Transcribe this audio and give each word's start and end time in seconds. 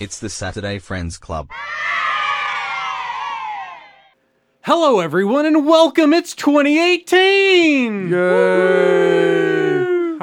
It's 0.00 0.20
the 0.20 0.28
Saturday 0.28 0.78
Friends 0.78 1.18
Club. 1.18 1.50
Hello, 4.62 5.00
everyone, 5.00 5.46
and 5.46 5.66
welcome. 5.66 6.12
It's 6.12 6.34
2018. 6.34 8.12
Are 8.12 8.18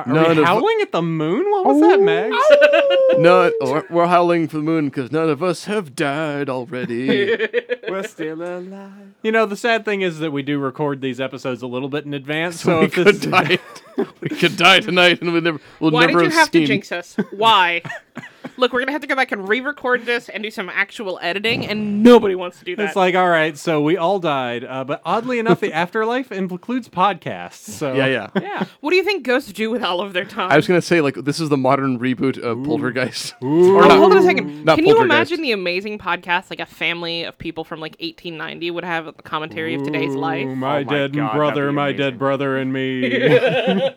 None 0.06 0.36
we 0.36 0.38
of- 0.38 0.46
howling 0.46 0.78
at 0.82 0.92
the 0.92 1.02
moon? 1.02 1.50
What 1.50 1.66
was 1.66 1.78
oh. 1.78 1.90
that, 1.90 2.00
Mags? 2.02 2.38
No, 3.18 3.52
we're- 3.62 3.84
we're 3.90 4.08
howling 4.08 4.48
for 4.48 4.58
the 4.58 4.64
moon 4.64 4.86
because 4.90 5.12
none 5.12 5.30
of 5.30 5.42
us 5.44 5.66
have 5.66 5.96
died 5.96 6.50
already. 6.50 7.38
We're 7.88 8.04
still 8.08 8.42
alive. 8.42 8.92
you 9.24 9.32
know, 9.32 9.46
the 9.46 9.56
sad 9.56 9.86
thing 9.86 10.02
is 10.02 10.20
that 10.20 10.32
we 10.32 10.42
do 10.42 10.58
record 10.60 11.02
these 11.02 11.22
episodes 11.22 11.62
a 11.62 11.68
little 11.68 11.88
bit 11.88 12.04
in 12.06 12.14
advance, 12.16 12.60
so, 12.62 12.72
so 12.72 12.80
we 12.80 12.86
if 12.86 12.94
could 12.94 13.06
this 13.08 13.20
die. 13.20 13.60
we 14.22 14.30
could 14.30 14.58
die 14.58 14.80
tonight, 14.80 15.22
and 15.22 15.32
we 15.34 15.40
never. 15.40 15.60
We'll 15.80 15.92
Why 15.92 16.08
never 16.08 16.24
did 16.24 16.32
you 16.32 16.38
have 16.38 16.52
to 16.52 16.58
seen- 16.60 16.68
jinx 16.68 16.92
us? 16.92 17.16
Why? 17.32 17.82
Look, 18.58 18.72
we're 18.74 18.80
gonna 18.80 18.92
have 18.94 19.02
to 19.02 19.08
go 19.08 19.16
back 19.16 19.32
and 19.32 19.48
re-record 19.48 20.06
this 20.06 20.30
and 20.30 20.42
do 20.44 20.50
some 20.52 20.70
actual 20.70 21.20
editing, 21.22 21.66
and 21.68 22.02
nobody 22.04 22.36
wants 22.36 22.60
to 22.60 22.66
do 22.66 22.76
that. 22.78 22.88
It's 22.88 22.96
like, 22.96 23.16
all 23.16 23.30
right, 23.30 23.58
so 23.58 23.82
we 23.82 23.98
all 23.98 24.20
died, 24.20 24.64
uh, 24.64 24.84
but 24.84 25.02
oddly 25.06 25.40
enough, 25.40 25.60
the 25.60 25.74
afterlife 25.86 26.32
includes 26.32 26.88
podcasts. 26.90 27.54
So 27.70 27.94
Yeah, 27.94 28.08
yeah. 28.08 28.30
yeah. 28.42 28.66
what 28.82 28.92
do 28.92 28.96
you 28.96 29.04
think 29.04 29.24
ghosts 29.26 29.52
do 29.52 29.70
with 29.70 29.84
all 29.84 30.02
of 30.02 30.14
their 30.14 30.26
time? 30.26 30.52
I 30.52 30.56
was 30.56 30.68
gonna 30.68 30.82
say 30.82 31.02
like 31.02 31.16
this 31.16 31.40
is 31.40 31.50
the 31.50 31.58
modern 31.58 32.00
reboot 32.00 32.38
of 32.38 32.64
Poltergeist. 32.64 33.34
Ooh. 33.44 33.76
Or 33.76 33.82
not- 33.88 33.98
hold 33.98 34.12
on 34.14 34.20
a 34.20 34.24
second. 34.24 34.64
not 34.66 34.78
Can 34.78 34.86
you 34.86 35.02
imagine 35.02 35.42
the 35.42 35.52
amazing 35.52 35.98
podcast 36.00 36.50
like 36.50 36.60
a 36.60 36.66
family 36.66 37.24
of 37.24 37.38
people 37.38 37.64
from 37.64 37.80
like 37.80 37.94
1890 38.00 38.72
would 38.72 38.84
have 38.86 39.08
a 39.08 39.14
commentary 39.14 39.76
of 39.76 39.84
today's 39.84 40.16
life? 40.16 40.48
My 40.48 40.52
Oh 40.52 40.56
my 40.56 40.84
dead 40.84 41.14
God, 41.14 41.34
brother, 41.36 41.72
my 41.72 41.90
amazing. 41.90 41.98
dead 41.98 42.20
brother, 42.20 42.58
and 42.58 42.72
me. 42.72 43.90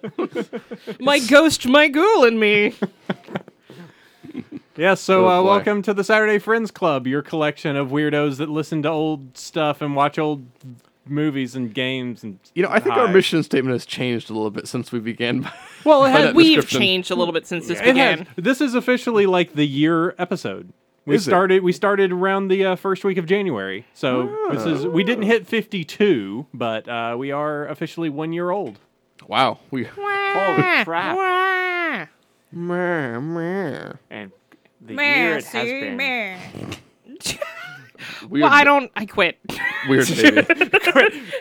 My 1.00 1.19
ghost, 1.20 1.67
my 1.69 1.89
ghoul, 1.89 2.25
and 2.25 2.39
me. 2.41 2.75
Yeah, 4.79 4.95
so 4.95 5.27
Oh, 5.27 5.41
uh, 5.41 5.43
welcome 5.43 5.83
to 5.83 5.93
the 5.93 6.05
Saturday 6.05 6.39
Friends 6.39 6.71
Club, 6.71 7.09
your 7.09 7.21
collection 7.21 7.75
of 7.75 7.89
weirdos 7.89 8.37
that 8.37 8.48
listen 8.48 8.81
to 8.84 8.89
old 8.89 9.37
stuff 9.37 9.83
and 9.83 9.97
watch 9.97 10.21
old 10.21 10.47
movies 11.05 11.57
and 11.57 11.75
games 11.75 12.23
and 12.23 12.39
You 12.55 12.62
know, 12.62 12.69
I 12.71 12.79
think 12.79 12.95
our 12.95 13.09
Hi. 13.09 13.12
mission 13.12 13.43
statement 13.43 13.73
has 13.73 13.84
changed 13.84 14.31
a 14.31 14.34
little 14.34 14.53
bit 14.53 14.69
since 14.69 14.93
we 14.93 15.01
began. 15.01 15.51
well, 15.84 16.05
it 16.05 16.12
By 16.12 16.19
has, 16.19 16.25
that 16.27 16.34
We've 16.37 16.55
description. 16.55 16.81
changed 16.81 17.11
a 17.11 17.17
little 17.17 17.34
bit 17.34 17.45
since 17.45 17.67
this 17.67 17.81
it 17.81 17.97
has- 17.97 18.21
began. 18.21 18.27
this 18.37 18.61
is 18.61 18.77
officially 18.77 19.27
like 19.27 19.55
the 19.55 19.67
year 19.67 20.15
episode. 20.17 20.73
We 21.06 21.17
Is 21.17 21.27
it? 21.27 21.31
started 21.31 21.62
we 21.65 21.73
started 21.73 22.12
around 22.12 22.47
the 22.49 22.65
uh, 22.67 22.77
first 22.77 23.03
week 23.03 23.17
of 23.17 23.25
January, 23.27 23.87
so 23.95 24.31
this 24.53 24.67
is 24.67 24.87
we 24.87 25.03
didn't 25.03 25.25
hit 25.25 25.47
fifty 25.47 25.83
two, 25.83 26.47
but 26.53 26.87
uh, 26.87 27.17
we 27.19 27.33
are 27.33 27.67
officially 27.67 28.11
one 28.11 28.34
year 28.34 28.51
old. 28.51 28.79
wow, 29.27 29.59
we. 29.71 29.84
Holy 29.84 30.84
crap. 30.84 31.17
Wah. 31.17 32.06
Meh, 32.53 33.19
meh. 33.21 33.93
And 34.11 34.33
the 34.89 34.94
year 35.03 35.36
it 35.39 35.44
has 35.44 35.64
been. 35.64 35.97
Weird, 38.28 38.42
Well, 38.42 38.53
I 38.53 38.64
don't. 38.64 38.91
I 38.94 39.06
quit. 39.06 39.39
Weird 39.89 40.06
baby. 40.17 40.47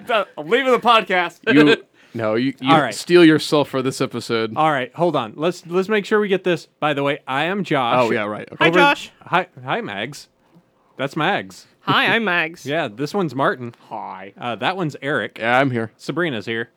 I'm 0.09 0.47
leaving 0.49 0.71
the 0.71 0.79
podcast. 0.79 1.39
you 1.53 1.83
no, 2.13 2.35
you, 2.35 2.53
you 2.59 2.71
All 2.71 2.79
right. 2.81 2.93
steal 2.93 3.23
yourself 3.23 3.69
for 3.69 3.81
this 3.81 4.01
episode. 4.01 4.55
All 4.55 4.71
right, 4.71 4.93
hold 4.95 5.15
on. 5.15 5.33
Let's 5.35 5.65
let's 5.67 5.89
make 5.89 6.05
sure 6.05 6.19
we 6.19 6.27
get 6.27 6.43
this. 6.43 6.67
By 6.79 6.93
the 6.93 7.03
way, 7.03 7.19
I 7.27 7.43
am 7.45 7.63
Josh. 7.63 7.95
oh 7.99 8.11
yeah, 8.11 8.25
right. 8.25 8.47
Okay. 8.51 8.55
Hi, 8.59 8.69
Over- 8.69 8.79
Josh. 8.79 9.11
Hi, 9.21 9.47
hi, 9.63 9.81
Mags. 9.81 10.29
That's 10.97 11.15
Mags. 11.15 11.67
Hi, 11.81 12.15
I'm 12.15 12.23
Mags. 12.25 12.65
Yeah, 12.65 12.87
this 12.87 13.13
one's 13.13 13.35
Martin. 13.35 13.73
Hi. 13.89 14.33
Uh, 14.37 14.55
that 14.55 14.75
one's 14.75 14.95
Eric. 15.01 15.37
Yeah, 15.39 15.59
I'm 15.59 15.71
here. 15.71 15.91
Sabrina's 15.97 16.45
here. 16.45 16.69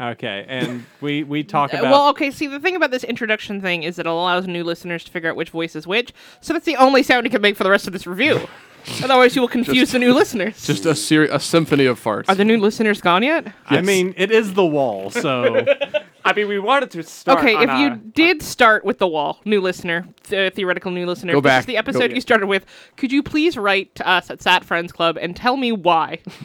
Okay, 0.00 0.44
and 0.48 0.84
we 1.00 1.22
we 1.22 1.44
talk 1.44 1.72
Uh, 1.72 1.78
about. 1.78 1.90
Well, 1.92 2.08
okay. 2.10 2.30
See, 2.32 2.46
the 2.48 2.58
thing 2.58 2.74
about 2.74 2.90
this 2.90 3.04
introduction 3.04 3.60
thing 3.60 3.84
is 3.84 3.98
it 3.98 4.06
allows 4.06 4.46
new 4.46 4.64
listeners 4.64 5.04
to 5.04 5.10
figure 5.12 5.30
out 5.30 5.36
which 5.36 5.50
voice 5.50 5.76
is 5.76 5.86
which. 5.86 6.12
So 6.40 6.52
that's 6.52 6.64
the 6.66 6.76
only 6.76 7.02
sound 7.04 7.26
you 7.26 7.30
can 7.30 7.40
make 7.42 7.56
for 7.56 7.62
the 7.64 7.70
rest 7.70 7.86
of 7.86 7.92
this 7.92 8.06
review. 8.06 8.48
Otherwise, 9.02 9.34
you 9.34 9.40
will 9.40 9.48
confuse 9.48 9.92
the 9.92 9.98
new 9.98 10.12
listeners. 10.12 10.66
Just 10.66 10.84
a 10.86 10.94
seri- 10.94 11.28
a 11.28 11.40
symphony 11.40 11.86
of 11.86 12.02
farts. 12.02 12.28
Are 12.28 12.34
the 12.34 12.44
new 12.44 12.58
listeners 12.58 13.00
gone 13.00 13.22
yet? 13.22 13.52
I 13.66 13.80
mean, 13.80 14.14
it 14.16 14.30
is 14.30 14.54
the 14.54 14.64
wall, 14.66 15.10
so 15.10 15.64
I 16.24 16.32
mean, 16.32 16.48
we 16.48 16.58
wanted 16.58 16.90
to 16.92 17.02
start. 17.02 17.38
Okay, 17.38 17.54
on 17.54 17.62
if 17.68 17.78
you 17.80 17.86
a- 17.92 17.96
did 17.96 18.42
start 18.42 18.84
with 18.84 18.98
the 18.98 19.06
wall, 19.08 19.40
new 19.44 19.60
listener, 19.60 20.06
th- 20.24 20.54
theoretical 20.54 20.90
new 20.90 21.06
listener, 21.06 21.32
Go 21.32 21.40
this 21.40 21.48
back. 21.50 21.60
is 21.60 21.66
the 21.66 21.76
episode 21.76 22.08
Go- 22.08 22.14
you 22.14 22.20
started 22.20 22.46
with, 22.46 22.64
could 22.96 23.12
you 23.12 23.22
please 23.22 23.56
write 23.56 23.94
to 23.96 24.08
us 24.08 24.30
at 24.30 24.40
Sat 24.42 24.64
Friends 24.64 24.92
Club 24.92 25.18
and 25.20 25.34
tell 25.36 25.56
me 25.56 25.72
why? 25.72 26.18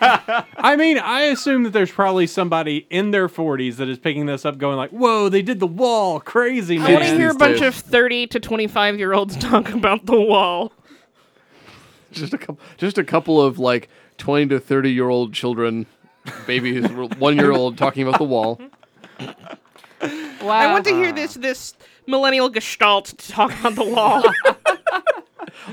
I 0.00 0.76
mean, 0.76 0.98
I 0.98 1.22
assume 1.22 1.62
that 1.64 1.72
there's 1.72 1.90
probably 1.90 2.26
somebody 2.26 2.86
in 2.90 3.10
their 3.10 3.28
40s 3.28 3.76
that 3.76 3.88
is 3.88 3.98
picking 3.98 4.26
this 4.26 4.44
up, 4.44 4.58
going 4.58 4.76
like, 4.76 4.90
"Whoa, 4.90 5.28
they 5.28 5.42
did 5.42 5.60
the 5.60 5.66
wall, 5.66 6.20
crazy 6.20 6.78
I 6.78 6.80
want 6.92 7.04
to 7.04 7.10
man." 7.10 7.16
hear 7.18 7.28
a 7.30 7.32
these 7.32 7.38
bunch 7.38 7.58
days. 7.60 7.68
of 7.68 7.74
30 7.74 8.26
to 8.28 8.40
25 8.40 8.98
year 8.98 9.12
olds 9.12 9.36
talk 9.38 9.70
about 9.70 10.06
the 10.06 10.20
wall. 10.20 10.72
just 12.12 12.32
a 12.34 12.38
couple, 12.38 12.60
just 12.76 12.98
a 12.98 13.04
couple 13.04 13.40
of 13.42 13.58
like 13.58 13.88
twenty 14.16 14.46
to 14.48 14.60
thirty 14.60 14.92
year 14.92 15.08
old 15.08 15.32
children, 15.34 15.86
babies, 16.46 16.88
one 17.18 17.36
year 17.36 17.52
old 17.52 17.76
talking 17.78 18.06
about 18.06 18.18
the 18.18 18.24
wall. 18.24 18.60
I 20.00 20.72
want 20.72 20.84
to 20.86 20.90
hear 20.94 21.12
this 21.12 21.34
this 21.34 21.74
millennial 22.06 22.48
gestalt 22.48 23.16
talk 23.18 23.52
about 23.60 23.74
the 23.74 23.84
wall. 23.84 24.22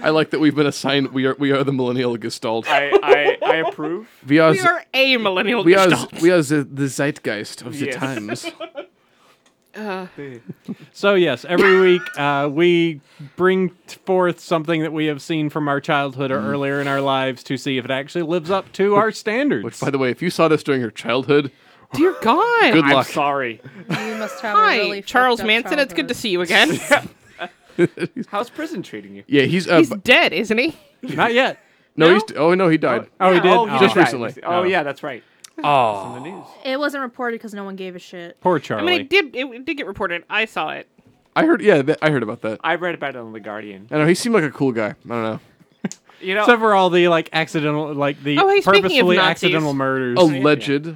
I 0.02 0.10
like 0.10 0.32
that 0.32 0.40
we've 0.40 0.56
been 0.56 0.66
assigned. 0.68 1.12
We 1.14 1.26
are 1.26 1.36
we 1.40 1.52
are 1.52 1.64
the 1.64 1.72
millennial 1.72 2.18
gestalt. 2.18 2.68
I, 2.68 2.92
I, 3.02 3.38
I 3.42 3.56
approve. 3.58 4.10
We 4.28 4.40
are 4.40 4.52
we 4.52 4.60
the- 4.60 4.68
are 4.68 4.84
a 4.94 5.18
millennial 5.18 5.64
we 5.64 5.76
are 5.76 5.88
gestalt. 5.90 6.22
we 6.22 6.32
are 6.32 6.42
the, 6.42 6.64
the 6.64 6.88
zeitgeist 6.88 7.62
of 7.62 7.78
the 7.78 7.86
Yes. 7.86 8.52
times. 9.76 10.42
So 10.94 11.14
yes, 11.16 11.46
every 11.46 11.80
week 11.92 12.02
uh, 12.18 12.50
we 12.52 13.02
bring 13.36 13.70
forth 14.06 14.40
something 14.40 14.82
that 14.82 14.94
we 14.94 15.06
have 15.06 15.22
seen 15.22 15.50
from 15.50 15.68
our 15.68 15.80
childhood 15.82 16.32
or 16.32 16.40
earlier 16.40 16.80
in 16.82 16.88
our 16.88 17.02
lives 17.02 17.44
to 17.44 17.58
see 17.58 17.78
if 17.78 17.86
it 17.86 17.92
actually 17.92 18.24
lives 18.24 18.50
up 18.50 18.72
to 18.74 18.96
our 18.96 19.12
standards. 19.12 19.64
Which, 19.64 19.80
by 19.80 19.90
the 19.90 19.98
way, 19.98 20.10
if 20.12 20.22
you 20.22 20.30
saw 20.30 20.48
this 20.48 20.64
during 20.64 20.82
your 20.82 20.92
childhood, 20.92 21.52
Dear 21.94 22.16
God. 22.22 22.74
good 22.74 22.86
I'm 22.86 22.92
luck. 22.94 23.08
sorry. 23.08 23.62
You 23.90 24.16
must 24.16 24.42
have 24.42 24.56
a 24.58 24.60
Hi, 24.60 24.78
really 24.78 25.02
Charles 25.02 25.40
fucked 25.40 25.46
up 25.46 25.48
Manson. 25.48 25.80
It's 25.80 25.94
good 25.94 26.08
to 26.08 26.14
see 26.14 26.30
you 26.30 26.42
again. 26.42 26.80
How's 28.30 28.50
prison 28.50 28.82
treating 28.84 29.16
you? 29.16 29.24
Yeah, 29.28 29.44
he's 29.44 29.68
uh, 29.68 29.80
He's 29.80 29.90
bu- 29.90 29.98
dead, 29.98 30.32
isn't 30.34 30.58
he? 30.58 30.78
Not 31.02 31.34
yet. 31.34 31.60
no, 31.98 32.08
no? 32.08 32.14
he's 32.14 32.24
oh 32.38 32.54
no, 32.56 32.70
he 32.70 32.78
died. 32.78 33.08
Oh, 33.20 33.30
he 33.32 33.36
Yeah, 33.38 33.42
did. 33.44 33.52
Oh, 33.52 33.62
Oh. 33.64 33.80
just 33.80 33.82
Just 33.82 33.96
recently. 33.98 34.34
Oh, 34.44 34.60
Oh. 34.60 34.64
yeah, 34.64 34.84
that's 34.84 35.04
right. 35.04 35.24
Oh, 35.64 36.14
In 36.18 36.24
the 36.24 36.30
news. 36.30 36.46
It 36.64 36.80
wasn't 36.80 37.04
reported 37.04 37.36
because 37.36 37.54
no 37.54 37.64
one 37.64 37.76
gave 37.76 37.96
a 37.96 38.00
shit. 38.00 38.40
Poor 38.42 38.60
Charlie. 38.60 38.84
I 38.84 38.86
Charlie. 38.86 38.98
mean, 38.98 39.02
it 39.02 39.10
did. 39.34 39.36
It 39.36 39.66
did 39.66 39.78
get 39.78 39.88
reported. 39.88 40.24
I 40.30 40.46
saw 40.46 40.70
it. 40.72 40.88
I 41.36 41.46
heard. 41.46 41.62
Yeah, 41.62 41.82
that, 41.82 42.00
I 42.02 42.10
heard 42.12 42.24
about 42.24 42.42
that. 42.42 42.60
I 42.64 42.76
read 42.76 42.96
about 42.96 43.16
it 43.16 43.18
on 43.18 43.34
the 43.34 43.40
Guardian. 43.40 43.88
I 43.92 43.98
know 43.98 44.08
he 44.08 44.16
seemed 44.16 44.36
like 44.36 44.44
a 44.44 44.52
cool 44.52 44.72
guy. 44.72 44.90
I 44.90 44.94
don't 45.08 45.24
know. 45.24 45.40
You 46.22 46.34
know, 46.34 46.42
Except 46.42 46.62
for 46.62 46.74
all 46.74 46.90
the 46.90 47.10
like 47.10 47.30
accidental, 47.34 47.94
like 47.94 48.24
the 48.24 48.38
Oh, 48.40 48.48
hey, 48.48 48.62
speaking 48.62 48.78
of 48.78 48.84
purposefully 48.84 49.18
Nazis. 49.18 49.32
accidental 49.44 49.74
murders. 49.74 50.18
Alleged. 50.18 50.96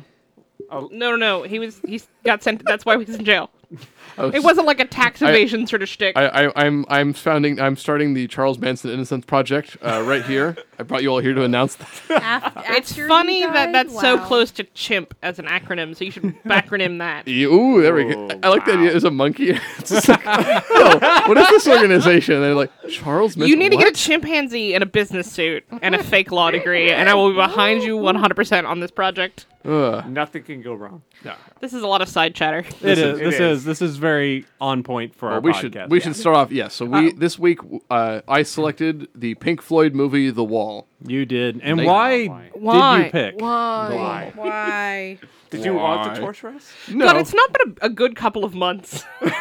Oh. 0.72 0.90
No, 0.92 1.12
no, 1.12 1.16
no. 1.18 1.44
He 1.44 1.60
was. 1.60 1.80
He 1.86 2.02
got 2.24 2.42
sent. 2.42 2.64
That's 2.66 2.86
why 2.86 2.98
he's 2.98 3.16
in 3.16 3.26
jail. 3.26 3.52
Oh, 4.18 4.30
It 4.30 4.44
wasn't 4.44 4.68
like 4.68 4.80
a 4.80 4.86
tax 4.86 5.22
evasion 5.22 5.68
sort 5.68 5.82
of 5.82 5.90
shtick. 5.90 6.18
I, 6.18 6.28
I, 6.48 6.66
I'm 6.66 6.86
I'm 6.90 7.14
founding 7.14 7.60
I'm 7.60 7.76
starting 7.76 8.14
the 8.14 8.28
Charles 8.28 8.58
Manson 8.60 8.92
Innocence 8.92 9.26
Project 9.26 9.78
uh, 9.82 10.02
right 10.06 10.24
here. 10.26 10.58
I 10.78 10.84
brought 10.84 11.04
you 11.04 11.10
all 11.10 11.20
here 11.20 11.34
to 11.34 11.44
announce 11.44 11.76
that. 11.76 11.90
Af- 12.10 12.64
it's 12.70 12.92
after 12.92 13.08
funny 13.08 13.42
that 13.42 13.54
died? 13.54 13.76
that's 13.76 14.00
so 14.00 14.18
close 14.18 14.52
to 14.52 14.64
chimp 14.64 15.14
as 15.22 15.38
an 15.40 15.46
acronym, 15.46 15.96
so 15.96 16.06
you 16.06 16.12
should 16.12 16.24
backronym 16.46 17.00
that. 17.00 17.28
Ooh, 17.28 17.82
there 17.82 17.94
we 17.94 18.06
go. 18.06 18.30
Oh, 18.32 18.40
I 18.44 18.50
like 18.50 18.66
the 18.66 18.72
wow. 18.72 18.80
idea 18.80 18.96
as 18.96 19.04
a 19.04 19.12
monkey. 19.12 19.50
It's 19.78 20.08
like, 20.08 20.22
oh, 20.26 21.24
what 21.28 21.38
is 21.38 21.48
this 21.50 21.68
organization? 21.68 22.36
And 22.36 22.44
they're 22.44 22.56
like 22.56 22.72
Charles 22.90 23.36
Manson. 23.36 23.50
You 23.50 23.56
need 23.58 23.72
to 23.72 23.78
get 23.78 23.88
a 23.88 23.92
chimpanzee 23.92 24.74
in 24.74 24.82
a 24.82 24.86
business 24.86 25.32
suit 25.32 25.66
and 25.82 25.96
a 25.96 26.04
fake 26.04 26.32
law 26.32 26.50
degree, 26.52 26.92
and 26.92 27.10
I 27.10 27.14
will 27.14 27.30
be 27.32 27.36
behind 27.36 27.84
you 27.84 27.98
100% 27.98 28.66
on 28.68 28.80
this 28.80 28.92
project. 28.92 29.46
Ugh. 29.66 30.08
nothing 30.08 30.44
can 30.44 30.62
go 30.62 30.74
wrong. 30.74 31.02
No. 31.26 31.36
This 31.60 31.74
is 31.74 31.84
a 31.84 31.88
lot 31.88 32.02
of 32.02 32.08
side 32.08 32.34
chatter. 32.34 32.60
It 32.60 32.82
Listen, 32.82 33.10
is. 33.10 33.20
This 33.20 33.34
is. 33.36 33.42
is. 33.42 33.64
This 33.66 33.82
is 33.82 33.99
very 34.00 34.46
on 34.60 34.82
point 34.84 35.14
for 35.16 35.28
Well, 35.28 35.36
our 35.36 35.42
we 35.42 35.52
podcast. 35.52 35.60
should 35.60 35.92
we 35.92 36.00
should 36.00 36.16
start 36.16 36.36
off. 36.36 36.52
Yeah. 36.52 36.70
so 36.70 36.86
we 36.86 37.12
this 37.14 37.38
week 37.38 37.60
uh, 37.92 38.22
I 38.28 38.42
selected 38.44 39.08
the 39.14 39.36
Pink 39.36 39.62
Floyd 39.62 39.94
movie 39.94 40.32
The 40.32 40.44
Wall. 40.44 40.88
You 41.06 41.26
did. 41.26 41.60
And 41.62 41.80
They- 41.80 41.86
why, 41.86 42.26
Why? 42.28 42.50
Why? 42.54 42.98
did 42.98 43.06
you 43.06 43.12
pick? 43.12 43.42
Why? 43.42 43.96
Why? 43.96 44.32
Why? 44.36 45.20
Did 45.52 45.66
you 45.66 45.74
want 45.74 46.14
to 46.14 46.22
torture 46.22 46.50
us? 46.50 46.72
No. 46.92 47.06
God, 47.06 47.18
it's 47.18 47.34
not 47.34 47.52
been 47.54 47.78
a, 47.82 47.86
a 47.88 47.90
good 47.90 48.16
couple 48.16 48.46
of 48.46 48.54
months. 48.54 49.04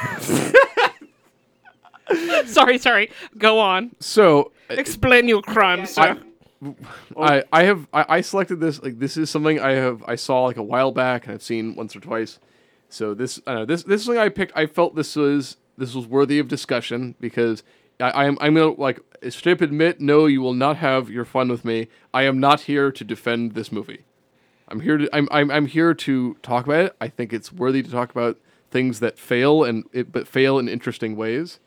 sorry, 2.46 2.78
sorry. 2.78 3.10
Go 3.36 3.58
on. 3.58 3.90
so 4.00 4.52
Explain 4.70 5.28
your 5.28 5.42
crimes, 5.42 5.90
sir. 5.90 6.18
I, 7.16 7.44
I 7.52 7.62
have 7.64 7.86
I, 7.92 8.04
I 8.16 8.20
selected 8.22 8.58
this 8.60 8.82
like 8.82 8.98
this 8.98 9.16
is 9.16 9.30
something 9.30 9.60
I 9.60 9.72
have 9.72 10.02
I 10.08 10.16
saw 10.16 10.44
like 10.44 10.56
a 10.56 10.62
while 10.62 10.90
back 10.90 11.26
and 11.26 11.34
I've 11.34 11.42
seen 11.42 11.74
once 11.76 11.94
or 11.94 12.00
twice. 12.00 12.38
So 12.88 13.14
this 13.14 13.40
I 13.46 13.64
this 13.64 13.82
this 13.82 14.00
is 14.00 14.06
something 14.06 14.20
I 14.20 14.28
picked. 14.28 14.52
I 14.56 14.66
felt 14.66 14.94
this 14.94 15.14
was 15.16 15.56
this 15.76 15.94
was 15.94 16.06
worthy 16.06 16.38
of 16.38 16.48
discussion 16.48 17.14
because 17.20 17.62
I, 18.00 18.26
I'm 18.26 18.38
I'm 18.40 18.54
gonna 18.54 18.72
like 18.72 19.00
straight 19.28 19.60
admit 19.60 20.00
no, 20.00 20.26
you 20.26 20.40
will 20.40 20.54
not 20.54 20.76
have 20.78 21.10
your 21.10 21.24
fun 21.24 21.48
with 21.48 21.64
me. 21.64 21.88
I 22.14 22.22
am 22.24 22.40
not 22.40 22.62
here 22.62 22.90
to 22.90 23.04
defend 23.04 23.52
this 23.54 23.70
movie. 23.70 24.04
I'm 24.68 24.80
here 24.80 24.96
to 24.98 25.08
I'm 25.14 25.28
I'm 25.30 25.50
I'm 25.50 25.66
here 25.66 25.94
to 25.94 26.34
talk 26.42 26.64
about 26.66 26.84
it. 26.86 26.96
I 27.00 27.08
think 27.08 27.32
it's 27.32 27.52
worthy 27.52 27.82
to 27.82 27.90
talk 27.90 28.10
about 28.10 28.38
things 28.70 29.00
that 29.00 29.18
fail 29.18 29.64
and 29.64 29.84
it, 29.92 30.12
but 30.12 30.28
fail 30.28 30.58
in 30.58 30.68
interesting 30.68 31.16
ways. 31.16 31.58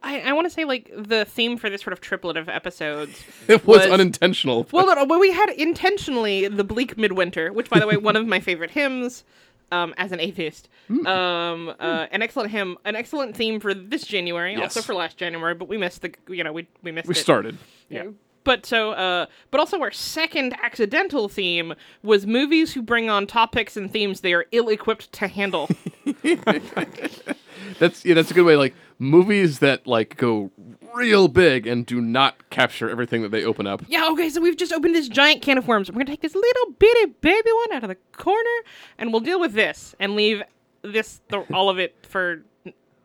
I, 0.00 0.20
I 0.20 0.32
want 0.32 0.46
to 0.46 0.50
say 0.50 0.64
like 0.64 0.90
the 0.96 1.24
theme 1.24 1.56
for 1.56 1.68
this 1.68 1.82
sort 1.82 1.92
of 1.92 2.00
triplet 2.00 2.36
of 2.36 2.48
episodes. 2.48 3.24
It 3.48 3.66
was, 3.66 3.78
Was- 3.80 3.90
unintentional. 3.90 4.66
well, 4.70 4.86
no, 4.86 4.94
no, 4.94 5.06
but 5.06 5.18
we 5.18 5.32
had 5.32 5.50
intentionally 5.50 6.46
the 6.46 6.62
bleak 6.62 6.96
midwinter, 6.96 7.52
which, 7.52 7.68
by 7.68 7.80
the 7.80 7.86
way, 7.88 7.96
one 7.96 8.14
of 8.14 8.26
my 8.26 8.38
favorite 8.38 8.70
hymns. 8.70 9.24
Um, 9.70 9.92
as 9.98 10.12
an 10.12 10.20
atheist, 10.20 10.68
Hmm. 10.86 11.06
um, 11.06 11.68
uh, 11.78 12.06
an 12.10 12.22
excellent 12.22 12.50
hymn, 12.50 12.78
an 12.86 12.96
excellent 12.96 13.36
theme 13.36 13.60
for 13.60 13.74
this 13.74 14.02
January, 14.06 14.56
also 14.56 14.80
for 14.80 14.94
last 14.94 15.18
January, 15.18 15.52
but 15.54 15.68
we 15.68 15.76
missed 15.76 16.00
the, 16.00 16.14
you 16.28 16.42
know, 16.42 16.54
we 16.54 16.66
we 16.82 16.90
missed 16.90 17.06
we 17.06 17.12
it. 17.12 17.18
started. 17.18 17.58
Yeah. 17.90 18.04
But 18.44 18.64
so, 18.64 18.92
uh, 18.92 19.26
but 19.50 19.60
also 19.60 19.78
our 19.82 19.90
second 19.90 20.54
accidental 20.62 21.28
theme 21.28 21.74
was 22.02 22.26
movies 22.26 22.72
who 22.72 22.80
bring 22.80 23.10
on 23.10 23.26
topics 23.26 23.76
and 23.76 23.92
themes 23.92 24.22
they 24.22 24.32
are 24.32 24.46
ill-equipped 24.52 25.12
to 25.12 25.28
handle. 25.28 25.68
That's 27.78 28.04
yeah, 28.04 28.14
that's 28.14 28.30
a 28.30 28.34
good 28.34 28.44
way. 28.44 28.56
Like 28.56 28.74
movies 28.98 29.58
that 29.60 29.86
like 29.86 30.16
go 30.16 30.50
real 30.94 31.28
big 31.28 31.66
and 31.66 31.86
do 31.86 32.00
not 32.00 32.50
capture 32.50 32.88
everything 32.90 33.22
that 33.22 33.30
they 33.30 33.44
open 33.44 33.66
up. 33.66 33.82
yeah, 33.88 34.08
okay, 34.10 34.30
so 34.30 34.40
we've 34.40 34.56
just 34.56 34.72
opened 34.72 34.94
this 34.94 35.08
giant 35.08 35.42
can 35.42 35.58
of 35.58 35.68
worms. 35.68 35.90
We're 35.90 35.94
gonna 35.94 36.06
take 36.06 36.22
this 36.22 36.34
little 36.34 36.72
bitty 36.78 37.12
baby 37.20 37.50
one 37.52 37.76
out 37.76 37.84
of 37.84 37.88
the 37.88 37.96
corner, 38.16 38.50
and 38.98 39.12
we'll 39.12 39.20
deal 39.20 39.38
with 39.40 39.52
this 39.52 39.94
and 40.00 40.16
leave 40.16 40.42
this 40.82 41.20
the, 41.28 41.40
all 41.52 41.68
of 41.70 41.78
it 41.78 41.94
for. 42.08 42.42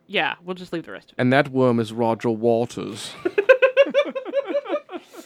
Yeah, 0.06 0.36
we'll 0.44 0.56
just 0.56 0.74
leave 0.74 0.86
the 0.86 0.92
rest. 0.92 1.14
And 1.18 1.32
that 1.32 1.50
worm 1.50 1.80
is 1.80 1.94
Roger 1.94 2.30
Waters. 2.30 3.14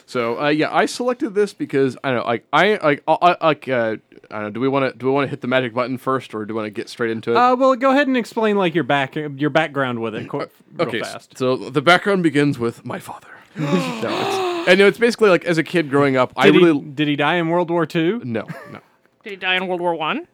so 0.08 0.40
uh, 0.40 0.48
yeah, 0.48 0.74
I 0.74 0.86
selected 0.86 1.34
this 1.34 1.52
because 1.52 1.96
I 2.02 2.08
don't 2.10 2.18
know, 2.20 2.24
like 2.24 2.44
I 2.52 2.78
like 2.82 3.02
I, 3.06 3.16
I- 3.40 3.46
like 3.46 3.68
uh, 3.68 3.96
I 4.30 4.34
don't 4.34 4.42
know. 4.44 4.50
Do 4.50 4.60
we 4.60 4.68
want 4.68 4.92
to 4.92 4.98
do 4.98 5.06
we 5.06 5.12
want 5.12 5.26
to 5.26 5.30
hit 5.30 5.40
the 5.42 5.46
magic 5.48 5.74
button 5.74 5.98
first, 5.98 6.34
or 6.34 6.44
do 6.44 6.54
we 6.54 6.58
want 6.60 6.66
to 6.66 6.70
get 6.70 6.88
straight 6.88 7.10
into 7.10 7.30
it? 7.32 7.36
Uh, 7.36 7.54
well, 7.56 7.74
go 7.76 7.90
ahead 7.90 8.08
and 8.08 8.16
explain 8.16 8.56
like 8.56 8.74
your 8.74 8.84
back 8.84 9.14
your 9.14 9.50
background 9.50 10.00
with 10.00 10.14
it, 10.14 10.28
qu- 10.28 10.38
real 10.38 10.48
okay, 10.80 11.00
s- 11.00 11.12
fast. 11.12 11.38
so 11.38 11.56
the 11.56 11.82
background 11.82 12.22
begins 12.22 12.58
with 12.58 12.84
my 12.84 12.98
father. 12.98 13.28
no, 13.56 13.68
it's, 14.08 14.68
and 14.68 14.80
it's 14.80 14.98
basically 14.98 15.30
like 15.30 15.44
as 15.44 15.58
a 15.58 15.62
kid 15.64 15.90
growing 15.90 16.16
up, 16.16 16.32
I 16.36 16.50
Did, 16.50 16.54
really 16.62 16.80
he, 16.80 16.86
did 16.90 17.08
he 17.08 17.16
die 17.16 17.34
in 17.36 17.48
World 17.48 17.70
War 17.70 17.86
II? 17.92 18.20
no 18.24 18.46
no. 18.72 18.80
Did 19.24 19.30
he 19.30 19.36
die 19.36 19.56
in 19.56 19.66
World 19.66 19.80
War 19.80 19.94
One? 19.94 20.26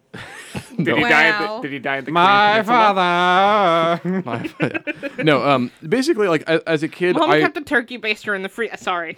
Did 0.76 0.96
he 0.96 1.02
die? 1.02 1.24
At 1.24 1.56
the, 1.56 1.62
did 1.62 1.72
he 1.72 1.78
die 1.78 1.96
at 1.98 2.04
the 2.04 2.12
My 2.12 2.62
Korean 2.64 4.00
Peninsula? 4.02 4.44
father. 5.14 5.14
no, 5.24 5.42
um, 5.48 5.70
basically, 5.86 6.28
like 6.28 6.42
a- 6.48 6.66
as 6.68 6.82
a 6.82 6.88
kid, 6.88 7.16
Mom 7.16 7.30
I 7.30 7.40
kept 7.40 7.56
a 7.56 7.60
turkey 7.62 7.98
baster 7.98 8.34
in 8.36 8.42
the 8.42 8.48
free. 8.48 8.70
Sorry. 8.76 9.16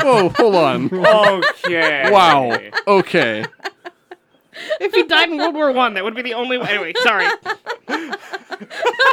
whoa, 0.00 0.28
hold 0.30 0.54
on, 0.54 0.90
Okay. 0.94 2.10
wow, 2.10 2.58
okay, 2.86 3.44
if 4.80 4.92
he 4.94 5.02
died 5.04 5.30
in 5.30 5.38
World 5.38 5.54
War 5.54 5.72
One, 5.72 5.94
that 5.94 6.04
would 6.04 6.14
be 6.14 6.22
the 6.22 6.34
only 6.34 6.58
way. 6.58 6.66
Anyway, 6.68 6.92
sorry. 7.02 7.26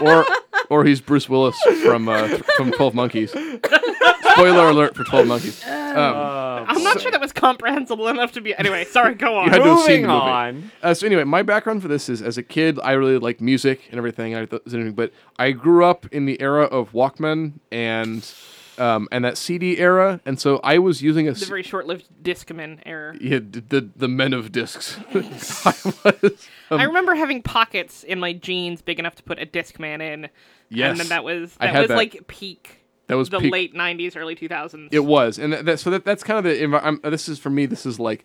or 0.02 0.26
or 0.70 0.86
he's 0.86 1.02
Bruce 1.02 1.30
Willis 1.30 1.58
from 1.84 2.08
uh, 2.10 2.28
from 2.58 2.72
Twelve 2.72 2.94
Monkeys. 2.96 3.32
Spoiler 3.32 4.70
alert 4.70 4.96
for 4.96 5.04
Twelve 5.04 5.28
Monkeys. 5.28 5.66
Um, 5.66 6.66
I'm 6.68 6.84
not 6.84 7.00
sure 7.00 7.12
that 7.12 7.22
was 7.22 7.32
comprehensible 7.32 8.08
enough 8.08 8.32
to 8.34 8.42
be. 8.42 8.56
Anyway, 8.56 8.84
sorry. 8.86 9.14
Go 9.16 9.38
on. 9.38 9.46
You 9.46 9.52
had 9.52 9.58
to 9.64 9.70
have 9.70 9.80
seen 9.80 10.02
Moving 10.02 10.08
the 10.08 10.08
movie. 10.08 10.20
on. 10.22 10.72
Uh, 10.84 10.94
so 10.94 11.06
anyway, 11.06 11.24
my 11.24 11.42
background 11.42 11.82
for 11.82 11.88
this 11.88 12.10
is 12.10 12.22
as 12.22 12.38
a 12.38 12.44
kid, 12.44 12.80
I 12.84 12.94
really 12.94 13.18
liked 13.18 13.40
music 13.40 13.82
and 13.92 13.98
everything. 13.98 14.36
I 14.36 14.46
thought 14.46 14.58
it 14.58 14.66
was 14.66 14.74
interesting, 14.74 14.96
but 14.96 15.12
I 15.38 15.52
grew 15.52 15.86
up 15.86 16.06
in 16.12 16.26
the 16.26 16.42
era 16.42 16.64
of 16.64 16.92
Walkman 16.92 17.54
and 17.72 18.30
um, 18.78 19.08
and 19.12 19.24
that 19.26 19.38
CD 19.38 19.78
era, 19.80 20.22
and 20.26 20.40
so 20.40 20.60
I 20.64 20.78
was 20.80 21.02
using 21.02 21.28
a 21.28 21.34
the 21.34 21.46
very 21.46 21.64
short-lived 21.64 22.06
Discman 22.22 22.80
error. 22.86 23.16
yeah, 23.20 23.40
d- 23.40 23.64
the 23.68 23.90
the 23.96 24.08
men 24.08 24.34
of 24.34 24.52
discs. 24.52 24.98
I 25.14 26.14
was, 26.22 26.48
um, 26.70 26.80
I 26.80 26.84
remember 26.84 27.16
having 27.16 27.42
pockets 27.42 28.04
in 28.04 28.20
my 28.20 28.34
jeans 28.34 28.82
big 28.82 29.00
enough 29.00 29.16
to 29.16 29.24
put 29.24 29.40
a 29.40 29.46
Discman 29.46 30.02
in. 30.02 30.30
Yes. 30.70 30.92
And 30.92 31.00
then 31.00 31.08
that 31.10 31.24
was 31.24 31.56
that 31.56 31.80
was 31.80 31.90
that. 31.90 31.98
like 31.98 32.28
peak. 32.28 32.82
That 33.08 33.18
was 33.18 33.30
the 33.30 33.40
peak. 33.40 33.52
late 33.52 33.74
'90s, 33.76 34.18
early 34.18 34.36
2000s. 34.36 34.90
It 34.92 35.06
was, 35.06 35.38
and 35.38 35.54
that, 35.54 35.66
that 35.66 35.80
so 35.80 35.92
that 35.92 36.06
that's 36.06 36.24
kind 36.24 36.40
of 36.40 36.44
the. 36.44 36.64
I'm, 36.84 37.00
this 37.04 37.30
is 37.30 37.38
for 37.38 37.52
me. 37.52 37.68
This 37.68 37.86
is 37.86 38.00
like, 38.00 38.24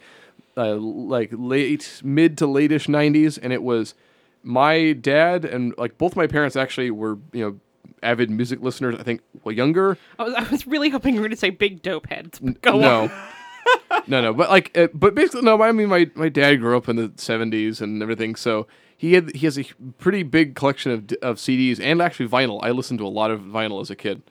uh, 0.57 0.77
like 0.77 1.29
late, 1.33 2.01
mid 2.03 2.39
to 2.39 2.47
lateish 2.47 2.89
'90s, 2.89 3.39
and 3.41 3.53
it 3.53 3.63
was 3.63 3.95
my 4.43 4.93
dad 4.93 5.45
and 5.45 5.75
like 5.77 5.99
both 5.99 6.17
my 6.17 6.27
parents 6.27 6.57
actually 6.57 6.91
were 6.91 7.19
you 7.33 7.45
know 7.45 7.61
avid 8.03 8.31
music 8.31 8.61
listeners. 8.63 8.97
I 8.99 9.03
think 9.03 9.23
well 9.45 9.55
younger. 9.55 9.99
I 10.19 10.25
was, 10.25 10.35
I 10.35 10.43
was 10.51 10.67
really 10.67 10.91
hoping 10.91 11.15
you 11.15 11.21
were 11.21 11.27
going 11.27 11.37
to 11.37 11.41
say 11.41 11.51
big 11.51 11.83
dope 11.83 12.09
heads. 12.09 12.41
Go 12.63 12.79
no. 12.79 13.03
on. 13.03 13.11
no, 14.07 14.23
no, 14.23 14.35
but 14.35 14.51
like, 14.51 14.77
uh, 14.77 14.89
but 14.95 15.15
basically, 15.15 15.43
no. 15.43 15.61
I 15.63 15.73
mean, 15.73 15.89
my 15.89 16.11
my 16.15 16.29
dad 16.29 16.57
grew 16.57 16.77
up 16.77 16.89
in 16.89 16.97
the 16.97 17.09
'70s 17.11 17.81
and 17.81 18.03
everything, 18.03 18.35
so 18.35 18.67
he 18.97 19.15
had 19.15 19.35
he 19.35 19.47
has 19.47 19.59
a 19.59 19.65
pretty 19.99 20.23
big 20.23 20.55
collection 20.55 20.93
of 20.93 21.13
of 21.23 21.37
CDs 21.37 21.81
and 21.81 22.01
actually 22.01 22.29
vinyl. 22.29 22.61
I 22.63 22.71
listened 22.71 22.99
to 23.01 23.07
a 23.07 23.09
lot 23.09 23.31
of 23.31 23.41
vinyl 23.41 23.81
as 23.81 23.91
a 23.91 23.97
kid. 23.97 24.23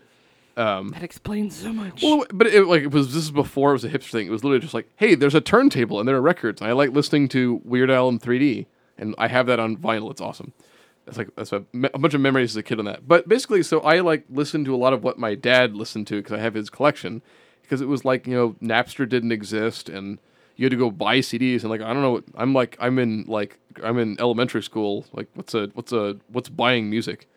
That 0.92 1.04
explains 1.04 1.56
so 1.56 1.72
much. 1.72 2.04
Well, 2.04 2.26
but 2.34 2.48
it 2.48 2.66
like 2.66 2.82
it 2.84 2.92
was 2.92 3.14
this 3.14 3.24
is 3.24 3.32
before 3.32 3.70
it 3.70 3.74
was 3.74 3.86
a 3.86 3.90
hipster 3.90 4.12
thing. 4.12 4.28
It 4.28 4.32
was 4.32 4.44
literally 4.44 4.60
just 4.60 4.74
like, 4.74 4.90
hey, 4.98 5.16
there's 5.16 5.36
a 5.36 5.42
turntable 5.42 6.00
and 6.00 6.08
there 6.08 6.18
are 6.18 6.22
records. 6.22 6.60
And 6.60 6.70
I 6.70 6.74
like 6.74 6.92
listening 6.92 7.30
to 7.30 7.62
Weird 7.64 7.90
Al 7.90 8.10
in 8.10 8.20
3D, 8.20 8.66
and 8.98 9.16
I 9.18 9.30
have 9.30 9.46
that 9.46 9.60
on 9.60 9.78
vinyl. 9.78 10.12
It's 10.12 10.20
awesome. 10.20 10.52
That's 11.10 11.18
like 11.18 11.36
that's 11.36 11.52
a, 11.54 11.66
me- 11.74 11.90
a 11.94 11.98
bunch 12.00 12.14
of 12.14 12.22
memories 12.22 12.52
as 12.52 12.56
a 12.58 12.64
kid 12.64 12.80
on 12.80 12.86
that. 12.86 13.08
But 13.08 13.28
basically, 13.28 13.64
so 13.64 13.80
I 13.82 14.00
like 14.00 14.26
listened 14.30 14.66
to 14.66 14.76
a 14.76 14.78
lot 14.78 14.94
of 14.94 15.04
what 15.04 15.18
my 15.18 15.36
dad 15.36 15.76
listened 15.76 16.08
to 16.08 16.16
because 16.18 16.34
I 16.34 16.40
have 16.40 16.54
his 16.54 16.70
collection. 16.70 17.22
Because 17.62 17.82
it 17.82 17.88
was 17.88 18.04
like 18.06 18.26
you 18.28 18.36
know 18.36 18.56
Napster 18.62 19.08
didn't 19.08 19.32
exist 19.32 19.90
and 19.90 20.18
you 20.56 20.66
had 20.66 20.72
to 20.72 20.78
go 20.78 20.90
buy 20.92 21.20
CDs 21.20 21.62
and 21.62 21.70
like 21.70 21.82
I 21.82 21.94
don't 21.94 22.02
know. 22.02 22.22
I'm 22.36 22.54
like 22.54 22.78
I'm 22.80 22.98
in 23.00 23.26
like 23.28 23.60
I'm 23.84 23.98
in 24.00 24.20
elementary 24.20 24.64
school. 24.64 25.06
Like 25.14 25.28
what's 25.36 25.54
a 25.54 25.68
what's 25.74 25.92
a 25.92 26.18
what's 26.30 26.50
buying 26.50 26.90
music? 26.90 27.28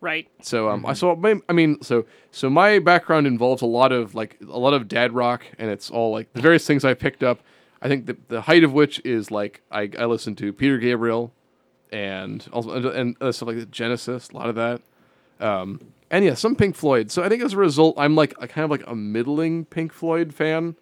right. 0.00 0.28
So 0.42 0.68
um, 0.68 0.84
I 0.86 0.92
so 0.92 1.16
my- 1.16 1.40
I 1.48 1.52
mean, 1.52 1.80
so 1.82 2.04
so 2.30 2.50
my 2.50 2.78
background 2.78 3.26
involves 3.26 3.62
a 3.62 3.66
lot 3.66 3.90
of 3.92 4.14
like 4.14 4.38
a 4.48 4.58
lot 4.58 4.74
of 4.74 4.86
dad 4.88 5.12
rock, 5.12 5.44
and 5.58 5.70
it's 5.70 5.90
all 5.90 6.12
like 6.12 6.32
the 6.34 6.42
various 6.42 6.66
things 6.66 6.84
I 6.84 6.94
picked 6.94 7.22
up. 7.22 7.40
I 7.82 7.88
think 7.88 8.06
the 8.06 8.16
the 8.28 8.40
height 8.42 8.64
of 8.64 8.72
which 8.72 9.00
is 9.04 9.30
like 9.30 9.60
I 9.70 9.90
I 9.98 10.04
listened 10.04 10.38
to 10.38 10.52
Peter 10.52 10.78
Gabriel, 10.78 11.32
and 11.94 12.46
also 12.52 12.72
and, 12.72 12.84
and 12.86 13.16
uh, 13.20 13.30
stuff 13.30 13.46
like 13.46 13.56
that, 13.56 13.70
Genesis, 13.70 14.28
a 14.30 14.36
lot 14.36 14.48
of 14.48 14.56
that, 14.56 14.82
um, 15.40 15.80
and 16.10 16.24
yeah, 16.24 16.34
some 16.34 16.56
Pink 16.56 16.74
Floyd. 16.74 17.10
So 17.10 17.22
I 17.22 17.28
think 17.28 17.42
as 17.42 17.52
a 17.52 17.56
result, 17.56 17.94
I'm 17.96 18.16
like 18.16 18.34
a 18.38 18.48
kind 18.48 18.64
of 18.64 18.70
like 18.70 18.82
a 18.86 18.96
middling 18.96 19.64
Pink 19.64 19.92
Floyd 19.92 20.34
fan. 20.34 20.76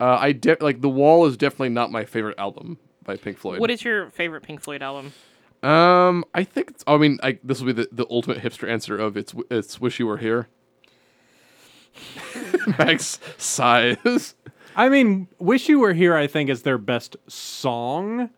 Uh, 0.00 0.18
I 0.20 0.32
de- 0.32 0.56
like 0.60 0.80
the 0.80 0.88
Wall 0.88 1.24
is 1.26 1.36
definitely 1.36 1.68
not 1.68 1.92
my 1.92 2.04
favorite 2.04 2.38
album 2.38 2.78
by 3.04 3.16
Pink 3.16 3.38
Floyd. 3.38 3.60
What 3.60 3.70
is 3.70 3.84
your 3.84 4.10
favorite 4.10 4.42
Pink 4.42 4.60
Floyd 4.60 4.82
album? 4.82 5.12
Um, 5.62 6.24
I 6.34 6.42
think 6.42 6.70
it's, 6.70 6.84
I 6.86 6.96
mean, 6.96 7.18
I, 7.22 7.38
this 7.44 7.60
will 7.60 7.66
be 7.66 7.72
the, 7.74 7.88
the 7.92 8.06
ultimate 8.10 8.38
hipster 8.38 8.68
answer 8.68 8.96
of 8.96 9.16
it's 9.16 9.34
it's 9.50 9.80
wish 9.80 10.00
you 10.00 10.06
were 10.06 10.18
here. 10.18 10.48
Mags 12.78 13.20
sighs. 13.36 14.34
I 14.76 14.88
mean, 14.88 15.28
"Wish 15.38 15.68
You 15.68 15.80
Were 15.80 15.92
Here." 15.92 16.14
I 16.14 16.26
think 16.26 16.48
is 16.48 16.62
their 16.62 16.78
best 16.78 17.16
song, 17.26 18.30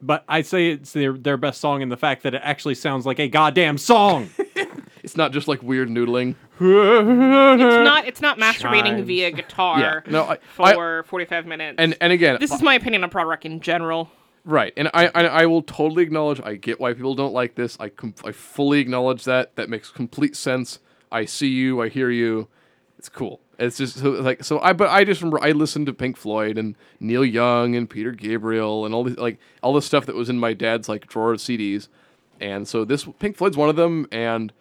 but 0.00 0.24
I 0.28 0.42
say 0.42 0.70
it's 0.70 0.92
their 0.92 1.12
their 1.12 1.36
best 1.36 1.60
song 1.60 1.82
in 1.82 1.88
the 1.88 1.96
fact 1.96 2.22
that 2.24 2.34
it 2.34 2.40
actually 2.44 2.74
sounds 2.76 3.04
like 3.06 3.18
a 3.18 3.28
goddamn 3.28 3.78
song. 3.78 4.30
It's 5.04 5.16
not 5.16 5.32
just 5.32 5.48
like 5.48 5.62
weird 5.62 5.88
noodling. 5.88 6.34
It's 6.60 7.84
not. 7.84 8.06
It's 8.06 8.20
not 8.20 8.36
masturbating 8.38 8.96
Chimes. 8.96 9.06
via 9.06 9.30
guitar. 9.30 9.78
Yeah, 9.80 10.00
no, 10.10 10.24
I- 10.24 10.38
I- 10.58 10.74
for 10.74 11.02
45 11.04 11.46
minutes. 11.46 11.76
And 11.78 11.96
and 12.00 12.12
again, 12.12 12.36
this 12.40 12.52
is 12.52 12.60
my 12.60 12.74
opinion 12.74 13.04
on 13.04 13.08
prog 13.10 13.26
rock 13.26 13.44
in 13.46 13.60
general. 13.60 14.10
right, 14.44 14.72
and 14.76 14.88
I, 14.92 15.06
I 15.14 15.22
I 15.26 15.46
will 15.46 15.62
totally 15.62 16.02
acknowledge. 16.02 16.40
I 16.44 16.56
get 16.56 16.78
why 16.80 16.92
people 16.92 17.14
don't 17.14 17.32
like 17.32 17.54
this. 17.54 17.76
I 17.80 17.88
com- 17.88 18.14
I 18.24 18.32
fully 18.32 18.80
acknowledge 18.80 19.24
that. 19.24 19.56
That 19.56 19.70
makes 19.70 19.88
complete 19.90 20.36
sense. 20.36 20.80
I 21.10 21.24
see 21.24 21.48
you. 21.48 21.80
I 21.80 21.88
hear 21.88 22.10
you. 22.10 22.48
It's 22.98 23.08
cool. 23.08 23.40
It's 23.58 23.76
just 23.76 23.98
so, 23.98 24.10
like 24.10 24.44
so. 24.44 24.60
I 24.60 24.72
but 24.72 24.88
I 24.88 25.04
just 25.04 25.20
remember 25.20 25.42
I 25.42 25.50
listened 25.50 25.86
to 25.86 25.92
Pink 25.92 26.16
Floyd 26.16 26.56
and 26.56 26.76
Neil 27.00 27.24
Young 27.24 27.74
and 27.74 27.90
Peter 27.90 28.12
Gabriel 28.12 28.86
and 28.86 28.94
all 28.94 29.02
the 29.02 29.20
like 29.20 29.38
all 29.62 29.74
the 29.74 29.82
stuff 29.82 30.06
that 30.06 30.14
was 30.14 30.28
in 30.28 30.38
my 30.38 30.52
dad's 30.52 30.88
like 30.88 31.08
drawer 31.08 31.32
of 31.32 31.40
CDs, 31.40 31.88
and 32.40 32.68
so 32.68 32.84
this 32.84 33.04
Pink 33.18 33.36
Floyd's 33.36 33.56
one 33.56 33.68
of 33.68 33.74
them. 33.74 34.06
And 34.12 34.52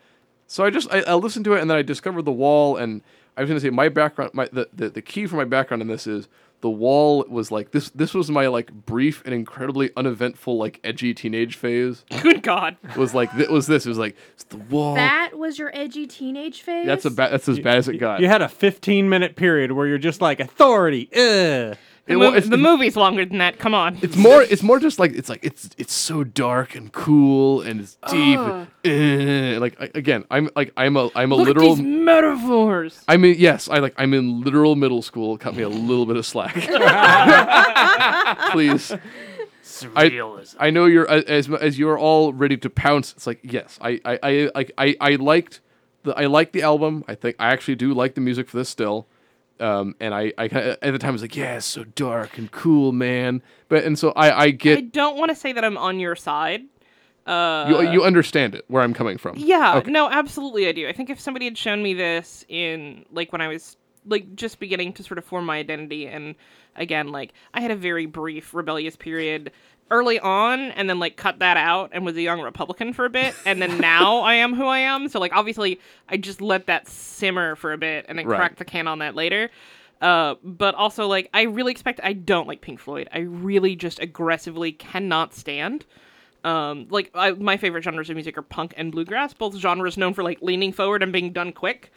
so 0.47 0.65
I 0.65 0.71
just 0.71 0.91
I, 0.91 1.01
I 1.01 1.13
listened 1.13 1.45
to 1.45 1.53
it 1.53 1.61
and 1.61 1.69
then 1.69 1.77
I 1.77 1.83
discovered 1.83 2.23
the 2.23 2.31
Wall. 2.31 2.75
And 2.75 3.03
I 3.35 3.41
was 3.41 3.49
gonna 3.49 3.59
say 3.59 3.69
my 3.69 3.87
background, 3.87 4.31
my 4.33 4.49
the, 4.51 4.67
the 4.73 4.89
the 4.89 5.01
key 5.03 5.27
for 5.27 5.35
my 5.35 5.45
background 5.45 5.81
in 5.81 5.87
this 5.87 6.07
is 6.07 6.27
the 6.61 6.69
Wall 6.69 7.23
was 7.29 7.51
like 7.51 7.71
this. 7.71 7.89
This 7.91 8.13
was 8.13 8.31
my 8.31 8.47
like 8.47 8.71
brief 8.71 9.21
and 9.25 9.33
incredibly 9.33 9.91
uneventful 9.95 10.57
like 10.57 10.79
edgy 10.83 11.13
teenage 11.13 11.55
phase. 11.55 12.03
Good 12.21 12.41
God. 12.43 12.77
It 12.83 12.97
was 12.97 13.13
like 13.13 13.33
it 13.35 13.51
was 13.51 13.67
this. 13.67 13.85
It 13.85 13.89
was 13.89 13.97
like 13.97 14.15
it's 14.33 14.43
the 14.45 14.57
Wall. 14.57 14.95
That 14.95 15.37
was 15.37 15.59
your 15.59 15.71
edgy 15.73 16.07
teenage 16.07 16.61
phase. 16.61 16.87
that's 16.87 17.05
a 17.05 17.11
ba- 17.11 17.29
that's 17.31 17.47
as 17.47 17.59
bad 17.59 17.77
as 17.77 17.87
it 17.87 17.97
got. 17.97 18.21
You 18.21 18.27
had 18.27 18.41
a 18.41 18.49
15 18.49 19.07
minute 19.09 19.35
period 19.35 19.71
where 19.71 19.87
you're 19.87 19.97
just 19.97 20.21
like 20.21 20.39
authority. 20.39 21.09
Ugh. 21.15 21.77
The, 22.07 22.13
It- 22.13 22.15
well, 22.15 22.31
mov- 22.31 22.37
it's- 22.37 22.49
the 22.49 22.55
it's- 22.57 22.71
movie's 22.71 22.95
longer 22.95 23.25
than 23.25 23.37
that. 23.39 23.59
Come 23.59 23.73
on. 23.73 23.97
It's 24.01 24.15
more. 24.15 24.41
It's 24.41 24.63
more 24.63 24.79
just 24.79 24.97
like 24.97 25.11
it's 25.13 25.27
like 25.29 25.43
it's 25.43 25.69
it's 25.77 25.93
so 25.93 26.23
dark 26.23 26.73
and 26.73 26.91
cool 26.91 27.61
and 27.61 27.81
it's 27.81 27.97
deep. 28.09 28.39
eh, 28.85 29.57
like 29.59 29.75
I, 29.81 29.89
again, 29.93 30.23
I'm 30.31 30.49
like 30.55 30.71
I'm 30.77 30.95
a 30.95 31.09
I'm 31.15 31.31
a 31.31 31.35
Look 31.35 31.47
literal. 31.47 31.71
at 31.73 31.77
these 31.79 31.85
metaphors. 31.85 33.01
I 33.09 33.17
mean, 33.17 33.35
yes, 33.37 33.67
I 33.69 33.79
like 33.79 33.93
I'm 33.97 34.13
in 34.13 34.41
literal 34.41 34.75
middle 34.77 35.01
school. 35.01 35.37
Cut 35.37 35.55
me 35.55 35.63
a 35.63 35.69
little 35.69 36.05
bit 36.05 36.15
of 36.15 36.25
slack, 36.25 36.53
please. 38.51 38.93
Surrealism. 39.63 40.55
I 40.59 40.69
know 40.69 40.85
you're 40.85 41.09
uh, 41.09 41.21
as 41.27 41.49
as 41.49 41.77
you're 41.77 41.99
all 41.99 42.33
ready 42.33 42.57
to 42.57 42.69
pounce. 42.69 43.11
It's 43.13 43.27
like 43.27 43.39
yes, 43.43 43.77
I 43.81 43.99
I 44.05 44.19
I 44.23 44.51
like 44.55 44.71
I, 44.77 44.95
I 45.01 45.15
liked 45.15 45.59
the 46.03 46.17
I 46.17 46.25
liked 46.25 46.53
the 46.53 46.61
album. 46.63 47.03
I 47.07 47.15
think 47.15 47.35
I 47.37 47.47
actually 47.51 47.75
do 47.75 47.93
like 47.93 48.15
the 48.15 48.21
music 48.21 48.47
for 48.49 48.57
this 48.57 48.69
still. 48.69 49.07
Um, 49.59 49.95
and 49.99 50.13
I, 50.13 50.31
I 50.37 50.47
kinda- 50.47 50.77
at 50.83 50.91
the 50.91 50.99
time 50.99 51.13
was 51.13 51.21
like, 51.21 51.35
yeah, 51.35 51.57
it's 51.57 51.65
so 51.65 51.83
dark 51.83 52.37
and 52.37 52.51
cool, 52.51 52.91
man. 52.91 53.41
But 53.69 53.83
and 53.83 53.97
so 53.97 54.11
I, 54.15 54.43
I 54.43 54.49
get. 54.51 54.77
I 54.77 54.81
don't 54.81 55.17
want 55.17 55.29
to 55.29 55.35
say 55.35 55.51
that 55.53 55.63
I'm 55.65 55.77
on 55.77 55.99
your 55.99 56.15
side. 56.15 56.61
Uh, 57.25 57.65
you, 57.67 57.91
you 57.91 58.03
understand 58.03 58.55
it 58.55 58.63
where 58.69 58.81
I'm 58.83 58.93
coming 58.93 59.17
from. 59.17 59.35
Yeah, 59.37 59.77
Okay. 59.77 59.91
no, 59.91 60.09
absolutely 60.09 60.67
I 60.67 60.71
do. 60.71 60.87
I 60.87 60.93
think 60.93 61.09
if 61.09 61.19
somebody 61.19 61.45
had 61.45 61.57
shown 61.57 61.83
me 61.83 61.93
this 61.93 62.45
in 62.47 63.05
like 63.11 63.31
when 63.33 63.41
I 63.41 63.49
was 63.49 63.75
like 64.07 64.35
just 64.35 64.59
beginning 64.59 64.93
to 64.93 65.03
sort 65.03 65.17
of 65.17 65.25
form 65.25 65.45
my 65.45 65.57
identity 65.57 66.07
and 66.07 66.35
again 66.75 67.09
like 67.11 67.33
I 67.53 67.61
had 67.61 67.71
a 67.71 67.75
very 67.75 68.05
brief 68.05 68.53
rebellious 68.53 68.95
period 68.95 69.51
early 69.89 70.19
on 70.19 70.59
and 70.71 70.89
then 70.89 70.99
like 70.99 71.15
cut 71.15 71.39
that 71.39 71.55
out 71.57 71.91
and 71.93 72.05
was 72.05 72.15
a 72.17 72.21
young 72.21 72.41
republican 72.41 72.91
for 72.93 73.05
a 73.05 73.09
bit 73.09 73.33
and 73.45 73.61
then 73.61 73.77
now 73.81 74.19
I 74.19 74.35
am 74.35 74.53
who 74.53 74.65
I 74.65 74.79
am. 74.79 75.07
So 75.09 75.19
like 75.19 75.33
obviously 75.33 75.79
I 76.09 76.17
just 76.17 76.41
let 76.41 76.65
that 76.67 76.87
simmer 76.87 77.55
for 77.55 77.71
a 77.73 77.77
bit 77.77 78.05
and 78.09 78.17
then 78.19 78.27
Right. 78.27 78.37
crack 78.37 78.55
the 78.57 78.65
can 78.65 78.87
on 78.87 78.99
that 78.99 79.15
later. 79.15 79.49
Uh, 80.01 80.35
but 80.43 80.75
also 80.75 81.07
like 81.07 81.29
I 81.33 81.43
really 81.43 81.71
expect 81.71 81.99
I 82.03 82.13
don't 82.13 82.47
like 82.47 82.61
Pink 82.61 82.79
Floyd. 82.79 83.07
I 83.13 83.19
really 83.19 83.75
just 83.75 83.99
aggressively 83.99 84.71
cannot 84.71 85.33
stand 85.33 85.85
um 86.47 86.87
like 86.89 87.09
I, 87.13 87.31
my 87.31 87.57
favorite 87.57 87.83
genres 87.83 88.09
of 88.09 88.15
music 88.15 88.37
are 88.37 88.41
punk 88.41 88.73
and 88.77 88.91
bluegrass 88.91 89.33
both 89.33 89.55
genres 89.55 89.97
known 89.97 90.13
for 90.13 90.23
like 90.23 90.39
leaning 90.41 90.71
forward 90.71 91.01
and 91.03 91.11
being 91.11 91.33
done 91.33 91.51
quick 91.51 91.91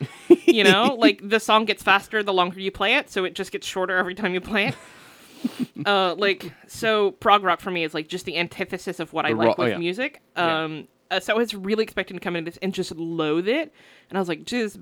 you 0.47 0.65
know? 0.65 0.97
Like 0.99 1.21
the 1.23 1.39
song 1.41 1.65
gets 1.67 1.83
faster 1.83 2.23
the 2.23 2.33
longer 2.33 2.59
you 2.61 2.71
play 2.71 2.97
it 2.97 3.11
so 3.11 3.25
it 3.25 3.35
just 3.35 3.53
gets 3.53 3.67
shorter 3.67 3.97
every 3.97 4.15
time 4.15 4.35
you 4.35 4.41
play 4.41 4.67
it. 4.69 4.75
Uh 5.87 6.15
like 6.19 6.53
so 6.67 7.13
prog 7.13 7.43
rock 7.43 7.61
for 7.61 7.71
me 7.71 7.83
is 7.85 7.95
like 7.95 8.09
just 8.09 8.27
the 8.27 8.37
antithesis 8.37 9.01
of 9.01 9.13
what 9.15 9.25
i 9.25 9.31
The 9.31 9.37
like 9.37 9.47
ro- 9.49 9.55
oh, 9.57 9.63
with 9.65 9.73
yeah. 9.73 9.79
music. 9.79 10.21
Um 10.37 10.87
uh, 11.11 11.19
so 11.21 11.33
i 11.35 11.37
was 11.37 11.55
really 11.55 11.83
expecting 11.83 12.17
to 12.19 12.23
come 12.23 12.37
into 12.37 12.51
this 12.51 12.59
and 12.61 12.75
just 12.75 12.95
loathe 12.97 13.49
it 13.49 13.73
and 14.11 14.19
i 14.19 14.21
was 14.21 14.29
like 14.29 14.45
just 14.45 14.79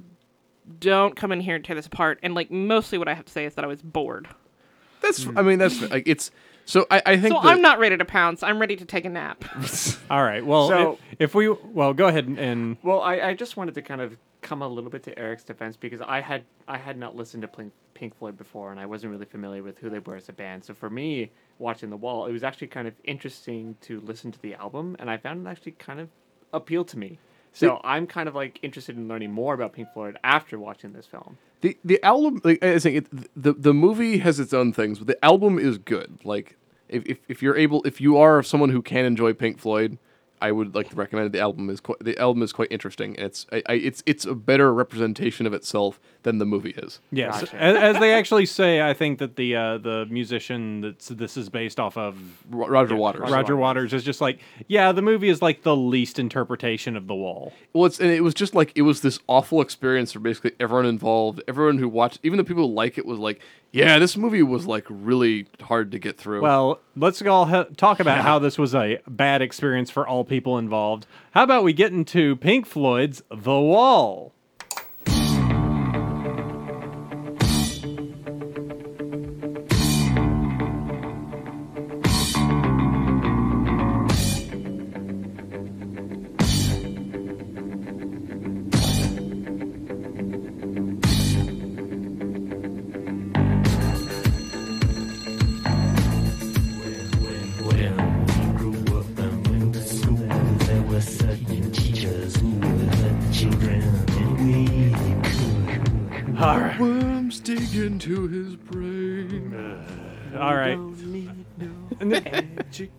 don't 0.80 1.14
come 1.16 1.30
in 1.32 1.40
here 1.40 1.54
and 1.56 1.64
tear 1.64 1.76
this 1.76 1.86
apart. 1.86 2.18
And 2.22 2.34
like 2.34 2.50
mostly 2.50 2.98
what 2.98 3.06
i 3.08 3.14
have 3.14 3.24
to 3.26 3.32
say 3.32 3.44
is 3.44 3.54
that 3.54 3.64
i 3.64 3.68
was 3.68 3.82
bored. 3.82 4.26
That's 5.00 5.26
I 5.36 5.42
mean 5.42 5.58
that's 5.60 5.80
like 5.80 6.08
it's 6.08 6.30
so 6.68 6.86
I, 6.90 7.02
I 7.04 7.16
think 7.16 7.34
so 7.34 7.40
that- 7.42 7.48
i'm 7.48 7.62
not 7.62 7.78
ready 7.78 7.96
to 7.96 8.04
pounce 8.04 8.42
i'm 8.42 8.58
ready 8.60 8.76
to 8.76 8.84
take 8.84 9.04
a 9.04 9.08
nap 9.10 9.44
All 10.10 10.22
right. 10.22 10.44
Well, 10.44 10.68
So- 10.68 10.98
if, 11.12 11.20
if 11.20 11.34
we 11.34 11.50
well, 11.50 11.92
go 11.92 12.06
ahead 12.06 12.26
and, 12.26 12.38
and 12.38 12.76
Well, 12.82 13.02
I, 13.02 13.20
I 13.20 13.34
just 13.34 13.56
wanted 13.58 13.74
to 13.74 13.82
kind 13.82 14.00
of 14.00 14.16
come 14.40 14.62
a 14.62 14.68
little 14.68 14.88
bit 14.88 15.02
to 15.02 15.18
Eric's 15.18 15.44
defense 15.44 15.76
because 15.76 16.00
I 16.00 16.20
had 16.20 16.44
I 16.66 16.78
had 16.78 16.96
not 16.96 17.14
listened 17.14 17.42
to 17.42 17.48
Pink, 17.48 17.72
Pink 17.92 18.16
Floyd 18.16 18.38
before 18.38 18.70
and 18.70 18.80
I 18.80 18.86
wasn't 18.86 19.12
really 19.12 19.26
familiar 19.26 19.62
with 19.62 19.78
who 19.78 19.90
they 19.90 19.98
were 19.98 20.16
as 20.16 20.28
a 20.30 20.32
band. 20.32 20.64
So 20.64 20.72
for 20.72 20.88
me, 20.88 21.30
watching 21.58 21.90
The 21.90 21.96
Wall, 21.98 22.24
it 22.26 22.32
was 22.32 22.42
actually 22.44 22.68
kind 22.68 22.88
of 22.88 22.94
interesting 23.04 23.76
to 23.82 24.00
listen 24.00 24.32
to 24.32 24.40
the 24.40 24.54
album 24.54 24.96
and 24.98 25.10
I 25.10 25.18
found 25.18 25.46
it 25.46 25.50
actually 25.50 25.72
kind 25.72 26.00
of 26.00 26.08
appealed 26.54 26.88
to 26.88 26.98
me. 26.98 27.18
So 27.52 27.80
I'm 27.84 28.06
kind 28.06 28.28
of 28.28 28.34
like 28.34 28.58
interested 28.62 28.96
in 28.96 29.08
learning 29.08 29.32
more 29.32 29.54
about 29.54 29.72
Pink 29.72 29.88
Floyd 29.92 30.16
after 30.22 30.58
watching 30.58 30.92
this 30.92 31.06
film. 31.06 31.38
the 31.60 31.76
the 31.84 32.02
album 32.04 32.40
like 32.44 32.62
I 32.62 32.78
saying 32.78 32.96
it, 32.96 33.42
the 33.42 33.52
the 33.52 33.74
movie 33.74 34.18
has 34.18 34.38
its 34.38 34.52
own 34.52 34.72
things, 34.72 34.98
but 34.98 35.06
the 35.06 35.24
album 35.24 35.58
is 35.58 35.78
good. 35.78 36.18
Like 36.24 36.56
if, 36.88 37.04
if 37.06 37.18
if 37.28 37.42
you're 37.42 37.56
able 37.56 37.82
if 37.84 38.00
you 38.00 38.16
are 38.16 38.42
someone 38.42 38.70
who 38.70 38.82
can 38.82 39.04
enjoy 39.04 39.32
Pink 39.32 39.58
Floyd, 39.58 39.98
I 40.40 40.52
would 40.52 40.74
like 40.74 40.88
to 40.90 40.96
recommend 40.96 41.26
it. 41.26 41.32
the 41.32 41.40
album 41.40 41.70
is 41.70 41.80
quite 41.80 41.98
the 42.00 42.18
album 42.18 42.42
is 42.42 42.52
quite 42.52 42.68
interesting 42.70 43.16
and 43.16 43.26
it's 43.26 43.46
I, 43.52 43.62
I, 43.66 43.72
it's 43.74 44.02
it's 44.06 44.24
a 44.24 44.34
better 44.34 44.72
representation 44.72 45.46
of 45.46 45.52
itself 45.52 46.00
than 46.28 46.38
the 46.38 46.44
movie 46.44 46.70
is. 46.76 47.00
yes, 47.10 47.40
Gotcha. 47.40 47.56
as, 47.56 47.76
as 47.76 47.98
they 48.00 48.12
actually 48.12 48.44
say, 48.46 48.82
I 48.82 48.92
think 48.92 49.18
that 49.18 49.36
the 49.36 49.56
uh, 49.56 49.78
the 49.78 50.06
musician 50.10 50.82
that 50.82 50.98
this 51.00 51.36
is 51.36 51.48
based 51.48 51.80
off 51.80 51.96
of 51.96 52.16
Ro- 52.50 52.68
Roger 52.68 52.94
Waters. 52.96 53.30
Roger 53.30 53.56
Waters 53.56 53.92
is 53.94 54.04
just 54.04 54.20
like, 54.20 54.38
yeah, 54.66 54.92
the 54.92 55.02
movie 55.02 55.30
is 55.30 55.40
like 55.40 55.62
the 55.62 55.74
least 55.74 56.18
interpretation 56.18 56.96
of 56.96 57.06
the 57.06 57.14
wall. 57.14 57.52
Well, 57.72 57.86
it's 57.86 57.98
and 57.98 58.10
it 58.10 58.22
was 58.22 58.34
just 58.34 58.54
like 58.54 58.72
it 58.76 58.82
was 58.82 59.00
this 59.00 59.18
awful 59.26 59.60
experience 59.62 60.12
for 60.12 60.20
basically 60.20 60.52
everyone 60.60 60.86
involved. 60.86 61.42
Everyone 61.48 61.78
who 61.78 61.88
watched, 61.88 62.20
even 62.22 62.36
the 62.36 62.44
people 62.44 62.68
who 62.68 62.74
like 62.74 62.98
it, 62.98 63.06
was 63.06 63.18
like, 63.18 63.40
"Yeah, 63.72 63.98
this 63.98 64.16
movie 64.16 64.42
was 64.42 64.66
like 64.66 64.84
really 64.90 65.46
hard 65.62 65.90
to 65.92 65.98
get 65.98 66.18
through." 66.18 66.42
Well, 66.42 66.80
let's 66.94 67.22
all 67.22 67.46
ha- 67.46 67.66
talk 67.76 68.00
about 68.00 68.18
how 68.20 68.38
this 68.38 68.58
was 68.58 68.74
a 68.74 68.98
bad 69.08 69.40
experience 69.42 69.90
for 69.90 70.06
all 70.06 70.24
people 70.24 70.58
involved. 70.58 71.06
How 71.32 71.42
about 71.44 71.64
we 71.64 71.72
get 71.72 71.92
into 71.92 72.36
Pink 72.36 72.66
Floyd's 72.66 73.22
The 73.30 73.58
Wall? 73.58 74.32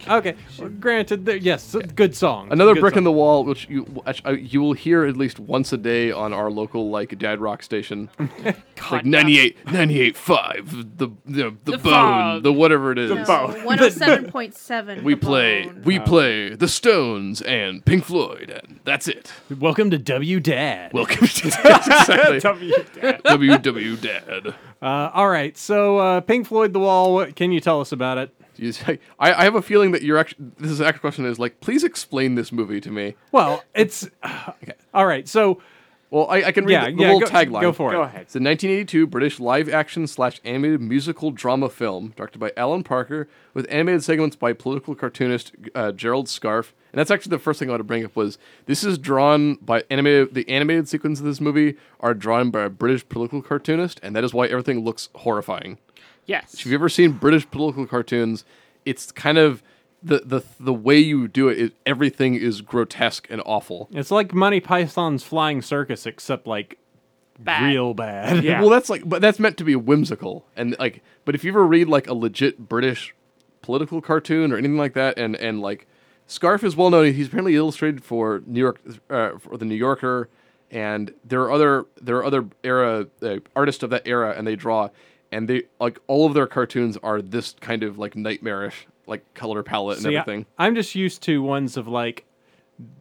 Okay. 0.07 0.35
Well, 0.57 0.69
granted, 0.69 1.25
there, 1.25 1.35
yes, 1.38 1.75
good 1.95 2.15
song. 2.15 2.51
Another 2.51 2.73
Good 2.73 2.81
brick 2.81 2.93
in 2.93 2.97
song. 2.99 3.03
the 3.05 3.11
wall, 3.11 3.43
which 3.45 3.67
you 3.69 3.83
which, 3.83 4.21
uh, 4.25 4.31
you 4.31 4.61
will 4.61 4.73
hear 4.73 5.05
at 5.05 5.15
least 5.17 5.39
once 5.39 5.71
a 5.73 5.77
day 5.77 6.11
on 6.11 6.33
our 6.33 6.49
local 6.51 6.89
like 6.89 7.17
dad 7.19 7.39
rock 7.39 7.63
station, 7.63 8.09
like 8.91 9.05
98, 9.05 9.65
98.5, 9.65 10.97
the 10.97 11.07
the, 11.07 11.13
the, 11.25 11.57
The 11.71 11.77
bone, 11.77 11.81
fog. 11.83 12.43
the 12.43 12.53
whatever 12.53 12.91
it 12.91 12.97
is. 12.97 13.09
No, 13.11 13.17
107.7. 13.23 15.03
We 15.03 15.13
The 15.13 15.19
play 15.19 15.63
Bone. 15.65 15.81
we 15.83 15.99
play 15.99 16.55
the 16.55 16.67
Stones 16.67 17.41
and 17.41 17.83
Pink 17.85 18.05
Floyd, 18.05 18.49
and 18.49 18.79
that's 18.83 19.07
it. 19.07 19.31
Welcome 19.59 19.89
to 19.91 19.97
W 19.97 20.39
Dad. 20.39 20.93
Welcome 20.93 21.27
to 21.27 21.47
exactly. 21.47 22.39
W 22.39 22.73
Dad. 23.01 23.23
WW 23.23 24.01
Dad. 24.01 24.55
Uh, 24.81 25.09
all 25.13 25.27
right. 25.29 25.57
So, 25.57 25.97
uh, 25.97 26.21
Pink 26.21 26.47
Floyd, 26.47 26.73
The 26.73 26.79
Wall. 26.79 27.13
What 27.13 27.35
can 27.35 27.51
you 27.51 27.59
tell 27.59 27.81
us 27.81 27.91
about 27.91 28.17
it? 28.17 28.33
You 28.59 28.71
say- 28.71 28.99
I, 29.19 29.33
I 29.33 29.43
have 29.43 29.55
a 29.55 29.61
feeling 29.61 29.91
that 29.91 30.01
you're 30.01 30.17
actually. 30.17 30.47
This 30.59 30.71
is 30.71 30.81
actual 30.81 31.01
question 31.01 31.25
is 31.25 31.39
like, 31.39 31.59
please 31.61 31.83
explain 31.83 32.35
this 32.35 32.51
movie 32.51 32.81
to 32.81 32.91
me. 32.91 33.15
Well, 33.31 33.63
it's 33.73 34.07
all 34.93 35.05
right. 35.05 35.27
So, 35.27 35.61
Well, 36.11 36.27
I, 36.29 36.43
I 36.45 36.51
can 36.51 36.65
read 36.65 36.73
yeah, 36.73 36.89
the, 36.89 36.95
the 36.95 37.01
yeah. 37.03 37.13
little 37.13 37.19
Go, 37.21 37.27
tagline. 37.27 37.61
go 37.61 37.71
for 37.71 37.89
it. 37.91 37.95
Go 37.95 38.01
it. 38.01 38.05
ahead. 38.05 38.21
It's 38.21 38.35
a 38.35 38.39
1982 38.39 39.05
British 39.07 39.39
live-action 39.39 40.07
slash 40.07 40.41
animated 40.43 40.81
musical 40.81 41.29
drama 41.31 41.69
film 41.69 42.13
directed 42.17 42.39
by 42.39 42.51
Alan 42.57 42.83
Parker 42.83 43.27
with 43.53 43.67
animated 43.69 44.03
segments 44.03 44.35
by 44.35 44.53
political 44.53 44.95
cartoonist 44.95 45.51
uh, 45.75 45.91
Gerald 45.91 46.25
Scarfe. 46.27 46.71
And 46.91 46.97
that's 46.99 47.11
actually 47.11 47.29
the 47.29 47.37
first 47.39 47.59
thing 47.59 47.69
I 47.69 47.73
want 47.73 47.81
to 47.81 47.83
bring 47.83 48.03
up 48.03 48.15
was 48.15 48.39
this 48.65 48.83
is 48.83 48.97
drawn 48.97 49.55
by 49.61 49.83
animated. 49.91 50.33
The 50.33 50.49
animated 50.49 50.87
sequence 50.87 51.19
of 51.19 51.25
this 51.27 51.39
movie 51.39 51.75
are 51.99 52.15
drawn 52.15 52.49
by 52.49 52.61
a 52.63 52.69
British 52.69 53.07
political 53.07 53.43
cartoonist, 53.43 53.99
and 54.01 54.15
that 54.15 54.23
is 54.23 54.33
why 54.33 54.47
everything 54.47 54.83
looks 54.83 55.09
horrifying. 55.13 55.77
Yes 56.29 56.53
If 56.53 56.65
you've 56.65 56.75
ever 56.75 56.89
seen 56.89 57.13
British 57.13 57.50
political 57.50 57.88
cartoons, 57.88 58.45
it's 58.86 59.12
kind 59.12 59.38
of 59.38 59.63
the 60.03 60.19
the 60.24 60.41
the 60.59 60.74
way 60.74 60.98
you 60.98 61.27
do 61.27 61.50
it. 61.50 61.57
Is, 61.57 61.71
everything 61.86 62.36
is 62.36 62.62
grotesque 62.62 63.27
and 63.29 63.41
awful. 63.45 63.89
It's 63.91 64.12
like 64.12 64.33
Monty 64.33 64.59
Python's 64.59 65.24
Flying 65.24 65.62
Circus, 65.62 66.05
except 66.05 66.48
like 66.48 66.77
Bad. 67.39 67.69
real 67.69 67.93
bad. 67.93 68.43
Yeah. 68.43 68.59
Well, 68.62 68.69
that's 68.69 68.89
like, 68.89 69.07
but 69.07 69.21
that's 69.21 69.39
meant 69.39 69.57
to 69.57 69.63
be 69.63 69.75
whimsical 69.75 70.45
and 70.55 70.75
like. 70.77 71.01
But 71.25 71.36
if 71.36 71.43
you 71.43 71.51
ever 71.51 71.65
read 71.65 71.88
like 71.88 72.07
a 72.07 72.13
legit 72.13 72.69
British 72.69 73.15
political 73.62 74.01
cartoon 74.01 74.51
or 74.51 74.57
anything 74.57 74.77
like 74.77 74.93
that, 74.93 75.17
and 75.17 75.36
and 75.36 75.62
like 75.62 75.88
Scarfe 76.27 76.63
is 76.63 76.75
well 76.75 76.89
known. 76.91 77.13
He's 77.13 77.27
apparently 77.27 77.55
illustrated 77.55 78.03
for 78.03 78.43
New 78.45 78.59
York 78.59 78.79
uh, 79.09 79.31
for 79.39 79.57
the 79.57 79.65
New 79.65 79.75
Yorker, 79.75 80.29
and 80.69 81.13
there 81.25 81.41
are 81.41 81.51
other 81.51 81.86
there 82.01 82.17
are 82.17 82.25
other 82.25 82.45
era 82.63 83.07
uh, 83.21 83.38
artists 83.55 83.83
of 83.83 83.89
that 83.89 84.07
era, 84.07 84.36
and 84.38 84.45
they 84.45 84.55
draw, 84.55 84.89
and 85.31 85.48
they 85.48 85.63
like 85.79 86.00
all 86.07 86.25
of 86.25 86.33
their 86.33 86.48
cartoons 86.48 86.98
are 86.98 87.21
this 87.21 87.55
kind 87.59 87.83
of 87.83 87.98
like 87.98 88.15
nightmarish 88.15 88.88
like 89.07 89.33
color 89.33 89.63
palette 89.63 89.98
and 89.98 90.05
See, 90.05 90.15
everything. 90.15 90.45
I'm 90.57 90.75
just 90.75 90.95
used 90.95 91.24
to 91.24 91.41
ones 91.41 91.77
of 91.77 91.88
like, 91.88 92.25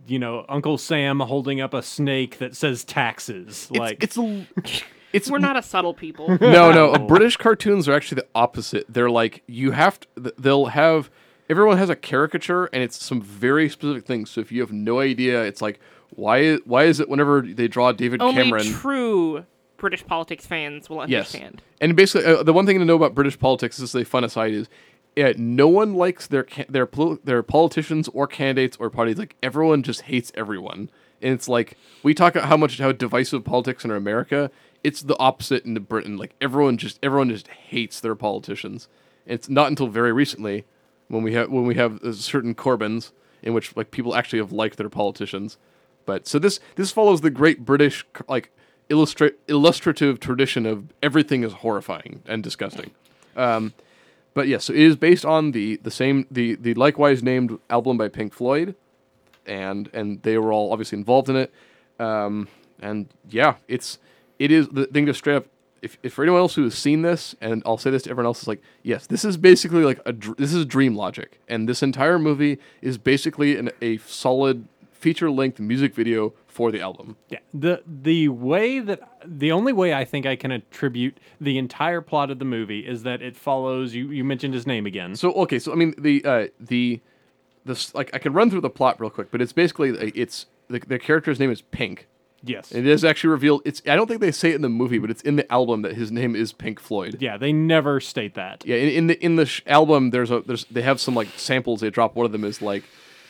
you 0.07 0.19
know, 0.19 0.45
Uncle 0.49 0.79
Sam 0.79 1.21
holding 1.21 1.61
up 1.61 1.75
a 1.75 1.83
snake 1.83 2.39
that 2.39 2.57
says 2.57 2.83
taxes. 2.85 3.69
It's, 3.71 3.71
like, 3.71 4.03
it's 4.03 4.17
a 4.19 4.47
It's 5.13 5.31
We're 5.31 5.39
not 5.39 5.57
a 5.57 5.63
subtle 5.63 5.95
people. 5.95 6.29
no, 6.41 6.71
no. 6.71 6.99
British 7.07 7.37
cartoons 7.37 7.89
are 7.89 7.95
actually 7.95 8.17
the 8.17 8.29
opposite. 8.35 8.85
They're 8.89 9.11
like 9.11 9.43
you 9.47 9.71
have 9.71 10.01
to. 10.01 10.35
They'll 10.37 10.67
have 10.67 11.11
everyone 11.49 11.79
has 11.79 11.89
a 11.89 11.97
caricature, 11.97 12.67
and 12.67 12.83
it's 12.83 13.03
some 13.03 13.23
very 13.23 13.71
specific 13.71 14.05
things. 14.05 14.31
So 14.31 14.41
if 14.41 14.53
you 14.53 14.61
have 14.61 14.73
no 14.73 15.01
idea, 15.01 15.43
it's 15.45 15.63
like 15.63 15.81
why 16.11 16.57
why 16.57 16.85
is 16.85 17.01
it 17.01 17.09
whenever 17.09 17.41
they 17.41 17.69
draw 17.69 17.93
David 17.93 18.21
Only 18.21 18.43
Cameron? 18.43 18.67
true 18.67 19.47
British 19.79 20.05
politics 20.07 20.45
fans 20.45 20.91
will 20.91 21.01
understand. 21.01 21.63
Yes. 21.65 21.77
And 21.81 21.97
basically, 21.97 22.27
uh, 22.27 22.43
the 22.43 22.53
one 22.53 22.67
thing 22.67 22.79
to 22.79 22.85
know 22.85 22.97
about 22.97 23.15
British 23.15 23.39
politics 23.39 23.79
is 23.79 23.95
a 23.95 24.05
fun 24.05 24.25
aside 24.25 24.53
is. 24.53 24.69
Yeah, 25.17 25.33
no 25.37 25.67
one 25.67 25.95
likes 25.95 26.29
their 26.29 26.47
their 26.69 26.89
their 27.25 27.43
politicians 27.43 28.09
or 28.09 28.29
candidates 28.29 28.77
or 28.79 28.89
parties. 28.89 29.19
Like 29.19 29.35
everyone 29.43 29.83
just 29.83 30.03
hates 30.03 30.31
everyone, 30.37 30.91
and 31.21 31.35
it's 31.35 31.49
like 31.49 31.77
we 32.05 32.15
talk 32.15 32.37
about 32.37 32.49
how 32.49 32.57
much 32.57 32.79
how 32.79 32.93
divisive 32.93 33.43
politics 33.43 33.85
in 33.85 33.91
America. 33.91 34.49
It's 34.85 35.03
the 35.03 35.19
opposite 35.19 35.65
in 35.65 35.75
Britain. 35.75 36.19
Like 36.19 36.35
everyone 36.41 36.77
just 36.77 37.01
everyone 37.03 37.31
just 37.31 37.49
hates 37.49 37.99
their 37.99 38.15
politicians. 38.15 38.87
And 39.27 39.35
it's 39.35 39.49
not 39.49 39.69
until 39.69 39.89
very 39.89 40.13
recently 40.13 40.67
when 41.09 41.25
we 41.25 41.33
have 41.33 41.51
when 41.51 41.65
we 41.65 41.75
have 41.75 42.01
uh, 42.05 42.13
certain 42.13 42.55
Corbyns 42.55 43.11
in 43.43 43.55
which 43.55 43.77
like 43.77 43.91
people 43.91 44.15
actually 44.15 44.39
have 44.39 44.53
liked 44.53 44.77
their 44.77 44.89
politicians. 44.89 45.59
But 46.07 46.27
so 46.29 46.39
this 46.39 46.61
this 46.77 46.93
follows 46.93 47.23
the 47.23 47.31
great 47.31 47.65
British 47.65 48.07
like 48.29 48.53
illustrative 48.91 50.21
tradition 50.21 50.67
of 50.67 50.93
everything 51.03 51.45
is 51.45 51.53
horrifying 51.53 52.23
and 52.27 52.43
disgusting. 52.43 52.91
Um, 53.37 53.75
but 54.35 54.49
yes, 54.49 54.65
so 54.65 54.73
it 54.73 54.81
is 54.81 54.97
based 54.97 55.25
on 55.25 55.53
the 55.53 55.77
the 55.77 55.91
same 55.91 56.27
the 56.31 56.55
the 56.55 56.75
likewise 56.75 57.23
named 57.23 57.59
album 57.69 57.97
by 57.97 58.09
Pink 58.09 58.33
Floyd, 58.33 58.75
and 59.47 59.91
and 59.93 60.23
they 60.23 60.39
were 60.39 60.53
all 60.53 60.73
obviously 60.73 60.99
involved 60.99 61.29
in 61.29 61.37
it. 61.37 61.53
Um, 61.99 62.49
and 62.81 63.09
yeah, 63.29 63.57
it's 63.67 63.99
it 64.39 64.51
is 64.51 64.69
the 64.69 64.87
thing 64.87 65.07
to 65.07 65.15
straight 65.15 65.37
up. 65.37 65.47
If, 65.81 65.97
if 66.03 66.15
for 66.15 66.25
anyone 66.25 66.41
else 66.41 66.57
who 66.57 66.65
has 66.65 66.75
seen 66.75 67.03
this, 67.03 67.37
and 67.41 67.63
I'll 67.65 67.79
say 67.79 67.91
this 67.91 68.03
to 68.03 68.11
everyone 68.11 68.27
else, 68.27 68.43
is 68.43 68.49
like, 68.49 68.61
yes, 68.83 69.07
this 69.07 69.25
is 69.25 69.37
basically 69.37 69.85
like 69.85 70.01
a 70.05 70.13
dr- 70.13 70.37
this 70.37 70.53
is 70.53 70.65
dream 70.67 70.97
logic, 70.97 71.41
and 71.49 71.69
this 71.69 71.83
entire 71.83 72.19
movie 72.19 72.59
is 72.83 72.99
basically 72.99 73.57
an, 73.57 73.71
a 73.81 73.99
solid 73.99 74.67
feature 74.99 75.31
length 75.31 75.59
music 75.61 75.95
video 75.95 76.35
for 76.47 76.71
the 76.73 76.81
album. 76.81 77.17
Yeah. 77.29 77.39
The 77.55 77.83
the 77.87 78.29
way 78.29 78.81
that 78.81 79.01
the 79.25 79.53
only 79.53 79.73
way 79.73 79.95
I 79.95 80.05
think 80.05 80.27
I 80.27 80.37
can 80.37 80.51
attribute 80.51 81.19
the 81.41 81.57
entire 81.59 82.01
plot 82.01 82.31
of 82.31 82.39
the 82.39 82.45
movie 82.45 82.81
is 82.87 83.03
that 83.05 83.23
it 83.23 83.37
follows 83.37 83.95
you 83.95 84.11
you 84.11 84.25
mentioned 84.25 84.55
his 84.55 84.67
name 84.67 84.87
again. 84.87 85.15
So 85.17 85.33
okay, 85.35 85.59
so 85.59 85.73
I 85.73 85.77
mean 85.77 85.95
the 85.99 86.25
uh, 86.25 86.47
the 86.59 87.01
this 87.65 87.95
like 87.95 88.11
I 88.13 88.19
can 88.19 88.33
run 88.33 88.51
through 88.51 88.63
the 88.63 88.71
plot 88.71 89.01
real 89.01 89.11
quick, 89.11 89.31
but 89.31 89.41
it's 89.41 89.53
basically 89.53 89.91
it's 89.91 90.47
the, 90.69 90.81
the 90.81 90.99
character's 90.99 91.39
name 91.39 91.51
is 91.51 91.63
Pink. 91.63 92.07
yes. 92.43 92.73
It 92.73 92.87
is 92.87 93.05
actually 93.05 93.31
revealed. 93.31 93.63
It's 93.65 93.81
I 93.87 93.95
don't 93.97 94.07
think 94.07 94.21
they 94.21 94.33
say 94.33 94.51
it 94.51 94.57
in 94.57 94.63
the 94.63 94.69
movie, 94.69 94.99
but 94.99 95.11
it's 95.11 95.23
in 95.23 95.37
the 95.37 95.51
album 95.53 95.83
that 95.83 95.95
his 95.95 96.11
name 96.11 96.35
is 96.35 96.53
Pink 96.53 96.81
Floyd. 96.81 97.19
yeah, 97.21 97.37
they 97.37 97.53
never 97.53 98.01
state 98.01 98.35
that. 98.35 98.65
Yeah, 98.67 98.77
in, 98.77 98.89
in 98.89 99.07
the 99.07 99.25
in 99.25 99.37
the 99.37 99.47
sh- 99.47 99.63
album, 99.67 100.11
there's 100.11 100.31
a 100.31 100.41
there's 100.41 100.65
they 100.67 100.83
have 100.83 101.01
some 101.01 101.15
like 101.15 101.29
samples. 101.37 101.81
They 101.81 101.91
drop 101.91 102.17
one 102.17 102.27
of 102.27 102.33
them 102.33 102.45
is 102.45 102.61
like 102.61 102.83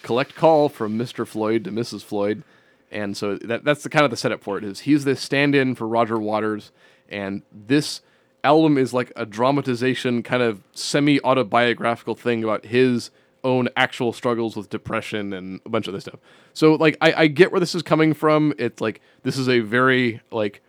collect 0.03 0.35
call 0.35 0.69
from 0.69 0.99
Mr. 0.99 1.27
Floyd 1.27 1.65
to 1.65 1.71
Mrs. 1.71 2.03
Floyd, 2.03 2.43
and 2.91 3.17
so 3.17 3.37
that 3.37 3.65
that's 3.65 3.83
the 3.83 3.91
kind 3.91 4.05
of 4.05 4.11
the 4.11 4.17
setup 4.17 4.43
for 4.43 4.59
it 4.59 4.65
is 4.65 4.81
he's 4.81 5.05
the 5.05 5.17
stand-in 5.17 5.75
for 5.75 5.87
Roger 5.87 6.19
Waters, 6.19 6.73
and 7.09 7.43
this 7.53 8.01
album 8.45 8.79
is 8.79 8.95
like 8.95 9.13
a 9.17 9.27
dramatization 9.27 10.23
kind 10.23 10.43
of 10.43 10.63
semi 10.73 11.21
autobiographical 11.23 12.15
thing 12.15 12.45
about 12.45 12.67
his 12.67 13.11
own 13.45 13.69
actual 13.77 14.13
struggles 14.13 14.57
with 14.57 14.69
depression 14.69 15.33
and 15.33 15.61
a 15.65 15.69
bunch 15.69 15.87
of 15.87 15.95
other 15.95 16.01
stuff. 16.01 16.21
So 16.53 16.75
like 16.75 16.97
I, 17.01 17.13
I 17.13 17.27
get 17.27 17.53
where 17.53 17.61
this 17.61 17.75
is 17.75 17.83
coming 17.83 18.15
from. 18.15 18.55
It's 18.59 18.81
like 18.81 19.01
this 19.23 19.37
is 19.39 19.49
a 19.49 19.61
very 19.61 20.21
like 20.31 20.63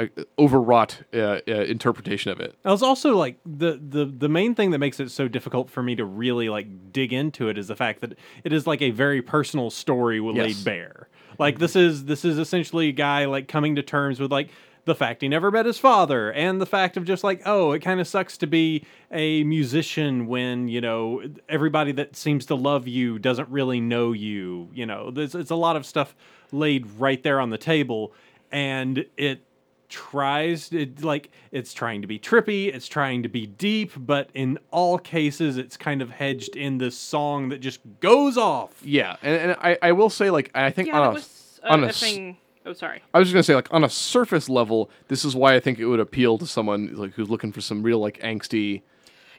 uh, 0.00 0.22
overwrought 0.38 1.02
uh, 1.12 1.18
uh, 1.18 1.40
interpretation 1.46 2.30
of 2.30 2.40
it. 2.40 2.56
I 2.64 2.70
was 2.70 2.82
also 2.82 3.16
like 3.16 3.38
the, 3.44 3.80
the 3.82 4.04
the 4.04 4.28
main 4.28 4.54
thing 4.54 4.70
that 4.70 4.78
makes 4.78 5.00
it 5.00 5.10
so 5.10 5.28
difficult 5.28 5.70
for 5.70 5.82
me 5.82 5.94
to 5.96 6.04
really 6.04 6.48
like 6.48 6.92
dig 6.92 7.12
into 7.12 7.48
it 7.48 7.58
is 7.58 7.68
the 7.68 7.76
fact 7.76 8.00
that 8.00 8.14
it 8.44 8.52
is 8.52 8.66
like 8.66 8.82
a 8.82 8.90
very 8.90 9.22
personal 9.22 9.70
story 9.70 10.20
laid 10.20 10.64
bare. 10.64 11.08
Like 11.38 11.58
this 11.58 11.76
is 11.76 12.04
this 12.04 12.24
is 12.24 12.38
essentially 12.38 12.88
a 12.88 12.92
guy 12.92 13.26
like 13.26 13.48
coming 13.48 13.76
to 13.76 13.82
terms 13.82 14.20
with 14.20 14.30
like 14.32 14.50
the 14.84 14.94
fact 14.94 15.22
he 15.22 15.28
never 15.28 15.50
met 15.50 15.66
his 15.66 15.78
father 15.78 16.32
and 16.32 16.60
the 16.60 16.66
fact 16.66 16.96
of 16.96 17.04
just 17.04 17.22
like 17.22 17.42
oh 17.44 17.72
it 17.72 17.80
kind 17.80 18.00
of 18.00 18.08
sucks 18.08 18.38
to 18.38 18.46
be 18.46 18.84
a 19.12 19.44
musician 19.44 20.26
when 20.26 20.68
you 20.68 20.80
know 20.80 21.22
everybody 21.48 21.92
that 21.92 22.16
seems 22.16 22.46
to 22.46 22.54
love 22.54 22.88
you 22.88 23.18
doesn't 23.18 23.48
really 23.50 23.80
know 23.80 24.12
you 24.12 24.68
you 24.72 24.86
know 24.86 25.10
there's 25.10 25.34
it's 25.34 25.50
a 25.50 25.56
lot 25.56 25.76
of 25.76 25.84
stuff 25.84 26.14
laid 26.50 26.86
right 26.98 27.22
there 27.22 27.40
on 27.40 27.50
the 27.50 27.58
table 27.58 28.12
and 28.50 29.04
it 29.16 29.44
tries 29.90 30.72
it 30.72 31.02
like 31.04 31.30
it's 31.52 31.74
trying 31.74 32.00
to 32.00 32.06
be 32.06 32.18
trippy 32.18 32.72
it's 32.74 32.86
trying 32.88 33.22
to 33.22 33.28
be 33.28 33.44
deep 33.46 33.90
but 33.96 34.30
in 34.34 34.58
all 34.70 34.96
cases 34.96 35.56
it's 35.58 35.76
kind 35.76 36.00
of 36.00 36.08
hedged 36.10 36.54
in 36.56 36.78
this 36.78 36.96
song 36.96 37.48
that 37.50 37.58
just 37.58 37.80
goes 38.00 38.38
off 38.38 38.80
Yeah, 38.84 39.16
and, 39.20 39.50
and 39.50 39.56
I, 39.60 39.76
I 39.82 39.92
will 39.92 40.08
say 40.08 40.30
like 40.30 40.50
I 40.54 40.70
think 40.70 40.88
Yeah, 40.88 41.00
on 41.00 41.08
a, 41.08 41.12
was 41.12 41.60
a, 41.62 41.68
on 41.72 41.82
a 41.82 41.86
a 41.86 41.88
s- 41.90 42.00
thing. 42.00 42.36
Oh, 42.64 42.72
sorry. 42.72 43.02
I 43.12 43.18
was 43.18 43.26
just 43.28 43.34
gonna 43.34 43.42
say 43.42 43.54
like 43.54 43.72
on 43.72 43.84
a 43.84 43.88
surface 43.90 44.48
level, 44.48 44.90
this 45.08 45.24
is 45.24 45.34
why 45.34 45.54
I 45.54 45.60
think 45.60 45.78
it 45.78 45.86
would 45.86 45.98
appeal 46.00 46.38
to 46.38 46.46
someone 46.46 46.94
like 46.94 47.12
who's 47.14 47.28
looking 47.30 47.52
for 47.52 47.60
some 47.60 47.82
real 47.82 47.98
like 47.98 48.18
angsty. 48.20 48.82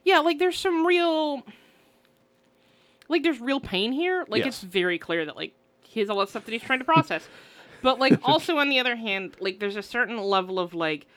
Yeah, 0.03 0.19
like 0.19 0.37
there's 0.39 0.57
some 0.57 0.85
real, 0.85 1.43
like 3.07 3.23
there's 3.23 3.39
real 3.39 3.59
pain 3.59 3.91
here. 3.91 4.25
Like 4.27 4.39
Yes. 4.43 4.47
it's 4.55 4.61
very 4.63 4.97
clear 4.97 5.25
that 5.25 5.35
like 5.35 5.53
he 5.83 5.99
has 5.99 6.09
all 6.09 6.19
that 6.19 6.29
stuff 6.29 6.45
that 6.45 6.51
he's 6.51 6.61
trying 6.63 6.79
to 6.79 6.85
process. 6.85 7.27
But 7.81 7.99
like 7.99 8.19
also 8.23 8.57
on 8.57 8.69
the 8.69 8.79
other 8.79 8.95
hand, 8.95 9.35
like 9.39 9.59
there's 9.59 9.75
a 9.75 9.83
certain 9.83 10.17
level 10.17 10.59
of 10.59 10.73
like. 10.73 11.07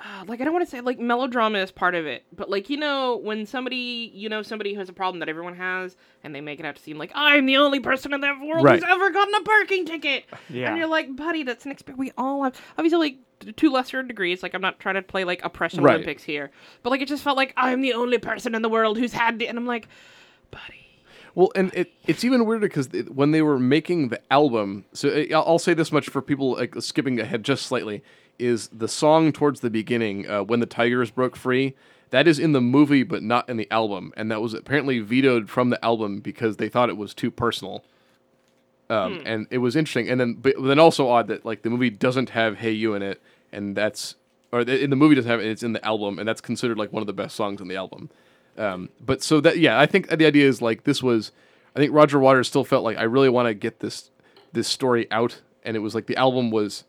Uh, 0.00 0.24
like 0.28 0.40
I 0.40 0.44
don't 0.44 0.52
want 0.52 0.64
to 0.64 0.70
say 0.70 0.80
like 0.80 1.00
melodrama 1.00 1.58
is 1.58 1.72
part 1.72 1.96
of 1.96 2.06
it, 2.06 2.22
but 2.32 2.48
like 2.48 2.70
you 2.70 2.76
know 2.76 3.16
when 3.16 3.44
somebody 3.46 4.12
you 4.14 4.28
know 4.28 4.42
somebody 4.42 4.72
who 4.72 4.78
has 4.78 4.88
a 4.88 4.92
problem 4.92 5.18
that 5.18 5.28
everyone 5.28 5.56
has, 5.56 5.96
and 6.22 6.32
they 6.32 6.40
make 6.40 6.60
it 6.60 6.64
out 6.64 6.76
to 6.76 6.80
seem 6.82 6.98
like 6.98 7.10
I'm 7.16 7.46
the 7.46 7.56
only 7.56 7.80
person 7.80 8.12
in 8.14 8.20
the 8.20 8.28
world 8.44 8.64
Right. 8.64 8.76
who's 8.76 8.88
ever 8.88 9.10
gotten 9.10 9.34
a 9.34 9.40
parking 9.42 9.86
ticket, 9.86 10.26
Yeah. 10.48 10.68
and 10.68 10.78
you're 10.78 10.86
like, 10.86 11.16
buddy, 11.16 11.42
that's 11.42 11.64
an 11.64 11.72
experience 11.72 11.98
we 11.98 12.12
all 12.16 12.44
have. 12.44 12.54
Obviously, 12.78 12.98
like 13.44 13.56
to 13.56 13.70
lesser 13.72 14.04
degrees. 14.04 14.40
Like 14.40 14.54
I'm 14.54 14.60
not 14.62 14.78
trying 14.78 14.94
to 14.94 15.02
play 15.02 15.24
like 15.24 15.40
oppression 15.44 15.82
Right. 15.82 15.94
Olympics 15.94 16.22
here, 16.22 16.52
but 16.84 16.90
like 16.90 17.00
it 17.00 17.08
just 17.08 17.24
felt 17.24 17.36
like 17.36 17.52
I'm 17.56 17.80
the 17.80 17.94
only 17.94 18.18
person 18.18 18.54
in 18.54 18.62
the 18.62 18.68
world 18.68 18.98
who's 18.98 19.12
had, 19.12 19.40
the-" 19.40 19.48
and 19.48 19.58
I'm 19.58 19.66
like, 19.66 19.88
buddy. 20.52 20.87
Well, 21.38 21.52
and 21.54 21.72
it, 21.72 21.92
it's 22.08 22.24
even 22.24 22.46
weirder 22.46 22.66
because 22.66 22.88
when 23.06 23.30
they 23.30 23.42
were 23.42 23.60
making 23.60 24.08
the 24.08 24.20
album, 24.28 24.86
so 24.92 25.08
uh, 25.08 25.24
I'll 25.32 25.44
I'll 25.46 25.58
say 25.60 25.72
this 25.72 25.92
much 25.92 26.08
for 26.08 26.20
people 26.20 26.54
like 26.54 26.74
skipping 26.80 27.20
ahead 27.20 27.44
just 27.44 27.64
slightly, 27.66 28.02
is 28.40 28.66
the 28.72 28.88
song 28.88 29.30
towards 29.30 29.60
the 29.60 29.70
beginning, 29.70 30.28
uh, 30.28 30.42
"When 30.42 30.58
the 30.58 30.66
Tigers 30.66 31.12
Broke 31.12 31.36
Free." 31.36 31.76
That 32.10 32.26
is 32.26 32.40
in 32.40 32.54
the 32.54 32.60
movie, 32.60 33.04
but 33.04 33.22
not 33.22 33.48
in 33.48 33.56
the 33.56 33.70
album, 33.70 34.12
and 34.16 34.32
that 34.32 34.42
was 34.42 34.52
apparently 34.52 34.98
vetoed 34.98 35.48
from 35.48 35.70
the 35.70 35.82
album 35.84 36.18
because 36.18 36.56
they 36.56 36.68
thought 36.68 36.88
it 36.88 36.96
was 36.96 37.14
too 37.14 37.30
personal. 37.30 37.84
Um, 38.90 39.22
And 39.24 39.46
it 39.52 39.58
was 39.58 39.76
interesting, 39.76 40.08
and 40.10 40.20
then 40.20 40.34
but 40.34 40.54
then 40.60 40.80
also 40.80 41.08
odd 41.08 41.28
that 41.28 41.46
like 41.46 41.62
the 41.62 41.70
movie 41.70 41.90
doesn't 41.90 42.30
have 42.30 42.56
"Hey 42.56 42.72
You" 42.72 42.94
in 42.94 43.02
it, 43.02 43.22
and 43.52 43.76
that's 43.76 44.16
or 44.50 44.62
in 44.62 44.90
the 44.90 44.96
movie 44.96 45.14
doesn't 45.14 45.30
have 45.30 45.38
it, 45.38 45.46
it's 45.46 45.62
in 45.62 45.72
the 45.72 45.84
album, 45.84 46.18
and 46.18 46.26
that's 46.26 46.40
considered 46.40 46.78
like 46.78 46.92
one 46.92 47.00
of 47.00 47.06
the 47.06 47.12
best 47.12 47.36
songs 47.36 47.60
on 47.60 47.68
the 47.68 47.76
album. 47.76 48.10
Um, 48.58 48.88
but 49.00 49.22
so 49.22 49.40
that 49.40 49.58
yeah, 49.58 49.78
I 49.80 49.86
think 49.86 50.08
the 50.08 50.26
idea 50.26 50.48
is 50.48 50.60
like 50.60 50.84
this 50.84 51.02
was, 51.02 51.32
I 51.76 51.78
think 51.78 51.92
Roger 51.94 52.18
Waters 52.18 52.48
still 52.48 52.64
felt 52.64 52.84
like 52.84 52.98
I 52.98 53.04
really 53.04 53.28
want 53.28 53.46
to 53.46 53.54
get 53.54 53.80
this 53.80 54.10
this 54.52 54.66
story 54.66 55.06
out, 55.10 55.40
and 55.62 55.76
it 55.76 55.80
was 55.80 55.94
like 55.94 56.06
the 56.06 56.16
album 56.16 56.50
was 56.50 56.84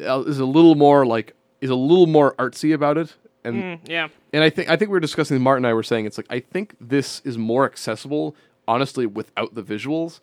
uh, 0.00 0.20
is 0.22 0.38
a 0.38 0.44
little 0.44 0.74
more 0.74 1.06
like 1.06 1.34
is 1.60 1.70
a 1.70 1.74
little 1.74 2.06
more 2.06 2.34
artsy 2.34 2.74
about 2.74 2.98
it, 2.98 3.14
and 3.42 3.62
Mm, 3.62 3.78
yeah. 3.88 4.08
and 4.34 4.44
I 4.44 4.50
think 4.50 4.68
I 4.68 4.76
think 4.76 4.90
we 4.90 4.92
were 4.94 5.00
discussing. 5.00 5.40
Martin 5.40 5.64
and 5.64 5.70
I 5.70 5.74
were 5.74 5.82
saying 5.82 6.04
it's 6.06 6.18
like 6.18 6.26
I 6.28 6.40
think 6.40 6.74
this 6.80 7.22
is 7.24 7.38
more 7.38 7.64
accessible, 7.64 8.36
honestly, 8.68 9.06
without 9.06 9.54
the 9.54 9.62
visuals. 9.62 10.20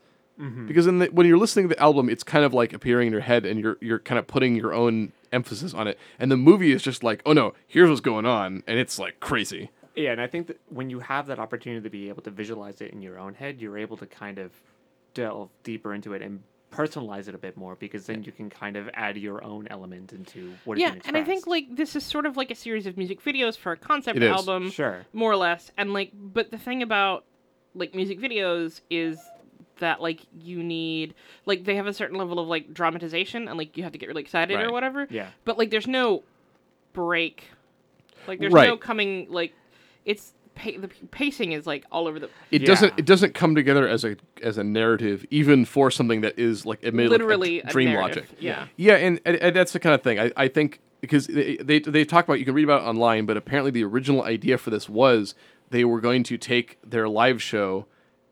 Because 0.68 0.88
in 0.88 0.98
the, 0.98 1.06
when 1.08 1.28
you're 1.28 1.38
listening 1.38 1.70
to 1.70 1.76
the 1.76 1.80
album, 1.82 2.10
it's 2.10 2.24
kind 2.24 2.44
of 2.44 2.52
like 2.52 2.74
appearing 2.74 3.08
in 3.08 3.12
your 3.14 3.22
head, 3.22 3.46
and 3.46 3.60
you're 3.60 3.78
you're 3.80 4.00
kind 4.00 4.18
of 4.18 4.26
putting 4.26 4.56
your 4.56 4.74
own 4.74 5.12
emphasis 5.32 5.72
on 5.74 5.88
it. 5.88 6.00
And 6.18 6.32
the 6.32 6.38
movie 6.38 6.72
is 6.72 6.82
just 6.82 7.04
like, 7.04 7.22
oh 7.28 7.34
no, 7.34 7.54
here's 7.68 7.90
what's 7.90 8.02
going 8.02 8.26
on, 8.26 8.64
and 8.66 8.80
it's 8.80 8.98
like 8.98 9.20
crazy. 9.20 9.70
Yeah, 10.02 10.12
and 10.12 10.22
I 10.22 10.28
think 10.28 10.48
that 10.48 10.60
when 10.70 10.90
you 10.90 11.00
have 11.00 11.28
that 11.28 11.40
opportunity 11.40 11.82
to 11.84 11.90
be 11.90 12.10
able 12.10 12.22
to 12.24 12.32
visualize 12.32 12.82
it 12.82 12.92
in 12.92 13.02
your 13.02 13.18
own 13.20 13.34
head, 13.34 13.60
you're 13.62 13.78
able 13.78 13.98
to 13.98 14.06
kind 14.06 14.38
of 14.40 14.52
delve 15.14 15.50
deeper 15.64 15.94
into 15.94 16.14
it 16.14 16.22
and 16.22 16.42
personalize 16.72 17.28
it 17.28 17.36
a 17.36 17.38
bit 17.38 17.58
more 17.58 17.76
because 17.76 18.06
then 18.06 18.24
you 18.24 18.32
can 18.32 18.50
kind 18.50 18.78
of 18.78 18.90
add 18.94 19.18
your 19.18 19.44
own 19.44 19.68
element 19.70 20.14
into 20.14 20.54
what 20.64 20.78
is 20.78 20.82
Yeah, 20.82 20.92
being 20.92 21.02
and 21.06 21.18
I 21.18 21.24
think 21.26 21.46
like 21.46 21.66
this 21.76 21.98
is 21.98 22.06
sort 22.06 22.26
of 22.26 22.38
like 22.38 22.50
a 22.50 22.56
series 22.56 22.86
of 22.88 22.96
music 22.96 23.22
videos 23.22 23.58
for 23.58 23.74
a 23.74 23.78
concept 23.78 24.16
It 24.16 24.24
is. 24.24 24.32
album, 24.32 24.70
Sure. 24.72 25.06
more 25.12 25.30
or 25.32 25.36
less. 25.36 25.70
And 25.78 25.92
like, 25.94 26.12
but 26.14 26.50
the 26.50 26.58
thing 26.58 26.82
about 26.82 27.26
like 27.76 27.94
music 27.94 28.20
videos 28.22 28.80
is 28.90 29.20
that 29.80 30.02
like 30.02 30.22
you 30.40 30.64
need 30.64 31.14
like 31.46 31.66
they 31.66 31.76
have 31.76 31.88
a 31.88 31.94
certain 31.94 32.18
level 32.18 32.40
of 32.40 32.48
like 32.48 32.74
dramatization 32.74 33.50
and 33.50 33.58
like 33.58 33.76
you 33.76 33.84
have 33.84 33.92
to 33.92 33.98
get 33.98 34.08
really 34.08 34.22
excited 34.22 34.56
Right. 34.56 34.66
or 34.68 34.72
whatever. 34.72 35.08
Yeah. 35.10 35.28
But 35.44 35.58
like, 35.58 35.72
there's 35.72 35.88
no 35.88 36.24
break. 36.94 37.46
Like, 38.28 38.40
there's 38.40 38.54
Right. 38.54 38.68
no 38.68 38.78
coming 38.78 39.28
like 39.30 39.54
it's 40.06 40.34
pa- 40.56 40.72
the 40.80 40.88
pacing 41.12 41.52
is 41.54 41.66
like 41.68 41.86
all 41.92 42.08
over 42.08 42.20
the 42.20 42.30
It 42.52 42.62
Yeah. 42.62 42.68
doesn't 42.68 42.94
it 42.98 43.06
doesn't 43.06 43.34
come 43.34 43.56
together 43.56 43.88
as 43.88 44.04
a 44.04 44.16
as 44.42 44.58
a 44.58 44.64
narrative, 44.64 45.26
even 45.30 45.66
for 45.66 45.92
something 45.92 46.22
that 46.22 46.38
is 46.38 46.66
like 46.66 46.84
admittedly 46.84 47.18
like, 47.18 47.22
a 47.22 47.24
literally 47.28 47.62
a 47.62 47.68
dream 47.68 47.90
narrative. 47.92 48.24
logic. 48.30 48.38
Yeah. 48.40 48.68
Yeah, 48.78 48.96
and, 48.96 49.20
and, 49.26 49.38
and 49.38 49.56
that's 49.56 49.74
the 49.74 49.80
kind 49.80 49.96
of 49.96 50.02
thing. 50.02 50.20
I, 50.20 50.32
I 50.38 50.48
think 50.48 50.80
because 51.02 51.28
they, 51.28 51.58
they 51.58 51.80
they 51.80 52.06
talk 52.06 52.26
about 52.26 52.40
you 52.40 52.46
can 52.46 52.54
read 52.54 52.64
about 52.64 52.82
it 52.84 52.86
online, 52.86 53.26
but 53.26 53.38
apparently 53.38 53.72
the 53.72 53.84
original 53.84 54.24
idea 54.24 54.58
for 54.58 54.70
this 54.70 54.88
was 54.90 55.34
they 55.70 55.86
were 55.86 56.02
going 56.02 56.24
to 56.24 56.38
take 56.38 56.78
their 56.88 57.08
live 57.08 57.42
show, 57.42 57.86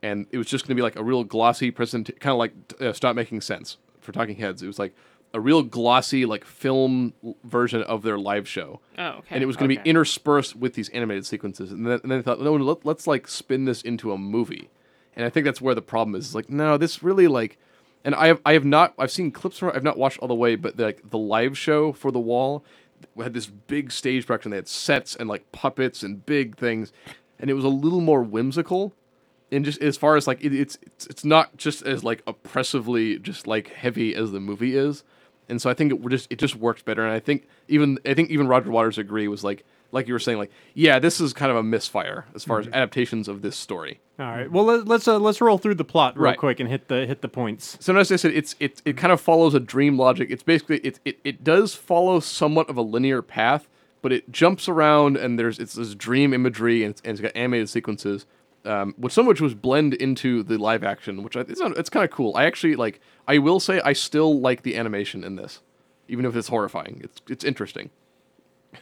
and 0.03 0.27
it 0.31 0.37
was 0.37 0.47
just 0.47 0.65
going 0.65 0.75
to 0.75 0.79
be 0.79 0.83
like 0.83 0.95
a 0.97 1.03
real 1.03 1.23
glossy 1.23 1.71
present, 1.71 2.07
kind 2.19 2.31
of 2.33 2.37
like 2.37 2.51
uh, 2.81 2.93
Stop 2.93 3.15
Making 3.15 3.41
Sense 3.41 3.77
for 4.01 4.11
Talking 4.11 4.35
Heads. 4.35 4.61
It 4.61 4.67
was 4.67 4.77
like 4.77 4.93
a 5.33 5.39
real 5.39 5.61
glossy 5.61 6.25
like 6.25 6.43
film 6.43 7.13
version 7.43 7.83
of 7.83 8.01
their 8.01 8.17
live 8.17 8.47
show 8.47 8.79
Oh, 8.97 9.07
okay. 9.19 9.27
and 9.35 9.43
it 9.43 9.45
was 9.45 9.55
going 9.57 9.69
to 9.69 9.75
Okay. 9.75 9.83
be 9.83 9.89
interspersed 9.89 10.55
with 10.55 10.73
these 10.73 10.89
animated 10.89 11.25
sequences. 11.25 11.71
And 11.71 11.85
then, 11.85 11.99
and 12.01 12.11
then 12.11 12.19
they 12.19 12.23
thought, 12.23 12.41
no, 12.41 12.53
let, 12.55 12.85
let's 12.85 13.05
like 13.05 13.27
spin 13.27 13.65
this 13.65 13.81
into 13.83 14.11
a 14.11 14.17
movie. 14.17 14.69
And 15.15 15.25
I 15.25 15.29
think 15.29 15.45
that's 15.45 15.61
where 15.61 15.75
the 15.75 15.81
problem 15.81 16.15
is. 16.15 16.25
It's 16.27 16.35
like, 16.35 16.49
no, 16.49 16.77
this 16.77 17.03
really 17.03 17.27
like, 17.27 17.57
and 18.03 18.15
I 18.15 18.27
have 18.27 18.41
I 18.45 18.53
have 18.53 18.63
not 18.65 18.93
I've 18.97 19.11
seen 19.11 19.29
clips 19.31 19.59
from 19.59 19.69
it. 19.69 19.75
I've 19.75 19.83
not 19.83 19.97
watched 19.97 20.19
all 20.19 20.27
the 20.27 20.33
way, 20.35 20.55
but 20.55 20.79
like 20.79 21.01
the 21.09 21.17
live 21.17 21.57
show 21.57 21.91
for 21.91 22.11
the 22.11 22.19
wall 22.19 22.63
had 23.21 23.33
this 23.33 23.45
big 23.47 23.91
stage 23.91 24.25
production. 24.25 24.51
They 24.51 24.57
had 24.57 24.67
sets 24.69 25.15
and 25.15 25.27
like 25.29 25.51
puppets 25.51 26.01
and 26.01 26.25
big 26.25 26.55
things, 26.57 26.91
and 27.37 27.49
it 27.49 27.53
was 27.53 27.65
a 27.65 27.69
little 27.69 28.01
more 28.01 28.23
whimsical. 28.23 28.93
And 29.51 29.65
just 29.65 29.81
as 29.81 29.97
far 29.97 30.15
as 30.15 30.27
like 30.27 30.41
it, 30.43 30.53
it's 30.55 30.77
it's 30.81 31.07
it's 31.07 31.25
not 31.25 31.57
just 31.57 31.81
as 31.83 32.03
like 32.03 32.23
oppressively 32.25 33.19
just 33.19 33.45
like 33.47 33.67
heavy 33.69 34.15
as 34.15 34.31
the 34.31 34.39
movie 34.39 34.75
is 34.77 35.03
and 35.49 35.61
so 35.61 35.69
I 35.69 35.73
think 35.73 35.91
it 35.93 36.09
just 36.09 36.31
it 36.31 36.39
just 36.39 36.55
worked 36.55 36.85
better. 36.85 37.03
And 37.03 37.11
I 37.13 37.19
think 37.19 37.47
even 37.67 37.99
I 38.05 38.13
think 38.13 38.29
even 38.29 38.47
Roger 38.47 38.69
Waters 38.71 38.97
agree 38.97 39.27
was 39.27 39.43
like 39.43 39.65
like 39.91 40.07
you 40.07 40.13
were 40.13 40.19
saying 40.19 40.37
like 40.37 40.51
yeah 40.75 40.99
this 40.99 41.19
is 41.19 41.33
kind 41.33 41.49
of 41.51 41.57
a 41.57 41.63
misfire 41.63 42.25
as 42.35 42.43
far 42.43 42.59
as 42.59 42.67
adaptations 42.67 43.27
of 43.27 43.41
this 43.41 43.55
story. 43.57 43.99
All 44.19 44.25
right. 44.25 44.51
Well, 44.51 44.65
let, 44.65 44.87
let's 44.87 45.07
uh, 45.07 45.17
let's 45.17 45.39
roll 45.41 45.57
through 45.57 45.75
the 45.75 45.83
plot 45.85 46.15
real 46.15 46.25
Right. 46.25 46.37
quick 46.37 46.59
and 46.59 46.69
hit 46.69 46.87
the 46.89 47.05
hit 47.05 47.21
the 47.21 47.29
points. 47.29 47.77
So 47.79 47.95
as 47.95 48.11
I 48.11 48.17
said, 48.17 48.31
it's 48.33 48.55
it 48.59 48.81
it 48.85 48.97
kind 48.97 49.11
of 49.13 49.19
follows 49.21 49.53
a 49.53 49.59
dream 49.59 49.97
logic. 49.97 50.29
It's 50.29 50.43
basically 50.43 50.77
it 50.79 50.99
it 51.05 51.19
it 51.23 51.43
does 51.43 51.73
follow 51.73 52.19
somewhat 52.19 52.69
of 52.69 52.75
a 52.77 52.81
linear 52.81 53.21
path, 53.21 53.67
but 54.01 54.11
it 54.11 54.29
jumps 54.31 54.67
around 54.67 55.15
and 55.17 55.39
there's 55.39 55.57
it's 55.57 55.73
this 55.75 55.95
dream 55.95 56.33
imagery 56.33 56.83
and 56.83 56.91
it's, 56.91 57.01
and 57.05 57.11
it's 57.13 57.21
got 57.21 57.31
animated 57.35 57.69
sequences. 57.69 58.25
Um, 58.65 58.93
which 58.97 59.13
some 59.13 59.23
of 59.23 59.27
which 59.27 59.41
was 59.41 59.53
blend 59.53 59.93
into 59.93 60.43
the 60.43 60.57
live 60.57 60.83
action, 60.83 61.23
which 61.23 61.37
I, 61.37 61.41
it's 61.41 61.61
it's 61.61 61.89
kind 61.89 62.03
of 62.03 62.11
cool. 62.11 62.35
I 62.35 62.43
actually 62.45 62.75
like. 62.75 62.99
I 63.27 63.37
will 63.37 63.59
say 63.59 63.79
I 63.81 63.93
still 63.93 64.39
like 64.39 64.63
the 64.63 64.75
animation 64.75 65.23
in 65.23 65.37
this, 65.37 65.61
even 66.09 66.25
if 66.25 66.35
it's 66.35 66.49
horrifying. 66.49 66.99
It's 67.03 67.21
it's 67.29 67.45
interesting. 67.45 67.89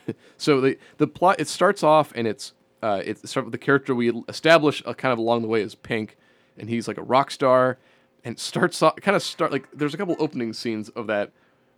so 0.37 0.61
the 0.61 0.77
the 0.97 1.07
plot 1.07 1.39
it 1.39 1.47
starts 1.47 1.83
off 1.83 2.11
and 2.15 2.27
it's 2.27 2.53
uh 2.81 2.97
the 2.97 3.57
character 3.59 3.95
we 3.95 4.11
establish 4.27 4.83
uh, 4.85 4.93
kind 4.93 5.13
of 5.13 5.19
along 5.19 5.43
the 5.43 5.47
way 5.47 5.61
is 5.61 5.75
Pink, 5.75 6.17
and 6.57 6.69
he's 6.69 6.87
like 6.87 6.97
a 6.97 7.03
rock 7.03 7.29
star, 7.29 7.77
and 8.23 8.39
starts 8.39 8.81
off 8.81 8.95
kind 8.97 9.15
of 9.15 9.23
start 9.23 9.51
like 9.51 9.67
there's 9.71 9.93
a 9.93 9.97
couple 9.97 10.15
opening 10.19 10.53
scenes 10.53 10.89
of 10.89 11.07
that, 11.07 11.31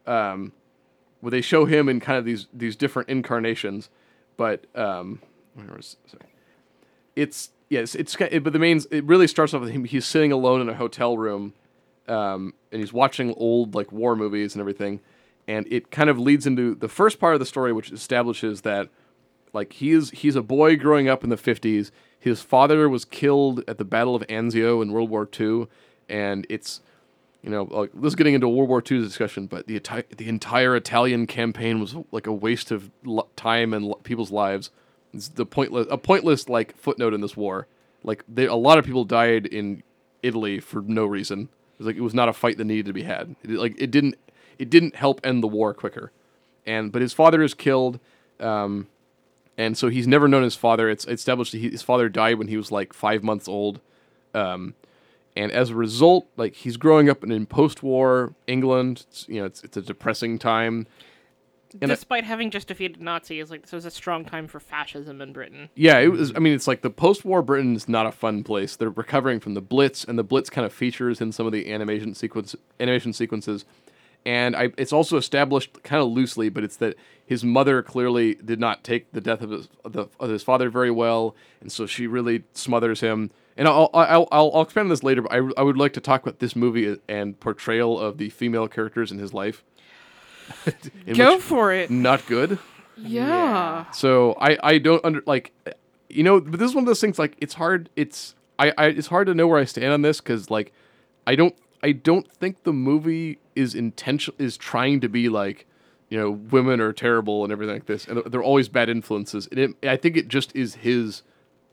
um, 0.07 0.53
where 1.21 1.31
they 1.31 1.41
show 1.41 1.65
him 1.65 1.89
in 1.89 1.99
kind 1.99 2.17
of 2.17 2.25
these 2.25 2.47
these 2.53 2.75
different 2.75 3.09
incarnations, 3.09 3.89
but 4.37 4.65
um, 4.75 5.21
where 5.53 5.67
was 5.75 5.97
sorry, 6.07 6.31
it's 7.15 7.51
yes 7.69 7.95
it's 7.95 8.15
it, 8.19 8.43
but 8.43 8.53
the 8.53 8.59
main 8.59 8.81
it 8.91 9.03
really 9.05 9.27
starts 9.27 9.53
off 9.53 9.61
with 9.61 9.71
him 9.71 9.85
he's 9.85 10.05
sitting 10.05 10.31
alone 10.31 10.61
in 10.61 10.69
a 10.69 10.73
hotel 10.73 11.17
room 11.17 11.53
um, 12.09 12.55
and 12.71 12.81
he's 12.81 12.91
watching 12.91 13.33
old 13.35 13.75
like 13.75 13.91
war 13.91 14.15
movies 14.15 14.55
and 14.55 14.59
everything, 14.59 14.99
and 15.47 15.65
it 15.71 15.91
kind 15.91 16.09
of 16.09 16.19
leads 16.19 16.45
into 16.45 16.75
the 16.75 16.89
first 16.89 17.19
part 17.19 17.35
of 17.35 17.39
the 17.39 17.45
story, 17.45 17.71
which 17.71 17.91
establishes 17.91 18.61
that 18.61 18.89
like 19.53 19.73
he 19.73 19.91
is 19.91 20.09
he's 20.09 20.35
a 20.35 20.41
boy 20.41 20.75
growing 20.75 21.07
up 21.07 21.23
in 21.23 21.29
the 21.29 21.37
fifties. 21.37 21.91
His 22.19 22.41
father 22.41 22.89
was 22.89 23.05
killed 23.05 23.63
at 23.67 23.77
the 23.77 23.85
Battle 23.85 24.15
of 24.15 24.23
Anzio 24.27 24.81
in 24.81 24.91
World 24.91 25.09
War 25.09 25.29
II, 25.39 25.67
and 26.09 26.45
it's 26.49 26.81
you 27.43 27.49
know 27.51 27.63
like 27.63 27.91
this 27.93 28.09
is 28.09 28.15
getting 28.15 28.33
into 28.33 28.49
World 28.49 28.69
War 28.69 28.79
II 28.79 29.01
discussion, 29.01 29.45
but 29.45 29.67
the 29.67 29.79
the 30.17 30.27
entire 30.27 30.75
Italian 30.75 31.27
campaign 31.27 31.79
was 31.79 31.95
like 32.11 32.25
a 32.25 32.33
waste 32.33 32.71
of 32.71 32.89
time 33.35 33.73
and 33.73 33.93
people's 34.03 34.31
lives. 34.31 34.71
It's 35.13 35.29
the 35.29 35.45
pointless 35.45 35.87
a 35.89 35.97
pointless 35.97 36.49
like 36.49 36.77
footnote 36.77 37.13
in 37.13 37.21
this 37.21 37.35
war. 37.35 37.67
Like 38.03 38.23
they, 38.27 38.45
a 38.45 38.55
lot 38.55 38.77
of 38.77 38.85
people 38.85 39.03
died 39.03 39.45
in 39.45 39.83
Italy 40.23 40.59
for 40.59 40.81
no 40.81 41.05
reason. 41.05 41.49
It 41.73 41.79
was 41.79 41.87
like 41.87 41.95
it 41.95 42.01
was 42.01 42.13
not 42.13 42.29
a 42.29 42.33
fight 42.33 42.57
that 42.57 42.65
needed 42.65 42.85
to 42.85 42.93
be 42.93 43.03
had. 43.03 43.35
It, 43.43 43.51
like 43.51 43.75
it 43.79 43.91
didn't 43.91 44.15
it 44.57 44.69
didn't 44.69 44.95
help 44.95 45.21
end 45.23 45.41
the 45.41 45.47
war 45.47 45.73
quicker. 45.73 46.11
And 46.65 46.91
but 46.91 47.01
his 47.01 47.13
father 47.13 47.41
is 47.41 47.53
killed, 47.53 47.99
um, 48.39 48.87
and 49.57 49.77
so 49.77 49.87
he's 49.87 50.07
never 50.07 50.27
known 50.27 50.43
his 50.43 50.55
father. 50.55 50.89
It's 50.89 51.05
established 51.07 51.53
that 51.53 51.59
he, 51.59 51.69
his 51.69 51.81
father 51.81 52.09
died 52.09 52.37
when 52.37 52.47
he 52.47 52.57
was 52.57 52.71
like 52.71 52.93
five 52.93 53.23
months 53.23 53.47
old, 53.47 53.79
um, 54.33 54.75
and 55.35 55.51
as 55.51 55.71
a 55.71 55.75
result, 55.75 56.27
like 56.37 56.55
he's 56.55 56.77
growing 56.77 57.09
up 57.09 57.23
in, 57.23 57.31
in 57.31 57.45
post-war 57.45 58.35
England. 58.45 59.05
It's, 59.09 59.27
you 59.27 59.39
know, 59.39 59.45
it's 59.45 59.63
it's 59.63 59.77
a 59.77 59.81
depressing 59.81 60.37
time. 60.37 60.85
Despite 61.77 62.23
having 62.23 62.49
just 62.49 62.67
defeated 62.67 63.01
Nazis, 63.01 63.51
like 63.51 63.61
this 63.61 63.71
was 63.71 63.85
a 63.85 63.91
strong 63.91 64.25
time 64.25 64.47
for 64.47 64.59
fascism 64.59 65.21
in 65.21 65.33
Britain. 65.33 65.69
Yeah, 65.75 65.99
it 65.99 66.11
was. 66.11 66.33
I 66.35 66.39
mean, 66.39 66.53
it's 66.53 66.67
like 66.67 66.81
the 66.81 66.89
post-war 66.89 67.41
Britain 67.41 67.75
is 67.75 67.87
not 67.87 68.07
a 68.07 68.11
fun 68.11 68.43
place. 68.43 68.75
They're 68.75 68.89
recovering 68.89 69.39
from 69.39 69.53
the 69.53 69.61
Blitz, 69.61 70.03
and 70.03 70.17
the 70.17 70.23
Blitz 70.23 70.49
kind 70.49 70.65
of 70.65 70.73
features 70.73 71.21
in 71.21 71.31
some 71.31 71.45
of 71.45 71.51
the 71.51 71.71
animation 71.71 72.15
sequence 72.15 72.55
animation 72.79 73.13
sequences. 73.13 73.65
And 74.25 74.55
I, 74.55 74.71
it's 74.77 74.91
also 74.91 75.15
established 75.15 75.81
kind 75.83 76.01
of 76.03 76.09
loosely, 76.09 76.49
but 76.49 76.63
it's 76.63 76.75
that 76.77 76.95
his 77.25 77.43
mother 77.43 77.81
clearly 77.81 78.35
did 78.35 78.59
not 78.59 78.83
take 78.83 79.11
the 79.11 79.21
death 79.21 79.41
of 79.41 79.51
his 79.51 79.69
of, 79.85 79.93
the, 79.93 80.07
of 80.19 80.29
his 80.29 80.43
father 80.43 80.69
very 80.69 80.91
well, 80.91 81.35
and 81.61 81.71
so 81.71 81.85
she 81.85 82.07
really 82.07 82.43
smothers 82.53 83.01
him. 83.01 83.31
And 83.55 83.67
I'll 83.67 83.89
I'll, 83.93 84.27
I'll, 84.31 84.49
I'll 84.53 84.61
expand 84.61 84.85
on 84.85 84.89
this 84.89 85.03
later, 85.03 85.21
but 85.21 85.31
I, 85.31 85.37
I 85.57 85.61
would 85.61 85.77
like 85.77 85.93
to 85.93 86.01
talk 86.01 86.23
about 86.23 86.39
this 86.39 86.55
movie 86.55 86.97
and 87.07 87.39
portrayal 87.39 87.99
of 87.99 88.17
the 88.17 88.29
female 88.29 88.67
characters 88.67 89.11
in 89.11 89.19
his 89.19 89.33
life. 89.33 89.63
Go 91.13 91.35
which- 91.35 91.43
for 91.43 91.73
it. 91.73 91.89
not 91.89 92.25
good. 92.25 92.57
Yeah. 92.97 93.89
So 93.91 94.35
I 94.39 94.57
I 94.61 94.77
don't 94.77 95.03
under 95.05 95.23
like 95.25 95.51
you 96.09 96.23
know 96.23 96.41
but 96.41 96.59
this 96.59 96.69
is 96.69 96.75
one 96.75 96.83
of 96.83 96.87
those 96.87 97.01
things 97.01 97.17
like 97.19 97.35
it's 97.39 97.53
hard 97.53 97.89
it's 97.95 98.35
I, 98.57 98.73
I 98.77 98.85
it's 98.87 99.07
hard 99.07 99.27
to 99.27 99.33
know 99.33 99.47
where 99.47 99.59
I 99.59 99.65
stand 99.65 99.93
on 99.93 100.01
this 100.01 100.19
because 100.19 100.49
like 100.49 100.73
I 101.25 101.35
don't 101.35 101.55
I 101.81 101.93
don't 101.93 102.29
think 102.31 102.63
the 102.63 102.73
movie 102.73 103.39
is 103.55 103.73
intention 103.75 104.33
is 104.37 104.57
trying 104.57 104.99
to 105.01 105.07
be 105.09 105.29
like 105.29 105.65
you 106.09 106.17
know 106.19 106.31
women 106.31 106.81
are 106.81 106.91
terrible 106.91 107.43
and 107.43 107.53
everything 107.53 107.75
like 107.75 107.85
this 107.85 108.05
and 108.05 108.21
they're 108.25 108.43
always 108.43 108.67
bad 108.67 108.89
influences 108.89 109.47
and 109.51 109.59
it, 109.59 109.75
I 109.87 109.95
think 109.95 110.17
it 110.17 110.27
just 110.27 110.53
is 110.55 110.75
his 110.75 111.23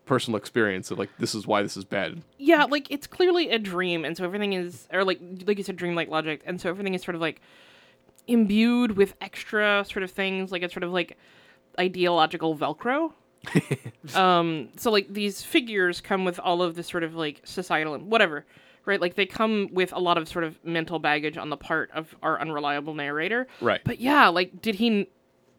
personal 0.04 0.36
experience 0.36 0.92
of 0.92 0.98
like 0.98 1.10
this 1.18 1.34
is 1.34 1.46
why 1.46 1.62
this 1.62 1.76
is 1.76 1.84
bad 1.84 2.22
Yeah, 2.38 2.64
like 2.64 2.88
it's 2.90 3.08
clearly 3.08 3.50
a 3.50 3.58
dream, 3.58 4.04
and 4.04 4.16
so 4.16 4.22
everything 4.22 4.52
is, 4.52 4.86
or 4.92 5.02
like 5.02 5.18
like 5.44 5.58
you 5.58 5.64
said, 5.64 5.74
dreamlike 5.74 6.08
logic, 6.08 6.42
and 6.46 6.60
so 6.60 6.68
everything 6.70 6.94
is 6.94 7.02
sort 7.02 7.16
of 7.16 7.20
like 7.20 7.40
imbued 8.26 8.96
with 8.96 9.14
extra 9.20 9.84
sort 9.88 10.02
of 10.02 10.10
things, 10.10 10.52
like 10.52 10.62
it's 10.62 10.74
sort 10.74 10.84
of 10.84 10.92
like 10.92 11.16
ideological 11.78 12.56
Velcro. 12.56 13.12
um, 14.14 14.68
so 14.76 14.90
like 14.90 15.12
these 15.12 15.42
figures 15.42 16.00
come 16.00 16.24
with 16.24 16.38
all 16.40 16.62
of 16.62 16.74
this 16.74 16.88
sort 16.88 17.04
of 17.04 17.14
like 17.14 17.40
societal 17.44 17.94
and 17.94 18.10
whatever, 18.10 18.44
right? 18.84 19.00
Like 19.00 19.14
they 19.14 19.26
come 19.26 19.68
with 19.72 19.92
a 19.92 19.98
lot 19.98 20.18
of 20.18 20.28
sort 20.28 20.44
of 20.44 20.62
mental 20.64 20.98
baggage 20.98 21.36
on 21.36 21.50
the 21.50 21.56
part 21.56 21.90
of 21.92 22.14
our 22.22 22.40
unreliable 22.40 22.94
narrator. 22.94 23.46
right 23.60 23.80
But 23.84 24.00
yeah, 24.00 24.28
like 24.28 24.60
did 24.60 24.76
he 24.76 24.86
n- 24.88 25.06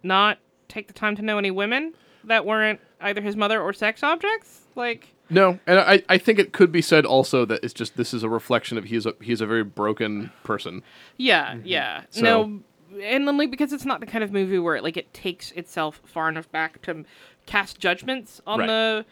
not 0.03 0.39
take 0.67 0.87
the 0.87 0.93
time 0.93 1.15
to 1.15 1.21
know 1.21 1.37
any 1.37 1.51
women 1.51 1.93
that 2.25 2.45
weren't 2.45 2.81
either 2.99 3.21
his 3.21 3.35
mother 3.35 3.61
or 3.61 3.71
sex 3.71 4.03
objects? 4.03 4.63
Like 4.75 5.13
no 5.29 5.59
and 5.67 5.79
I 5.79 6.03
I 6.09 6.17
think 6.17 6.39
it 6.39 6.53
could 6.53 6.71
be 6.71 6.81
said 6.81 7.05
also 7.05 7.45
that 7.45 7.63
it's 7.63 7.73
just 7.73 7.97
this 7.97 8.13
is 8.13 8.23
a 8.23 8.29
reflection 8.29 8.77
of 8.77 8.85
he's 8.85 9.05
a 9.05 9.13
he's 9.21 9.41
a 9.41 9.45
very 9.45 9.63
broken 9.63 10.31
person 10.43 10.83
Yeah, 11.17 11.55
yeah. 11.63 12.03
So- 12.11 12.21
No, 12.21 12.59
and 13.03 13.27
then 13.27 13.37
like 13.37 13.51
because 13.51 13.73
it's 13.73 13.85
not 13.85 13.99
the 13.99 14.05
kind 14.05 14.23
of 14.23 14.31
movie 14.31 14.57
where 14.59 14.75
it, 14.77 14.83
like 14.83 14.95
it 14.97 15.13
takes 15.13 15.51
itself 15.51 16.01
far 16.05 16.29
enough 16.29 16.49
back 16.51 16.81
to 16.83 17.03
cast 17.45 17.79
judgments 17.79 18.41
on 18.47 18.59
Right. 18.59 18.67
the 18.67 19.05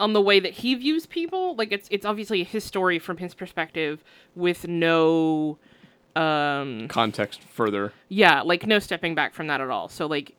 on 0.00 0.12
the 0.12 0.20
way 0.20 0.40
that 0.40 0.52
he 0.54 0.74
views 0.74 1.06
people. 1.06 1.54
Like 1.54 1.70
it's 1.70 1.86
it's 1.92 2.04
obviously 2.04 2.42
his 2.42 2.64
story 2.64 2.98
from 2.98 3.18
his 3.18 3.32
perspective 3.34 4.02
with 4.34 4.66
no 4.66 5.58
um 6.16 6.86
context 6.88 7.42
further 7.42 7.92
yeah, 8.08 8.42
like 8.42 8.66
no 8.66 8.78
stepping 8.78 9.14
back 9.14 9.34
from 9.34 9.46
that 9.48 9.60
at 9.60 9.70
all. 9.70 9.88
So 9.88 10.06
like 10.06 10.34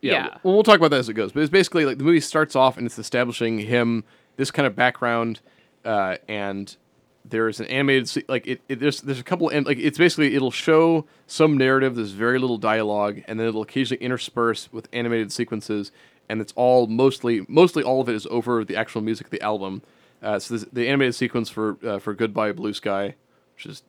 Yeah. 0.00 0.28
Well, 0.42 0.54
we'll 0.54 0.62
talk 0.62 0.76
about 0.76 0.90
that 0.90 0.98
as 1.00 1.08
it 1.08 1.14
goes. 1.14 1.32
But 1.32 1.40
it's 1.42 1.50
basically 1.50 1.84
like 1.84 1.98
the 1.98 2.04
movie 2.04 2.20
starts 2.20 2.54
off 2.56 2.76
and 2.76 2.86
it's 2.86 2.98
establishing 2.98 3.58
him 3.58 4.04
this 4.36 4.50
kind 4.50 4.66
of 4.66 4.76
background, 4.76 5.40
uh, 5.84 6.16
and 6.28 6.76
there's 7.24 7.58
an 7.60 7.66
animated 7.66 8.08
se- 8.08 8.24
like 8.28 8.46
it, 8.46 8.60
it. 8.68 8.78
There's 8.80 9.00
there's 9.00 9.18
a 9.20 9.24
couple 9.24 9.48
and 9.48 9.66
like 9.66 9.78
it's 9.78 9.98
basically 9.98 10.34
it'll 10.34 10.50
show 10.52 11.04
some 11.26 11.56
narrative. 11.58 11.96
There's 11.96 12.12
very 12.12 12.38
little 12.38 12.58
dialogue, 12.58 13.20
and 13.26 13.38
then 13.40 13.46
it'll 13.48 13.62
occasionally 13.62 14.02
intersperse 14.02 14.72
with 14.72 14.88
animated 14.92 15.32
sequences, 15.32 15.90
and 16.28 16.40
it's 16.40 16.52
all 16.56 16.86
mostly 16.86 17.44
mostly 17.48 17.82
all 17.82 18.00
of 18.00 18.08
it 18.08 18.14
is 18.14 18.26
over 18.30 18.64
the 18.64 18.76
actual 18.76 19.00
music 19.02 19.26
of 19.26 19.30
the 19.30 19.42
album. 19.42 19.82
Uh, 20.22 20.38
so 20.38 20.54
this, 20.54 20.64
the 20.72 20.86
animated 20.88 21.14
sequence 21.14 21.48
for 21.50 21.76
uh, 21.84 21.98
for 21.98 22.14
Goodbye 22.14 22.52
Blue 22.52 22.72
Sky, 22.72 23.14
which 23.56 23.66
is 23.66 23.82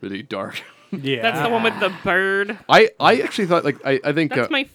really 0.00 0.22
dark. 0.22 0.62
Yeah. 1.00 1.22
that's 1.22 1.40
the 1.40 1.48
one 1.48 1.62
with 1.62 1.80
the 1.80 1.88
bird. 2.04 2.58
I 2.68 2.90
I 3.00 3.22
actually 3.22 3.46
thought 3.46 3.64
like 3.64 3.78
I 3.82 3.98
I 4.04 4.12
think 4.12 4.34
That's 4.34 4.48
uh, 4.48 4.52
my 4.52 4.60
f- 4.60 4.68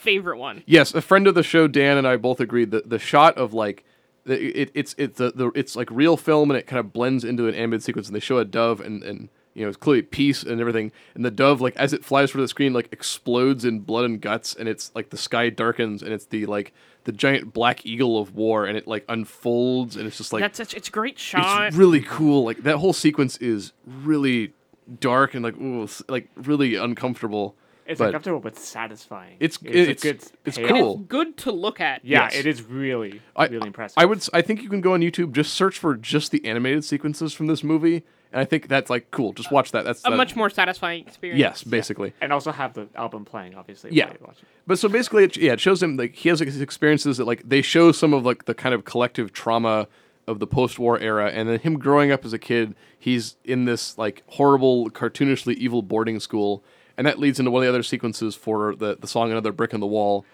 favorite 0.00 0.38
one. 0.38 0.62
Yes, 0.66 0.94
a 0.94 1.00
friend 1.00 1.26
of 1.26 1.34
the 1.34 1.42
show, 1.42 1.68
Dan 1.68 1.96
and 1.96 2.06
I 2.06 2.16
both 2.16 2.40
agreed 2.40 2.70
that 2.72 2.90
the 2.90 2.98
shot 2.98 3.36
of 3.38 3.52
like 3.52 3.84
it, 4.26 4.70
it's 4.74 4.94
it's 4.98 5.18
the, 5.18 5.32
the 5.32 5.50
it's 5.54 5.76
like 5.76 5.90
real 5.90 6.16
film 6.16 6.50
and 6.50 6.58
it 6.58 6.66
kind 6.66 6.80
of 6.80 6.92
blends 6.92 7.24
into 7.24 7.46
an 7.48 7.54
animated 7.54 7.82
sequence 7.82 8.06
and 8.06 8.14
they 8.14 8.20
show 8.20 8.38
a 8.38 8.44
dove 8.44 8.80
and 8.80 9.02
and 9.02 9.28
you 9.54 9.62
know, 9.62 9.68
it's 9.68 9.76
clearly 9.76 10.02
peace 10.02 10.42
and 10.42 10.60
everything. 10.60 10.92
And 11.14 11.24
the 11.24 11.30
dove, 11.30 11.60
like 11.60 11.76
as 11.76 11.92
it 11.92 12.04
flies 12.04 12.30
through 12.30 12.42
the 12.42 12.48
screen, 12.48 12.72
like 12.72 12.88
explodes 12.92 13.64
in 13.64 13.80
blood 13.80 14.04
and 14.04 14.20
guts, 14.20 14.54
and 14.54 14.68
it's 14.68 14.92
like 14.94 15.10
the 15.10 15.16
sky 15.16 15.50
darkens, 15.50 16.02
and 16.02 16.12
it's 16.12 16.26
the 16.26 16.46
like 16.46 16.72
the 17.04 17.12
giant 17.12 17.52
black 17.52 17.84
eagle 17.84 18.18
of 18.18 18.34
war, 18.34 18.66
and 18.66 18.76
it 18.76 18.86
like 18.86 19.04
unfolds, 19.08 19.96
and 19.96 20.06
it's 20.06 20.16
just 20.16 20.32
like 20.32 20.40
That's 20.40 20.56
such 20.56 20.74
it's 20.74 20.88
a 20.88 20.92
great 20.92 21.18
shot. 21.18 21.66
it's 21.66 21.76
really 21.76 22.00
cool. 22.00 22.44
Like 22.44 22.62
that 22.62 22.76
whole 22.76 22.92
sequence 22.92 23.36
is 23.38 23.72
really 23.86 24.52
dark 25.00 25.34
and 25.34 25.42
like 25.42 25.56
ooh, 25.58 25.88
like 26.08 26.28
really 26.36 26.76
uncomfortable. 26.76 27.56
It's 27.90 27.98
but 27.98 28.06
uncomfortable 28.06 28.40
but 28.40 28.56
satisfying. 28.56 29.36
It's- 29.40 29.58
a 29.62 29.68
it's- 29.90 30.02
good 30.02 30.22
it's 30.44 30.56
payoff. 30.56 30.70
cool. 30.70 30.96
good 30.98 31.36
to 31.38 31.52
look 31.52 31.80
at. 31.80 32.04
Yeah, 32.04 32.24
Yes. 32.24 32.36
it 32.36 32.46
is 32.46 32.62
really 32.62 33.20
I, 33.36 33.46
really 33.46 33.66
impressive. 33.66 33.94
I 33.98 34.04
would. 34.04 34.26
I 34.32 34.42
think 34.42 34.62
you 34.62 34.68
can 34.68 34.80
go 34.80 34.94
on 34.94 35.00
YouTube, 35.00 35.32
just 35.32 35.54
search 35.54 35.78
for 35.78 35.94
just 35.96 36.30
the 36.32 36.44
animated 36.46 36.84
sequences 36.84 37.32
from 37.34 37.46
this 37.48 37.62
movie, 37.64 38.02
and 38.32 38.40
I 38.40 38.44
think 38.44 38.68
that's 38.68 38.88
like 38.90 39.10
cool. 39.10 39.32
Just 39.32 39.50
watch 39.50 39.72
that. 39.72 39.84
That's 39.84 40.00
A 40.06 40.10
that- 40.10 40.16
much 40.16 40.36
more 40.36 40.48
satisfying 40.50 41.04
experience. 41.06 41.38
yes, 41.40 41.64
basically. 41.64 42.12
and 42.20 42.32
also 42.32 42.52
have 42.52 42.74
the 42.74 42.88
album 42.94 43.24
playing 43.24 43.54
obviously. 43.54 43.90
Yeah. 43.92 44.06
while 44.06 44.14
you 44.14 44.26
watch 44.26 44.36
it. 44.42 44.48
But 44.66 44.78
so 44.78 44.88
basically, 44.88 45.24
it, 45.24 45.36
yeah, 45.36 45.52
it 45.54 45.60
shows 45.60 45.82
him 45.82 45.96
like 45.96 46.14
he 46.14 46.28
has 46.28 46.40
like, 46.40 46.46
his 46.48 46.60
experiences 46.60 47.16
that 47.18 47.24
like 47.26 47.42
they 47.48 47.60
show 47.62 47.92
some 47.92 48.14
of 48.14 48.24
like 48.24 48.44
the 48.44 48.54
kind 48.54 48.74
of 48.74 48.84
collective 48.84 49.32
trauma 49.32 49.88
of 50.28 50.38
the 50.38 50.46
post-war 50.46 50.96
era, 51.00 51.28
and 51.28 51.48
then 51.48 51.58
him 51.58 51.76
growing 51.76 52.12
up 52.12 52.24
as 52.24 52.32
a 52.32 52.38
kid, 52.38 52.76
he's 52.96 53.36
in 53.44 53.64
this 53.64 53.98
like 53.98 54.22
horrible, 54.28 54.88
cartoonishly 54.90 55.54
evil 55.54 55.82
boarding 55.82 56.20
school, 56.20 56.62
and 57.00 57.06
that 57.06 57.18
leads 57.18 57.38
into 57.38 57.50
one 57.50 57.62
of 57.62 57.64
the 57.64 57.70
other 57.70 57.82
sequences 57.82 58.34
for 58.34 58.76
the 58.76 58.94
the 59.00 59.06
song 59.06 59.30
"Another 59.30 59.52
Brick 59.52 59.72
in 59.72 59.80
the 59.80 59.86
Wall," 59.86 60.26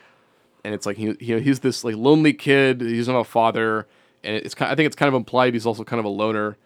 and 0.64 0.74
it's 0.74 0.84
like 0.84 0.96
he 0.96 1.14
know 1.20 1.38
he's 1.38 1.60
this 1.60 1.84
like 1.84 1.94
lonely 1.94 2.32
kid, 2.32 2.80
he's 2.80 3.06
not 3.06 3.20
a 3.20 3.22
father, 3.22 3.86
and 4.24 4.34
it's 4.34 4.52
kind 4.52 4.72
I 4.72 4.74
think 4.74 4.88
it's 4.88 4.96
kind 4.96 5.06
of 5.06 5.14
implied 5.14 5.54
he's 5.54 5.64
also 5.64 5.84
kind 5.84 6.00
of 6.00 6.04
a 6.04 6.08
loner, 6.08 6.56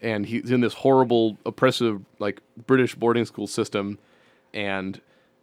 and 0.00 0.26
he's 0.26 0.52
in 0.52 0.60
this 0.60 0.74
horrible, 0.74 1.38
oppressive 1.44 2.00
like 2.20 2.40
British 2.68 2.94
boarding 2.94 3.24
school 3.24 3.48
system, 3.48 3.98
and 4.54 5.00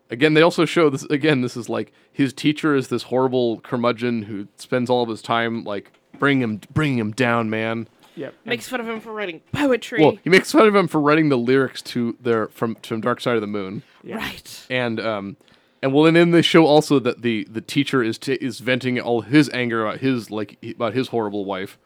again 0.10 0.34
they 0.34 0.42
also 0.42 0.64
show 0.64 0.90
this 0.90 1.04
again 1.04 1.42
this 1.42 1.58
is 1.58 1.68
like 1.68 1.92
his 2.10 2.32
teacher 2.32 2.74
is 2.74 2.88
this 2.88 3.04
horrible 3.04 3.60
curmudgeon 3.60 4.22
who 4.22 4.48
spends 4.56 4.90
all 4.90 5.04
of 5.04 5.10
his 5.10 5.22
time 5.22 5.66
like 5.66 5.92
bringing 6.20 6.42
him 6.42 6.62
bringing 6.74 7.00
him 7.00 7.12
down 7.12 7.50
man 7.50 7.86
Yep. 8.16 8.34
and- 8.44 8.50
Makes 8.50 8.68
fun 8.68 8.80
of 8.80 8.88
him 8.88 9.00
for 9.00 9.12
writing 9.14 9.42
poetry. 9.52 10.02
well 10.02 10.18
he 10.24 10.30
makes 10.30 10.52
fun 10.52 10.68
of 10.68 10.76
him 10.76 10.88
for 10.88 11.00
writing 11.02 11.30
the 11.30 11.38
lyrics 11.38 11.82
to 11.84 12.16
their 12.22 12.48
from 12.48 12.76
from 12.76 13.02
dark 13.02 13.20
side 13.22 13.36
of 13.36 13.42
the 13.42 13.48
moon 13.48 13.84
yeah. 14.04 14.18
Right. 14.18 14.66
and 14.70 15.00
um 15.00 15.38
and 15.84 15.94
well 15.94 16.06
and 16.06 16.16
then 16.16 16.32
they 16.32 16.42
show 16.42 16.66
also 16.66 17.00
that 17.00 17.22
the 17.22 17.44
the 17.50 17.62
teacher 17.62 18.02
is 18.04 18.18
t- 18.18 18.34
is 18.34 18.60
venting 18.60 19.00
all 19.00 19.22
his 19.22 19.50
anger 19.54 19.86
about 19.86 20.00
his 20.00 20.32
like 20.32 20.58
about 20.64 20.94
his 20.94 21.10
horrible 21.10 21.46
wife 21.46 21.78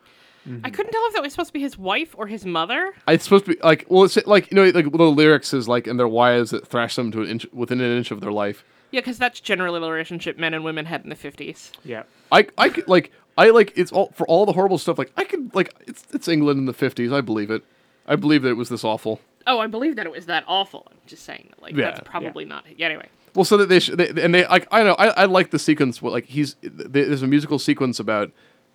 I 0.64 0.72
couldn't 0.72 0.92
tell 0.92 1.06
if 1.06 1.14
that 1.14 1.22
was 1.22 1.34
supposed 1.34 1.50
to 1.50 1.54
be 1.54 1.60
his 1.60 1.78
wife 1.78 2.16
or 2.18 2.26
his 2.26 2.44
mother. 2.44 2.94
it's 3.08 3.24
supposed 3.26 3.46
to 3.46 3.54
be 3.56 3.62
like 3.62 3.86
well 3.88 4.04
it's 4.06 4.18
like 4.26 4.50
you 4.50 4.56
know 4.56 4.64
like 4.70 4.92
the 4.92 5.04
lyrics 5.04 5.54
is 5.54 5.68
like 5.68 5.86
and 5.86 6.00
their 6.00 6.08
wives 6.08 6.50
that 6.52 6.66
thrash 6.66 6.96
them 6.96 7.12
to 7.12 7.22
an 7.22 7.28
inch 7.28 7.46
within 7.54 7.80
an 7.82 7.96
inch 7.96 8.10
of 8.10 8.20
their 8.22 8.32
life 8.32 8.64
Yeah, 8.92 9.02
because 9.02 9.20
that's 9.20 9.40
generally 9.42 9.80
the 9.80 9.90
relationship 9.92 10.40
men 10.40 10.56
and 10.56 10.64
women 10.64 10.86
had 10.86 11.04
in 11.04 11.10
the 11.10 11.16
50s. 11.16 11.72
Yeah. 11.84 12.04
I 12.32 12.48
I 12.58 12.74
like 12.88 13.12
I 13.40 13.50
like 13.52 13.74
it's 13.76 13.92
all 13.92 14.12
for 14.16 14.28
all 14.28 14.46
the 14.46 14.52
horrible 14.54 14.78
stuff. 14.78 14.98
Like 14.98 15.12
I 15.18 15.24
could 15.24 15.54
like 15.56 15.74
it's 15.88 16.04
it's 16.14 16.28
England 16.28 16.60
in 16.60 16.66
the 16.66 16.74
fifties. 16.74 17.12
I 17.12 17.22
believe 17.22 17.50
it. 17.50 17.64
I 18.08 18.16
believe 18.16 18.42
that 18.44 18.50
it 18.50 18.58
was 18.58 18.70
this 18.70 18.84
awful. 18.84 19.20
Oh, 19.48 19.60
I 19.60 19.68
believe 19.68 19.96
that 19.96 20.06
it 20.06 20.12
was 20.12 20.26
that 20.26 20.44
awful. 20.48 20.86
I'm 20.92 20.98
just 21.08 21.24
saying, 21.24 21.54
like, 21.62 21.74
Yeah. 21.76 21.86
that's 21.86 22.02
probably 22.02 22.44
not. 22.46 22.66
Yeah, 22.78 22.88
anyway. 22.88 23.08
Well, 23.36 23.46
so 23.46 23.56
that 23.58 23.70
they, 23.70 23.80
sh- 23.80 23.92
they 23.94 24.10
and 24.22 24.34
they 24.36 24.46
like 24.48 24.68
I 24.72 24.84
know 24.84 24.94
I, 24.94 25.08
I 25.10 25.26
like 25.26 25.52
the 25.52 25.60
sequence. 25.60 26.02
Where, 26.02 26.12
like 26.12 26.26
he's 26.26 26.56
there's 26.62 27.22
a 27.24 27.28
musical 27.28 27.60
sequence 27.60 28.00
about 28.00 28.32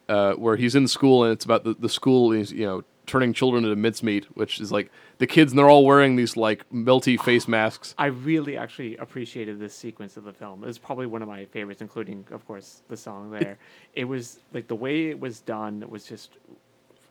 uh, 0.08 0.32
where 0.34 0.56
he's 0.56 0.74
in 0.74 0.88
school 0.88 1.24
and 1.24 1.32
it's 1.32 1.44
about 1.44 1.64
the 1.64 1.74
the 1.74 1.88
school 1.88 2.32
is 2.32 2.50
you 2.52 2.64
know 2.66 2.84
turning 3.06 3.32
children 3.32 3.64
into 3.64 3.76
mincemeat, 3.76 4.24
which 4.36 4.60
is 4.60 4.72
like 4.72 4.90
the 5.18 5.26
kids 5.26 5.52
and 5.52 5.58
they're 5.58 5.68
all 5.68 5.84
wearing 5.84 6.16
these 6.16 6.36
like 6.36 6.68
melty 6.70 7.20
face 7.24 7.46
masks. 7.46 7.94
I 7.98 8.06
really 8.06 8.56
actually 8.56 8.96
appreciated 8.96 9.58
this 9.58 9.74
sequence 9.74 10.16
of 10.16 10.24
the 10.24 10.32
film. 10.32 10.64
It's 10.64 10.78
probably 10.78 11.06
one 11.06 11.22
of 11.22 11.28
my 11.28 11.44
favorites, 11.46 11.80
including, 11.80 12.26
of 12.30 12.46
course, 12.46 12.82
the 12.88 12.96
song 12.96 13.30
there. 13.30 13.58
It 13.94 14.04
was 14.04 14.38
like 14.52 14.68
the 14.68 14.74
way 14.76 15.08
it 15.08 15.20
was 15.20 15.40
done 15.40 15.84
was 15.88 16.04
just 16.06 16.30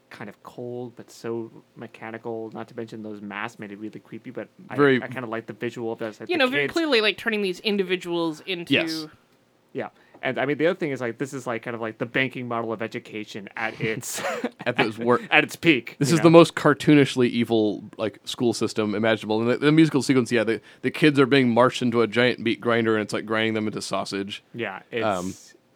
kind 0.10 0.29
of 0.29 0.41
cold, 0.43 0.93
but 0.95 1.10
so 1.10 1.51
mechanical. 1.75 2.51
Not 2.53 2.67
to 2.67 2.75
mention 2.75 3.01
those 3.01 3.21
masks 3.21 3.60
made 3.60 3.71
it 3.71 3.79
really 3.79 3.99
creepy. 3.99 4.29
But 4.32 4.47
I, 4.69 4.75
Very- 4.75 5.01
I 5.01 5.08
kind 5.08 5.23
of 5.23 5.29
like 5.29 5.45
the 5.47 5.53
visual 5.53 5.91
of 5.91 5.99
that. 5.99 6.19
Like 6.19 6.29
You 6.29 6.36
the 6.38 6.45
know, 6.45 6.47
very 6.49 6.67
clearly, 6.67 7.01
like, 7.01 7.17
turning 7.17 7.41
these 7.41 7.60
individuals 7.62 8.41
into. 8.45 8.73
Yes. 8.73 9.08
Yeah, 9.73 9.89
and 10.23 10.39
I 10.39 10.45
mean 10.45 10.57
the 10.57 10.67
other 10.67 10.79
thing 10.79 10.91
is 10.91 11.01
like 11.01 11.17
this 11.17 11.33
is 11.33 11.45
like 11.45 11.62
kind 11.62 11.75
of 11.75 11.81
like 11.81 11.97
the 11.99 12.05
banking 12.05 12.47
model 12.47 12.73
of 12.73 12.81
education 12.81 13.49
at 13.55 13.79
its 13.81 14.21
At 14.65 14.79
its 14.79 14.97
wor- 14.97 15.21
at 15.31 15.43
its 15.43 15.55
peak. 15.55 15.95
This 15.99 16.12
is 16.12 16.19
know? 16.19 16.23
the 16.23 16.29
most 16.31 16.55
cartoonishly 16.55 17.27
evil 17.29 17.83
like 17.97 18.19
school 18.25 18.53
system 18.53 18.95
imaginable. 18.95 19.41
And 19.41 19.49
the, 19.49 19.57
the 19.57 19.71
musical 19.71 20.01
sequence, 20.01 20.31
yeah, 20.31 20.43
the, 20.43 20.62
the 20.81 20.91
kids 20.91 21.19
are 21.19 21.25
being 21.25 21.49
marched 21.49 21.81
into 21.81 22.01
a 22.01 22.07
giant 22.07 22.39
meat 22.39 22.59
grinder, 22.62 22.95
and 22.95 23.03
it's 23.03 23.13
like 23.13 23.25
grinding 23.25 23.53
them 23.53 23.67
into 23.67 23.81
sausage. 23.81 24.43
Yeah, 24.53 24.81
it's 24.91 25.05
Um, 25.05 25.33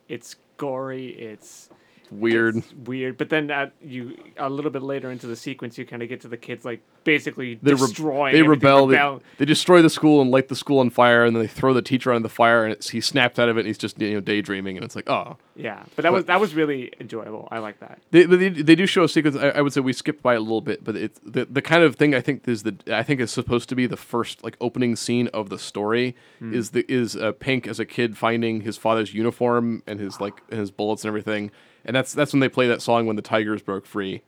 it's 0.08 0.36
gory. 0.58 1.08
It's 1.10 1.70
Weird. 2.12 2.58
it's 2.58 2.74
weird. 2.74 3.18
But 3.18 3.30
then 3.30 3.50
at 3.52 3.74
you 3.82 4.18
a 4.38 4.50
little 4.50 4.72
bit 4.72 4.82
later 4.84 5.12
into 5.12 5.28
the 5.28 5.36
sequence, 5.36 5.78
you 5.78 5.86
kind 5.86 6.02
of 6.04 6.10
get 6.10 6.22
to 6.22 6.28
the 6.28 6.38
kids 6.38 6.66
like 6.66 6.82
basically 7.04 7.56
They, 7.62 7.74
re- 7.74 7.78
destroying. 7.80 8.34
they 8.34 8.42
everything, 8.42 8.68
rebel. 8.68 8.88
They, 8.88 9.24
they 9.40 9.46
destroy 9.46 9.82
the 9.82 9.90
school 9.90 10.22
and 10.22 10.30
light 10.32 10.48
the 10.50 10.56
school 10.56 10.80
on 10.80 10.90
fire, 10.90 11.24
and 11.26 11.36
then 11.36 11.42
they 11.44 11.48
throw 11.48 11.74
the 11.74 11.82
teacher 11.82 12.12
on 12.12 12.22
the 12.22 12.30
fire, 12.30 12.64
and 12.66 12.74
it's, 12.74 12.90
he 12.90 13.02
snaps 13.02 13.40
out 13.40 13.50
of 13.50 13.58
it, 13.58 13.62
and 13.62 13.68
he's 13.68 13.78
just 13.78 14.00
you 14.02 14.14
know 14.14 14.20
daydreaming, 14.20 14.78
and 14.78 14.84
it's 14.84 14.96
like, 14.96 15.10
oh, 15.10 15.38
yeah, 15.56 15.84
but 15.96 16.04
that 16.04 16.12
was 16.14 16.26
that 16.26 16.40
was 16.40 16.54
really 16.54 16.92
enjoyable. 17.00 17.48
I 17.52 17.60
like 17.60 17.80
that. 17.80 18.00
They, 18.12 18.24
they, 18.24 18.50
they 18.50 18.76
do 18.76 18.86
show 18.86 19.04
a 19.04 19.10
sequence. 19.10 19.36
I, 19.36 19.50
I 19.50 19.62
would 19.62 19.74
say 19.74 19.82
we 19.82 19.94
skipped 19.94 20.22
by 20.22 20.34
a 20.36 20.40
little 20.40 20.62
bit, 20.62 20.84
but 20.84 20.96
it's 20.96 21.20
the, 21.26 21.46
the 21.46 21.62
kind 21.62 21.84
of 21.84 21.96
thing 21.96 22.14
I 22.14 22.22
think 22.22 22.48
is 22.48 22.64
the 22.64 22.76
I 22.92 23.04
think 23.04 23.22
is 23.22 23.32
supposed 23.32 23.70
to 23.70 23.76
be 23.76 23.88
the 23.88 23.98
first 23.98 24.44
like 24.44 24.58
opening 24.62 24.96
scene 24.96 25.28
of 25.30 25.50
the 25.50 25.58
story 25.60 26.16
is 26.42 26.72
the 26.72 26.86
is 26.92 27.16
uh, 27.16 27.32
Pink 27.32 27.68
as 27.68 27.80
a 27.80 27.86
kid 27.86 28.18
finding 28.18 28.62
his 28.62 28.78
father's 28.78 29.14
uniform 29.14 29.82
and 29.88 30.00
his 30.00 30.20
like 30.22 30.42
and 30.50 30.60
his 30.60 30.72
bullets 30.72 31.04
and 31.04 31.10
everything, 31.10 31.52
and 31.88 31.96
that's 31.96 32.14
that's 32.14 32.34
when 32.34 32.40
they 32.40 32.50
play 32.50 32.68
that 32.68 32.82
song 32.82 33.06
when 33.08 33.16
the 33.16 33.22
tigers 33.22 33.62
broke 33.62 33.86
free, 33.86 34.22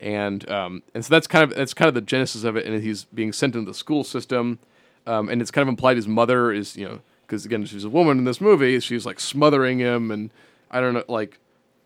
and 0.00 0.48
um 0.50 0.82
and 0.94 1.04
so 1.04 1.12
that's 1.12 1.26
kind 1.26 1.44
of 1.44 1.56
that's 1.56 1.74
kind 1.74 1.88
of 1.88 1.94
the 1.94 2.00
genesis 2.00 2.44
of 2.44 2.56
it, 2.56 2.64
and 2.64 2.82
he's 2.82 3.04
being 3.04 3.32
sent 3.32 3.54
into 3.54 3.70
the 3.70 3.76
school 3.76 4.04
system, 4.04 4.58
um 5.06 5.28
and 5.28 5.42
it's 5.42 5.50
kind 5.50 5.62
of 5.62 5.68
implied 5.68 5.96
his 5.96 6.08
mother 6.08 6.52
is 6.52 6.76
you 6.76 6.86
know 6.88 7.00
because 7.26 7.44
again 7.44 7.64
she's 7.64 7.84
a 7.84 7.90
woman 7.90 8.18
in 8.18 8.24
this 8.24 8.40
movie 8.40 8.78
she's 8.80 9.06
like 9.06 9.18
smothering 9.18 9.78
him 9.78 10.10
and 10.10 10.30
I 10.70 10.80
don't 10.80 10.94
know 10.94 11.04
like 11.08 11.38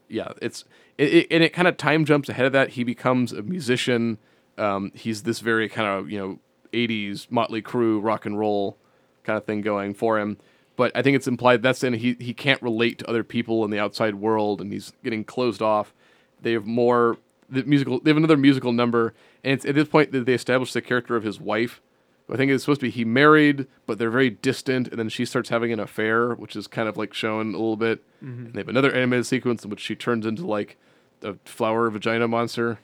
yeah, 0.09 0.33
it's 0.41 0.65
it, 0.99 1.13
it, 1.13 1.27
and 1.31 1.43
it 1.43 1.53
kind 1.53 1.69
of 1.69 1.77
time 1.77 2.05
jumps 2.05 2.29
ahead 2.29 2.47
of 2.47 2.53
that. 2.53 2.71
He 2.71 2.85
becomes 2.85 3.33
a 3.33 3.43
musician. 3.43 4.19
Um, 4.59 4.93
he's 4.95 5.25
this 5.25 5.41
very 5.41 5.69
kind 5.69 5.89
of 5.89 6.11
you 6.11 6.19
know 6.19 6.39
'80s 6.73 7.31
Motley 7.31 7.63
Crue 7.63 8.03
rock 8.03 8.27
and 8.27 8.39
roll 8.39 8.77
kind 9.25 9.37
of 9.37 9.45
thing 9.45 9.61
going 9.61 9.95
for 9.95 10.19
him. 10.19 10.39
But 10.77 10.93
I 10.95 11.03
think 11.03 11.17
it's 11.17 11.27
implied 11.27 11.63
that's 11.63 11.83
in 11.83 11.95
he 11.95 12.17
he 12.21 12.35
can't 12.35 12.61
relate 12.63 12.99
to 12.99 13.09
other 13.09 13.25
people 13.25 13.65
in 13.65 13.71
the 13.71 13.79
outside 13.79 14.17
world, 14.17 14.61
and 14.61 14.73
he's 14.73 14.93
getting 15.03 15.25
closed 15.25 15.63
off. 15.63 15.95
They 16.43 16.53
have 16.53 16.67
more 16.67 17.17
the 17.49 17.65
musical. 17.65 18.01
They 18.01 18.11
have 18.11 18.17
another 18.17 18.37
musical 18.37 18.73
number, 18.73 19.15
and 19.43 19.55
it's 19.55 19.65
at 19.65 19.75
this 19.75 19.89
point 19.89 20.13
that 20.13 20.27
they 20.27 20.35
establish 20.35 20.73
the 20.73 20.83
character 20.83 21.17
of 21.17 21.25
his 21.25 21.41
wife. 21.41 21.81
I 22.29 22.37
think 22.37 22.51
it's 22.51 22.65
supposed 22.65 22.81
to 22.81 22.87
be 22.87 22.91
he 22.91 23.05
married, 23.05 23.67
but 23.87 23.99
they're 23.99 24.11
very 24.11 24.31
distant, 24.31 24.89
and 24.89 24.99
then 24.99 25.09
she 25.09 25.25
starts 25.25 25.49
having 25.49 25.73
an 25.73 25.79
affair, 25.79 26.35
which 26.35 26.57
is 26.57 26.67
kind 26.67 26.89
of 26.89 26.97
like 26.97 27.15
shown 27.15 27.55
a 27.55 27.59
little 27.59 27.77
bit. 27.77 28.03
Mm-hmm. 28.23 28.47
And 28.47 28.53
they 28.55 28.61
have 28.61 28.69
another 28.69 28.93
animated 28.93 29.27
sequence 29.27 29.65
in 29.65 29.71
which 29.71 29.81
she 29.81 29.95
turns 29.95 30.27
into 30.27 30.45
like 30.45 30.77
a 31.23 31.35
flower 31.45 31.89
vagina 31.89 32.27
monster. 32.27 32.81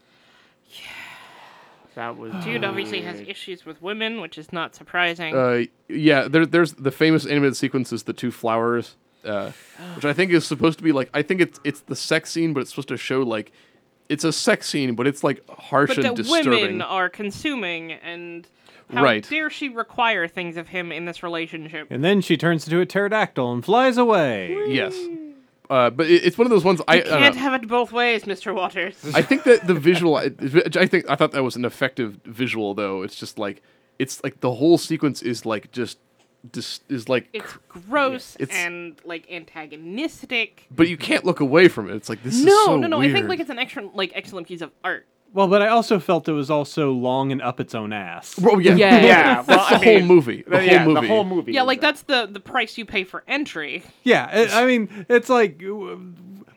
That 1.94 2.16
was 2.16 2.32
Dude 2.44 2.64
obviously 2.64 3.02
has 3.02 3.20
issues 3.20 3.66
with 3.66 3.82
women, 3.82 4.20
which 4.20 4.38
is 4.38 4.52
not 4.52 4.74
surprising. 4.74 5.34
Uh, 5.36 5.64
yeah, 5.88 6.26
there, 6.28 6.46
there's 6.46 6.72
the 6.74 6.90
famous 6.90 7.26
animated 7.26 7.56
sequence 7.56 7.92
is 7.92 8.04
the 8.04 8.12
two 8.12 8.30
flowers, 8.30 8.96
uh, 9.24 9.52
which 9.94 10.04
I 10.04 10.12
think 10.12 10.32
is 10.32 10.46
supposed 10.46 10.78
to 10.78 10.84
be 10.84 10.92
like 10.92 11.10
I 11.12 11.22
think 11.22 11.40
it's 11.40 11.60
it's 11.64 11.80
the 11.80 11.96
sex 11.96 12.30
scene, 12.30 12.52
but 12.54 12.60
it's 12.60 12.70
supposed 12.70 12.88
to 12.88 12.96
show 12.96 13.20
like 13.22 13.52
it's 14.08 14.24
a 14.24 14.32
sex 14.32 14.68
scene, 14.68 14.94
but 14.94 15.06
it's 15.06 15.22
like 15.22 15.42
harsh 15.48 15.88
but 15.88 15.98
and 15.98 16.06
that 16.06 16.14
disturbing. 16.16 16.50
women 16.50 16.82
are 16.82 17.08
consuming, 17.08 17.92
and 17.92 18.46
how 18.92 19.02
Right. 19.02 19.26
dare 19.28 19.48
she 19.50 19.68
require 19.68 20.28
things 20.28 20.56
of 20.56 20.68
him 20.68 20.92
in 20.92 21.04
this 21.04 21.22
relationship? 21.22 21.88
And 21.90 22.02
then 22.04 22.20
she 22.20 22.36
turns 22.36 22.66
into 22.66 22.80
a 22.80 22.86
pterodactyl 22.86 23.52
and 23.52 23.64
flies 23.64 23.96
away. 23.96 24.56
Yes, 24.68 24.94
uh, 25.72 25.90
but 25.90 26.06
it, 26.06 26.24
it's 26.26 26.36
one 26.38 26.46
of 26.46 26.50
those 26.50 26.64
ones 26.64 26.80
I 26.86 26.96
You 26.96 27.00
I 27.02 27.04
can't 27.04 27.34
know. 27.36 27.40
have 27.40 27.54
it 27.62 27.68
both 27.68 27.90
ways, 27.92 28.24
Mr. 28.24 28.54
Waters. 28.54 28.96
I 29.14 29.22
think 29.22 29.44
that 29.44 29.66
the 29.66 29.74
visual, 29.90 30.16
I 30.16 30.30
I 30.84 30.86
think 30.86 31.08
I 31.08 31.14
thought 31.16 31.32
that 31.32 31.42
was 31.42 31.56
an 31.56 31.64
effective 31.64 32.18
visual 32.24 32.74
though. 32.74 33.02
It's 33.02 33.16
just 33.16 33.38
like 33.38 33.62
it's 33.98 34.22
like 34.24 34.40
the 34.40 34.52
whole 34.60 34.78
sequence 34.78 35.22
is 35.22 35.46
like 35.46 35.70
just 35.72 35.98
dis, 36.50 36.80
is 36.88 37.08
like, 37.08 37.28
it's 37.32 37.52
gross 37.68 38.36
It's- 38.40 38.56
and 38.66 39.00
like 39.04 39.24
antagonistic. 39.30 40.66
but 40.70 40.88
you 40.88 40.96
can't 40.96 41.24
look 41.24 41.40
away 41.40 41.68
from 41.68 41.88
it. 41.90 41.94
It's 41.96 42.08
like 42.08 42.22
this 42.22 42.42
No, 42.42 42.52
is 42.52 42.64
so 42.66 42.76
no, 42.76 42.86
no. 42.88 43.00
I 43.00 43.12
think 43.12 43.28
like 43.28 43.40
it's 43.40 43.50
an 43.50 43.58
excellent, 43.58 43.94
like 43.96 44.12
excellent 44.14 44.46
piece 44.48 44.60
of 44.60 44.70
art. 44.84 45.06
Well, 45.34 45.48
but 45.48 45.62
I 45.62 45.68
also 45.68 45.98
felt 45.98 46.28
it 46.28 46.32
was 46.32 46.50
also 46.50 46.92
long 46.92 47.32
and 47.32 47.40
up 47.40 47.58
its 47.58 47.74
own 47.74 47.92
ass. 47.92 48.38
Well, 48.38 48.60
yeah, 48.60 48.74
Yeah. 48.74 49.02
Yeah, 49.02 49.34
well, 49.36 49.44
the 49.46 49.52
I 49.54 49.78
whole 49.78 49.94
mean, 49.94 50.06
movie. 50.06 50.44
The 50.46 50.64
yeah, 50.64 50.78
whole 50.84 50.94
movie. 50.94 51.06
The 51.06 51.12
whole 51.12 51.24
movie. 51.24 51.52
Yeah, 51.52 51.62
like 51.62 51.80
that. 51.80 51.94
that's 51.96 52.02
the 52.02 52.26
the 52.32 52.40
price 52.40 52.76
you 52.76 52.84
pay 52.84 53.04
for 53.04 53.24
entry. 53.26 53.82
Yeah, 54.02 54.30
it, 54.36 54.52
I 54.52 54.66
mean, 54.66 55.06
it's 55.08 55.28
like 55.28 55.58
w- 55.58 56.12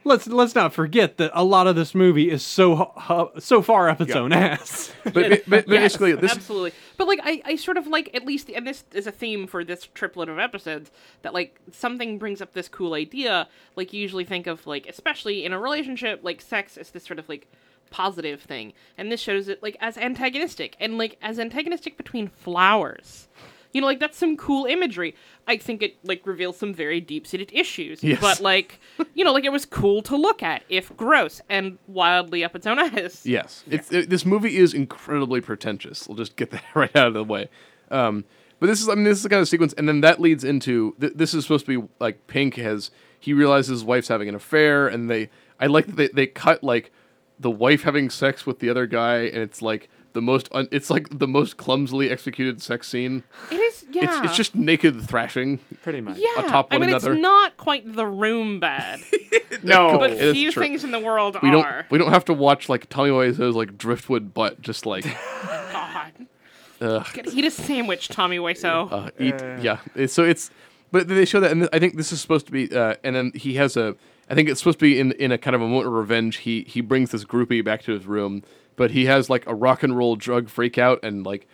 let's 0.06 0.28
let's 0.28 0.56
not 0.56 0.74
forget 0.74 1.18
that 1.18 1.32
a 1.34 1.44
lot 1.44 1.68
of 1.68 1.76
this 1.76 1.94
movie 1.94 2.30
is 2.30 2.44
so 2.44 2.76
hu- 2.76 3.39
so 3.39 3.62
far 3.62 3.89
up 3.89 4.00
its 4.00 4.15
own 4.15 4.32
ass. 4.32 4.91
But, 5.06 5.13
but, 5.13 5.46
but 5.48 5.68
Yes, 5.68 5.82
basically, 5.82 6.13
this 6.13 6.32
absolutely. 6.32 6.72
But 6.98 7.08
like, 7.08 7.20
I, 7.24 7.41
I 7.46 7.56
sort 7.58 7.78
of 7.78 7.86
like 7.88 8.10
at 8.13 8.26
least, 8.26 8.50
and 8.50 8.65
this 8.65 8.84
is 8.91 9.06
a 9.06 9.12
theme 9.12 9.46
for 9.46 9.63
this 9.63 9.88
triplet 9.94 10.30
of 10.30 10.39
episodes 10.39 10.89
that 11.22 11.34
like 11.34 11.60
something 11.72 12.18
brings 12.18 12.41
up 12.41 12.54
this 12.54 12.68
cool 12.68 12.94
idea. 12.96 13.48
Like 13.76 13.94
you 13.94 14.02
usually 14.02 14.26
think 14.26 14.48
of 14.48 14.65
like, 14.65 14.88
especially 14.88 15.46
in 15.46 15.54
a 15.54 15.60
relationship, 15.60 16.22
like 16.24 16.41
sex 16.41 16.76
is 16.78 16.89
this 16.91 17.04
sort 17.04 17.20
of 17.20 17.30
like 17.30 17.48
positive 17.91 18.41
thing, 18.41 18.74
and 18.98 19.12
this 19.12 19.22
shows 19.22 19.48
it 19.48 19.62
like 19.62 19.78
as 19.80 19.98
antagonistic 19.98 20.76
and 20.80 20.98
like 20.98 21.18
as 21.22 21.39
antagonistic 21.39 21.98
between 21.98 22.28
flowers. 22.28 23.28
You 23.76 23.82
know, 23.82 23.88
like 23.88 24.00
that's 24.00 24.18
some 24.18 24.38
cool 24.38 24.66
imagery. 24.66 25.16
I 25.48 25.58
think 25.58 25.84
it 25.84 25.98
like 26.06 26.26
reveals 26.26 26.56
some 26.56 26.74
very 26.74 27.02
deep-seated 27.02 27.52
issues. 27.54 28.02
Yes. 28.02 28.22
But 28.22 28.40
like, 28.40 28.80
you 29.14 29.26
know, 29.26 29.34
like 29.34 29.44
it 29.44 29.52
was 29.52 29.66
cool 29.66 30.02
to 30.04 30.16
look 30.16 30.42
at, 30.42 30.64
if 30.70 30.96
gross 30.96 31.42
and 31.50 31.78
wildly 31.86 32.46
up 32.46 32.56
its 32.56 32.66
own 32.66 32.80
ass. 32.80 33.26
Yes, 33.26 33.66
it's 33.70 33.92
it, 33.92 34.10
this 34.10 34.26
movie 34.26 34.56
is 34.56 34.74
incredibly 34.74 35.42
pretentious. 35.42 36.08
We'll 36.08 36.16
just 36.16 36.38
get 36.38 36.52
that 36.52 36.64
right 36.74 36.96
out 36.96 37.08
of 37.08 37.14
the 37.16 37.26
way. 37.26 37.50
Um, 37.92 38.24
but 38.62 38.68
this 38.68 38.82
is, 38.82 38.88
I 38.88 38.96
mean, 38.96 39.04
this 39.04 39.18
is 39.18 39.24
the 39.24 39.30
kind 39.30 39.42
of 39.42 39.50
sequence, 39.50 39.74
and 39.74 39.90
then 39.90 40.00
that 40.00 40.22
leads 40.22 40.46
into 40.46 40.96
th- 41.02 41.12
this 41.14 41.34
is 41.34 41.44
supposed 41.44 41.66
to 41.66 41.82
be 41.82 41.88
like 42.00 42.28
Pink 42.28 42.56
has 42.56 42.92
he 43.20 43.34
realizes 43.34 43.72
his 43.72 43.84
wife's 43.84 44.08
having 44.08 44.30
an 44.30 44.36
affair, 44.36 44.88
and 44.88 45.10
they 45.10 45.30
I 45.60 45.66
like 45.66 45.88
that 45.88 45.98
they 45.98 46.08
they 46.08 46.28
cut 46.28 46.64
like 46.64 46.94
the 47.42 47.52
wife 47.52 47.84
having 47.84 48.10
sex 48.10 48.46
with 48.46 48.60
the 48.60 48.70
other 48.70 48.88
guy, 48.88 49.24
and 49.24 49.40
it's 49.40 49.62
like 49.62 49.90
the 50.15 50.21
most 50.21 50.49
un- 50.51 50.67
it's 50.71 50.89
like 50.89 51.19
the 51.19 51.28
most 51.28 51.58
clumsily 51.58 52.10
executed 52.10 52.60
sex 52.63 52.88
scene. 52.88 53.21
It 53.51 53.56
is, 53.60 53.86
yeah. 53.91 54.06
It's 54.06 54.25
it's 54.30 54.36
just 54.36 54.56
naked 54.56 54.99
thrashing. 55.08 55.60
Pretty 55.84 56.01
much. 56.01 56.17
yeah. 56.17 56.39
atop 56.43 56.69
I 56.71 56.80
mean, 56.80 56.89
another. 56.89 57.13
it's 57.13 57.21
not 57.21 57.56
quite 57.58 57.93
the 57.95 58.08
room 58.08 58.60
bad, 58.60 59.01
No. 59.63 59.99
but 59.99 60.10
It 60.12 60.17
is 60.19 60.34
few 60.34 60.51
things 60.51 60.84
in 60.84 60.89
the 60.89 60.99
world 60.99 61.38
We 61.43 61.51
don't 61.51 61.67
we 61.91 61.99
don't 61.99 62.12
have 62.12 62.25
to 62.25 62.34
watch 62.34 62.67
like 62.69 62.89
Tommy 62.89 63.12
Wiseau's 63.12 63.56
like 63.56 63.78
driftwood 63.78 64.34
butt 64.34 64.60
just 64.62 64.88
like 64.88 65.04
God. 65.71 66.12
ugh. 66.82 67.08
Gotta 67.13 67.30
eat 67.32 67.45
a 67.45 67.51
sandwich, 67.51 68.08
Tommy 68.08 68.38
Wiseau. 68.39 68.91
uh, 68.91 69.12
eat. 69.19 69.36
Uh. 69.36 69.58
yeah, 69.62 69.78
It's- 69.93 70.13
so 70.13 70.23
it's, 70.23 70.49
but 70.91 71.08
they 71.08 71.25
show 71.25 71.39
that, 71.41 71.51
and 71.51 71.69
I 71.73 71.80
think 71.80 71.97
this 71.97 72.12
is 72.12 72.21
supposed 72.21 72.45
to 72.47 72.51
be, 72.51 72.73
uh, 72.75 72.95
and 73.04 73.15
then 73.15 73.32
he 73.36 73.56
has 73.56 73.75
a, 73.75 73.95
I 74.30 74.34
think 74.36 74.47
it's 74.49 74.60
supposed 74.62 74.80
to 74.80 74.86
be 74.86 74.97
in 74.99 75.12
in 75.13 75.32
a 75.32 75.38
kind 75.38 75.56
of 75.56 75.62
a 75.62 75.67
moment 75.67 75.88
of 75.88 75.93
revenge. 75.93 76.38
He 76.38 76.63
he 76.63 76.80
brings 76.82 77.12
this 77.12 77.25
groupie 77.25 77.63
back 77.65 77.84
to 77.84 77.91
his 77.91 78.06
room, 78.06 78.43
but 78.76 78.92
he 78.92 79.06
has 79.06 79.30
like 79.30 79.46
a 79.48 79.56
rock 79.56 79.84
and 79.84 79.98
roll 79.98 80.16
drug 80.16 80.50
freak 80.50 80.78
out 80.78 81.00
and 81.04 81.26
like 81.26 81.48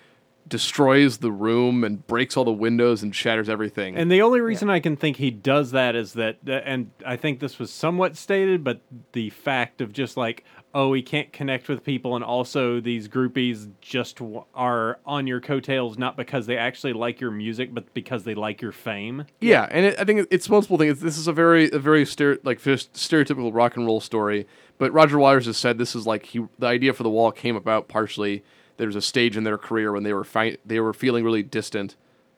destroys 0.48 1.20
the 1.20 1.32
room 1.32 1.84
and 1.84 2.06
breaks 2.08 2.36
all 2.36 2.44
the 2.44 2.52
windows 2.52 3.04
and 3.04 3.16
shatters 3.16 3.48
everything. 3.48 3.96
And 3.96 4.12
the 4.12 4.22
only 4.22 4.42
reason 4.42 4.70
I 4.70 4.80
can 4.80 4.98
think 4.98 5.18
he 5.18 5.32
does 5.32 5.72
that 5.72 5.96
is 5.96 6.14
that, 6.14 6.38
uh, 6.48 6.52
and 6.52 6.92
I 7.06 7.16
think 7.16 7.40
this 7.40 7.58
was 7.58 7.72
somewhat 7.72 8.18
stated, 8.18 8.64
but 8.64 8.82
the 9.14 9.30
fact 9.30 9.82
of 9.82 9.94
just 9.94 10.18
like, 10.18 10.44
oh, 10.74 10.94
he 10.94 11.02
can't 11.02 11.32
connect 11.34 11.68
with 11.68 11.84
people, 11.84 12.16
and 12.16 12.24
also 12.24 12.80
these 12.80 13.08
groupies 13.08 13.70
just 13.82 14.18
w- 14.18 14.44
are 14.54 15.00
on 15.06 15.28
your 15.28 15.42
coattails 15.42 15.98
not 15.98 16.16
because 16.16 16.46
they 16.46 16.58
actually 16.58 16.94
like 16.94 17.20
your 17.20 17.32
music, 17.32 17.74
but 17.74 17.94
because 17.94 18.24
they 18.24 18.36
like 18.36 18.62
your 18.62 18.72
fame. 18.72 19.26
Yeah, 19.42 19.68
and 19.70 19.88
it, 19.88 20.00
I 20.00 20.06
think 20.06 20.28
it's 20.32 20.50
multiple 20.50 20.78
things. 20.78 21.02
This 21.02 21.18
is 21.18 21.28
a 21.28 21.34
very, 21.34 21.70
a 21.72 21.80
very 21.80 22.06
stere- 22.06 22.40
like 22.44 22.62
just 22.62 22.94
stereotypical 22.94 23.54
rock 23.54 23.76
and 23.76 23.86
roll 23.86 24.00
story. 24.00 24.48
But 24.82 24.94
Roger 24.94 25.20
Waters 25.20 25.46
has 25.46 25.58
said 25.58 25.78
this 25.78 25.96
is 25.96 26.08
like 26.08 26.26
he, 26.26 26.48
the 26.58 26.65
idea 26.65 26.91
for 26.91 27.04
the 27.04 27.10
wall 27.12 27.32
came 27.32 27.56
about 27.56 27.88
partially. 27.88 28.44
There 28.78 28.88
was 28.88 28.96
a 28.96 29.02
stage 29.02 29.38
in 29.38 29.44
their 29.44 29.60
career 29.60 29.91
when 29.91 30.02
they 30.02 30.12
were 30.12 30.24
fi- 30.24 30.58
they 30.65 30.80
were 30.80 30.91
feeling 30.91 31.24
really 31.24 31.44
distant 31.44 31.96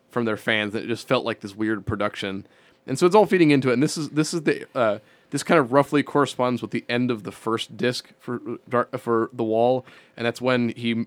from 0.10 0.26
their 0.26 0.36
fans. 0.36 0.74
That 0.74 0.84
it 0.84 0.88
just 0.88 1.08
felt 1.08 1.24
like 1.24 1.40
this 1.40 1.56
weird 1.56 1.86
production, 1.86 2.46
and 2.86 3.00
so 3.00 3.06
it's 3.06 3.16
all 3.16 3.26
feeding 3.26 3.52
into 3.52 3.70
it. 3.70 3.76
And 3.76 3.82
this 3.82 3.96
is 3.96 4.10
this 4.10 4.34
is 4.34 4.42
the 4.42 4.68
uh, 4.76 5.00
this 5.30 5.42
kind 5.42 5.58
of 5.58 5.72
roughly 5.72 6.04
corresponds 6.04 6.62
with 6.62 6.72
the 6.72 6.84
end 6.90 7.12
of 7.12 7.24
the 7.24 7.32
first 7.32 7.78
disc 7.78 8.10
for 8.20 8.42
for 8.98 9.30
the 9.32 9.46
wall, 9.46 9.86
and 10.18 10.26
that's 10.26 10.42
when 10.42 10.68
he 10.76 11.06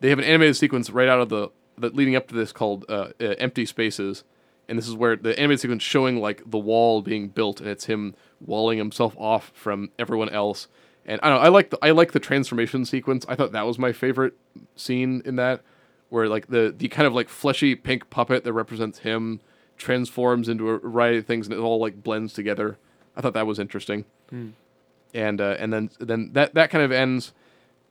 they 0.00 0.08
have 0.08 0.18
an 0.18 0.24
animated 0.24 0.56
sequence 0.56 0.88
right 0.88 1.06
out 1.06 1.20
of 1.20 1.28
the 1.28 1.50
that 1.76 1.94
leading 1.94 2.16
up 2.16 2.28
to 2.28 2.34
this 2.34 2.50
called 2.50 2.86
uh, 2.88 3.10
uh, 3.20 3.34
empty 3.38 3.66
spaces 3.66 4.24
and 4.68 4.78
this 4.78 4.86
is 4.86 4.94
where 4.94 5.16
the 5.16 5.38
animated 5.38 5.60
sequence 5.60 5.82
showing 5.82 6.20
like 6.20 6.42
the 6.46 6.58
wall 6.58 7.02
being 7.02 7.28
built 7.28 7.60
and 7.60 7.68
it's 7.68 7.86
him 7.86 8.14
walling 8.40 8.78
himself 8.78 9.14
off 9.18 9.50
from 9.54 9.90
everyone 9.98 10.28
else 10.28 10.68
and 11.08 11.20
i 11.22 11.28
don't 11.28 11.38
know 11.38 11.44
i 11.44 11.48
like 11.48 11.70
the 11.70 11.78
i 11.82 11.90
like 11.90 12.12
the 12.12 12.20
transformation 12.20 12.84
sequence. 12.84 13.26
I 13.28 13.34
thought 13.34 13.50
that 13.52 13.66
was 13.66 13.78
my 13.78 13.92
favorite 13.92 14.34
scene 14.76 15.22
in 15.24 15.34
that 15.36 15.62
where 16.10 16.28
like 16.28 16.46
the 16.48 16.74
the 16.76 16.88
kind 16.88 17.06
of 17.06 17.14
like 17.14 17.28
fleshy 17.28 17.74
pink 17.74 18.08
puppet 18.10 18.44
that 18.44 18.52
represents 18.52 19.00
him 19.00 19.40
transforms 19.76 20.48
into 20.48 20.68
a 20.70 20.78
variety 20.78 21.18
of 21.18 21.26
things 21.26 21.46
and 21.46 21.54
it 21.54 21.60
all 21.60 21.78
like 21.80 22.02
blends 22.02 22.32
together. 22.32 22.78
I 23.16 23.20
thought 23.20 23.34
that 23.34 23.46
was 23.46 23.58
interesting. 23.58 24.04
And 25.14 25.40
uh, 25.40 25.56
and 25.58 25.72
then 25.72 25.90
then 25.98 26.30
that 26.32 26.54
that 26.54 26.70
kind 26.70 26.84
of 26.84 26.92
ends 26.92 27.32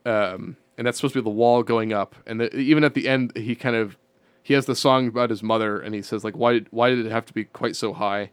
um, 0.06 0.56
and 0.76 0.86
that's 0.86 0.98
supposed 0.98 1.14
to 1.14 1.20
be 1.20 1.24
the 1.24 1.30
wall 1.30 1.62
going 1.62 1.92
up. 1.92 2.14
And 2.26 2.40
the, 2.40 2.54
even 2.56 2.84
at 2.84 2.94
the 2.94 3.08
end 3.08 3.36
he 3.36 3.54
kind 3.54 3.76
of 3.76 3.96
he 4.42 4.54
has 4.54 4.66
the 4.66 4.76
song 4.76 5.08
about 5.08 5.30
his 5.30 5.42
mother 5.42 5.80
and 5.80 5.94
he 5.94 6.02
says 6.02 6.24
like 6.24 6.36
why 6.36 6.52
did, 6.54 6.68
why 6.70 6.90
did 6.90 7.04
it 7.04 7.12
have 7.12 7.26
to 7.26 7.32
be 7.32 7.44
quite 7.44 7.76
so 7.76 7.92
high? 7.92 8.30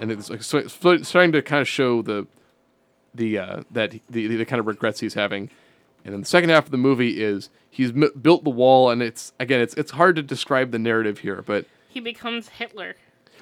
And 0.00 0.12
it's 0.12 0.30
like 0.30 0.42
so 0.42 0.58
it's 0.58 0.74
starting 1.08 1.32
to 1.32 1.42
kind 1.42 1.60
of 1.60 1.68
show 1.68 2.02
the 2.02 2.26
the 3.14 3.38
uh, 3.38 3.62
that 3.70 3.92
he- 3.94 4.02
the, 4.10 4.26
the 4.36 4.44
kind 4.44 4.60
of 4.60 4.66
regrets 4.66 5.00
he's 5.00 5.14
having 5.14 5.50
and 6.04 6.14
then 6.14 6.20
the 6.20 6.26
second 6.26 6.50
half 6.50 6.66
of 6.66 6.70
the 6.70 6.76
movie 6.78 7.20
is 7.22 7.50
he's 7.70 7.90
m- 7.90 8.10
built 8.20 8.44
the 8.44 8.50
wall 8.50 8.90
and 8.90 9.02
it's 9.02 9.32
again 9.40 9.60
it's 9.60 9.74
it's 9.74 9.92
hard 9.92 10.16
to 10.16 10.22
describe 10.22 10.70
the 10.70 10.78
narrative 10.78 11.18
here 11.20 11.42
but 11.42 11.66
He 11.88 12.00
becomes 12.00 12.48
Hitler. 12.48 12.94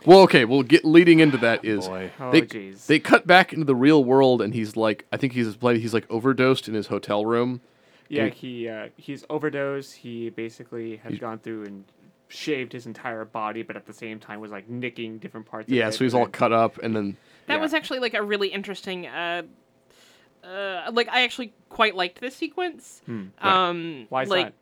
well 0.06 0.20
okay 0.20 0.44
well 0.44 0.62
get 0.62 0.84
leading 0.84 1.20
into 1.20 1.36
that 1.38 1.64
is 1.64 1.86
Boy. 1.88 2.10
Oh, 2.20 2.30
they, 2.32 2.42
jeez. 2.42 2.86
they 2.86 2.98
cut 2.98 3.26
back 3.26 3.52
into 3.52 3.64
the 3.64 3.74
real 3.74 4.02
world 4.04 4.40
and 4.40 4.54
he's 4.54 4.76
like 4.76 5.04
i 5.12 5.16
think 5.16 5.32
he's 5.34 5.54
played 5.56 5.80
he's 5.80 5.92
like 5.94 6.06
overdosed 6.10 6.68
in 6.68 6.74
his 6.74 6.86
hotel 6.86 7.24
room 7.26 7.60
Yeah, 8.08 8.24
Dude. 8.24 8.34
he 8.34 8.68
uh, 8.68 8.88
he's 8.96 9.24
overdosed. 9.28 9.94
He 9.96 10.30
basically 10.30 10.96
has 10.98 11.18
gone 11.18 11.38
through 11.40 11.64
and 11.64 11.84
shaved 12.28 12.72
his 12.72 12.86
entire 12.86 13.24
body, 13.24 13.62
but 13.62 13.76
at 13.76 13.86
the 13.86 13.92
same 13.92 14.18
time 14.20 14.40
was 14.40 14.50
like 14.50 14.68
nicking 14.68 15.18
different 15.18 15.46
parts. 15.46 15.68
yeah 15.68 15.88
of 15.88 15.94
it 15.94 15.96
so 15.96 16.04
he's 16.04 16.14
all 16.14 16.26
cut 16.26 16.52
up 16.52 16.78
and 16.82 16.94
then 16.96 17.16
That 17.46 17.54
Yeah. 17.56 17.60
was 17.60 17.74
actually 17.74 17.98
like 18.00 18.14
a 18.14 18.22
really 18.22 18.48
interesting. 18.48 19.06
Uh, 19.06 19.42
uh, 20.44 20.90
like 20.92 21.08
I 21.08 21.22
actually 21.22 21.52
quite 21.68 21.94
liked 21.96 22.20
this 22.20 22.36
sequence. 22.36 23.02
right. 23.08 23.28
Um, 23.40 24.06
Why 24.08 24.22
is 24.22 24.28
like, 24.28 24.52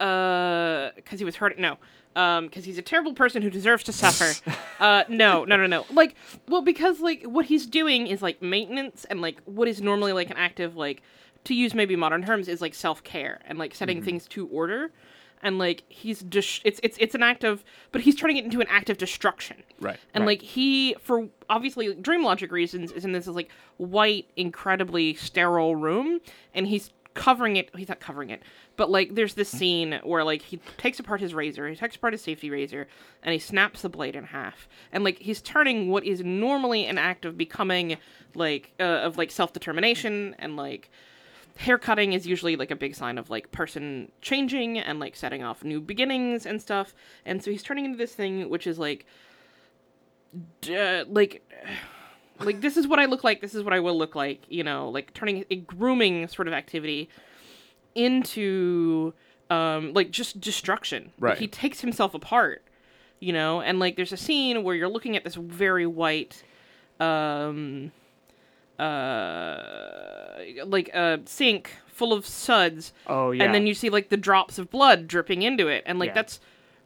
uh, 0.00 0.90
because 0.96 1.18
he 1.18 1.24
was 1.24 1.36
hurt. 1.36 1.58
No, 1.58 1.76
um, 2.16 2.46
because 2.46 2.64
he's 2.64 2.78
a 2.78 2.82
terrible 2.82 3.12
person 3.14 3.42
who 3.42 3.50
deserves 3.50 3.84
to 3.84 3.92
suffer. 4.04 4.34
uh, 4.80 5.04
no, 5.08 5.44
no, 5.44 5.56
no, 5.56 5.66
no. 5.66 5.84
Like, 5.92 6.14
well, 6.48 6.62
because 6.62 7.00
like 7.00 7.24
what 7.24 7.46
he's 7.46 7.66
doing 7.66 8.06
is 8.06 8.22
like 8.22 8.40
maintenance 8.42 9.04
and 9.06 9.20
like 9.20 9.40
what 9.44 9.68
is 9.68 9.80
normally 9.82 10.12
like 10.12 10.30
an 10.30 10.36
active 10.36 10.76
like 10.76 11.02
to 11.44 11.54
use 11.54 11.74
maybe 11.74 11.94
modern 11.94 12.24
terms 12.24 12.48
is 12.48 12.60
like 12.62 12.74
self 12.74 13.02
care 13.04 13.40
and 13.46 13.58
like 13.58 13.74
setting 13.74 13.98
Mm-hmm. 13.98 14.04
things 14.06 14.26
to 14.28 14.46
order. 14.48 14.92
And 15.44 15.58
like 15.58 15.84
he's 15.88 16.20
dis- 16.20 16.60
it's 16.64 16.80
it's 16.82 16.96
it's 16.98 17.14
an 17.14 17.22
act 17.22 17.44
of, 17.44 17.62
but 17.92 18.00
he's 18.00 18.16
turning 18.16 18.38
it 18.38 18.44
into 18.44 18.60
an 18.60 18.66
act 18.68 18.90
of 18.90 18.98
destruction. 18.98 19.62
Right. 19.78 19.98
And 20.14 20.22
Right. 20.22 20.40
like 20.40 20.42
he, 20.42 20.96
for 21.00 21.28
obviously 21.50 21.94
dream 21.94 22.24
logic 22.24 22.50
reasons, 22.50 22.90
is 22.90 23.04
in 23.04 23.12
this 23.12 23.26
like 23.26 23.50
white, 23.76 24.26
incredibly 24.36 25.14
sterile 25.14 25.76
room, 25.76 26.20
and 26.54 26.66
he's 26.66 26.90
covering 27.12 27.56
it. 27.56 27.70
He's 27.76 27.88
not 27.88 28.00
covering 28.00 28.30
it, 28.30 28.42
but 28.76 28.90
like 28.90 29.14
there's 29.14 29.34
this 29.34 29.48
scene 29.50 30.00
where 30.02 30.24
like 30.24 30.42
he 30.42 30.56
takes 30.78 30.98
apart 30.98 31.20
his 31.20 31.34
razor, 31.34 31.68
he 31.68 31.76
takes 31.76 31.94
apart 31.94 32.12
his 32.14 32.22
safety 32.22 32.48
razor, 32.50 32.88
and 33.22 33.32
he 33.32 33.38
snaps 33.38 33.82
the 33.82 33.88
blade 33.88 34.16
in 34.16 34.24
half, 34.24 34.66
and 34.92 35.04
like 35.04 35.18
he's 35.18 35.40
turning 35.42 35.90
what 35.90 36.04
is 36.04 36.22
normally 36.24 36.86
an 36.86 36.96
act 36.98 37.24
of 37.24 37.36
becoming 37.38 37.98
like 38.34 38.72
uh, 38.80 38.82
of 38.82 39.16
like 39.18 39.30
self 39.30 39.52
determination 39.52 40.34
and 40.38 40.56
like 40.56 40.90
haircutting 41.56 42.12
is 42.12 42.26
usually 42.26 42.56
like 42.56 42.70
a 42.70 42.76
big 42.76 42.94
sign 42.94 43.16
of 43.18 43.30
like 43.30 43.50
person 43.52 44.10
changing 44.20 44.78
and 44.78 44.98
like 44.98 45.14
setting 45.16 45.42
off 45.42 45.62
new 45.64 45.80
beginnings 45.80 46.46
and 46.46 46.60
stuff. 46.60 46.94
And 47.24 47.42
so 47.42 47.50
he's 47.50 47.62
turning 47.62 47.84
into 47.84 47.96
this 47.98 48.14
thing 48.14 48.48
which 48.50 48.66
is 48.66 48.78
like 48.78 49.06
d- 50.60 50.76
uh, 50.76 51.04
like 51.08 51.48
like 52.40 52.60
this 52.60 52.76
is 52.76 52.88
what 52.88 52.98
i 52.98 53.04
look 53.04 53.22
like 53.22 53.40
this 53.40 53.54
is 53.54 53.62
what 53.62 53.72
i 53.72 53.78
will 53.78 53.96
look 53.96 54.16
like 54.16 54.42
you 54.48 54.64
know 54.64 54.88
like 54.88 55.14
turning 55.14 55.44
a 55.52 55.54
grooming 55.54 56.26
sort 56.26 56.48
of 56.48 56.52
activity 56.54 57.08
into 57.94 59.12
um 59.50 59.92
like 59.92 60.10
just 60.10 60.40
destruction. 60.40 61.04
Like, 61.04 61.30
Right. 61.30 61.38
he 61.38 61.46
takes 61.46 61.80
himself 61.80 62.14
apart 62.14 62.62
you 63.20 63.32
know? 63.32 63.62
And 63.62 63.78
like 63.78 63.96
there's 63.96 64.12
a 64.12 64.16
scene 64.18 64.64
where 64.64 64.74
you're 64.74 64.88
looking 64.88 65.16
at 65.16 65.24
this 65.24 65.36
very 65.36 65.86
white 65.86 66.42
um 67.00 67.92
uh 68.78 70.64
like 70.66 70.88
a 70.94 71.20
sink 71.26 71.70
full 71.86 72.12
of 72.12 72.26
suds 72.26 72.92
Oh 73.06 73.30
yeah. 73.30 73.44
and 73.44 73.54
then 73.54 73.66
you 73.66 73.74
see 73.74 73.88
like 73.90 74.08
the 74.08 74.16
drops 74.16 74.58
of 74.58 74.70
blood 74.70 75.06
dripping 75.06 75.42
into 75.42 75.68
it 75.68 75.84
and 75.86 75.98
like 75.98 76.08
Yeah. 76.08 76.14
that's 76.14 76.40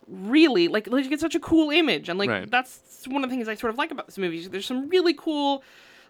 really 0.06 0.68
like 0.68 0.86
like 0.86 1.10
it's 1.10 1.20
such 1.22 1.34
a 1.34 1.40
cool 1.40 1.70
image 1.70 2.08
and 2.08 2.18
like 2.18 2.30
Right. 2.30 2.50
that's 2.50 3.06
one 3.08 3.24
of 3.24 3.30
the 3.30 3.36
things 3.36 3.48
i 3.48 3.54
sort 3.54 3.70
of 3.72 3.78
like 3.78 3.90
about 3.90 4.06
this 4.06 4.18
movie 4.18 4.46
there's 4.48 4.66
some 4.66 4.88
really 4.88 5.14
cool 5.14 5.62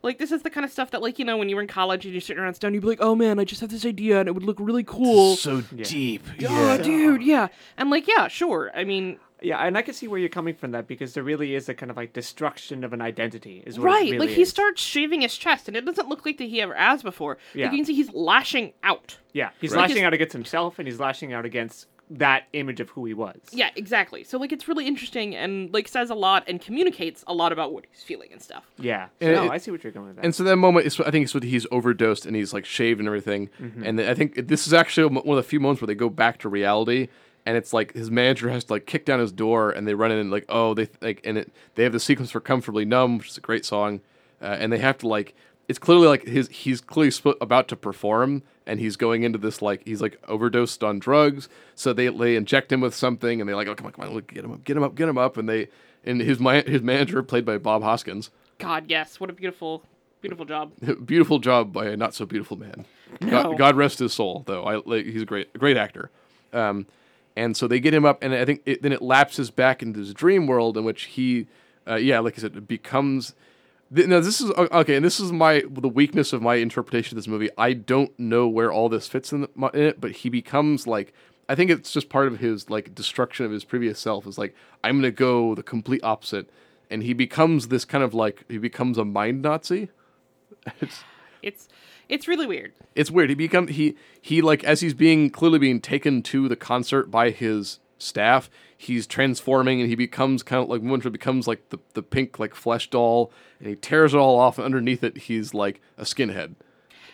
Like 0.02 0.18
this 0.18 0.30
is 0.32 0.42
the 0.42 0.50
kind 0.50 0.64
of 0.64 0.70
stuff 0.70 0.90
that 0.92 1.02
like 1.02 1.18
you 1.18 1.24
know 1.24 1.36
when 1.36 1.48
you 1.48 1.56
were 1.56 1.62
in 1.62 1.68
college 1.68 2.04
and 2.04 2.14
you're 2.14 2.20
sitting 2.20 2.42
around 2.42 2.54
stoned, 2.54 2.74
you'd 2.74 2.80
be 2.82 2.86
like, 2.88 3.00
oh 3.02 3.14
man, 3.14 3.38
I 3.38 3.44
just 3.44 3.60
have 3.60 3.70
this 3.70 3.84
idea 3.86 4.20
and 4.20 4.28
it 4.28 4.32
would 4.32 4.44
look 4.44 4.58
really 4.60 4.84
cool. 4.84 5.36
so 5.36 5.60
deep. 5.60 6.24
Oh, 6.48 6.78
dude, 6.78 7.22
yeah, 7.22 7.48
and 7.76 7.90
like 7.90 8.06
yeah, 8.06 8.28
sure. 8.28 8.70
I 8.74 8.84
mean, 8.84 9.18
Yeah, 9.40 9.58
and 9.58 9.76
I 9.78 9.82
can 9.82 9.94
see 9.94 10.08
where 10.08 10.18
you're 10.18 10.28
coming 10.28 10.54
from 10.54 10.72
that 10.72 10.86
because 10.88 11.14
there 11.14 11.22
really 11.22 11.54
is 11.54 11.68
a 11.68 11.74
kind 11.74 11.90
of 11.90 11.96
like 11.96 12.12
destruction 12.12 12.82
of 12.84 12.92
an 12.92 13.00
identity, 13.00 13.62
is 13.66 13.78
what 13.78 13.86
right? 13.86 14.04
really 14.04 14.18
like 14.26 14.30
he 14.30 14.42
is. 14.42 14.50
starts 14.50 14.82
shaving 14.82 15.20
his 15.22 15.36
chest, 15.36 15.68
and 15.68 15.76
it 15.76 15.84
doesn't 15.84 16.08
look 16.08 16.24
like 16.26 16.38
that 16.38 16.44
he 16.48 16.60
ever 16.60 16.74
has 16.74 17.02
before. 17.02 17.38
Yeah. 17.54 17.66
Like 17.66 17.72
you 17.72 17.78
can 17.78 17.84
see 17.86 17.94
he's 17.94 18.12
lashing 18.12 18.72
out. 18.82 19.18
Yeah, 19.32 19.50
he's 19.60 19.72
Right. 19.72 19.82
lashing 19.82 19.94
Because- 19.96 20.06
out 20.06 20.14
against 20.14 20.32
himself, 20.32 20.78
and 20.78 20.88
he's 20.88 20.98
lashing 21.00 21.32
out 21.32 21.44
against 21.44 21.86
that 22.10 22.44
image 22.52 22.80
of 22.80 22.88
who 22.90 23.04
he 23.04 23.12
was. 23.14 23.36
Yeah, 23.52 23.70
exactly. 23.76 24.24
So 24.24 24.38
like 24.38 24.52
it's 24.52 24.66
really 24.66 24.86
interesting 24.86 25.34
and 25.36 25.72
like 25.74 25.88
says 25.88 26.10
a 26.10 26.14
lot 26.14 26.44
and 26.48 26.60
communicates 26.60 27.22
a 27.26 27.34
lot 27.34 27.52
about 27.52 27.72
what 27.72 27.84
he's 27.90 28.02
feeling 28.02 28.30
and 28.32 28.40
stuff. 28.40 28.64
yeah. 28.78 29.08
And 29.20 29.32
no, 29.34 29.44
it- 29.44 29.50
I 29.50 29.58
see 29.58 29.70
what 29.70 29.84
you're 29.84 29.92
going 29.92 30.08
with 30.08 30.16
that. 30.16 30.24
And 30.24 30.34
so 30.34 30.42
that 30.44 30.56
moment 30.56 30.86
is, 30.86 30.98
I 31.00 31.10
think, 31.10 31.24
it's 31.24 31.34
when 31.34 31.42
he's 31.42 31.66
overdosed 31.70 32.24
and 32.26 32.34
he's 32.34 32.52
like 32.54 32.64
shaved 32.64 32.98
and 32.98 33.06
everything. 33.06 33.50
Mm-hmm. 33.60 33.82
And 33.84 34.00
I 34.00 34.14
think 34.14 34.48
this 34.48 34.66
is 34.66 34.72
actually 34.72 35.06
one 35.14 35.38
of 35.38 35.44
the 35.44 35.48
few 35.48 35.60
moments 35.60 35.82
where 35.82 35.86
they 35.86 35.94
go 35.94 36.08
back 36.08 36.38
to 36.38 36.48
reality. 36.48 37.08
And 37.46 37.56
it's 37.56 37.72
like 37.72 37.94
his 37.94 38.10
manager 38.10 38.50
has 38.50 38.64
to 38.64 38.74
like 38.74 38.84
kick 38.84 39.06
down 39.06 39.20
his 39.20 39.32
door, 39.32 39.70
and 39.70 39.88
they 39.88 39.94
run 39.94 40.10
in 40.12 40.18
and 40.18 40.30
like, 40.30 40.44
oh, 40.50 40.74
they 40.74 40.88
like, 41.00 41.22
and 41.24 41.38
it 41.38 41.50
they 41.76 41.82
have 41.82 41.92
the 41.92 42.00
sequence 42.00 42.30
for 42.30 42.40
"Comfortably 42.40 42.84
Numb," 42.84 43.16
which 43.16 43.28
is 43.28 43.38
a 43.38 43.40
great 43.40 43.64
song, 43.64 44.00
uh, 44.42 44.56
and 44.60 44.70
they 44.70 44.76
have 44.78 44.98
to 44.98 45.08
like, 45.08 45.34
it's 45.68 45.78
clearly 45.78 46.08
like 46.08 46.26
his 46.26 46.48
he's 46.48 46.80
clearly 46.80 47.10
sp- 47.12 47.38
about 47.40 47.68
to 47.68 47.76
perform, 47.76 48.42
and 48.66 48.80
he's 48.80 48.96
going 48.96 49.22
into 49.22 49.38
this 49.38 49.62
like 49.62 49.86
he's 49.86 50.00
like 50.00 50.18
overdosed 50.26 50.82
on 50.82 50.98
drugs, 50.98 51.48
so 51.74 51.92
they 51.92 52.08
they 52.08 52.36
inject 52.36 52.72
him 52.72 52.80
with 52.80 52.94
something, 52.94 53.40
and 53.40 53.48
they're 53.48 53.56
like, 53.56 53.68
oh 53.68 53.74
come 53.74 53.86
on, 53.86 53.92
come 53.92 54.06
on, 54.06 54.14
look, 54.14 54.32
get 54.32 54.44
him 54.44 54.52
up, 54.52 54.64
get 54.64 54.76
him 54.76 54.82
up, 54.82 54.94
get 54.94 55.08
him 55.08 55.18
up, 55.18 55.36
and 55.36 55.48
they 55.48 55.68
and 56.04 56.20
his 56.20 56.40
my 56.40 56.62
his 56.62 56.82
manager 56.82 57.22
played 57.22 57.44
by 57.44 57.58
Bob 57.58 57.82
Hoskins. 57.82 58.30
God, 58.58 58.86
yes, 58.88 59.20
what 59.20 59.30
a 59.30 59.32
beautiful, 59.32 59.82
beautiful 60.20 60.44
job. 60.44 60.72
beautiful 61.04 61.38
job 61.38 61.72
by 61.72 61.86
a 61.86 61.96
not 61.96 62.14
so 62.14 62.26
beautiful 62.26 62.58
man. 62.58 62.84
No. 63.20 63.30
God, 63.30 63.58
God 63.58 63.76
rest 63.76 63.98
his 64.00 64.12
soul, 64.12 64.42
though. 64.46 64.64
I 64.64 64.80
like, 64.84 65.06
he's 65.06 65.22
a 65.22 65.26
great, 65.26 65.52
great 65.58 65.76
actor. 65.76 66.10
Um, 66.52 66.86
and 67.36 67.56
so 67.56 67.68
they 67.68 67.78
get 67.78 67.94
him 67.94 68.04
up, 68.04 68.22
and 68.22 68.34
I 68.34 68.44
think 68.44 68.62
it, 68.66 68.82
then 68.82 68.92
it 68.92 69.00
lapses 69.00 69.50
back 69.50 69.82
into 69.82 70.00
his 70.00 70.12
dream 70.12 70.46
world 70.46 70.76
in 70.76 70.84
which 70.84 71.04
he, 71.04 71.46
uh, 71.86 71.94
yeah, 71.94 72.18
like 72.18 72.36
I 72.38 72.42
said, 72.42 72.66
becomes. 72.66 73.34
Now 73.90 74.20
this 74.20 74.40
is 74.40 74.50
okay, 74.50 74.96
and 74.96 75.04
this 75.04 75.18
is 75.18 75.32
my 75.32 75.62
the 75.70 75.88
weakness 75.88 76.32
of 76.32 76.42
my 76.42 76.56
interpretation 76.56 77.16
of 77.16 77.22
this 77.22 77.28
movie. 77.28 77.48
I 77.56 77.72
don't 77.72 78.16
know 78.18 78.46
where 78.46 78.70
all 78.70 78.88
this 78.88 79.08
fits 79.08 79.32
in, 79.32 79.42
the, 79.42 79.70
in 79.72 79.80
it, 79.82 80.00
but 80.00 80.12
he 80.12 80.28
becomes 80.28 80.86
like. 80.86 81.12
I 81.50 81.54
think 81.54 81.70
it's 81.70 81.90
just 81.90 82.10
part 82.10 82.26
of 82.28 82.40
his 82.40 82.68
like 82.68 82.94
destruction 82.94 83.46
of 83.46 83.52
his 83.52 83.64
previous 83.64 83.98
self. 83.98 84.26
Is 84.26 84.36
like 84.36 84.54
I'm 84.84 84.98
gonna 84.98 85.10
go 85.10 85.54
the 85.54 85.62
complete 85.62 86.02
opposite, 86.04 86.50
and 86.90 87.02
he 87.02 87.14
becomes 87.14 87.68
this 87.68 87.86
kind 87.86 88.04
of 88.04 88.12
like 88.12 88.44
he 88.48 88.58
becomes 88.58 88.98
a 88.98 89.04
mind 89.04 89.42
Nazi. 89.42 89.88
It's, 90.82 91.04
It's 91.42 91.68
it's 92.10 92.28
really 92.28 92.46
weird. 92.46 92.74
it's 92.94 93.10
weird. 93.10 93.30
He 93.30 93.34
become 93.34 93.68
he 93.68 93.96
he 94.20 94.42
like 94.42 94.64
as 94.64 94.82
he's 94.82 94.92
being 94.92 95.30
clearly 95.30 95.58
being 95.58 95.80
taken 95.80 96.22
to 96.24 96.48
the 96.48 96.56
concert 96.56 97.10
by 97.10 97.30
his 97.30 97.78
staff. 97.98 98.48
He's 98.76 99.06
transforming 99.06 99.80
and 99.80 99.88
he 99.90 99.96
becomes 99.96 100.42
kind 100.42 100.62
of 100.62 100.68
like 100.68 100.82
Winter 100.82 101.10
becomes 101.10 101.46
like 101.48 101.68
the 101.70 101.78
the 101.94 102.02
pink 102.02 102.38
like 102.38 102.54
flesh 102.54 102.88
doll, 102.90 103.32
and 103.58 103.68
he 103.68 103.74
tears 103.76 104.14
it 104.14 104.18
all 104.18 104.38
off. 104.38 104.56
And 104.58 104.64
underneath 104.64 105.02
it, 105.04 105.16
he's 105.18 105.52
like 105.54 105.80
a 105.96 106.02
skinhead. 106.04 106.54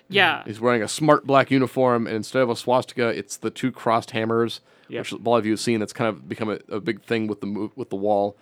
Yeah. 0.09 0.43
He's 0.45 0.61
wearing 0.61 0.83
a 0.83 0.89
smart 0.89 1.27
black 1.27 1.51
uniform, 1.51 2.07
and 2.07 2.15
instead 2.17 2.43
of 2.43 2.51
a 2.51 2.57
swastika, 2.57 3.09
it's 3.09 3.37
the 3.39 3.51
two 3.51 3.73
crossed 3.73 4.11
hammers, 4.11 4.61
Yep. 4.89 5.01
which 5.01 5.13
a 5.13 5.17
lot 5.17 5.39
of 5.39 5.47
you 5.47 5.53
have 5.53 5.61
seen. 5.61 5.81
That's 5.81 5.95
kind 5.95 6.09
of 6.09 6.29
become 6.29 6.51
a, 6.51 6.59
a 6.69 6.81
big 6.81 7.03
thing 7.03 7.27
with 7.27 7.41
the 7.41 7.47
move 7.47 7.71
with 7.75 7.89
the 7.89 7.97
wall, 7.97 8.37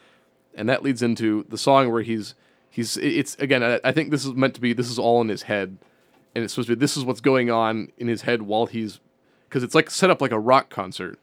and 0.55 0.69
that 0.69 0.83
leads 0.83 1.03
into 1.03 1.45
the 1.49 1.57
song 1.57 1.91
where 1.93 2.03
he's 2.03 2.35
he's 2.69 2.97
it's 2.97 3.37
again. 3.37 3.63
I, 3.63 3.79
I 3.85 3.93
think 3.93 4.11
this 4.11 4.25
is 4.25 4.33
meant 4.33 4.55
to 4.55 4.61
be. 4.61 4.73
This 4.73 4.91
is 4.91 4.99
all 4.99 5.21
in 5.21 5.29
his 5.29 5.43
head, 5.43 5.79
and 6.35 6.43
it's 6.43 6.55
supposed 6.55 6.69
to 6.69 6.75
be. 6.75 6.81
This 6.81 6.97
is 6.97 7.05
what's 7.05 7.21
going 7.21 7.49
on 7.53 7.93
in 7.97 8.09
his 8.09 8.23
head 8.23 8.43
while 8.43 8.67
he's 8.67 8.99
because 9.49 9.63
it's 9.63 9.75
like 9.77 9.89
set 9.89 10.11
up 10.11 10.21
like 10.21 10.33
a 10.33 10.41
rock 10.41 10.69
concert, 10.69 11.21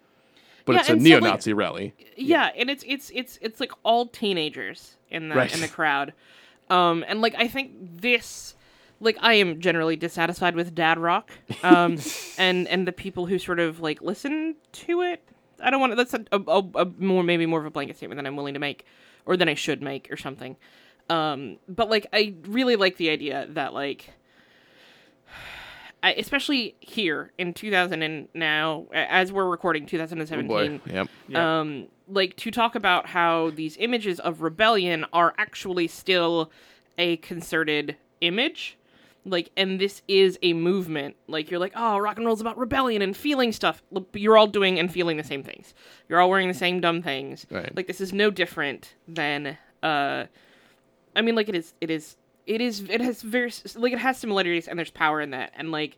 but 0.69 0.75
Yeah, 0.75 0.79
it's 0.81 0.89
a 0.89 0.91
so, 0.91 0.93
like- 0.95 1.03
neo-Nazi 1.03 1.53
rally. 1.53 1.93
yeah 2.15 2.49
and 2.55 2.69
it's 2.69 2.83
it's 2.87 3.11
it's 3.13 3.37
it's 3.41 3.59
like 3.59 3.71
all 3.83 4.05
teenagers 4.07 4.95
in 5.09 5.29
the 5.29 5.35
Right. 5.35 5.53
in 5.53 5.61
the 5.61 5.67
crowd 5.67 6.13
um 6.69 7.03
and 7.07 7.21
like 7.21 7.33
i 7.37 7.47
think 7.47 7.71
this 8.01 8.55
like 8.99 9.17
i 9.21 9.33
am 9.33 9.59
generally 9.59 9.95
dissatisfied 9.95 10.55
with 10.55 10.75
dad 10.75 10.99
rock 10.99 11.31
um 11.63 11.97
and 12.37 12.67
and 12.67 12.87
the 12.87 12.91
people 12.91 13.25
who 13.25 13.39
sort 13.39 13.59
of 13.59 13.79
like 13.79 14.01
listen 14.01 14.55
to 14.71 15.01
it 15.01 15.23
i 15.63 15.69
don't 15.71 15.79
want 15.79 15.91
to 15.91 15.95
that's 15.95 16.13
a, 16.13 16.23
a, 16.31 16.63
a 16.75 16.85
more 16.99 17.23
maybe 17.23 17.45
more 17.45 17.59
of 17.59 17.65
a 17.65 17.71
blanket 17.71 17.97
statement 17.97 18.17
than 18.17 18.25
i'm 18.27 18.35
willing 18.35 18.53
to 18.53 18.59
make 18.59 18.85
or 19.25 19.35
than 19.37 19.49
i 19.49 19.53
should 19.55 19.81
make 19.81 20.11
or 20.11 20.17
something 20.17 20.55
um 21.09 21.57
but 21.67 21.89
like 21.89 22.05
i 22.13 22.33
really 22.47 22.75
like 22.75 22.97
the 22.97 23.09
idea 23.09 23.47
that 23.49 23.73
like 23.73 24.11
especially 26.03 26.75
here 26.79 27.31
in 27.37 27.53
2000 27.53 28.01
and 28.01 28.27
now 28.33 28.85
as 28.93 29.31
we're 29.31 29.47
recording 29.49 29.83
Oh 29.83 29.87
2017 29.87 30.47
boy, 30.47 30.79
yep. 30.91 31.07
Yeah. 31.27 31.59
um 31.59 31.87
like 32.07 32.35
to 32.37 32.51
talk 32.51 32.75
about 32.75 33.07
how 33.07 33.51
these 33.51 33.77
images 33.79 34.19
of 34.19 34.41
rebellion 34.41 35.05
are 35.13 35.33
actually 35.37 35.87
still 35.87 36.51
a 36.97 37.17
concerted 37.17 37.95
image 38.21 38.77
like 39.25 39.51
and 39.57 39.79
this 39.79 40.01
is 40.07 40.39
a 40.41 40.53
movement 40.53 41.15
like 41.27 41.51
you're 41.51 41.59
like 41.59 41.73
oh 41.75 41.97
rock 41.97 42.17
and 42.17 42.25
roll's 42.25 42.39
about 42.41 42.57
rebellion 42.57 43.01
and 43.01 43.15
feeling 43.17 43.51
stuff 43.51 43.83
you're 44.13 44.37
all 44.37 44.47
doing 44.47 44.79
and 44.79 44.91
feeling 44.91 45.17
the 45.17 45.23
same 45.23 45.43
things 45.43 45.73
you're 46.07 46.19
all 46.21 46.29
wearing 46.29 46.47
the 46.47 46.53
same 46.53 46.79
dumb 46.79 47.01
things 47.01 47.45
Right. 47.51 47.75
like 47.75 47.87
this 47.87 47.99
is 48.01 48.13
no 48.13 48.31
different 48.31 48.95
than 49.07 49.57
uh 49.83 50.25
i 51.15 51.21
mean 51.21 51.35
like 51.35 51.49
it 51.49 51.55
is 51.55 51.73
it 51.81 51.89
is 51.91 52.15
it 52.45 52.61
is 52.61 52.81
it 52.89 53.01
has 53.01 53.21
very 53.21 53.51
like 53.75 53.93
it 53.93 53.99
has 53.99 54.17
similarities 54.17 54.67
and 54.67 54.77
there's 54.77 54.91
power 54.91 55.21
in 55.21 55.31
that 55.31 55.51
and 55.55 55.71
like 55.71 55.97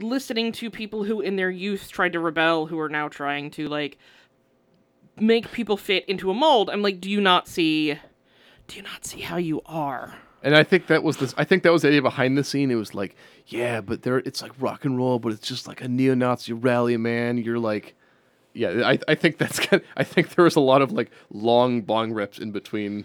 listening 0.00 0.50
to 0.52 0.70
people 0.70 1.04
who 1.04 1.20
in 1.20 1.36
their 1.36 1.50
youth 1.50 1.90
tried 1.90 2.12
to 2.12 2.20
rebel 2.20 2.66
who 2.66 2.78
are 2.80 2.88
now 2.88 3.08
trying 3.08 3.50
to 3.50 3.68
like 3.68 3.96
make 5.20 5.52
people 5.52 5.76
fit 5.76 6.04
into 6.08 6.30
a 6.30 6.34
mold 6.34 6.68
i'm 6.70 6.82
like 6.82 7.00
do 7.00 7.08
you 7.08 7.20
not 7.20 7.46
see 7.46 7.96
do 8.66 8.76
you 8.76 8.82
not 8.82 9.04
see 9.04 9.20
how 9.20 9.36
you 9.36 9.60
are 9.66 10.14
And 10.42 10.54
I 10.54 10.62
think 10.62 10.88
that 10.88 11.02
was 11.02 11.16
this. 11.16 11.32
I 11.38 11.44
think 11.44 11.62
that 11.62 11.72
was 11.72 11.82
the 11.82 11.88
idea 11.88 12.02
behind 12.02 12.36
the 12.36 12.44
scene. 12.44 12.70
It 12.70 12.74
was 12.74 12.94
like, 12.94 13.16
yeah, 13.46 13.80
but 13.80 14.02
there, 14.02 14.18
it's 14.18 14.42
like 14.42 14.52
rock 14.58 14.84
and 14.84 14.98
roll, 14.98 15.18
but 15.18 15.32
it's 15.32 15.48
just 15.48 15.66
like 15.66 15.80
a 15.80 15.88
neo-Nazi 15.88 16.52
rally, 16.52 16.98
man. 16.98 17.38
You're 17.38 17.58
like, 17.58 17.94
yeah, 18.54 18.82
I, 18.86 18.98
I 19.08 19.14
think 19.16 19.38
that's 19.38 19.58
kind. 19.58 19.82
I 19.96 20.04
think 20.04 20.34
there 20.34 20.44
was 20.44 20.56
a 20.56 20.60
lot 20.60 20.80
of 20.80 20.92
like 20.92 21.10
long 21.30 21.82
bong 21.82 22.12
rips 22.12 22.38
in 22.38 22.52
between. 22.52 23.04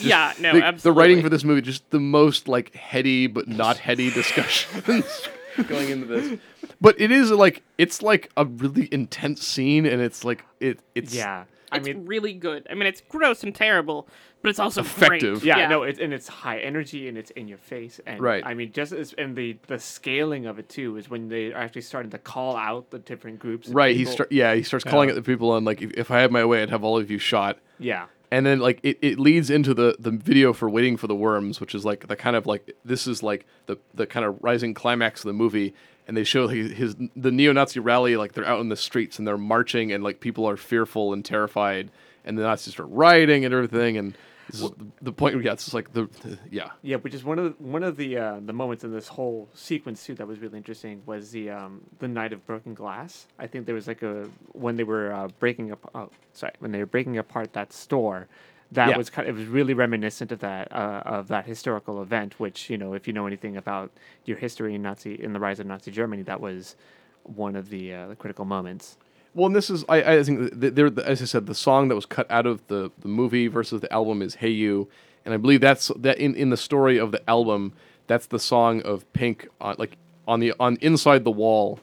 yeah 0.00 0.32
no 0.40 0.54
the, 0.54 0.64
absolutely 0.64 0.80
the 0.80 0.92
writing 0.92 1.22
for 1.22 1.28
this 1.28 1.44
movie, 1.44 1.60
just 1.60 1.88
the 1.90 2.00
most 2.00 2.48
like 2.48 2.74
heady 2.74 3.26
but 3.26 3.46
not 3.46 3.76
heady 3.76 4.10
discussions 4.22 5.28
going 5.68 5.90
into 5.90 6.06
this. 6.06 6.40
But 6.80 7.00
it 7.00 7.10
is 7.10 7.30
like 7.30 7.62
it's 7.78 8.02
like 8.02 8.30
a 8.36 8.46
really 8.46 8.88
intense 8.90 9.46
scene, 9.46 9.86
and 9.86 10.00
it's 10.00 10.24
like 10.24 10.44
it 10.60 10.80
it's 10.94 11.14
yeah. 11.14 11.44
I 11.72 11.78
it's 11.78 11.86
mean, 11.86 12.06
really 12.06 12.32
good 12.32 12.66
i 12.70 12.74
mean 12.74 12.86
it's 12.86 13.00
gross 13.08 13.42
and 13.42 13.54
terrible 13.54 14.08
but 14.42 14.50
it's 14.50 14.60
also 14.60 14.82
Effective. 14.82 15.40
great. 15.40 15.44
yeah, 15.44 15.66
no, 15.66 15.82
it's 15.82 15.98
and 15.98 16.12
it's 16.12 16.28
high 16.28 16.58
energy 16.60 17.08
and 17.08 17.18
it's 17.18 17.32
in 17.32 17.48
your 17.48 17.58
face. 17.58 18.00
And 18.06 18.20
Right. 18.20 18.46
I 18.46 18.54
mean, 18.54 18.70
just 18.70 18.92
as 18.92 19.12
and 19.14 19.34
the 19.34 19.56
the 19.66 19.80
scaling 19.80 20.46
of 20.46 20.60
it 20.60 20.68
too 20.68 20.96
is 20.98 21.10
when 21.10 21.28
they 21.28 21.52
are 21.52 21.56
actually 21.56 21.80
starting 21.82 22.12
to 22.12 22.18
call 22.18 22.54
out 22.56 22.90
the 22.90 23.00
different 23.00 23.40
groups. 23.40 23.66
of 23.66 23.74
right. 23.74 23.96
He 23.96 24.02
people. 24.02 24.12
start 24.12 24.30
yeah 24.30 24.54
he 24.54 24.62
starts 24.62 24.84
calling 24.84 25.08
at 25.08 25.16
the 25.16 25.22
people 25.22 25.56
and 25.56 25.66
like 25.66 25.82
if, 25.82 25.90
if 25.94 26.10
I 26.12 26.20
had 26.20 26.30
my 26.30 26.44
way, 26.44 26.62
I'd 26.62 26.70
have 26.70 26.84
all 26.84 26.96
of 26.96 27.10
you 27.10 27.18
shot. 27.18 27.58
Yeah. 27.80 28.06
and 28.30 28.46
then 28.46 28.60
like 28.60 28.78
it, 28.84 28.98
it 29.02 29.18
leads 29.18 29.50
into 29.50 29.74
the 29.74 29.96
the 29.98 30.12
video 30.12 30.52
for 30.52 30.70
waiting 30.70 30.96
for 30.96 31.08
the 31.08 31.16
worms 31.16 31.58
which 31.60 31.74
is 31.74 31.84
like 31.84 32.06
the 32.06 32.14
kind 32.16 32.36
of 32.36 32.46
like 32.46 32.76
this 32.84 33.08
is 33.08 33.24
like 33.24 33.46
the 33.66 33.78
the 33.94 34.06
kind 34.06 34.24
of 34.24 34.36
rising 34.42 34.74
climax 34.74 35.22
of 35.24 35.28
the 35.28 35.32
movie 35.32 35.74
and 36.06 36.16
they 36.16 36.24
show 36.24 36.48
his, 36.48 36.72
his 36.72 36.96
the 37.14 37.30
neo-nazi 37.30 37.80
rally 37.80 38.16
like 38.16 38.32
they're 38.32 38.46
out 38.46 38.60
in 38.60 38.68
the 38.68 38.76
streets 38.76 39.18
and 39.18 39.26
they're 39.26 39.38
marching 39.38 39.92
and 39.92 40.04
like 40.04 40.20
people 40.20 40.48
are 40.48 40.56
fearful 40.56 41.12
and 41.12 41.24
terrified 41.24 41.90
and 42.24 42.38
the 42.38 42.42
nazis 42.42 42.74
start 42.74 42.88
rioting 42.90 43.44
and 43.44 43.52
everything 43.52 43.96
and 43.96 44.16
this 44.48 44.60
is 44.62 44.70
the, 45.02 45.12
point 45.12 45.42
yeah 45.42 45.52
it's 45.52 45.64
just 45.64 45.74
like 45.74 45.92
the, 45.92 46.04
the 46.22 46.38
yeah 46.50 46.70
Yeah, 46.82 46.96
which 46.98 47.14
is 47.14 47.24
one 47.24 47.38
of 47.40 47.44
the, 47.44 47.64
one 47.64 47.82
of 47.82 47.96
the 47.96 48.16
uh, 48.16 48.38
the 48.40 48.52
moments 48.52 48.84
in 48.84 48.92
this 48.92 49.08
whole 49.08 49.48
sequence 49.54 50.04
too 50.04 50.14
that 50.14 50.26
was 50.28 50.38
really 50.38 50.56
interesting 50.56 51.02
was 51.04 51.32
the 51.32 51.50
um, 51.50 51.82
the 51.98 52.06
night 52.06 52.32
of 52.32 52.46
broken 52.46 52.72
glass. 52.72 53.26
I 53.40 53.48
think 53.48 53.66
there 53.66 53.74
was 53.74 53.88
like 53.88 54.02
a 54.02 54.28
when 54.52 54.76
they 54.76 54.84
were 54.84 55.12
uh, 55.12 55.28
breaking 55.40 55.72
up. 55.72 55.90
Oh, 55.94 56.10
sorry, 56.32 56.52
when 56.60 56.70
they 56.70 56.78
were 56.78 56.86
breaking 56.86 57.18
apart 57.18 57.54
that 57.54 57.72
store. 57.72 58.28
That 58.72 58.90
Yeah. 58.90 58.96
was 58.96 59.10
kind. 59.10 59.28
Of, 59.28 59.36
it 59.36 59.40
was 59.40 59.48
really 59.48 59.74
reminiscent 59.74 60.32
of 60.32 60.40
that 60.40 60.72
uh, 60.72 61.02
of 61.04 61.28
that 61.28 61.46
historical 61.46 62.02
event. 62.02 62.40
Which 62.40 62.68
you 62.68 62.76
know, 62.76 62.94
if 62.94 63.06
you 63.06 63.12
know 63.12 63.26
anything 63.26 63.56
about 63.56 63.90
your 64.24 64.36
history 64.38 64.74
in 64.74 64.82
Nazi 64.82 65.14
in 65.22 65.32
the 65.32 65.40
rise 65.40 65.60
of 65.60 65.66
Nazi 65.66 65.90
Germany, 65.90 66.22
that 66.22 66.40
was 66.40 66.74
one 67.22 67.54
of 67.56 67.70
the 67.70 67.94
uh, 67.94 68.06
the 68.08 68.16
critical 68.16 68.44
moments. 68.44 68.96
Well, 69.34 69.46
and 69.46 69.54
this 69.54 69.70
is 69.70 69.84
I, 69.88 70.14
I 70.14 70.22
think 70.22 70.60
th- 70.60 70.74
there 70.74 70.90
as 71.04 71.22
I 71.22 71.26
said 71.26 71.46
the 71.46 71.54
song 71.54 71.88
that 71.88 71.94
was 71.94 72.06
cut 72.06 72.28
out 72.30 72.46
of 72.46 72.66
the, 72.68 72.90
the 73.00 73.08
movie 73.08 73.48
versus 73.48 73.80
the 73.82 73.92
album 73.92 74.22
is 74.22 74.36
Hey 74.36 74.48
You, 74.50 74.88
and 75.24 75.32
I 75.34 75.36
believe 75.36 75.60
that's 75.60 75.88
that 75.96 76.18
in, 76.18 76.34
in 76.34 76.50
the 76.50 76.56
story 76.56 76.98
of 76.98 77.12
the 77.12 77.22
album 77.30 77.72
that's 78.08 78.26
the 78.26 78.38
song 78.38 78.80
of 78.82 79.10
Pink 79.12 79.46
on 79.60 79.76
like 79.78 79.96
on 80.26 80.40
the 80.40 80.54
on 80.58 80.76
inside 80.80 81.22
the 81.24 81.30
wall, 81.30 81.78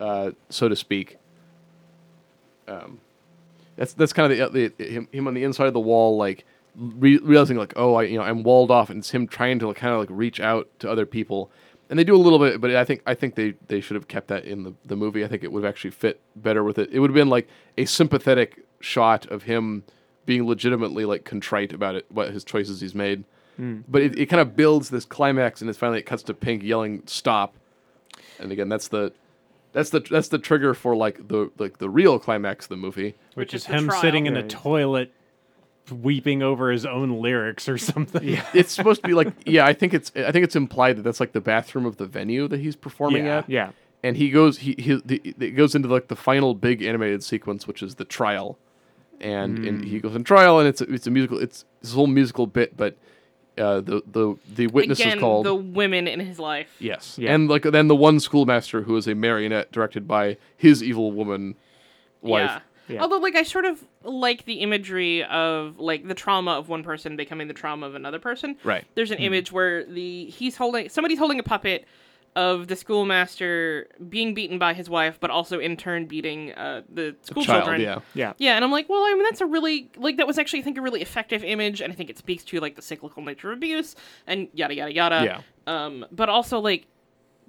uh, 0.00 0.30
so 0.50 0.68
to 0.68 0.76
speak. 0.76 1.18
Um, 2.66 3.00
that's 3.78 3.94
that's 3.94 4.12
kind 4.12 4.30
of 4.32 4.38
uh, 4.38 4.48
the, 4.52 4.72
the 4.76 4.84
him, 4.84 5.08
him 5.12 5.26
on 5.26 5.34
the 5.34 5.44
inside 5.44 5.68
of 5.68 5.72
the 5.72 5.80
wall 5.80 6.16
like 6.16 6.44
re- 6.76 7.18
realizing 7.18 7.56
like, 7.56 7.72
oh, 7.76 7.94
I 7.94 8.02
you 8.02 8.18
know 8.18 8.24
I'm 8.24 8.42
walled 8.42 8.70
off, 8.70 8.90
and 8.90 8.98
it's 8.98 9.10
him 9.10 9.26
trying 9.26 9.58
to 9.60 9.68
like, 9.68 9.76
kind 9.76 9.94
of 9.94 10.00
like 10.00 10.08
reach 10.10 10.40
out 10.40 10.68
to 10.80 10.90
other 10.90 11.06
people. 11.06 11.50
And 11.88 11.98
they 11.98 12.04
do 12.04 12.14
a 12.14 12.18
little 12.18 12.38
bit, 12.38 12.60
but 12.60 12.74
I 12.74 12.84
think 12.84 13.02
I 13.06 13.14
think 13.14 13.36
they, 13.36 13.54
they 13.68 13.80
should 13.80 13.94
have 13.94 14.08
kept 14.08 14.28
that 14.28 14.44
in 14.44 14.64
the, 14.64 14.74
the 14.84 14.96
movie. 14.96 15.24
I 15.24 15.28
think 15.28 15.42
it 15.42 15.52
would 15.52 15.64
have 15.64 15.70
actually 15.70 15.92
fit 15.92 16.20
better 16.36 16.62
with 16.62 16.78
it. 16.78 16.90
It 16.92 16.98
would 16.98 17.08
have 17.08 17.14
been 17.14 17.30
like 17.30 17.48
a 17.78 17.86
sympathetic 17.86 18.64
shot 18.80 19.26
of 19.26 19.44
him 19.44 19.84
being 20.26 20.46
legitimately 20.46 21.06
like 21.06 21.24
contrite 21.24 21.72
about 21.72 21.94
it, 21.94 22.04
what 22.10 22.32
his 22.32 22.44
choices 22.44 22.80
he's 22.80 22.94
made. 22.94 23.24
Hmm. 23.56 23.80
But 23.88 24.02
it, 24.02 24.18
it 24.18 24.26
kind 24.26 24.40
of 24.40 24.54
builds 24.54 24.90
this 24.90 25.06
climax, 25.06 25.62
and 25.62 25.70
it's 25.70 25.78
finally 25.78 26.00
it 26.00 26.06
cuts 26.06 26.24
to 26.24 26.34
Pink 26.34 26.62
yelling 26.62 27.04
"Stop!" 27.06 27.54
And 28.38 28.52
again, 28.52 28.68
that's 28.68 28.88
the 28.88 29.12
that's 29.72 29.90
the 29.90 30.00
that's 30.00 30.28
the 30.28 30.38
trigger 30.38 30.74
for 30.74 30.96
like 30.96 31.28
the 31.28 31.50
like 31.58 31.78
the 31.78 31.90
real 31.90 32.18
climax 32.18 32.66
of 32.66 32.70
the 32.70 32.76
movie. 32.76 33.14
which 33.34 33.54
is 33.54 33.62
is 33.62 33.66
him 33.66 33.86
trial. 33.88 34.00
sitting 34.00 34.26
in 34.26 34.36
a 34.36 34.46
toilet 34.46 35.12
weeping 35.90 36.42
over 36.42 36.70
his 36.70 36.84
own 36.84 37.20
lyrics 37.20 37.68
or 37.68 37.78
something. 37.92 38.38
It's 38.54 38.72
supposed 38.72 39.02
to 39.02 39.08
be 39.08 39.14
like 39.14 39.32
yeah, 39.46 39.66
I 39.66 39.72
think 39.72 39.94
it's 39.94 40.12
I 40.16 40.32
think 40.32 40.44
it's 40.44 40.56
implied 40.56 40.96
that 40.96 41.02
that's 41.02 41.20
like 41.20 41.32
the 41.32 41.40
bathroom 41.40 41.86
of 41.86 41.96
the 41.96 42.06
venue 42.06 42.48
that 42.48 42.60
he's 42.60 42.76
performing 42.76 43.26
Yeah. 43.26 43.38
at. 43.38 43.50
Yeah. 43.50 43.70
and 44.02 44.16
he 44.16 44.30
goes 44.30 44.58
he, 44.58 44.74
he 44.78 45.00
the, 45.04 45.20
it 45.24 45.52
goes 45.52 45.74
into 45.74 45.88
like 45.88 46.08
the 46.08 46.16
final 46.16 46.54
big 46.54 46.82
animated 46.82 47.22
sequence 47.22 47.66
which 47.66 47.82
is 47.82 47.96
the 47.96 48.04
trial 48.04 48.58
and 49.20 49.58
and 49.66 49.82
hmm. 49.82 49.90
he 49.90 50.00
goes 50.00 50.14
in 50.14 50.24
trial 50.24 50.58
and 50.58 50.68
it's 50.68 50.80
a, 50.80 50.84
it's 50.92 51.06
a 51.06 51.10
musical 51.10 51.38
it's 51.38 51.64
this 51.80 51.92
whole 51.92 52.06
musical 52.06 52.46
bit 52.46 52.76
but 52.76 52.96
uh, 53.58 53.80
the 53.80 54.02
the 54.10 54.36
the 54.54 54.66
witness 54.68 55.00
Again, 55.00 55.18
is 55.18 55.20
called 55.20 55.46
the 55.46 55.54
women 55.54 56.06
in 56.08 56.20
his 56.20 56.38
life. 56.38 56.68
yes 56.78 57.16
Yeah. 57.18 57.34
and 57.34 57.48
like 57.48 57.62
then 57.62 57.88
the 57.88 57.96
one 57.96 58.20
schoolmaster 58.20 58.82
who 58.82 58.96
is 58.96 59.06
a 59.06 59.14
marionette 59.14 59.72
directed 59.72 60.06
by 60.08 60.36
his 60.56 60.82
evil 60.82 61.12
woman 61.12 61.54
wife 62.22 62.50
Yeah. 62.50 62.60
Yeah. 62.90 63.02
Although, 63.02 63.18
like, 63.18 63.36
I 63.36 63.42
sort 63.42 63.66
of 63.66 63.84
like 64.02 64.46
the 64.46 64.60
imagery 64.60 65.22
of 65.24 65.78
like 65.78 66.08
the 66.08 66.14
trauma 66.14 66.52
of 66.52 66.70
one 66.70 66.82
person 66.82 67.16
becoming 67.16 67.46
the 67.46 67.52
trauma 67.52 67.84
of 67.86 67.94
another 67.94 68.18
person. 68.18 68.56
Right. 68.64 68.86
There's 68.94 69.10
an 69.10 69.18
image 69.18 69.52
where 69.52 69.84
the 69.84 70.24
he's 70.30 70.56
holding 70.56 70.88
somebody's 70.88 71.18
holding 71.18 71.38
a 71.38 71.42
puppet 71.42 71.84
of 72.38 72.68
the 72.68 72.76
schoolmaster 72.76 73.88
being 74.08 74.32
beaten 74.32 74.60
by 74.60 74.72
his 74.72 74.88
wife, 74.88 75.18
but 75.18 75.28
also 75.28 75.58
in 75.58 75.76
turn 75.76 76.06
beating 76.06 76.52
uh, 76.52 76.82
the 76.88 77.16
school 77.22 77.42
child 77.42 77.64
children. 77.64 77.80
yeah 77.80 77.98
Yeah. 78.14 78.32
Yeah, 78.38 78.54
and 78.54 78.64
I'm 78.64 78.70
like, 78.70 78.88
well, 78.88 79.02
I 79.02 79.12
mean, 79.14 79.24
that's 79.24 79.40
a 79.40 79.46
really 79.46 79.90
like 79.96 80.18
that 80.18 80.26
was 80.28 80.38
actually 80.38 80.60
I 80.60 80.62
think 80.62 80.78
a 80.78 80.80
really 80.80 81.02
effective 81.02 81.42
image, 81.42 81.80
and 81.80 81.92
I 81.92 81.96
think 81.96 82.10
it 82.10 82.16
speaks 82.16 82.44
to 82.44 82.60
like 82.60 82.76
the 82.76 82.82
cyclical 82.82 83.24
nature 83.24 83.50
of 83.50 83.58
abuse 83.58 83.96
and 84.28 84.46
yada 84.52 84.72
yada 84.72 84.94
yada. 84.94 85.24
Yeah. 85.24 85.40
Um, 85.66 86.06
but 86.12 86.28
also 86.28 86.60
like 86.60 86.86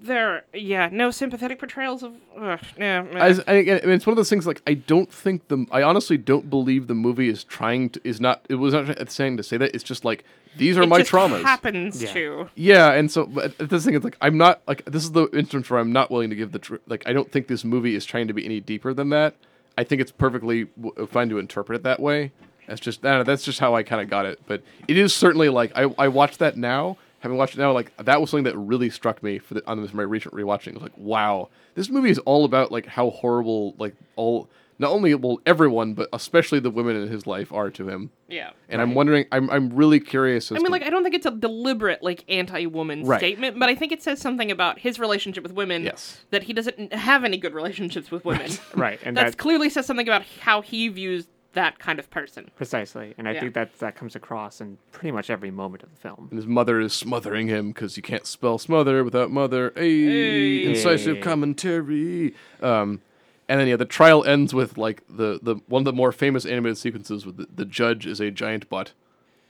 there, 0.01 0.45
yeah, 0.53 0.89
no 0.91 1.11
sympathetic 1.11 1.59
portrayals 1.59 2.03
of. 2.03 2.13
Ugh, 2.37 2.59
yeah, 2.77 3.01
meh. 3.01 3.19
I, 3.19 3.27
I 3.47 3.53
it's 3.57 4.05
one 4.05 4.13
of 4.13 4.17
those 4.17 4.29
things. 4.29 4.47
Like, 4.47 4.61
I 4.65 4.73
don't 4.75 5.11
think 5.11 5.47
the. 5.49 5.65
I 5.71 5.83
honestly 5.83 6.17
don't 6.17 6.49
believe 6.49 6.87
the 6.87 6.95
movie 6.95 7.29
is 7.29 7.43
trying 7.43 7.89
to. 7.91 8.01
Is 8.03 8.19
not. 8.21 8.45
It 8.49 8.55
was 8.55 8.73
not 8.73 9.11
saying 9.11 9.37
to 9.37 9.43
say 9.43 9.57
that. 9.57 9.73
It's 9.75 9.83
just 9.83 10.05
like 10.05 10.23
these 10.57 10.77
are 10.77 10.83
it 10.83 10.87
my 10.89 10.99
just 10.99 11.11
traumas. 11.11 11.43
happens 11.43 12.01
Yeah. 12.01 12.13
to. 12.13 12.49
Yeah, 12.55 12.91
and 12.93 13.11
so 13.11 13.25
but 13.25 13.57
this 13.57 13.85
thing 13.85 13.93
is 13.93 14.03
like 14.03 14.17
I'm 14.21 14.37
not 14.37 14.61
like 14.67 14.85
this 14.85 15.03
is 15.03 15.11
the 15.11 15.27
instance 15.31 15.69
where 15.69 15.79
I'm 15.79 15.91
not 15.91 16.09
willing 16.11 16.29
to 16.29 16.35
give 16.35 16.51
the 16.51 16.59
tr- 16.59 16.75
like 16.87 17.03
I 17.07 17.13
don't 17.13 17.31
think 17.31 17.47
this 17.47 17.63
movie 17.63 17.95
is 17.95 18.05
trying 18.05 18.27
to 18.27 18.33
be 18.33 18.45
any 18.45 18.59
deeper 18.59 18.93
than 18.93 19.09
that. 19.09 19.35
I 19.77 19.83
think 19.83 20.01
it's 20.01 20.11
perfectly 20.11 20.65
w- 20.81 20.93
uh, 20.97 21.05
fine 21.07 21.29
to 21.29 21.39
interpret 21.39 21.77
it 21.77 21.83
that 21.83 21.99
way. 21.99 22.31
That's 22.67 22.81
just 22.81 23.03
I 23.05 23.09
don't 23.09 23.17
know, 23.19 23.23
that's 23.23 23.43
just 23.43 23.59
how 23.59 23.75
I 23.75 23.83
kind 23.83 24.01
of 24.01 24.09
got 24.09 24.25
it. 24.25 24.39
But 24.47 24.61
it 24.87 24.97
is 24.97 25.13
certainly 25.13 25.49
like 25.49 25.71
I 25.75 25.83
I 25.97 26.07
watched 26.07 26.39
that 26.39 26.57
now, 26.57 26.97
having 27.19 27.37
watched 27.37 27.55
it 27.55 27.59
now, 27.59 27.71
like 27.71 27.95
that 27.97 28.19
was 28.21 28.29
something 28.29 28.45
that 28.45 28.57
really 28.57 28.89
struck 28.89 29.21
me 29.23 29.39
for 29.39 29.55
the, 29.55 29.67
on 29.67 29.81
this 29.81 29.93
my 29.93 30.03
recent 30.03 30.33
rewatching. 30.33 30.67
It 30.69 30.73
was 30.75 30.83
like 30.83 30.97
wow, 30.97 31.49
this 31.75 31.89
movie 31.89 32.09
is 32.09 32.19
all 32.19 32.45
about 32.45 32.71
like 32.71 32.85
how 32.85 33.09
horrible 33.11 33.75
like 33.77 33.95
all 34.15 34.49
not 34.81 34.91
only 34.91 35.13
well 35.13 35.39
everyone 35.45 35.93
but 35.93 36.07
especially 36.13 36.59
the 36.59 36.69
women 36.71 36.95
in 36.95 37.09
his 37.09 37.27
life 37.27 37.51
are 37.51 37.69
to 37.71 37.89
him. 37.89 38.11
Yeah. 38.29 38.51
And 38.69 38.81
I'm 38.81 38.93
wondering, 38.95 39.25
I'm 39.31 39.49
I'm 39.49 39.69
really 39.71 39.99
curious. 39.99 40.51
As 40.51 40.55
I 40.55 40.59
mean, 40.59 40.67
to- 40.67 40.71
like, 40.71 40.83
I 40.83 40.89
don't 40.89 41.03
think 41.03 41.15
it's 41.15 41.25
a 41.25 41.31
deliberate, 41.31 42.01
like, 42.03 42.23
anti-woman 42.29 43.03
Right. 43.03 43.19
statement, 43.19 43.59
but 43.59 43.67
I 43.69 43.75
think 43.75 43.91
it 43.91 44.01
says 44.03 44.21
something 44.21 44.51
about 44.51 44.79
his 44.79 44.99
relationship 44.99 45.43
with 45.43 45.51
women. 45.53 45.83
Yes. 45.83 46.19
That 46.29 46.43
he 46.43 46.53
doesn't 46.53 46.93
have 46.93 47.23
any 47.23 47.37
good 47.37 47.53
relationships 47.53 48.11
with 48.11 48.23
women. 48.25 48.51
Right. 48.75 48.99
And 49.05 49.17
that 49.17 49.25
that 49.31 49.37
clearly 49.37 49.69
says 49.69 49.85
something 49.85 50.07
about 50.07 50.23
how 50.41 50.61
he 50.61 50.87
views 50.89 51.27
that 51.53 51.79
kind 51.79 51.97
of 51.99 52.09
person. 52.11 52.51
precisely. 52.55 53.15
And 53.17 53.27
I 53.27 53.31
Yeah. 53.33 53.39
think 53.41 53.53
that 53.55 53.79
that 53.79 53.95
comes 53.95 54.15
across 54.15 54.61
in 54.61 54.77
pretty 54.91 55.11
much 55.11 55.29
every 55.29 55.49
moment 55.51 55.83
of 55.83 55.89
the 55.89 55.95
film. 55.97 56.27
And 56.29 56.37
his 56.37 56.45
mother 56.47 56.79
is 56.79 56.93
smothering 56.93 57.47
him 57.47 57.69
because 57.71 57.97
you 57.97 58.03
can't 58.03 58.25
spell 58.27 58.57
smother 58.59 59.03
without 59.03 59.31
mother. 59.31 59.73
Hey, 59.75 60.05
Hey. 60.05 60.65
incisive 60.69 61.21
commentary. 61.21 62.33
Um, 62.61 63.01
and 63.47 63.59
then 63.59 63.67
yeah, 63.67 63.77
the 63.77 63.85
trial 63.85 64.23
ends 64.25 64.53
with 64.53 64.77
like 64.77 65.01
the, 65.09 65.39
the 65.41 65.55
one 65.67 65.81
of 65.81 65.85
the 65.85 65.93
more 65.93 66.11
famous 66.11 66.45
animated 66.45 66.77
sequences 66.77 67.25
with 67.25 67.37
the, 67.37 67.47
the 67.55 67.65
judge 67.65 68.05
is 68.05 68.19
a 68.19 68.29
giant 68.29 68.69
butt 68.69 68.91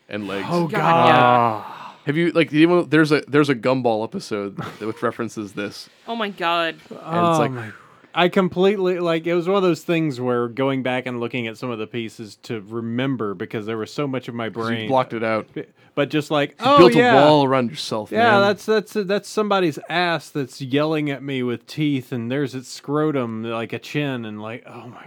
and 0.07 0.25
legs. 0.27 0.47
Oh 0.49 0.67
God, 0.67 0.79
god. 0.79 1.07
yeah. 1.07 1.75
Have 2.05 2.15
you 2.17 2.31
like 2.31 2.49
did 2.49 2.57
anyone, 2.63 2.87
there's 2.89 3.11
a 3.11 3.21
there's 3.27 3.49
a 3.49 3.55
Gumball 3.55 4.03
episode 4.05 4.55
that 4.55 4.81
which 4.87 5.03
references 5.03 5.51
this. 5.53 5.89
Oh 6.07 6.15
my 6.15 6.29
god. 6.29 6.75
And 6.75 6.97
it's 6.97 7.01
Oh 7.03 7.39
like 7.39 7.51
my- 7.51 7.71
I 8.13 8.27
completely 8.29 8.99
like 8.99 9.27
it 9.27 9.35
was 9.35 9.47
one 9.47 9.57
of 9.57 9.63
those 9.63 9.83
things 9.83 10.19
where 10.19 10.47
going 10.47 10.81
back 10.83 11.05
and 11.05 11.19
looking 11.19 11.47
at 11.47 11.57
some 11.57 11.69
of 11.69 11.77
the 11.79 11.87
pieces 11.87 12.37
to 12.43 12.61
remember 12.61 13.33
because 13.33 13.65
there 13.65 13.77
was 13.77 13.93
so 13.93 14.07
much 14.07 14.27
of 14.27 14.35
my 14.35 14.45
you 14.45 14.51
brain. 14.51 14.87
blocked 14.87 15.13
it 15.13 15.23
out. 15.23 15.47
But 15.95 16.09
just 16.09 16.31
like 16.31 16.51
You 16.51 16.55
oh 16.61 16.77
built 16.77 16.95
yeah. 16.95 17.21
a 17.21 17.25
wall 17.25 17.43
around 17.45 17.69
yourself. 17.69 18.11
Yeah, 18.11 18.31
man. 18.31 18.41
that's 18.41 18.65
that's 18.65 18.93
that's 18.93 19.29
somebody's 19.29 19.77
ass 19.89 20.29
that's 20.29 20.61
yelling 20.61 21.09
at 21.09 21.21
me 21.21 21.43
with 21.43 21.67
teeth, 21.67 22.11
and 22.11 22.31
there's 22.31 22.55
its 22.55 22.69
scrotum 22.69 23.43
like 23.43 23.73
a 23.73 23.79
chin, 23.79 24.25
and 24.25 24.41
like, 24.41 24.63
oh 24.65 24.87
my 24.87 25.05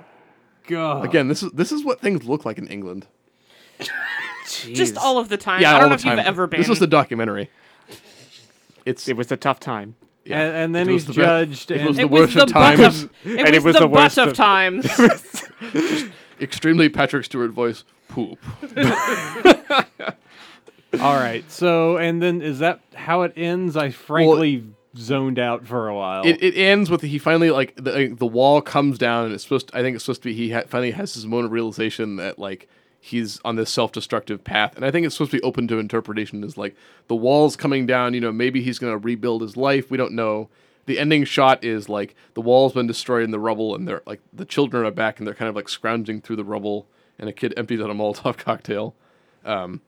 god! 0.67 1.05
again. 1.05 1.29
This 1.29 1.43
is 1.43 1.51
this 1.53 1.73
is 1.73 1.85
what 1.85 2.01
things 2.01 2.25
look 2.25 2.45
like 2.45 2.59
in 2.59 2.69
England. 2.69 3.07
Just 4.47 4.97
all 4.97 5.19
of 5.19 5.29
the 5.29 5.37
time. 5.37 5.61
Yeah, 5.61 5.71
I 5.71 5.75
all 5.75 5.81
don't 5.81 5.89
know 5.91 5.97
the 5.97 6.01
if 6.01 6.05
you've 6.05 6.17
time. 6.17 6.27
ever 6.27 6.47
been. 6.47 6.61
This 6.61 6.69
was 6.69 6.79
the 6.79 6.87
documentary. 6.87 7.51
It's 8.85 9.09
It 9.09 9.17
was 9.17 9.31
a 9.33 9.37
tough 9.37 9.61
time. 9.61 9.97
Yeah. 10.25 10.41
and, 10.41 10.57
and 10.57 10.75
then 10.75 10.89
It 10.89 10.93
he's 10.93 11.07
the 11.07 11.13
be- 11.13 11.17
judged, 11.17 11.71
it 11.71 11.87
was 11.87 11.97
the 11.97 12.03
it 12.05 12.11
was 12.11 12.21
worst 12.21 12.35
the 12.35 12.43
of 12.45 12.53
times. 12.53 13.03
of, 13.05 13.11
And 13.25 13.55
it 13.55 13.63
was 13.63 13.75
the, 13.75 13.81
the 13.81 13.89
worst 13.89 14.19
of 14.19 14.29
of- 14.29 14.35
times. 14.35 14.87
extremely 16.41 16.89
Patrick 16.89 17.25
Stewart 17.25 17.51
voice. 17.53 17.85
Poop. 18.09 18.39
all 21.01 21.15
right. 21.17 21.51
So, 21.51 21.97
and 21.97 22.23
then 22.23 22.43
is 22.43 22.59
that 22.59 22.81
how 22.95 23.23
it 23.23 23.33
ends? 23.37 23.77
I 23.77 23.91
frankly 23.91 24.65
zoned 24.97 25.39
out 25.39 25.67
for 25.67 25.89
a 25.89 25.95
while. 25.95 26.23
It, 26.27 26.43
it 26.43 26.55
ends 26.57 26.91
with 26.91 27.01
he 27.03 27.19
finally 27.19 27.51
like 27.51 27.75
the 27.77 27.93
like, 27.93 28.19
the 28.19 28.27
wall 28.27 28.61
comes 28.61 28.99
down 28.99 29.25
and 29.27 29.35
it's 29.35 29.45
supposed. 29.45 29.69
To, 29.69 29.79
I 29.79 29.83
think 29.83 29.95
it's 29.97 30.05
supposed 30.05 30.23
to 30.23 30.29
be 30.29 30.35
he 30.35 30.51
ha- 30.51 30.65
finally 30.69 30.91
has 30.91 31.15
his 31.15 31.25
moment 31.27 31.47
of 31.47 31.53
realization 31.53 32.17
that 32.17 32.39
like 32.39 32.69
he's 33.05 33.41
on 33.45 33.57
this 33.57 33.69
self 33.69 33.91
destructive 33.93 34.45
path, 34.45 34.77
and 34.77 34.85
I 34.85 34.91
think 34.91 35.05
it's 35.05 35.17
supposed 35.17 35.33
to 35.33 35.39
be 35.39 35.43
open 35.43 35.67
to 35.69 35.79
interpretation. 35.79 36.43
Is 36.45 36.57
like 36.57 36.75
the 37.09 37.17
walls 37.17 37.57
coming 37.57 37.85
down. 37.85 38.15
You 38.15 38.21
know, 38.21 38.33
maybe 38.33 38.63
he's 38.63 38.79
gonna 38.79 38.97
rebuild 38.97 39.43
his 39.43 39.57
life. 39.57 39.91
We 39.91 39.99
don't 39.99 40.13
know. 40.13 40.49
The 40.87 40.99
ending 40.99 41.25
shot 41.25 41.63
is 41.65 41.89
like 41.89 42.15
the 42.35 42.41
wall's 42.41 42.73
been 42.73 42.87
destroyed 42.87 43.25
in 43.25 43.33
the 43.33 43.41
rubble, 43.41 43.75
and 43.75 43.87
they're 43.87 44.03
like 44.07 44.21
the 44.33 44.45
children 44.45 44.87
are 44.87 44.91
back, 44.93 45.19
and 45.19 45.27
they're 45.27 45.35
kind 45.35 45.49
of 45.49 45.57
like 45.57 45.69
scrounging 45.69 46.23
through 46.23 46.37
the 46.37 46.45
rubble, 46.45 46.87
and 47.19 47.29
a 47.29 47.33
kid 47.33 47.53
empties 47.57 47.81
out 47.81 47.91
a 47.91 47.95
Molotov 47.95 48.37
cocktail. 48.39 48.95
Um, 49.45 49.81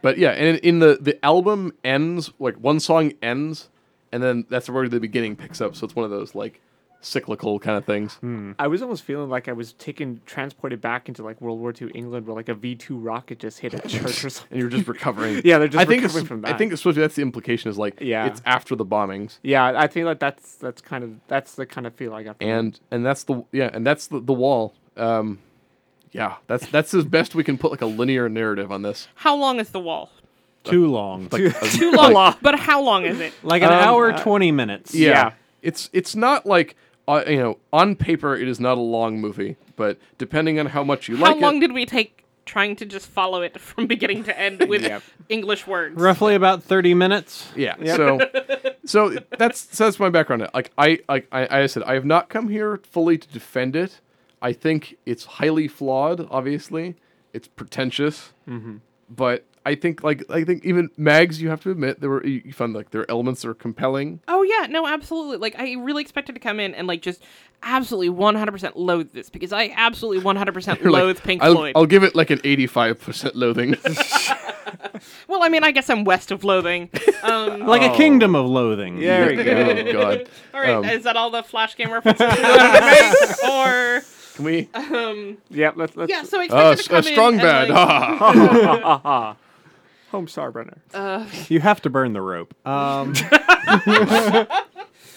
but 0.00 0.16
yeah, 0.16 0.30
and 0.30 0.48
in, 0.48 0.56
in 0.56 0.78
the 0.78 0.98
the 0.98 1.22
album 1.24 1.74
ends 1.84 2.32
like 2.38 2.56
one 2.56 2.80
song 2.80 3.12
ends, 3.22 3.68
and 4.10 4.22
then 4.22 4.46
that's 4.48 4.70
where 4.70 4.88
the 4.88 4.98
beginning 4.98 5.36
picks 5.36 5.60
up. 5.60 5.76
So 5.76 5.84
it's 5.84 5.94
one 5.94 6.06
of 6.06 6.10
those 6.10 6.34
like 6.34 6.62
cyclical 7.04 7.58
kind 7.58 7.76
of 7.76 7.84
things. 7.84 8.18
I 8.58 8.66
was 8.68 8.80
almost 8.80 9.02
feeling 9.02 9.28
like 9.28 9.48
I 9.48 9.52
was 9.52 9.72
taken 9.74 10.20
transported 10.24 10.80
back 10.80 11.08
into 11.08 11.22
like 11.22 11.40
World 11.40 11.58
War 11.60 11.74
II 11.78 11.90
England, 11.94 12.26
where 12.26 12.34
like 12.36 12.48
a 12.48 12.54
V 12.54 12.76
two 12.76 12.96
rocket 12.96 13.38
just 13.40 13.58
hit 13.58 13.74
a 13.74 13.80
church 13.88 14.24
or 14.24 14.30
something. 14.30 14.46
And 14.52 14.60
you're 14.60 14.70
just 14.70 14.86
recovering. 14.88 15.42
Yeah, 15.44 15.58
they're 15.58 15.68
just 15.68 15.80
I 15.80 15.84
think 15.84 16.02
recovering 16.02 16.22
it's, 16.22 16.28
from 16.28 16.44
I 16.46 16.52
think 16.54 16.72
it's 16.72 16.80
supposed 16.80 16.94
to 16.94 17.00
be, 17.00 17.02
that's 17.02 17.16
the 17.16 17.22
implication 17.22 17.70
is 17.70 17.76
like 17.78 17.98
Yeah. 18.00 18.26
it's 18.26 18.40
after 18.46 18.76
the 18.76 18.86
bombings. 18.86 19.38
Yeah, 19.42 19.64
I 19.76 19.86
think 19.88 20.06
like 20.06 20.20
that's 20.20 20.54
that's 20.54 20.80
kind 20.80 21.02
of 21.04 21.10
that's 21.28 21.56
the 21.56 21.66
kind 21.66 21.86
of 21.86 21.94
feel 21.94 22.14
I 22.14 22.22
got. 22.22 22.38
From 22.38 22.46
it. 22.48 22.50
And 22.52 22.80
and 22.90 23.04
that's 23.04 23.24
the 23.24 23.44
yeah, 23.52 23.70
and 23.72 23.84
that's 23.86 24.06
the, 24.06 24.20
the 24.20 24.32
wall. 24.32 24.72
Um 24.96 25.40
yeah, 26.12 26.36
that's 26.46 26.66
that's 26.66 26.94
as 26.94 27.04
best 27.04 27.34
we 27.34 27.42
can 27.42 27.58
put 27.58 27.70
like 27.72 27.82
a 27.82 27.86
linear 27.86 28.28
narrative 28.28 28.70
on 28.70 28.82
this. 28.82 29.08
How 29.16 29.34
long 29.36 29.58
is 29.58 29.70
the 29.70 29.80
wall? 29.80 30.10
Too 30.64 30.86
long, 30.86 31.28
Like 31.32 31.42
a- 31.42 31.66
Too 31.70 31.90
long. 31.90 32.36
but 32.40 32.56
how 32.56 32.80
long 32.82 33.04
is 33.04 33.18
it? 33.18 33.32
like 33.42 33.62
an 33.62 33.68
Um, 33.72 33.74
hour 33.74 34.12
uh, 34.12 34.22
twenty 34.22 34.52
minutes. 34.52 34.94
yeah. 34.94 35.08
Yeah. 35.10 35.32
It's 35.62 35.90
it's 35.92 36.14
not 36.14 36.44
like 36.46 36.76
uh, 37.08 37.24
you 37.26 37.36
know, 37.38 37.58
on 37.72 37.96
paper 37.96 38.36
it 38.36 38.48
is 38.48 38.60
not 38.60 38.78
a 38.78 38.80
long 38.80 39.20
movie, 39.20 39.56
but 39.76 39.98
depending 40.18 40.58
on 40.60 40.66
how 40.66 40.84
much 40.84 41.08
you 41.08 41.16
How 41.16 41.22
like 41.24 41.36
it. 41.36 41.40
How 41.40 41.46
long 41.50 41.60
did 41.60 41.72
we 41.72 41.84
take 41.86 42.24
trying 42.44 42.74
to 42.74 42.84
just 42.84 43.06
follow 43.06 43.40
it 43.42 43.58
from 43.60 43.86
beginning 43.86 44.24
to 44.24 44.38
end 44.38 44.60
with 44.68 44.82
Yep. 44.82 45.02
English 45.28 45.66
words? 45.66 45.96
roughly 46.00 46.34
about 46.34 46.62
thirty 46.62 46.94
minutes. 46.94 47.48
Yeah. 47.56 47.76
So, 47.96 48.18
so 48.84 49.16
that's 49.38 49.74
so 49.76 49.84
that's 49.84 49.98
my 50.00 50.10
background. 50.10 50.48
Like 50.54 50.70
I, 50.78 50.98
like 51.08 51.28
I, 51.32 51.62
I 51.62 51.66
said, 51.66 51.82
I 51.84 51.94
have 51.94 52.04
not 52.04 52.28
come 52.28 52.48
here 52.48 52.80
fully 52.84 53.18
to 53.18 53.28
defend 53.28 53.76
it. 53.76 54.00
I 54.40 54.52
think 54.52 54.96
it's 55.06 55.24
highly 55.24 55.68
flawed. 55.68 56.26
Obviously, 56.30 56.96
it's 57.32 57.46
pretentious, 57.48 58.32
but 59.08 59.44
I 59.64 59.74
think 59.76 60.02
like 60.02 60.24
I 60.30 60.44
think 60.44 60.64
even 60.64 60.90
Mags, 60.96 61.40
you 61.40 61.48
have 61.50 61.62
to 61.62 61.70
admit 61.70 62.00
there 62.00 62.10
were 62.10 62.24
you 62.26 62.42
you 62.44 62.52
found 62.52 62.74
like 62.74 62.90
there 62.90 63.02
are 63.02 63.10
elements 63.10 63.42
that 63.42 63.48
are 63.48 63.54
compelling. 63.54 64.20
Oh 64.28 64.42
yeah, 64.42 64.66
no, 64.68 64.86
absolutely. 64.86 65.36
Like 65.38 65.58
I 65.58 65.74
really 65.74 66.02
expected 66.02 66.34
to 66.34 66.40
come 66.40 66.58
in 66.60 66.74
and 66.74 66.86
like 66.88 67.00
just 67.02 67.22
absolutely 67.62 68.10
100% 68.10 68.72
loathe 68.74 69.12
this 69.12 69.30
because 69.30 69.52
I 69.52 69.72
absolutely 69.76 70.20
100% 70.24 70.80
You're 70.82 70.90
like, 70.90 71.02
loathe 71.02 71.22
Pink 71.22 71.42
I'll, 71.42 71.54
Floyd. 71.54 71.72
I'll 71.76 71.86
give 71.86 72.02
it 72.02 72.16
like 72.16 72.30
an 72.30 72.40
eighty-five 72.42 72.98
percent 73.00 73.36
loathing. 73.36 73.76
Well, 75.26 75.42
I 75.42 75.48
mean, 75.48 75.64
I 75.64 75.70
guess 75.70 75.88
I'm 75.90 76.04
west 76.04 76.30
of 76.30 76.44
loathing. 76.44 76.88
Um, 77.22 77.60
Like 77.66 77.82
a 77.82 77.96
kingdom 77.96 78.34
of 78.34 78.46
loathing. 78.46 79.00
There 79.00 79.26
we 79.34 79.42
go. 79.42 79.52
oh 79.52 79.92
God. 79.92 80.28
all 80.54 80.60
right, 80.60 80.70
Um, 80.74 80.84
is 80.84 81.04
that 81.04 81.16
all 81.16 81.30
the 81.30 81.42
flash 81.42 81.76
game 81.76 81.90
references 81.92 82.20
you 82.20 82.42
wanted 82.42 82.80
make, 82.80 83.44
or 83.50 84.02
Can 84.34 84.44
we? 84.44 84.68
um, 84.74 85.38
Yep. 85.50 85.74
Let's. 85.76 85.96
let's 85.96 86.10
yeah? 86.10 86.22
So 86.24 86.38
I 86.40 86.46
Uh, 86.48 86.72
expected 86.72 86.78
s- 86.78 86.84
to 86.84 86.88
come 86.90 86.98
a 86.98 87.02
strong 87.02 87.34
in 87.34 87.40
bad. 87.40 87.70
And, 87.70 87.74
like, 87.74 89.36
Ha, 90.12 90.18
ha. 90.18 90.18
Homestar 90.18 90.54
Runner. 90.54 90.82
uh, 90.94 91.26
You 91.48 91.60
have 91.60 91.82
to 91.82 91.90
burn 91.90 92.12
the 92.12 92.22
rope. 92.22 92.54
Um, 92.66 93.14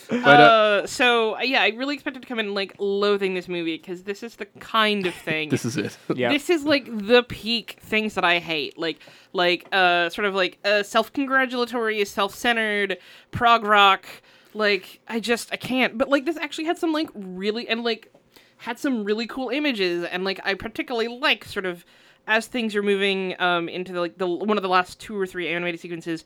But, 0.07 0.39
uh, 0.39 0.83
uh, 0.83 0.87
so 0.87 1.35
uh, 1.35 1.41
yeah, 1.41 1.63
I 1.63 1.69
really 1.69 1.95
expected 1.95 2.21
to 2.21 2.27
come 2.27 2.37
in 2.39 2.53
like 2.53 2.75
loathing 2.77 3.33
this 3.33 3.47
movie 3.47 3.77
because 3.77 4.03
this 4.03 4.21
is 4.21 4.35
the 4.35 4.45
kind 4.59 5.07
of 5.07 5.15
thing. 5.15 5.49
this 5.49 5.65
is 5.65 5.77
it. 5.77 5.97
Yeah. 6.13 6.29
This 6.31 6.49
is 6.51 6.63
like 6.63 6.85
the 6.85 7.23
peak 7.23 7.79
things 7.81 8.13
that 8.13 8.23
I 8.23 8.37
hate. 8.37 8.77
Like 8.77 8.99
like 9.33 9.67
uh 9.71 10.09
sort 10.11 10.25
of 10.25 10.35
like 10.35 10.59
uh 10.63 10.83
self-congratulatory, 10.83 12.05
self-centered 12.05 12.99
prog 13.31 13.63
rock. 13.65 14.05
Like 14.53 15.01
I 15.07 15.19
just 15.19 15.51
I 15.51 15.55
can't. 15.57 15.97
But 15.97 16.09
like 16.09 16.25
this 16.25 16.37
actually 16.37 16.65
had 16.65 16.77
some 16.77 16.93
like 16.93 17.09
really 17.15 17.67
and 17.67 17.83
like 17.83 18.13
had 18.57 18.77
some 18.77 19.03
really 19.05 19.25
cool 19.25 19.49
images 19.49 20.03
and 20.05 20.23
like 20.23 20.39
I 20.45 20.53
particularly 20.53 21.07
like 21.07 21.45
sort 21.45 21.65
of 21.65 21.83
as 22.27 22.47
things 22.47 22.75
are 22.75 22.83
moving 22.83 23.39
um 23.39 23.69
into 23.69 23.93
the, 23.93 23.99
like 23.99 24.17
the 24.17 24.27
one 24.27 24.57
of 24.57 24.63
the 24.63 24.69
last 24.69 24.99
two 24.99 25.17
or 25.17 25.25
three 25.25 25.47
animated 25.47 25.79
sequences 25.79 26.25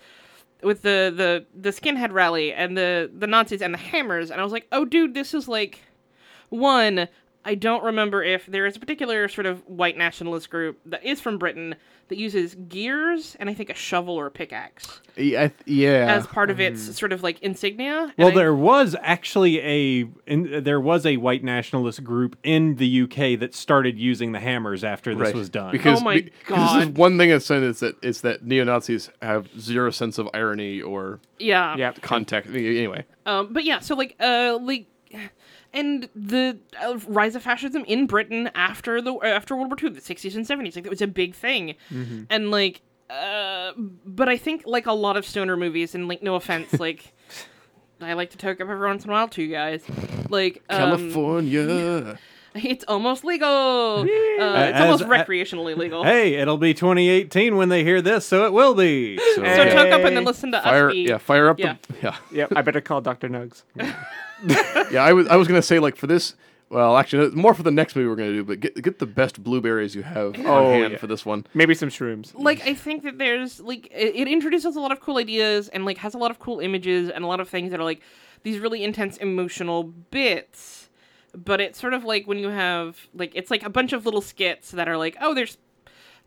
with 0.62 0.82
the 0.82 1.14
the 1.16 1.46
the 1.60 1.70
skinhead 1.70 2.12
rally 2.12 2.54
and 2.54 2.78
the 2.78 3.10
the 3.18 3.28
Nazis 3.28 3.62
and 3.62 3.74
the 3.74 3.78
hammers 3.78 4.32
and 4.32 4.40
I 4.40 4.44
was 4.44 4.54
like, 4.54 4.68
"Oh 4.72 4.86
dude, 4.86 5.14
this 5.14 5.34
is 5.34 5.48
like 5.48 5.80
one, 6.50 7.08
I 7.50 7.56
don't 7.56 7.84
remember 7.84 8.22
if 8.24 8.46
there 8.46 8.68
is 8.68 8.76
a 8.76 8.80
particular 8.80 9.28
sort 9.28 9.48
of 9.48 9.68
white 9.68 9.98
nationalist 9.98 10.52
group 10.52 10.80
that 10.86 11.04
is 11.04 11.20
from 11.20 11.40
Britain 11.40 11.74
that 12.10 12.18
uses 12.20 12.54
gears 12.54 13.36
and 13.40 13.50
I 13.50 13.56
think 13.56 13.72
a 13.72 13.74
shovel 13.74 14.14
or 14.16 14.28
a 14.28 14.32
pickaxe 14.32 15.02
Yeah. 15.18 15.50
Yeah. 15.66 16.14
as 16.16 16.28
part 16.28 16.52
of 16.52 16.60
its 16.60 16.96
sort 16.96 17.12
of 17.12 17.24
like 17.24 17.40
insignia. 17.42 18.02
And 18.04 18.14
well, 18.20 18.28
I- 18.28 18.36
there 18.36 18.54
was 18.54 18.96
actually 19.02 19.60
a 19.62 20.08
in, 20.28 20.64
there 20.64 20.80
was 20.80 21.08
a 21.08 21.18
white 21.18 21.44
nationalist 21.44 22.04
group 22.04 22.38
in 22.44 22.76
the 22.76 23.02
UK 23.02 23.40
that 23.40 23.56
started 23.56 23.98
using 23.98 24.32
the 24.32 24.40
hammers 24.40 24.84
after 24.84 25.16
this 25.16 25.28
Right. 25.30 25.36
was 25.36 25.50
done. 25.50 25.72
Because, 25.72 26.02
Oh 26.02 26.04
my 26.04 26.22
be- 26.22 26.32
'cause 26.46 26.74
This 26.74 26.82
is 26.84 26.88
God. 26.90 26.98
one 27.00 27.18
thing 27.18 27.32
I've 27.34 27.42
said 27.44 27.64
is 27.64 27.80
that 27.80 27.96
it's 28.04 28.22
that 28.22 28.44
neo 28.46 28.64
Nazis 28.64 29.10
have 29.24 29.48
zero 29.60 29.90
sense 29.90 30.20
of 30.20 30.30
irony 30.36 30.82
or 30.84 31.20
yeah, 31.40 31.76
Yep. 31.78 32.02
context. 32.04 32.52
Anyway, 32.54 33.06
Um, 33.26 33.50
but 33.54 33.64
yeah, 33.64 33.80
so 33.80 33.96
like, 33.96 34.16
uh, 34.20 34.58
like, 34.62 34.86
and 35.74 36.10
the 36.16 36.58
uh, 36.82 36.98
rise 37.08 37.36
of 37.36 37.44
fascism 37.44 37.84
in 37.86 38.08
Britain 38.08 38.50
after 38.56 39.02
the 39.02 39.14
after 39.24 39.56
World 39.56 39.70
War 39.72 39.78
II, 39.82 39.90
the 39.96 40.02
sixties 40.02 40.36
and 40.36 40.46
seventies, 40.48 40.76
like 40.76 40.86
it 40.86 40.90
was 40.90 41.02
a 41.02 41.08
big 41.08 41.36
thing, 41.36 41.76
and 42.30 42.52
like, 42.52 42.82
uh, 43.10 43.72
but 44.06 44.28
I 44.30 44.38
think 44.38 44.64
like 44.66 44.86
a 44.88 44.94
lot 44.94 45.18
of 45.18 45.26
stoner 45.26 45.56
movies, 45.58 45.96
and 45.96 46.08
like, 46.08 46.24
no 46.24 46.36
offense, 46.36 46.74
like. 46.80 47.14
I 48.02 48.14
like 48.14 48.30
to 48.30 48.38
toke 48.38 48.62
up 48.62 48.70
every 48.70 48.88
once 48.88 49.04
in 49.04 49.10
a 49.10 49.14
while 49.14 49.28
too, 49.28 49.50
guys. 49.50 49.84
Like 50.30 50.64
um, 50.70 50.78
California. 50.78 52.18
it's 52.56 52.86
almost 52.88 53.26
legal. 53.26 53.48
Uh, 54.00 54.04
it's 54.06 54.78
As- 54.78 54.82
almost 54.82 55.04
a- 55.04 55.08
recreationally 55.08 55.76
legal. 55.76 56.06
Hey, 56.06 56.36
it'll 56.36 56.58
be 56.58 56.74
2018 56.74 57.58
when 57.58 57.68
they 57.68 57.84
hear 57.84 58.02
this, 58.02 58.26
so 58.26 58.46
it 58.46 58.54
will 58.54 58.74
be. 58.74 59.18
So, 59.18 59.24
so 59.36 59.42
Hey. 59.44 59.92
up 59.92 60.06
and 60.06 60.16
then 60.16 60.24
listen 60.24 60.54
to 60.54 60.62
fire, 60.62 60.88
us. 60.88 60.94
Be, 60.94 61.00
yeah, 61.10 61.18
fire 61.18 61.50
up 61.50 61.60
Yeah. 61.60 61.76
the 61.90 61.96
yeah, 62.02 62.16
Yep. 62.32 62.54
I 62.56 62.62
better 62.62 62.80
call 62.80 63.02
Dr. 63.02 63.28
Nugs. 63.28 63.64
yeah. 64.92 65.04
I 65.04 65.14
was 65.14 65.28
I 65.28 65.36
was 65.36 65.48
gonna 65.48 65.62
say 65.62 65.80
like 65.80 65.96
for 65.96 66.08
this. 66.08 66.36
Well, 66.72 66.98
actually, 66.98 67.32
more 67.32 67.56
for 67.56 67.64
the 67.64 67.72
next 67.72 67.96
movie 67.96 68.08
we're 68.08 68.16
gonna 68.16 68.32
do, 68.34 68.44
but 68.44 68.60
get 68.60 68.80
get 68.82 69.00
the 69.00 69.08
best 69.08 69.44
blueberries 69.44 69.96
you 69.96 70.04
have 70.04 70.36
on 70.38 70.46
Oh, 70.46 70.72
hand 70.72 70.92
yeah. 70.94 70.98
for 71.00 71.08
this 71.08 71.26
one. 71.26 71.48
Maybe 71.56 71.74
some 71.74 71.90
shrooms. 71.90 72.32
like 72.36 72.62
I 72.68 72.76
think 72.76 73.04
that 73.04 73.18
there's 73.18 73.60
like 73.60 73.88
it, 73.88 74.16
it 74.16 74.28
introduces 74.28 74.76
a 74.76 74.80
lot 74.80 74.92
of 74.92 75.00
cool 75.00 75.18
ideas 75.18 75.68
and 75.70 75.84
like 75.84 75.98
has 75.98 76.14
a 76.14 76.20
lot 76.20 76.30
of 76.30 76.38
cool 76.38 76.60
images 76.60 77.10
and 77.10 77.24
a 77.24 77.28
lot 77.28 77.40
of 77.40 77.50
things 77.50 77.72
that 77.72 77.80
are 77.80 77.84
like 77.84 78.02
these 78.44 78.60
really 78.60 78.84
intense 78.84 79.18
emotional 79.18 79.84
bits. 79.84 80.90
But 81.36 81.60
it's 81.62 81.80
sort 81.80 81.94
of 81.96 82.04
like 82.04 82.28
when 82.28 82.38
you 82.38 82.50
have 82.50 83.00
like 83.16 83.32
it's 83.34 83.50
like 83.50 83.64
a 83.64 83.70
bunch 83.70 83.92
of 83.94 84.06
little 84.06 84.22
skits 84.22 84.70
that 84.72 84.88
are 84.88 84.98
like, 84.98 85.18
oh, 85.22 85.34
there's 85.34 85.58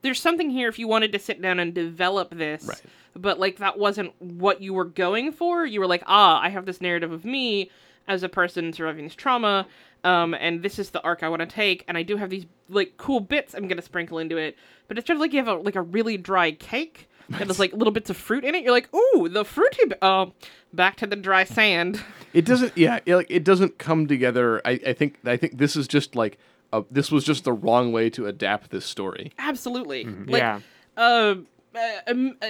there's 0.03 0.21
something 0.21 0.51
here 0.51 0.69
if 0.69 0.77
you 0.77 0.89
wanted 0.89 1.13
to 1.13 1.21
sit 1.21 1.41
down 1.41 1.61
and 1.61 1.73
develop 1.73 2.31
this. 2.37 2.65
Right. 2.65 2.83
But 3.15 3.39
like 3.39 3.59
that 3.59 3.79
wasn't 3.79 4.13
what 4.21 4.61
you 4.61 4.75
were 4.75 4.85
going 4.87 5.31
for. 5.31 5.65
You 5.65 5.79
were 5.79 5.87
like, 5.87 6.03
ah, 6.07 6.41
I 6.41 6.49
have 6.49 6.67
this 6.67 6.81
narrative 6.81 7.13
of 7.13 7.25
me 7.25 7.71
as 8.09 8.23
a 8.23 8.29
person 8.29 8.73
surviving 8.73 9.05
this 9.05 9.15
trauma, 9.15 9.67
um, 10.05 10.35
and 10.35 10.63
this 10.63 10.79
is 10.79 10.91
the 10.91 11.03
arc 11.03 11.23
I 11.23 11.29
want 11.29 11.41
to 11.41 11.47
take, 11.47 11.85
and 11.89 11.97
I 11.97 12.03
do 12.03 12.17
have 12.17 12.31
these 12.31 12.47
like 12.69 12.97
cool 12.97 13.21
bits 13.21 13.55
I'm 13.55 13.69
gonna 13.69 13.83
sprinkle 13.83 14.19
into 14.19 14.37
it. 14.37 14.57
But 14.89 14.99
it's 14.99 15.07
sort 15.07 15.17
of 15.17 15.21
like 15.21 15.33
you 15.33 15.39
have 15.39 15.49
a 15.49 15.55
like 15.55 15.77
a 15.77 15.83
really 15.83 16.17
dry 16.17 16.53
cake 16.53 17.09
that 17.31 17.47
has 17.47 17.59
like 17.59 17.73
little 17.73 17.93
bits 17.93 18.11
of 18.11 18.17
fruit 18.17 18.45
in 18.45 18.55
it. 18.55 18.63
You're 18.63 18.73
like, 18.73 18.93
ooh, 18.95 19.29
the 19.29 19.45
fruity. 19.45 19.87
Bi- 19.87 19.97
oh, 20.03 20.33
back 20.73 20.97
to 20.97 21.07
the 21.07 21.17
dry 21.17 21.45
sand. 21.45 22.03
It 22.35 22.47
doesn't. 22.47 22.79
Yeah, 22.79 23.01
it, 23.05 23.15
like 23.15 23.27
it 23.29 23.45
doesn't 23.45 23.77
come 23.77 24.07
together. 24.07 24.63
I, 24.65 24.81
I 24.87 24.93
think. 24.95 25.19
I 25.27 25.37
think 25.37 25.59
this 25.59 25.77
is 25.77 25.87
just 25.87 26.17
like. 26.17 26.39
A, 26.73 26.83
this 26.91 27.13
was 27.13 27.25
just 27.25 27.45
the 27.45 27.53
wrong 27.53 27.93
way 27.93 28.09
to 28.09 28.25
adapt 28.25 28.71
this 28.71 28.87
story. 28.87 29.33
Absolutely. 29.39 30.05
Like, 30.05 30.41
yeah. 30.41 30.61
Uh, 30.97 31.35
uh, 31.75 31.79
um, 32.07 32.39
uh, 32.41 32.47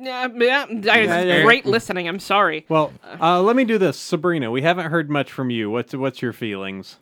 yeah, 0.00 0.28
yeah, 0.34 0.66
I- 0.70 1.00
Yeah, 1.00 1.22
yeah. 1.22 1.42
great 1.42 1.66
listening. 1.66 2.08
I'm 2.08 2.18
sorry. 2.20 2.64
Well, 2.68 2.92
uh, 3.20 3.42
let 3.42 3.56
me 3.56 3.64
do 3.64 3.78
this, 3.78 3.98
Sabrina. 3.98 4.50
We 4.50 4.62
haven't 4.62 4.90
heard 4.90 5.10
much 5.10 5.30
from 5.32 5.50
you. 5.50 5.70
What's 5.70 5.94
what's 5.94 6.22
your 6.22 6.32
feelings? 6.32 6.98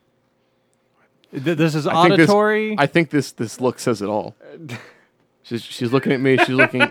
Th- 1.33 1.57
This 1.57 1.75
is 1.75 1.87
I 1.87 2.05
think 2.05 2.17
this- 2.17 2.29
auditory. 2.31 2.77
I 2.79 2.87
think 2.87 3.11
this 3.11 3.33
this 3.33 3.61
look 3.61 3.79
says 3.79 4.01
it 4.03 4.09
all. 4.09 4.35
She's 5.43 5.63
she's 5.63 5.93
looking 5.93 6.11
at 6.13 6.21
me. 6.21 6.37
She's 6.39 6.49
looking. 6.49 6.83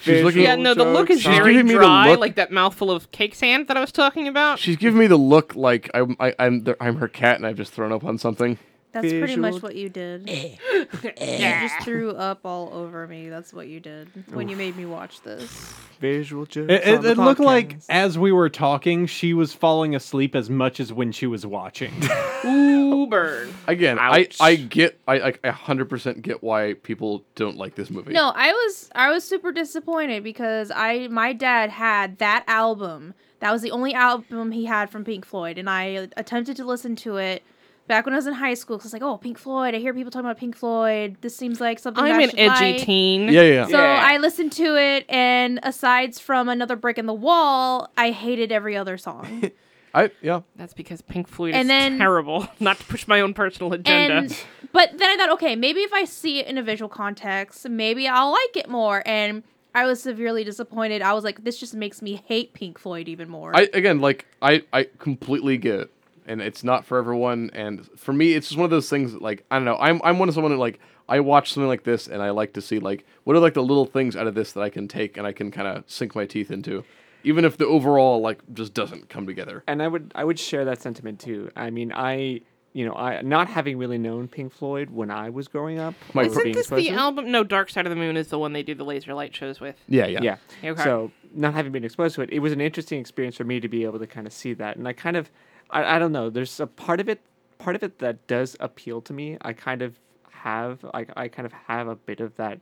She's 0.00 0.22
looking. 0.22 0.42
Yeah, 0.42 0.54
no, 0.54 0.74
the 0.74 0.84
look 0.84 1.10
is 1.10 1.20
She's 1.22 1.26
very 1.36 1.54
giving 1.54 1.66
me 1.66 1.72
the 1.72 1.78
dry, 1.80 2.10
look- 2.10 2.20
like 2.20 2.36
that 2.36 2.52
mouthful 2.52 2.88
of 2.92 3.10
cake 3.10 3.34
sand 3.34 3.66
that 3.66 3.76
I 3.76 3.80
was 3.80 3.90
talking 3.90 4.28
about. 4.28 4.60
She's 4.60 4.76
giving 4.76 5.00
me 5.00 5.08
the 5.08 5.16
look 5.16 5.56
like 5.56 5.90
I'm 5.92 6.16
I, 6.20 6.32
I'm 6.38 6.62
the, 6.62 6.76
I'm 6.80 6.96
her 6.98 7.08
cat 7.08 7.36
and 7.36 7.44
I've 7.46 7.56
just 7.56 7.72
thrown 7.72 7.90
up 7.92 8.04
on 8.04 8.16
something. 8.18 8.58
That's 8.92 9.08
pretty 9.08 9.36
much 9.36 9.62
what 9.62 9.76
you 9.76 9.88
did. 9.88 10.28
Eh. 10.28 10.56
you 11.02 11.12
eh. 11.16 11.68
just 11.68 11.84
threw 11.84 12.12
up 12.12 12.40
all 12.44 12.70
over 12.72 13.06
me. 13.06 13.28
That's 13.28 13.52
what 13.52 13.68
you 13.68 13.80
did 13.80 14.08
when 14.32 14.48
you 14.48 14.56
made 14.56 14.76
me 14.76 14.86
watch 14.86 15.20
this. 15.20 15.74
Visual 16.00 16.46
jokes. 16.46 16.72
it 16.72 16.86
it, 16.86 16.96
on 16.96 17.02
the 17.02 17.10
it 17.10 17.18
looked 17.18 17.40
like 17.40 17.78
podcast. 17.78 17.86
as 17.88 18.18
we 18.18 18.32
were 18.32 18.48
talking, 18.48 19.06
she 19.06 19.34
was 19.34 19.52
falling 19.52 19.94
asleep 19.94 20.34
as 20.34 20.48
much 20.48 20.80
as 20.80 20.92
when 20.92 21.12
she 21.12 21.26
was 21.26 21.44
watching. 21.44 21.92
Ooh, 22.44 23.06
burn. 23.06 23.52
Again, 23.66 23.98
I 23.98 24.22
Ouch. 24.22 24.36
I 24.40 24.56
get 24.56 24.98
I 25.06 25.20
I 25.20 25.34
a 25.44 25.52
hundred 25.52 25.90
percent 25.90 26.22
get 26.22 26.42
why 26.42 26.74
people 26.82 27.24
don't 27.34 27.56
like 27.56 27.74
this 27.74 27.90
movie. 27.90 28.12
No, 28.12 28.32
I 28.34 28.52
was 28.52 28.90
I 28.94 29.10
was 29.10 29.24
super 29.24 29.52
disappointed 29.52 30.22
because 30.22 30.70
I 30.74 31.08
my 31.08 31.32
dad 31.32 31.70
had 31.70 32.18
that 32.18 32.44
album. 32.46 33.14
That 33.40 33.52
was 33.52 33.60
the 33.60 33.70
only 33.70 33.92
album 33.92 34.52
he 34.52 34.64
had 34.64 34.88
from 34.88 35.04
Pink 35.04 35.26
Floyd, 35.26 35.58
and 35.58 35.68
I 35.68 36.08
attempted 36.16 36.56
to 36.56 36.64
listen 36.64 36.96
to 36.96 37.18
it 37.18 37.42
back 37.88 38.04
when 38.04 38.14
I 38.14 38.16
was 38.18 38.26
in 38.26 38.34
high 38.34 38.54
school. 38.54 38.78
Cause 38.78 38.86
I 38.86 38.88
was 38.88 38.92
like, 38.94 39.02
oh, 39.02 39.16
Pink 39.18 39.38
Floyd. 39.38 39.74
I 39.74 39.78
hear 39.78 39.94
people 39.94 40.10
talking 40.10 40.26
about 40.26 40.38
Pink 40.38 40.56
Floyd. 40.56 41.16
This 41.20 41.36
seems 41.36 41.60
like 41.60 41.78
something 41.78 42.02
I'm 42.04 42.12
I 42.18 42.22
an 42.22 42.30
should 42.30 42.38
edgy 42.38 42.72
like. 42.72 42.82
teen. 42.82 43.28
Yeah, 43.28 43.42
yeah. 43.42 43.64
So 43.66 43.78
Yeah. 43.78 44.00
I 44.04 44.16
listened 44.18 44.52
to 44.52 44.76
it, 44.76 45.04
and 45.08 45.60
aside 45.62 46.14
from 46.16 46.48
another 46.48 46.76
brick 46.76 46.98
in 46.98 47.06
the 47.06 47.14
wall, 47.14 47.90
I 47.96 48.10
hated 48.10 48.52
every 48.52 48.76
other 48.76 48.96
song. 48.98 49.50
I 49.94 50.10
yeah. 50.20 50.40
That's 50.56 50.74
because 50.74 51.00
Pink 51.00 51.26
Floyd 51.28 51.54
And 51.54 51.62
is 51.62 51.68
then- 51.68 51.98
terrible. 51.98 52.46
Not 52.60 52.78
to 52.78 52.84
push 52.84 53.06
my 53.08 53.20
own 53.20 53.32
personal 53.34 53.72
agenda. 53.72 54.14
and 54.16 54.44
but 54.72 54.98
then 54.98 55.08
I 55.08 55.16
thought, 55.16 55.30
okay, 55.34 55.56
maybe 55.56 55.80
if 55.80 55.92
I 55.94 56.04
see 56.04 56.40
it 56.40 56.46
in 56.48 56.58
a 56.58 56.62
visual 56.62 56.88
context, 56.90 57.66
maybe 57.68 58.06
I'll 58.06 58.30
like 58.30 58.56
it 58.56 58.68
more. 58.68 59.02
And 59.06 59.42
I 59.74 59.86
was 59.86 60.02
severely 60.02 60.44
disappointed. 60.44 61.00
I 61.02 61.12
was 61.14 61.24
like, 61.24 61.44
this 61.44 61.58
just 61.58 61.74
makes 61.74 62.02
me 62.02 62.22
hate 62.26 62.52
Pink 62.52 62.78
Floyd 62.78 63.08
even 63.08 63.28
more. 63.30 63.56
I 63.56 63.68
again 63.72 64.00
like 64.00 64.26
I 64.42 64.64
I 64.72 64.84
completely 64.98 65.56
get 65.56 65.80
it, 65.80 65.90
and 66.26 66.40
it's 66.42 66.62
not 66.64 66.84
for 66.84 66.98
everyone. 66.98 67.50
And 67.54 67.88
for 67.98 68.12
me, 68.12 68.34
it's 68.34 68.48
just 68.48 68.58
one 68.58 68.64
of 68.64 68.70
those 68.70 68.90
things. 68.90 69.12
that, 69.12 69.22
Like 69.22 69.44
I 69.50 69.56
don't 69.56 69.64
know. 69.64 69.76
I'm 69.78 70.00
I'm 70.04 70.18
one 70.18 70.28
of 70.28 70.34
someone 70.34 70.52
who 70.52 70.58
like 70.58 70.78
I 71.08 71.20
watch 71.20 71.52
something 71.52 71.68
like 71.68 71.84
this, 71.84 72.08
and 72.08 72.20
I 72.22 72.30
like 72.30 72.52
to 72.54 72.60
see 72.60 72.78
like 72.78 73.06
what 73.24 73.36
are 73.36 73.40
like 73.40 73.54
the 73.54 73.62
little 73.62 73.86
things 73.86 74.16
out 74.16 74.26
of 74.26 74.34
this 74.34 74.52
that 74.52 74.60
I 74.62 74.70
can 74.70 74.88
take 74.88 75.16
and 75.16 75.26
I 75.26 75.32
can 75.32 75.50
kind 75.50 75.68
of 75.68 75.84
sink 75.86 76.14
my 76.16 76.26
teeth 76.26 76.50
into, 76.50 76.84
even 77.24 77.44
if 77.44 77.56
the 77.56 77.66
overall 77.66 78.20
like 78.20 78.40
just 78.52 78.74
doesn't 78.74 79.08
come 79.08 79.26
together. 79.26 79.62
and 79.66 79.82
I 79.82 79.88
would 79.88 80.12
I 80.14 80.24
would 80.24 80.38
share 80.38 80.64
that 80.64 80.82
sentiment 80.82 81.20
too. 81.20 81.50
I 81.56 81.70
mean, 81.70 81.92
I 81.92 82.40
you 82.72 82.84
know 82.84 82.94
I 82.94 83.22
not 83.22 83.48
having 83.48 83.78
really 83.78 83.98
known 83.98 84.26
Pink 84.28 84.52
Floyd 84.52 84.90
when 84.90 85.10
I 85.10 85.30
was 85.30 85.46
growing 85.48 85.78
up. 85.78 85.94
My- 86.12 86.24
or 86.24 86.26
Isn't 86.26 86.52
this 86.52 86.56
exposed 86.66 86.84
the 86.84 86.90
album? 86.90 87.30
No, 87.30 87.44
Dark 87.44 87.70
Side 87.70 87.86
of 87.86 87.90
the 87.90 87.96
Moon 87.96 88.16
is 88.16 88.28
the 88.28 88.38
one 88.38 88.52
they 88.52 88.62
do 88.64 88.74
the 88.74 88.84
laser 88.84 89.14
light 89.14 89.34
shows 89.34 89.60
with. 89.60 89.76
Yeah, 89.88 90.06
yeah, 90.06 90.20
Yeah. 90.62 90.70
Okay. 90.72 90.82
So 90.82 91.10
not 91.32 91.54
having 91.54 91.70
been 91.72 91.84
exposed 91.84 92.14
to 92.16 92.22
it, 92.22 92.30
it 92.30 92.40
was 92.40 92.52
an 92.52 92.60
interesting 92.60 92.98
experience 92.98 93.36
for 93.36 93.44
me 93.44 93.60
to 93.60 93.68
be 93.68 93.84
able 93.84 93.98
to 94.00 94.06
kind 94.06 94.26
of 94.26 94.32
see 94.32 94.54
that, 94.54 94.76
and 94.76 94.88
I 94.88 94.92
kind 94.92 95.16
of, 95.16 95.30
I, 95.70 95.96
I 95.96 95.98
don't 95.98 96.12
know. 96.12 96.30
There's 96.30 96.60
a 96.60 96.66
part 96.66 97.00
of 97.00 97.08
it, 97.08 97.20
part 97.58 97.76
of 97.76 97.82
it 97.82 97.98
that 98.00 98.26
does 98.26 98.56
appeal 98.60 99.00
to 99.02 99.12
me. 99.12 99.36
I 99.42 99.52
kind 99.52 99.82
of 99.82 99.98
have, 100.30 100.84
like, 100.94 101.10
I 101.16 101.28
kind 101.28 101.46
of 101.46 101.52
have 101.52 101.88
a 101.88 101.96
bit 101.96 102.20
of 102.20 102.36
that 102.36 102.60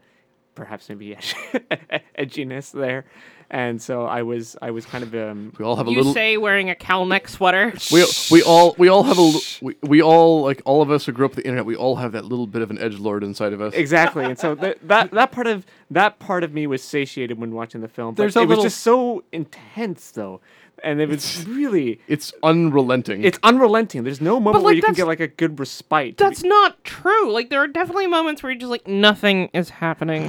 perhaps 0.55 0.89
maybe 0.89 1.17
edginess 2.19 2.71
there, 2.71 3.05
and 3.51 3.81
so 3.83 4.05
I 4.07 4.23
was 4.23 4.57
I 4.63 4.71
was 4.71 4.87
kind 4.87 5.03
of 5.05 5.15
um, 5.15 5.53
We 5.59 5.65
all 5.65 5.77
have 5.77 5.87
a 5.87 5.91
You 5.91 5.97
little. 5.99 6.13
say 6.15 6.37
wearing 6.37 6.71
a 6.71 6.75
cowl 6.75 7.07
neck 7.07 7.29
sweater. 7.29 7.73
we, 7.93 8.05
we 8.31 8.43
all 8.43 8.75
we 8.79 8.89
all 8.89 9.03
have 9.03 9.19
a 9.19 9.21
l- 9.21 9.41
we, 9.61 9.75
we 9.83 10.01
all 10.03 10.43
like 10.43 10.63
all 10.65 10.81
of 10.83 10.91
us 10.91 11.07
who 11.07 11.13
grew 11.13 11.27
up 11.27 11.33
with 11.33 11.43
the 11.43 11.47
internet. 11.47 11.67
We 11.67 11.77
all 11.77 11.97
have 11.97 12.13
that 12.13 12.25
little 12.25 12.47
bit 12.47 12.63
of 12.63 12.71
an 12.71 12.79
edge 12.79 12.99
lord 12.99 13.25
inside 13.25 13.53
of 13.53 13.61
us. 13.61 13.75
exactly, 13.75 14.25
and 14.25 14.39
so 14.39 14.55
th- 14.55 14.79
that 14.83 15.11
that 15.11 15.33
part 15.33 15.47
of 15.47 15.67
that 15.91 16.19
part 16.19 16.45
of 16.45 16.53
me 16.53 16.67
was 16.67 16.83
satiated 16.83 17.39
when 17.39 17.53
watching 17.53 17.81
the 17.81 17.89
film. 17.89 18.15
But 18.15 18.23
There's 18.23 18.37
a 18.37 18.41
it 18.41 18.49
little- 18.49 18.63
was 18.65 18.73
just 18.73 18.83
so 18.83 19.25
intense 19.33 20.11
though, 20.13 20.41
and 20.83 21.01
it 21.01 21.09
was 21.09 21.47
really. 21.47 22.01
It's 22.09 22.33
unrelenting. 22.43 23.23
It's 23.25 23.39
unrelenting. 23.43 24.05
There's 24.05 24.21
no 24.21 24.41
moment 24.41 24.65
where 24.65 24.75
you 24.75 24.83
can 24.83 24.95
get 24.95 25.07
like 25.07 25.21
a 25.21 25.29
good 25.29 25.59
respite. 25.59 26.19
to 26.19 26.25
That's 26.25 26.43
not 26.43 26.83
true. 26.85 27.31
Like 27.33 27.51
there 27.51 27.61
are 27.61 27.69
definitely 27.69 28.07
moments 28.07 28.43
where 28.43 28.53
you're 28.53 28.61
just 28.61 28.71
like 28.71 28.87
nothing 28.87 29.51
is 29.53 29.71
happening. 29.71 30.25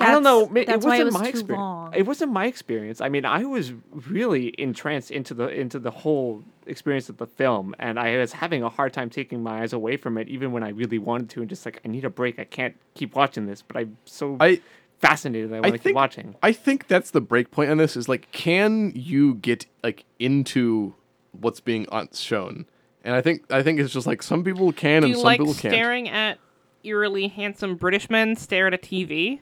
I 0.00 0.10
don't 0.10 0.22
know. 0.22 0.46
That's- 0.46 0.68
It 0.68 0.86
why 0.86 0.90
wasn't 0.90 1.00
it 1.00 1.04
was 1.04 1.14
my 1.14 1.20
too 1.22 1.28
experience. 1.28 1.58
long. 1.58 1.94
It 1.94 2.06
wasn't 2.06 2.32
my 2.32 2.46
experience. 2.46 3.00
I 3.00 3.08
mean, 3.08 3.24
I 3.24 3.44
was 3.44 3.72
really 4.08 4.54
entranced 4.58 5.10
into 5.10 5.34
the 5.34 5.48
into 5.48 5.78
the 5.78 5.90
whole 5.90 6.42
experience 6.66 7.08
of 7.08 7.16
the 7.16 7.26
film, 7.26 7.74
and 7.78 7.98
I 7.98 8.18
was 8.18 8.32
having 8.32 8.62
a 8.62 8.68
hard 8.68 8.92
time 8.92 9.08
taking 9.10 9.42
my 9.42 9.62
eyes 9.62 9.72
away 9.72 9.96
from 9.96 10.18
it, 10.18 10.28
even 10.28 10.52
when 10.52 10.62
I 10.62 10.68
really 10.70 10.98
wanted 10.98 11.30
to, 11.30 11.40
and 11.40 11.48
just 11.48 11.64
like 11.64 11.80
I 11.84 11.88
need 11.88 12.04
a 12.04 12.10
break. 12.10 12.38
I 12.38 12.44
can't 12.44 12.76
keep 12.94 13.14
watching 13.14 13.46
this, 13.46 13.62
but 13.62 13.76
I'm 13.78 13.96
so 14.04 14.36
I 14.40 14.60
fascinated 14.98 15.52
I 15.52 15.60
want 15.60 15.72
to 15.74 15.78
keep 15.78 15.94
watching. 15.94 16.34
I 16.42 16.52
think 16.52 16.88
that's 16.88 17.10
the 17.10 17.20
break 17.20 17.50
point 17.50 17.70
on 17.70 17.78
this. 17.78 17.96
Is 17.96 18.08
like, 18.08 18.30
can 18.32 18.92
you 18.94 19.34
get 19.34 19.66
like 19.82 20.04
into 20.18 20.94
what's 21.32 21.60
being 21.60 21.86
shown? 22.12 22.66
And 23.04 23.14
I 23.14 23.20
think 23.20 23.50
I 23.50 23.62
think 23.62 23.80
it's 23.80 23.92
just 23.92 24.06
like 24.06 24.22
some 24.22 24.44
people 24.44 24.72
can 24.72 25.02
Do 25.02 25.06
and 25.06 25.14
you 25.14 25.14
some 25.16 25.24
like 25.24 25.38
people 25.38 25.54
can't. 25.54 25.72
staring 25.72 26.08
at 26.08 26.38
eerily 26.84 27.28
handsome 27.28 27.76
British 27.76 28.08
men 28.08 28.36
stare 28.36 28.66
at 28.66 28.74
a 28.74 28.78
TV? 28.78 29.40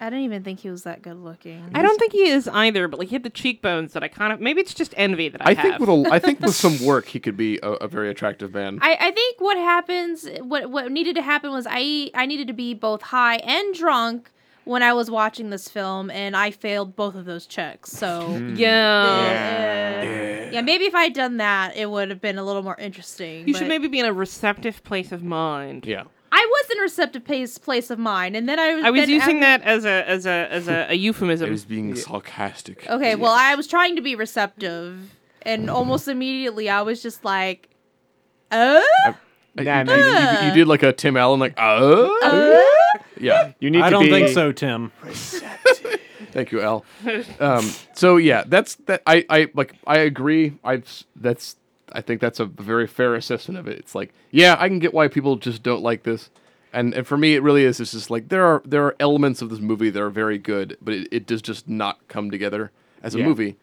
I 0.00 0.08
didn't 0.08 0.24
even 0.24 0.42
think 0.42 0.60
he 0.60 0.70
was 0.70 0.84
that 0.84 1.02
good 1.02 1.18
looking. 1.18 1.70
I 1.74 1.82
don't 1.82 1.98
think 1.98 2.12
he 2.12 2.28
is 2.28 2.48
either, 2.48 2.88
but 2.88 2.98
like 2.98 3.08
he 3.08 3.14
had 3.14 3.22
the 3.22 3.30
cheekbones 3.30 3.92
that 3.92 4.02
I 4.02 4.08
kind 4.08 4.32
of 4.32 4.40
maybe 4.40 4.60
it's 4.60 4.72
just 4.74 4.94
envy 4.96 5.28
that 5.28 5.46
I, 5.46 5.50
I 5.50 5.54
have. 5.54 5.62
think 5.62 5.78
with 5.78 5.88
a, 5.88 6.08
I 6.10 6.18
think 6.18 6.40
with 6.40 6.54
some 6.54 6.82
work 6.84 7.06
he 7.06 7.20
could 7.20 7.36
be 7.36 7.58
a, 7.62 7.72
a 7.72 7.88
very 7.88 8.10
attractive 8.10 8.54
man. 8.54 8.78
I, 8.80 8.96
I 8.98 9.10
think 9.10 9.40
what 9.40 9.56
happens 9.56 10.26
what 10.40 10.70
what 10.70 10.90
needed 10.90 11.16
to 11.16 11.22
happen 11.22 11.52
was 11.52 11.66
I 11.68 12.10
I 12.14 12.26
needed 12.26 12.48
to 12.48 12.54
be 12.54 12.74
both 12.74 13.02
high 13.02 13.36
and 13.36 13.74
drunk 13.74 14.30
when 14.70 14.82
I 14.84 14.92
was 14.92 15.10
watching 15.10 15.50
this 15.50 15.68
film 15.68 16.10
and 16.10 16.36
I 16.36 16.52
failed 16.52 16.94
both 16.94 17.14
of 17.16 17.24
those 17.24 17.44
checks. 17.46 17.90
So 17.90 18.20
Hmm. 18.22 18.54
yeah. 18.56 20.46
uh, 20.48 20.50
yeah, 20.52 20.60
maybe 20.62 20.84
if 20.84 20.94
I 20.94 21.04
had 21.04 21.12
done 21.12 21.38
that, 21.38 21.76
it 21.76 21.90
would 21.90 22.08
have 22.10 22.20
been 22.20 22.38
a 22.38 22.44
little 22.44 22.62
more 22.62 22.76
interesting. 22.78 23.46
You 23.48 23.54
should 23.54 23.68
maybe 23.68 23.88
be 23.88 23.98
in 23.98 24.06
a 24.06 24.12
receptive 24.12 24.82
place 24.84 25.10
of 25.12 25.22
mind. 25.22 25.86
yeah. 25.86 26.04
I 26.32 26.46
was 26.48 26.70
in 26.70 26.78
a 26.78 26.82
receptive 26.82 27.24
place 27.24 27.58
place 27.58 27.90
of 27.90 27.98
mind, 27.98 28.36
and 28.36 28.48
then 28.48 28.60
I 28.60 28.74
was. 28.76 28.84
I 28.84 28.90
was 28.90 29.08
using 29.08 29.42
after- 29.42 29.64
that 29.64 29.68
as 29.68 29.84
a 29.84 30.08
as 30.08 30.26
a 30.26 30.46
as 30.52 30.68
a, 30.68 30.86
a 30.90 30.94
euphemism. 30.94 31.48
I 31.48 31.50
was 31.50 31.64
being 31.64 31.96
sarcastic. 31.96 32.86
Okay, 32.88 33.16
well, 33.16 33.34
I 33.36 33.56
was 33.56 33.66
trying 33.66 33.96
to 33.96 34.00
be 34.02 34.14
receptive, 34.14 35.10
and 35.42 35.68
almost 35.68 36.06
immediately 36.06 36.70
I 36.70 36.82
was 36.82 37.02
just 37.02 37.24
like, 37.24 37.68
"Uh, 38.52 38.80
Nah, 39.56 39.82
you, 39.82 39.92
you, 39.92 40.04
you- 40.04 40.46
you 40.46 40.54
did 40.54 40.68
like 40.68 40.84
a 40.84 40.92
Tim 40.92 41.16
Allen, 41.16 41.40
like, 41.40 41.54
uh? 41.58 42.08
uh?" 42.22 42.60
Yeah. 43.20 43.52
you 43.60 43.70
need 43.70 43.82
I 43.82 43.90
to 43.90 43.90
don't 43.90 44.04
be, 44.06 44.10
think 44.10 44.28
so, 44.28 44.52
Tim. 44.52 44.90
Thank 46.32 46.52
you, 46.52 46.60
Al. 46.60 46.84
Um, 47.40 47.68
so 47.94 48.16
yeah, 48.16 48.44
that's 48.46 48.76
that. 48.86 49.02
I, 49.06 49.24
I 49.28 49.48
like. 49.54 49.74
I 49.86 49.98
agree. 49.98 50.58
I 50.64 50.82
that's. 51.16 51.56
I 51.92 52.00
think 52.02 52.20
that's 52.20 52.38
a 52.38 52.44
very 52.44 52.86
fair 52.86 53.16
assessment 53.16 53.58
of 53.58 53.66
it. 53.66 53.76
It's 53.78 53.96
like, 53.96 54.12
yeah, 54.30 54.54
I 54.58 54.68
can 54.68 54.78
get 54.78 54.94
why 54.94 55.08
people 55.08 55.34
just 55.36 55.62
don't 55.64 55.82
like 55.82 56.04
this, 56.04 56.30
and 56.72 56.94
and 56.94 57.04
for 57.04 57.16
me, 57.16 57.34
it 57.34 57.42
really 57.42 57.64
is. 57.64 57.80
It's 57.80 57.90
just 57.90 58.10
like 58.10 58.28
there 58.28 58.44
are 58.46 58.62
there 58.64 58.84
are 58.84 58.94
elements 59.00 59.42
of 59.42 59.50
this 59.50 59.58
movie 59.58 59.90
that 59.90 60.00
are 60.00 60.10
very 60.10 60.38
good, 60.38 60.76
but 60.80 60.94
it, 60.94 61.08
it 61.10 61.26
does 61.26 61.42
just 61.42 61.68
not 61.68 61.98
come 62.06 62.30
together 62.30 62.70
as 63.02 63.14
a 63.16 63.18
Yeah. 63.18 63.24
movie. 63.26 63.56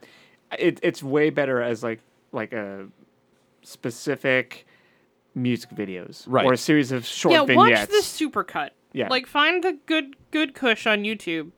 it, 0.59 0.79
it's 0.83 1.01
way 1.01 1.29
better 1.29 1.61
as 1.61 1.83
like 1.83 2.01
like 2.33 2.51
a 2.51 2.87
specific 3.63 4.65
music 5.35 5.69
videos 5.71 6.23
Right. 6.27 6.45
or 6.45 6.53
a 6.53 6.57
series 6.57 6.91
of 6.91 7.05
short 7.05 7.33
yeah, 7.33 7.45
vignettes. 7.45 7.81
watch 7.81 7.87
the 7.89 8.25
supercut. 8.25 8.69
Yeah. 8.93 9.07
Like 9.09 9.27
find 9.27 9.63
the 9.63 9.77
good 9.85 10.15
good 10.31 10.53
cush 10.53 10.87
on 10.87 11.03
YouTube 11.03 11.51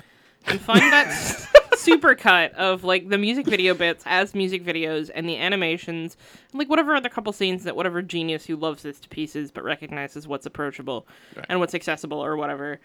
and 0.45 0.59
find 0.59 0.81
that 0.81 1.07
s- 1.07 1.47
supercut 1.73 2.53
of 2.53 2.83
like 2.83 3.07
the 3.09 3.17
music 3.17 3.45
video 3.45 3.73
bits 3.73 4.03
as 4.05 4.35
music 4.35 4.63
videos 4.65 5.09
and 5.13 5.27
the 5.29 5.37
animations 5.37 6.17
and 6.51 6.59
like 6.59 6.69
whatever 6.69 6.93
other 6.95 7.09
couple 7.09 7.31
scenes 7.31 7.63
that 7.63 7.75
whatever 7.75 8.01
genius 8.01 8.45
who 8.45 8.55
loves 8.55 8.83
this 8.83 8.99
to 8.99 9.09
pieces 9.09 9.51
but 9.51 9.63
recognizes 9.63 10.27
what's 10.27 10.45
approachable 10.45 11.07
and 11.49 11.59
what's 11.59 11.73
accessible 11.75 12.23
or 12.23 12.35
whatever. 12.35 12.79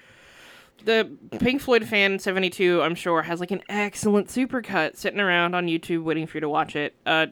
The 0.85 1.09
Pink 1.39 1.61
Floyd 1.63 1.87
fan 1.87 2.19
72, 2.19 2.83
I'm 2.83 2.97
sure, 2.97 3.23
has 3.23 3.39
like 3.41 3.53
an 3.53 3.63
excellent 3.69 4.27
supercut 4.29 4.97
sitting 4.97 5.21
around 5.21 5.55
on 5.55 5.67
YouTube 5.67 6.03
waiting 6.03 6.27
for 6.27 6.37
you 6.37 6.41
to 6.43 6.49
watch 6.49 6.75
it. 6.77 6.95
Uh 7.07 7.27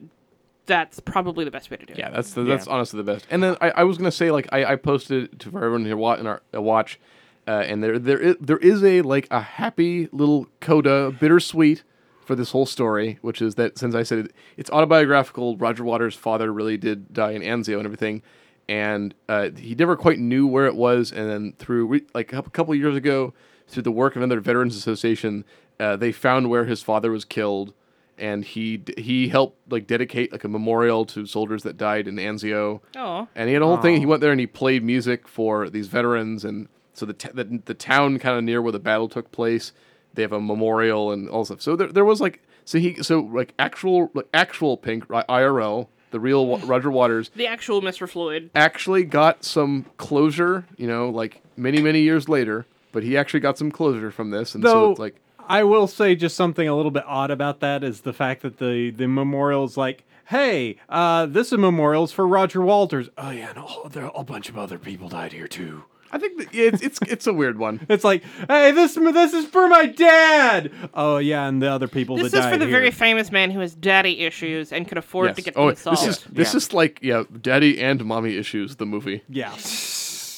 that's 0.66 1.00
probably 1.00 1.44
the 1.44 1.50
best 1.50 1.70
way 1.70 1.76
to 1.76 1.86
do 1.86 1.92
it. 1.92 1.98
Yeah, 1.98 2.10
that's 2.10 2.32
the, 2.34 2.42
that's 2.44 2.66
honestly 2.66 2.98
the 2.98 3.04
best. 3.04 3.26
And 3.30 3.42
then 3.42 3.56
I, 3.60 3.70
I 3.70 3.84
was 3.84 3.98
gonna 3.98 4.12
say 4.12 4.30
like 4.30 4.48
I, 4.52 4.64
I 4.64 4.76
posted 4.76 5.38
to 5.40 5.50
for 5.50 5.58
everyone 5.58 5.84
to 5.84 5.94
watch 5.94 6.20
in 6.20 6.26
our 6.26 6.42
uh, 6.54 6.62
watch, 6.62 7.00
uh, 7.46 7.50
and 7.66 7.82
there 7.82 7.98
there 7.98 8.18
is, 8.18 8.36
there 8.40 8.58
is 8.58 8.82
a 8.84 9.02
like 9.02 9.26
a 9.30 9.40
happy 9.40 10.08
little 10.12 10.46
coda, 10.60 11.10
bittersweet 11.18 11.82
for 12.24 12.36
this 12.36 12.52
whole 12.52 12.66
story, 12.66 13.18
which 13.22 13.42
is 13.42 13.56
that 13.56 13.78
since 13.78 13.94
I 13.94 14.04
said 14.04 14.18
it, 14.18 14.32
it's 14.56 14.70
autobiographical, 14.70 15.56
Roger 15.56 15.82
Waters' 15.82 16.14
father 16.14 16.52
really 16.52 16.76
did 16.76 17.12
die 17.12 17.32
in 17.32 17.42
Anzio 17.42 17.78
and 17.78 17.84
everything, 17.84 18.22
and 18.68 19.14
uh, 19.28 19.50
he 19.56 19.74
never 19.74 19.96
quite 19.96 20.20
knew 20.20 20.46
where 20.46 20.66
it 20.66 20.76
was, 20.76 21.10
and 21.10 21.28
then 21.28 21.54
through 21.58 21.86
re- 21.86 22.06
like 22.14 22.32
a 22.32 22.42
couple 22.42 22.74
years 22.74 22.96
ago, 22.96 23.34
through 23.66 23.82
the 23.82 23.90
work 23.90 24.14
of 24.14 24.22
another 24.22 24.40
Veterans 24.40 24.76
Association, 24.76 25.44
uh, 25.80 25.96
they 25.96 26.12
found 26.12 26.48
where 26.48 26.66
his 26.66 26.82
father 26.82 27.10
was 27.10 27.24
killed 27.24 27.74
and 28.22 28.44
he 28.44 28.80
he 28.96 29.28
helped 29.28 29.58
like 29.70 29.86
dedicate 29.86 30.30
like 30.32 30.44
a 30.44 30.48
memorial 30.48 31.04
to 31.06 31.26
soldiers 31.26 31.64
that 31.64 31.76
died 31.76 32.06
in 32.08 32.16
Anzio. 32.16 32.80
Oh. 32.96 33.28
And 33.34 33.48
he 33.48 33.52
had 33.52 33.62
a 33.62 33.66
whole 33.66 33.76
thing. 33.78 33.98
He 33.98 34.06
went 34.06 34.20
there 34.22 34.30
and 34.30 34.40
he 34.40 34.46
played 34.46 34.82
music 34.84 35.26
for 35.28 35.68
these 35.68 35.88
veterans, 35.88 36.44
and 36.44 36.68
so 36.94 37.04
the 37.04 37.12
t- 37.14 37.28
the, 37.34 37.60
the 37.64 37.74
town 37.74 38.18
kind 38.20 38.38
of 38.38 38.44
near 38.44 38.62
where 38.62 38.72
the 38.72 38.78
battle 38.78 39.08
took 39.08 39.32
place, 39.32 39.72
they 40.14 40.22
have 40.22 40.32
a 40.32 40.40
memorial 40.40 41.10
and 41.10 41.28
all 41.28 41.44
stuff. 41.44 41.60
So 41.60 41.74
there, 41.76 41.88
there 41.88 42.04
was 42.04 42.20
like 42.20 42.40
so 42.64 42.78
he 42.78 43.02
so 43.02 43.20
like 43.20 43.52
actual 43.58 44.10
like 44.14 44.28
actual 44.32 44.76
Pink 44.76 45.04
I- 45.12 45.24
IRL, 45.40 45.88
the 46.12 46.20
real 46.20 46.46
Wa- 46.46 46.60
Roger 46.64 46.90
Waters 46.92 47.30
The 47.34 47.48
actual 47.48 47.82
Mr. 47.82 48.08
Floyd. 48.08 48.50
actually 48.54 49.02
got 49.02 49.44
some 49.44 49.86
closure. 49.96 50.64
You 50.76 50.86
know, 50.86 51.10
like 51.10 51.42
many 51.56 51.82
many 51.82 52.02
years 52.02 52.28
later, 52.28 52.66
but 52.92 53.02
he 53.02 53.16
actually 53.16 53.40
got 53.40 53.58
some 53.58 53.72
closure 53.72 54.12
from 54.12 54.30
this, 54.30 54.54
and 54.54 54.62
so 54.62 54.92
it's 54.92 55.00
like. 55.00 55.16
I 55.52 55.64
will 55.64 55.86
say 55.86 56.14
just 56.14 56.34
something 56.36 56.66
a 56.66 56.74
little 56.74 56.90
bit 56.90 57.04
odd 57.06 57.30
about 57.30 57.60
that 57.60 57.84
is 57.84 58.00
the 58.00 58.12
fact 58.12 58.42
that 58.42 58.58
the 58.58 58.90
the 58.90 59.06
memorial's 59.06 59.76
like, 59.76 60.04
hey, 60.26 60.76
uh, 60.88 61.26
this 61.26 61.52
is 61.52 61.58
memorials 61.58 62.10
for 62.10 62.26
Roger 62.26 62.62
Walters. 62.62 63.08
Oh 63.18 63.30
yeah, 63.30 63.50
and 63.50 63.58
all, 63.58 63.88
there 63.90 64.10
a 64.14 64.24
bunch 64.24 64.48
of 64.48 64.56
other 64.56 64.78
people 64.78 65.08
died 65.08 65.32
here 65.32 65.46
too. 65.48 65.84
I 66.14 66.18
think 66.18 66.36
that, 66.38 66.52
yeah, 66.54 66.64
it's, 66.66 66.82
it's 66.82 66.98
it's 67.08 67.26
a 67.26 67.32
weird 67.32 67.58
one. 67.58 67.80
It's 67.88 68.04
like, 68.04 68.22
hey, 68.48 68.70
this 68.72 68.94
this 68.94 69.32
is 69.32 69.46
for 69.46 69.68
my 69.68 69.86
dad. 69.86 70.70
Oh 70.94 71.18
yeah, 71.18 71.46
and 71.48 71.60
the 71.62 71.70
other 71.70 71.88
people 71.88 72.16
This 72.16 72.32
that 72.32 72.38
is 72.38 72.44
died 72.44 72.52
for 72.52 72.58
the 72.58 72.66
here. 72.66 72.78
very 72.78 72.90
famous 72.90 73.30
man 73.30 73.50
who 73.50 73.60
has 73.60 73.74
daddy 73.74 74.20
issues 74.20 74.72
and 74.72 74.86
could 74.88 74.98
afford 74.98 75.28
Yes. 75.28 75.36
to 75.36 75.42
get 75.42 75.54
oh, 75.56 75.66
them 75.68 75.76
solved. 75.76 76.00
this 76.02 76.08
is 76.18 76.24
this 76.24 76.52
Yeah. 76.52 76.56
is 76.58 76.72
like 76.72 76.98
yeah, 77.02 77.24
daddy 77.40 77.80
and 77.80 78.04
mommy 78.04 78.36
issues. 78.36 78.76
The 78.76 78.86
movie. 78.86 79.22
Yeah. 79.28 79.52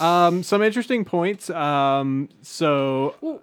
Um, 0.00 0.42
some 0.42 0.60
interesting 0.62 1.04
points. 1.04 1.50
Um, 1.50 2.28
so 2.42 3.40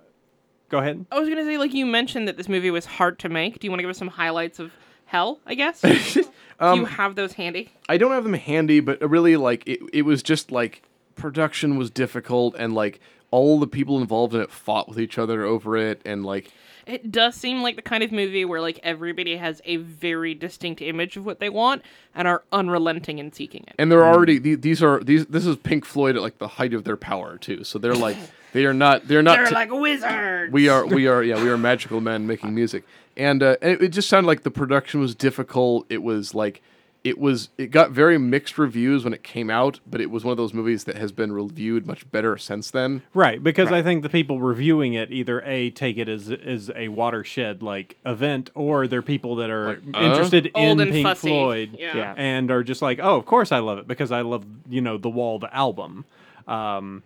go 0.72 0.80
ahead. 0.80 1.05
I 1.11 1.19
was 1.19 1.30
gonna 1.30 1.43
say, 1.43 1.57
like 1.57 1.74
you 1.74 1.86
mentioned 1.86 2.28
that 2.28 2.38
this 2.38 2.49
movie 2.49 2.72
was 2.72 2.86
hard 2.86 3.19
to 3.19 3.30
make. 3.30 3.59
Do 3.59 3.67
you 3.67 3.72
want 3.72 3.80
to 3.80 3.84
give 3.84 3.89
us 3.91 3.97
some 3.99 4.07
highlights 4.07 4.57
of 4.57 4.72
Hell? 5.05 5.39
I 5.45 5.53
guess. 5.55 5.84
Um, 5.84 5.93
Do 6.76 6.80
you 6.80 6.86
have 6.86 7.15
those 7.15 7.34
handy? 7.34 7.69
I 7.89 7.97
don't 7.97 8.11
have 8.11 8.24
them 8.24 8.34
handy, 8.34 8.80
but 8.80 9.01
really 9.07 9.36
like 9.36 9.67
it, 9.67 9.80
it 9.93 10.01
was 10.03 10.24
just 10.24 10.51
like 10.51 10.82
production 11.15 11.78
was 11.78 11.91
difficult 11.91 12.55
and 12.57 12.74
like 12.74 12.99
all 13.30 13.59
the 13.59 13.67
people 13.67 13.99
involved 13.99 14.34
in 14.34 14.41
it 14.41 14.51
fought 14.51 14.88
with 14.89 14.99
each 14.99 15.17
other 15.17 15.43
over 15.43 15.78
it 15.78 16.01
and 16.05 16.26
like 16.26 16.51
It 16.86 17.11
does 17.11 17.36
seem 17.36 17.61
like 17.61 17.76
the 17.76 17.82
kind 17.82 18.03
of 18.03 18.11
movie 18.11 18.45
where 18.45 18.61
like 18.61 18.80
everybody 18.84 19.38
has 19.38 19.61
a 19.65 19.76
very 19.78 20.34
distinct 20.34 20.82
image 20.82 21.17
of 21.17 21.26
what 21.26 21.39
they 21.39 21.49
want 21.49 21.82
and 22.15 22.28
are 22.28 22.43
unrelenting 22.51 23.19
in 23.19 23.32
seeking 23.32 23.63
it. 23.67 23.76
and 23.78 23.91
they're 23.91 24.05
already 24.05 24.38
these 24.39 24.82
are 24.82 25.01
these 25.03 25.26
this 25.28 25.45
is 25.45 25.57
Pink 25.57 25.86
Floyd 25.86 26.15
at 26.15 26.22
like 26.22 26.38
the 26.39 26.47
height 26.47 26.74
of 26.74 26.84
their 26.86 26.97
power 26.97 27.38
too. 27.38 27.63
So 27.63 27.78
they're 27.78 27.93
like 27.93 28.17
they 28.54 28.66
are 28.66 28.74
not 28.74 29.08
they're 29.08 29.22
not 29.24 29.38
They're 29.38 29.47
t- 29.47 29.56
like 29.56 29.72
wizards. 29.72 30.52
we 30.52 30.68
are 30.70 30.86
we 30.86 31.08
are 31.08 31.24
yeah 31.24 31.41
we 31.41 31.49
are 31.49 31.58
magical 31.58 32.02
men 32.02 32.28
making 32.28 32.54
music 32.54 32.84
and 33.18 33.41
uh, 33.43 33.56
and 33.62 33.72
it, 33.74 33.82
it 33.84 33.89
just 33.89 34.10
sounded 34.10 34.28
like 34.28 34.43
the 34.43 34.52
production 34.52 34.99
was 34.99 35.16
difficult 35.16 35.86
it 35.89 36.02
was 36.04 36.34
like 36.36 36.62
it 37.04 37.18
was 37.18 37.49
it 37.58 37.72
got 37.72 37.89
very 37.89 38.20
mixed 38.20 38.60
reviews 38.60 39.04
when 39.04 39.12
it 39.12 39.24
came 39.24 39.49
out 39.49 39.80
but 39.89 39.99
it 39.99 40.12
was 40.12 40.24
one 40.24 40.32
of 40.32 40.38
those 40.38 40.54
movies 40.54 40.84
that 40.84 40.95
has 40.95 41.12
been 41.12 41.32
reviewed 41.32 41.88
much 41.88 42.10
better 42.12 42.38
since 42.38 42.70
then 42.70 43.02
Right, 43.16 43.43
because 43.43 43.72
I 43.72 43.82
think 43.82 44.04
the 44.04 44.10
people 44.10 44.39
reviewing 44.39 44.93
it 44.93 45.12
either 45.12 45.41
a 45.41 45.72
take 45.72 45.97
it 45.97 46.08
as 46.08 46.30
as 46.32 46.70
a 46.76 46.89
watershed 46.89 47.64
like 47.64 47.97
event, 48.06 48.52
or 48.54 48.86
they're 48.88 49.02
people 49.02 49.36
that 49.38 49.49
are 49.49 49.70
Like, 49.70 49.80
uh? 49.95 49.99
interested 49.99 50.52
Old 50.54 50.80
in 50.80 50.82
and 50.82 50.91
Pink 50.91 51.08
fussy. 51.08 51.30
Floyd, 51.30 51.70
Yeah. 51.80 51.97
Yeah. 51.97 52.14
and 52.18 52.52
are 52.52 52.64
just 52.64 52.84
like, 52.84 52.99
oh, 53.02 53.16
of 53.16 53.26
course 53.26 53.52
I 53.52 53.60
love 53.60 53.80
it 53.80 53.88
because 53.88 54.12
I 54.12 54.22
love 54.22 54.45
you 54.70 54.82
know 54.82 54.99
the 54.99 55.10
Wall, 55.10 55.39
the 55.39 55.52
album. 55.56 56.06
Um, 56.47 57.02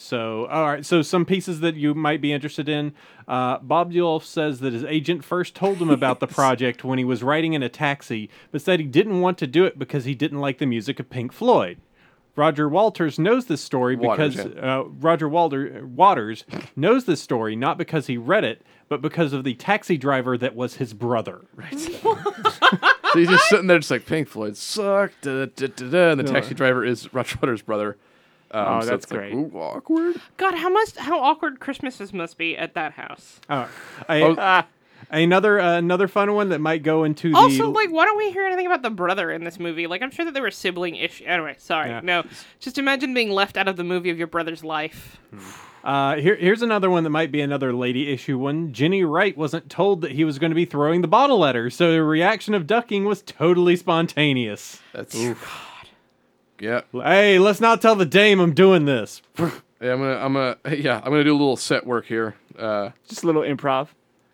So, 0.00 0.46
all 0.46 0.66
right. 0.66 0.84
So, 0.84 1.02
some 1.02 1.26
pieces 1.26 1.60
that 1.60 1.76
you 1.76 1.94
might 1.94 2.20
be 2.20 2.32
interested 2.32 2.68
in. 2.68 2.94
Uh, 3.28 3.58
Bob 3.58 3.92
Geldof 3.92 4.24
says 4.24 4.60
that 4.60 4.72
his 4.72 4.82
agent 4.84 5.24
first 5.24 5.54
told 5.54 5.76
him 5.76 5.90
about 5.90 6.20
the 6.20 6.26
project 6.40 6.82
when 6.84 6.98
he 6.98 7.04
was 7.04 7.22
riding 7.22 7.52
in 7.52 7.62
a 7.62 7.68
taxi, 7.68 8.30
but 8.50 8.62
said 8.62 8.80
he 8.80 8.86
didn't 8.86 9.20
want 9.20 9.36
to 9.38 9.46
do 9.46 9.64
it 9.64 9.78
because 9.78 10.06
he 10.06 10.14
didn't 10.14 10.40
like 10.40 10.58
the 10.58 10.66
music 10.66 10.98
of 11.00 11.10
Pink 11.10 11.32
Floyd. 11.32 11.78
Roger 12.34 12.68
Walters 12.68 13.18
knows 13.18 13.46
this 13.46 13.60
story 13.60 13.96
Waters, 13.96 14.36
because 14.36 14.52
uh, 14.56 14.84
Roger 14.86 15.28
Walter, 15.28 15.86
Waters 15.86 16.44
knows 16.74 17.04
this 17.04 17.20
story 17.20 17.54
not 17.54 17.76
because 17.76 18.06
he 18.06 18.16
read 18.16 18.44
it, 18.44 18.62
but 18.88 19.02
because 19.02 19.34
of 19.34 19.44
the 19.44 19.54
taxi 19.54 19.98
driver 19.98 20.38
that 20.38 20.54
was 20.54 20.76
his 20.76 20.94
brother. 20.94 21.42
Right. 21.54 21.74
So 23.12 23.18
he's 23.18 23.28
just 23.28 23.48
sitting 23.48 23.66
there, 23.66 23.80
just 23.80 23.90
like 23.90 24.06
Pink 24.06 24.28
Floyd 24.28 24.56
suck, 24.56 25.10
da, 25.20 25.46
da, 25.46 25.66
da, 25.66 25.88
da, 25.90 26.10
and 26.12 26.20
the 26.20 26.22
taxi 26.24 26.54
driver 26.54 26.84
is 26.84 27.12
Roger 27.12 27.36
Waters' 27.42 27.60
brother. 27.60 27.96
Um, 28.52 28.66
Oh, 28.66 28.80
so 28.80 28.86
that's 28.90 29.04
it's 29.04 29.12
like, 29.12 29.20
great. 29.20 29.34
ooh, 29.34 29.50
awkward. 29.54 30.16
God, 30.36 30.54
how 30.54 30.68
must 30.70 30.96
how 30.98 31.20
awkward 31.20 31.60
Christmases 31.60 32.12
must 32.12 32.36
be 32.38 32.56
at 32.56 32.74
that 32.74 32.92
house. 32.92 33.40
Uh, 33.48 33.66
I- 34.08 34.22
Oh, 34.22 34.34
Ah, 34.38 34.66
another 35.10 35.60
uh, 35.60 35.78
another 35.78 36.08
fun 36.08 36.32
one 36.34 36.48
that 36.50 36.60
might 36.60 36.82
go 36.82 37.04
into 37.04 37.30
the 37.30 37.36
Also, 37.36 37.70
like, 37.70 37.90
why 37.90 38.04
don't 38.04 38.16
we 38.18 38.30
hear 38.32 38.44
anything 38.46 38.66
about 38.66 38.82
the 38.82 38.90
brother 38.90 39.30
in 39.30 39.44
this 39.44 39.58
movie? 39.58 39.86
Like, 39.86 40.02
I'm 40.02 40.10
sure 40.10 40.24
that 40.24 40.34
there 40.34 40.42
were 40.42 40.50
sibling 40.50 40.96
issues. 40.96 41.26
Anyway, 41.26 41.54
sorry. 41.58 41.90
Yeah. 41.90 42.00
No, 42.02 42.24
just 42.58 42.76
imagine 42.78 43.14
being 43.14 43.30
left 43.30 43.56
out 43.56 43.68
of 43.68 43.76
the 43.76 43.84
movie 43.84 44.10
of 44.10 44.18
your 44.18 44.26
brother's 44.26 44.64
life. 44.64 45.18
Uh, 45.82 46.16
here, 46.16 46.36
here's 46.36 46.60
another 46.60 46.90
one 46.90 47.04
that 47.04 47.08
might 47.10 47.32
be 47.32 47.40
another 47.40 47.72
lady 47.72 48.12
issue 48.12 48.36
one. 48.36 48.70
Jenny 48.70 49.02
Wright 49.02 49.34
wasn't 49.34 49.70
told 49.70 50.02
that 50.02 50.12
he 50.12 50.24
was 50.24 50.38
going 50.38 50.50
to 50.50 50.54
be 50.54 50.66
throwing 50.66 51.00
the 51.00 51.08
bottle 51.08 51.42
at 51.46 51.54
her, 51.54 51.70
so 51.70 51.90
the 51.92 52.02
reaction 52.02 52.52
of 52.52 52.66
ducking 52.66 53.06
was 53.06 53.22
totally 53.22 53.76
spontaneous. 53.76 54.78
That's 54.92 55.16
yeah. 56.60 56.82
Hey, 56.92 57.38
let's 57.38 57.60
not 57.60 57.80
tell 57.82 57.94
the 57.96 58.06
dame 58.06 58.40
I'm 58.40 58.54
doing 58.54 58.84
this. 58.84 59.22
Yeah, 59.82 59.94
I'm 59.94 59.98
gonna, 60.00 60.16
I'm 60.16 60.32
gonna, 60.34 60.76
yeah, 60.76 60.98
I'm 61.02 61.10
gonna 61.10 61.24
do 61.24 61.32
a 61.32 61.40
little 61.40 61.56
set 61.56 61.86
work 61.86 62.04
here. 62.04 62.34
Uh, 62.58 62.90
just 63.08 63.22
a 63.22 63.26
little 63.26 63.40
improv. 63.40 63.88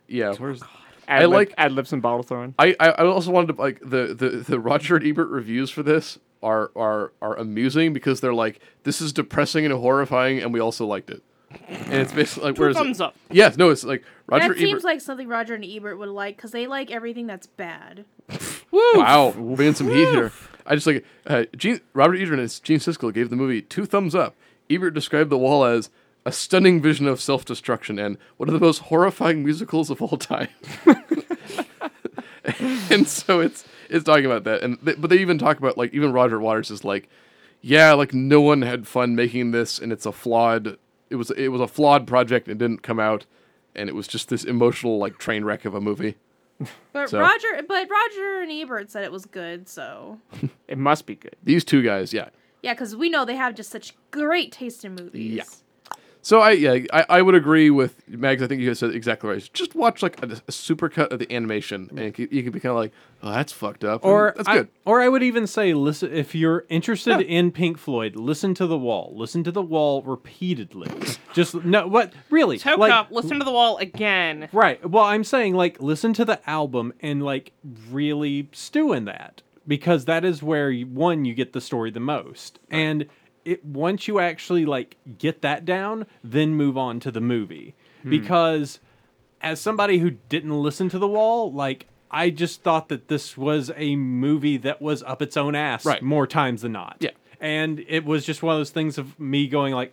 yeah, 0.08 0.34
where's 0.34 0.60
Ad 1.06 1.22
I 1.22 1.26
like- 1.26 1.54
ad 1.56 1.70
libs 1.70 1.92
and 1.92 2.02
bottle 2.02 2.24
throwing. 2.24 2.52
I, 2.58 2.74
I 2.80 2.88
I 2.88 3.06
also 3.06 3.30
wanted 3.30 3.54
to 3.54 3.62
like 3.62 3.78
the, 3.78 4.12
the 4.12 4.28
the 4.44 4.58
Roger 4.58 4.96
and 4.96 5.06
Ebert 5.06 5.28
reviews 5.28 5.70
for 5.70 5.84
this 5.84 6.18
are 6.42 6.72
are 6.74 7.12
are 7.22 7.36
amusing 7.36 7.92
because 7.92 8.20
they're 8.20 8.34
like 8.34 8.58
this 8.82 9.00
is 9.00 9.12
depressing 9.12 9.64
and 9.64 9.72
horrifying 9.72 10.40
and 10.40 10.52
we 10.52 10.58
also 10.58 10.84
liked 10.84 11.10
it. 11.10 11.22
And 11.68 11.92
it's 11.94 12.12
basically 12.12 12.48
like 12.48 12.56
Two 12.56 12.62
whereas 12.62 12.76
thumbs 12.76 13.00
up. 13.00 13.14
Yes, 13.30 13.56
no, 13.56 13.70
it's 13.70 13.84
like 13.84 14.02
Roger 14.26 14.48
that 14.48 14.58
seems 14.58 14.70
Ebert. 14.72 14.82
like 14.84 15.00
something 15.00 15.28
Roger 15.28 15.54
and 15.54 15.64
Ebert 15.64 15.96
would 16.00 16.08
like 16.08 16.34
because 16.34 16.50
they 16.50 16.66
like 16.66 16.90
everything 16.90 17.28
that's 17.28 17.46
bad. 17.46 18.04
Woo! 18.72 18.80
wow, 18.96 19.30
bringing 19.30 19.74
some 19.74 19.86
heat 19.86 20.08
here. 20.10 20.32
I 20.66 20.74
just 20.74 20.86
like 20.86 21.04
uh, 21.26 21.44
Gene, 21.56 21.80
Robert 21.94 22.16
Ebert 22.16 22.38
and 22.38 22.62
Gene 22.62 22.78
Siskel 22.78 23.12
gave 23.12 23.30
the 23.30 23.36
movie 23.36 23.62
two 23.62 23.86
thumbs 23.86 24.14
up. 24.14 24.34
Ebert 24.68 24.94
described 24.94 25.30
The 25.30 25.38
Wall 25.38 25.64
as 25.64 25.90
a 26.24 26.32
stunning 26.32 26.82
vision 26.82 27.06
of 27.06 27.20
self-destruction 27.20 27.98
and 28.00 28.18
one 28.36 28.48
of 28.48 28.52
the 28.52 28.60
most 28.60 28.78
horrifying 28.80 29.44
musicals 29.44 29.90
of 29.90 30.02
all 30.02 30.18
time. 30.18 30.48
and 32.90 33.06
so 33.06 33.40
it's 33.40 33.64
it's 33.88 34.04
talking 34.04 34.26
about 34.26 34.44
that, 34.44 34.62
and 34.62 34.78
but 34.82 35.08
they 35.08 35.18
even 35.18 35.38
talk 35.38 35.58
about 35.58 35.78
like 35.78 35.94
even 35.94 36.12
Roger 36.12 36.40
Waters 36.40 36.70
is 36.70 36.84
like, 36.84 37.08
yeah, 37.60 37.92
like 37.92 38.12
no 38.12 38.40
one 38.40 38.62
had 38.62 38.88
fun 38.88 39.14
making 39.14 39.52
this, 39.52 39.78
and 39.78 39.92
it's 39.92 40.06
a 40.06 40.12
flawed. 40.12 40.78
It 41.10 41.16
was 41.16 41.30
it 41.32 41.48
was 41.48 41.60
a 41.60 41.68
flawed 41.68 42.06
project 42.06 42.48
and 42.48 42.58
didn't 42.58 42.82
come 42.82 42.98
out, 42.98 43.26
and 43.74 43.88
it 43.88 43.94
was 43.94 44.08
just 44.08 44.28
this 44.28 44.44
emotional 44.44 44.98
like 44.98 45.18
train 45.18 45.44
wreck 45.44 45.64
of 45.64 45.74
a 45.74 45.80
movie. 45.80 46.16
But 46.92 47.10
So- 47.10 47.20
Roger, 47.20 47.62
but 47.68 47.88
Roger 47.90 48.40
and 48.42 48.50
Ebert 48.50 48.90
said 48.90 49.04
it 49.04 49.12
was 49.12 49.26
good. 49.26 49.68
So 49.68 50.18
It 50.68 50.78
must 50.78 51.06
be 51.06 51.14
good. 51.16 51.36
These 51.42 51.64
two 51.64 51.82
guys, 51.82 52.12
yeah. 52.12 52.28
yeah, 52.62 52.72
because 52.74 52.96
we 52.96 53.08
know 53.10 53.24
they 53.24 53.36
have 53.36 53.54
just 53.54 53.70
such 53.70 53.94
great 54.10 54.52
taste 54.52 54.84
in 54.84 54.94
movies. 54.94 55.34
Yeah. 55.34 55.44
So 56.26 56.40
I 56.40 56.50
yeah 56.50 56.78
I, 56.92 57.06
I 57.08 57.22
would 57.22 57.36
agree 57.36 57.70
with 57.70 58.02
Mags. 58.08 58.42
I 58.42 58.48
think 58.48 58.60
you 58.60 58.66
guys 58.66 58.80
said 58.80 58.90
exactly 58.90 59.30
right. 59.30 59.50
Just 59.52 59.76
watch 59.76 60.02
like 60.02 60.20
a, 60.24 60.26
a 60.26 60.50
supercut 60.50 61.12
of 61.12 61.20
the 61.20 61.32
animation, 61.32 61.88
and 61.90 62.18
you 62.18 62.42
can, 62.42 62.50
be 62.50 62.58
kind 62.58 62.72
of 62.72 62.78
like, 62.78 62.90
oh, 63.22 63.30
that's 63.30 63.52
fucked 63.52 63.84
up. 63.84 64.04
Or 64.04 64.30
And 64.30 64.38
that's 64.38 64.48
I, 64.48 64.56
good. 64.56 64.68
or 64.84 65.00
I 65.00 65.08
would 65.08 65.22
even 65.22 65.46
say, 65.46 65.72
listen. 65.72 66.12
If 66.12 66.34
you're 66.34 66.64
interested 66.68 67.20
in 67.20 67.52
Pink 67.52 67.78
Floyd, 67.78 68.16
listen 68.16 68.54
to 68.54 68.66
the 68.66 68.76
Wall. 68.76 69.12
Listen 69.14 69.44
to 69.44 69.52
the 69.52 69.62
Wall 69.62 70.02
repeatedly. 70.02 70.90
Just 71.32 71.54
no, 71.64 71.86
what 71.86 72.12
really? 72.28 72.58
Toke 72.58 72.80
like, 72.80 72.92
up, 72.92 73.12
listen 73.12 73.38
to 73.38 73.44
the 73.44 73.52
wall 73.52 73.76
again. 73.76 74.48
Right. 74.52 74.84
Well, 74.84 75.04
I'm 75.04 75.22
saying 75.22 75.54
like 75.54 75.80
listen 75.80 76.12
to 76.14 76.24
the 76.24 76.40
album 76.50 76.92
and 76.98 77.22
like 77.22 77.52
really 77.88 78.48
stew 78.50 78.92
in 78.92 79.04
that 79.04 79.42
because 79.64 80.06
that 80.06 80.24
is 80.24 80.42
where 80.42 80.72
you, 80.72 80.88
one 80.88 81.24
you 81.24 81.34
get 81.34 81.52
the 81.52 81.60
story 81.60 81.92
the 81.92 82.00
most. 82.00 82.58
And 82.68 83.06
it 83.46 83.64
once 83.64 84.06
you 84.08 84.18
actually 84.18 84.66
like 84.66 84.96
get 85.18 85.40
that 85.42 85.64
down, 85.64 86.04
then 86.22 86.54
move 86.54 86.76
on 86.76 87.00
to 87.00 87.10
the 87.10 87.20
movie. 87.20 87.74
Because 88.08 88.78
as 89.40 89.60
somebody 89.60 89.98
who 89.98 90.10
didn't 90.28 90.52
listen 90.62 90.88
to 90.90 90.98
the 90.98 91.08
wall, 91.08 91.52
like 91.52 91.86
I 92.10 92.30
just 92.30 92.62
thought 92.62 92.88
that 92.88 93.08
this 93.08 93.36
was 93.36 93.70
a 93.76 93.96
movie 93.96 94.56
that 94.58 94.80
was 94.80 95.02
up 95.02 95.20
its 95.22 95.36
own 95.36 95.54
ass 95.54 95.84
Right. 95.84 96.02
more 96.02 96.26
times 96.26 96.62
than 96.62 96.72
not. 96.72 96.96
Yeah. 97.00 97.10
And 97.40 97.84
it 97.88 98.04
was 98.04 98.24
just 98.24 98.42
one 98.42 98.54
of 98.54 98.60
those 98.60 98.70
things 98.70 98.96
of 98.98 99.18
me 99.18 99.48
going 99.48 99.74
like 99.74 99.92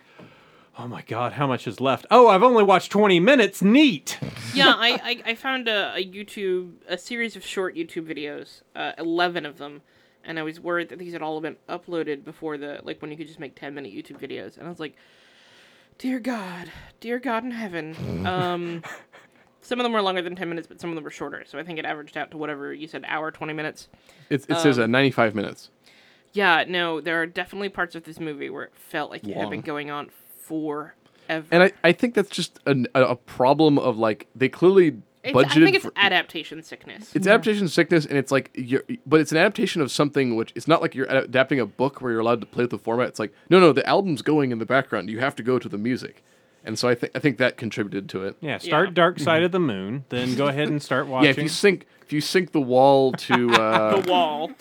Oh 0.77 0.87
my 0.87 1.03
god, 1.03 1.33
how 1.33 1.45
much 1.45 1.67
is 1.67 1.79
left? 1.79 2.07
Oh, 2.09 2.29
I've 2.29 2.41
only 2.41 2.63
watched 2.63 2.91
20 2.91 3.19
minutes. 3.19 3.61
Neat. 3.61 4.17
yeah, 4.55 4.73
I, 4.75 4.89
I, 5.25 5.31
I 5.31 5.35
found 5.35 5.67
a, 5.67 5.93
a 5.95 6.03
YouTube, 6.03 6.71
a 6.87 6.97
series 6.97 7.35
of 7.35 7.45
short 7.45 7.75
YouTube 7.75 8.07
videos, 8.11 8.61
uh, 8.75 8.93
11 8.97 9.45
of 9.45 9.59
them, 9.59 9.83
and 10.25 10.39
I 10.39 10.43
was 10.43 10.59
worried 10.59 10.89
that 10.89 10.99
these 10.99 11.13
had 11.13 11.21
all 11.21 11.39
been 11.41 11.57
uploaded 11.69 12.23
before 12.23 12.57
the, 12.57 12.79
like 12.83 13.01
when 13.01 13.11
you 13.11 13.17
could 13.17 13.27
just 13.27 13.39
make 13.39 13.55
10 13.55 13.73
minute 13.73 13.93
YouTube 13.93 14.19
videos. 14.19 14.57
And 14.57 14.65
I 14.65 14.69
was 14.69 14.79
like, 14.79 14.95
dear 15.97 16.19
God, 16.19 16.71
dear 16.99 17.19
God 17.19 17.43
in 17.43 17.51
heaven. 17.51 17.95
Um, 18.27 18.83
some 19.61 19.79
of 19.79 19.83
them 19.83 19.93
were 19.93 20.01
longer 20.01 20.21
than 20.21 20.35
10 20.35 20.49
minutes, 20.49 20.67
but 20.67 20.79
some 20.79 20.89
of 20.89 20.95
them 20.95 21.03
were 21.03 21.09
shorter. 21.09 21.43
So 21.45 21.57
I 21.57 21.63
think 21.63 21.79
it 21.79 21.85
averaged 21.85 22.17
out 22.17 22.31
to 22.31 22.37
whatever 22.37 22.73
you 22.73 22.87
said, 22.87 23.05
hour, 23.07 23.31
20 23.31 23.53
minutes. 23.53 23.87
It, 24.29 24.45
it 24.49 24.59
says 24.59 24.77
um, 24.77 24.85
uh, 24.85 24.87
95 24.87 25.35
minutes. 25.35 25.69
Yeah, 26.33 26.65
no, 26.67 26.99
there 26.99 27.21
are 27.21 27.25
definitely 27.25 27.69
parts 27.69 27.95
of 27.95 28.03
this 28.03 28.19
movie 28.19 28.49
where 28.49 28.63
it 28.63 28.73
felt 28.75 29.09
like 29.09 29.25
it 29.25 29.37
had 29.37 29.49
been 29.49 29.61
going 29.61 29.89
on 29.91 30.09
forever. 30.41 30.93
And 31.29 31.63
I, 31.63 31.71
I 31.83 31.91
think 31.93 32.13
that's 32.15 32.29
just 32.29 32.59
an, 32.65 32.87
a, 32.93 33.03
a 33.03 33.15
problem 33.15 33.77
of 33.77 33.97
like 33.97 34.27
they 34.35 34.49
clearly 34.49 34.97
It's, 35.23 35.33
budgeted. 35.33 35.61
I 35.61 35.65
think 35.65 35.75
it's 35.75 35.85
for, 35.85 35.93
adaptation 35.95 36.61
sickness. 36.63 37.15
it's 37.15 37.25
adaptation 37.25 37.69
sickness, 37.69 38.05
and 38.05 38.17
it's 38.17 38.31
like 38.31 38.51
you're, 38.53 38.83
but 39.05 39.21
it's 39.21 39.31
an 39.31 39.37
adaptation 39.37 39.81
of 39.81 39.89
something 39.89 40.35
which 40.35 40.51
it's 40.53 40.67
not 40.67 40.81
like 40.81 40.95
you're 40.95 41.05
adapting 41.05 41.61
a 41.61 41.65
book 41.65 42.01
where 42.01 42.11
you're 42.11 42.19
allowed 42.19 42.41
to 42.41 42.47
play 42.47 42.65
with 42.65 42.71
the 42.71 42.77
format. 42.77 43.07
It's 43.07 43.19
like 43.19 43.33
no, 43.49 43.59
no, 43.59 43.71
the 43.71 43.85
album's 43.87 44.21
going 44.21 44.51
in 44.51 44.59
the 44.59 44.65
background. 44.65 45.09
You 45.09 45.19
have 45.19 45.35
to 45.37 45.43
go 45.43 45.59
to 45.59 45.69
the 45.69 45.77
music, 45.77 46.23
and 46.65 46.77
so 46.77 46.89
I 46.89 46.95
think 46.95 47.13
I 47.15 47.19
think 47.19 47.37
that 47.37 47.55
contributed 47.55 48.09
to 48.09 48.25
it. 48.25 48.35
Yeah, 48.41 48.57
start 48.57 48.89
Yeah. 48.89 48.93
Dark 48.95 49.19
Side 49.19 49.43
of 49.43 49.53
the 49.53 49.59
Moon, 49.59 50.03
then 50.09 50.35
go 50.35 50.47
ahead 50.47 50.67
and 50.67 50.83
start 50.83 51.07
watching. 51.07 51.25
Yeah, 51.25 51.31
if 51.31 51.37
you 51.37 51.47
sink 51.47 51.85
if 52.01 52.11
you 52.11 52.19
sync 52.19 52.51
the 52.51 52.61
wall 52.61 53.13
to 53.13 53.49
uh, 53.53 54.01
the 54.01 54.11
wall. 54.11 54.51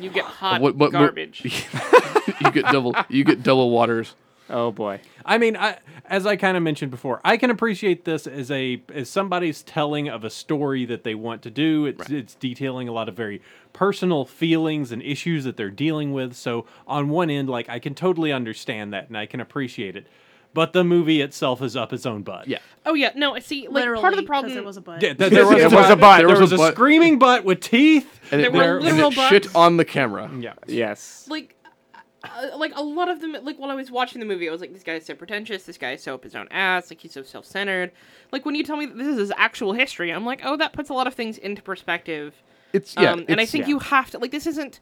You 0.00 0.10
get 0.10 0.24
hot 0.24 0.60
what, 0.60 0.74
what 0.74 0.92
mo- 0.92 0.98
garbage. 0.98 1.42
you 2.40 2.50
get 2.50 2.64
double 2.66 2.96
you 3.08 3.22
get 3.22 3.44
double 3.44 3.70
waters. 3.70 4.16
Oh 4.50 4.70
boy. 4.70 5.00
I 5.24 5.38
mean, 5.38 5.56
I, 5.56 5.78
as 6.04 6.26
I 6.26 6.36
kind 6.36 6.56
of 6.56 6.62
mentioned 6.62 6.90
before, 6.90 7.20
I 7.24 7.36
can 7.38 7.50
appreciate 7.50 8.04
this 8.04 8.26
as 8.26 8.50
a 8.50 8.82
as 8.92 9.08
somebody's 9.08 9.62
telling 9.62 10.08
of 10.08 10.22
a 10.22 10.30
story 10.30 10.84
that 10.84 11.02
they 11.02 11.14
want 11.14 11.42
to 11.42 11.50
do. 11.50 11.86
It's 11.86 12.10
it's 12.10 12.34
detailing 12.34 12.86
a 12.88 12.92
lot 12.92 13.08
of 13.08 13.16
very 13.16 13.40
personal 13.72 14.24
feelings 14.26 14.92
and 14.92 15.02
issues 15.02 15.44
that 15.44 15.56
they're 15.56 15.70
dealing 15.70 16.12
with. 16.12 16.34
So 16.34 16.66
on 16.86 17.08
one 17.08 17.30
end, 17.30 17.48
like 17.48 17.68
I 17.70 17.78
can 17.78 17.94
totally 17.94 18.32
understand 18.32 18.92
that 18.92 19.08
and 19.08 19.16
I 19.16 19.26
can 19.26 19.40
appreciate 19.40 19.96
it. 19.96 20.06
But 20.52 20.72
the 20.72 20.84
movie 20.84 21.20
itself 21.20 21.60
is 21.62 21.74
up 21.74 21.92
its 21.92 22.06
own 22.06 22.22
butt. 22.22 22.46
Yeah. 22.46 22.58
Oh 22.86 22.94
yeah, 22.94 23.10
no. 23.16 23.34
I 23.34 23.40
See, 23.40 23.62
like 23.66 23.72
Literally, 23.74 24.00
part 24.02 24.12
of 24.12 24.20
the 24.20 24.26
problem. 24.26 24.54
there 24.54 24.62
was 24.62 24.76
a 24.76 24.80
butt. 24.82 25.02
Yeah, 25.02 25.14
th- 25.14 25.32
there 25.32 25.46
was, 25.48 25.56
There 25.56 25.66
a, 25.66 25.70
was 25.74 25.90
a 25.90 25.96
butt. 25.96 26.18
There, 26.18 26.28
There 26.28 26.40
was, 26.40 26.40
was 26.42 26.52
a 26.52 26.54
a 26.54 26.58
butt. 26.58 26.74
screaming 26.74 27.18
butt 27.18 27.44
with 27.44 27.58
teeth. 27.60 28.20
And 28.30 28.40
There 28.40 28.50
it, 28.50 28.52
were 28.52 28.76
and 28.76 28.84
literal 28.84 29.10
it 29.10 29.14
shit 29.30 29.56
on 29.56 29.78
the 29.78 29.84
camera. 29.84 30.30
Yeah. 30.38 30.52
Yes. 30.68 31.26
like 31.28 31.53
uh, 32.24 32.56
like 32.56 32.72
a 32.74 32.82
lot 32.82 33.08
of 33.08 33.20
them 33.20 33.36
like 33.42 33.56
while 33.58 33.70
I 33.70 33.74
was 33.74 33.90
watching 33.90 34.20
the 34.20 34.26
movie 34.26 34.48
I 34.48 34.52
was 34.52 34.60
like 34.60 34.72
this 34.72 34.82
guy 34.82 34.94
is 34.94 35.06
so 35.06 35.14
pretentious. 35.14 35.64
This 35.64 35.78
guy 35.78 35.92
is 35.92 36.02
so 36.02 36.14
up 36.14 36.24
his 36.24 36.34
own 36.34 36.48
ass. 36.50 36.90
Like 36.90 37.00
he's 37.00 37.12
so 37.12 37.22
self-centered. 37.22 37.92
Like 38.32 38.44
when 38.44 38.54
you 38.54 38.64
tell 38.64 38.76
me 38.76 38.86
that 38.86 38.96
this 38.96 39.06
is 39.06 39.18
his 39.18 39.32
actual 39.36 39.72
history 39.72 40.10
I'm 40.10 40.24
like 40.24 40.40
oh 40.44 40.56
that 40.56 40.72
puts 40.72 40.90
a 40.90 40.94
lot 40.94 41.06
of 41.06 41.14
things 41.14 41.38
into 41.38 41.62
perspective. 41.62 42.34
It's 42.72 42.94
yeah, 42.96 43.12
um, 43.12 43.24
and 43.28 43.40
I 43.40 43.46
think 43.46 43.64
yeah. 43.64 43.70
you 43.70 43.78
have 43.78 44.10
to 44.12 44.18
like 44.18 44.30
this 44.30 44.46
isn't 44.46 44.80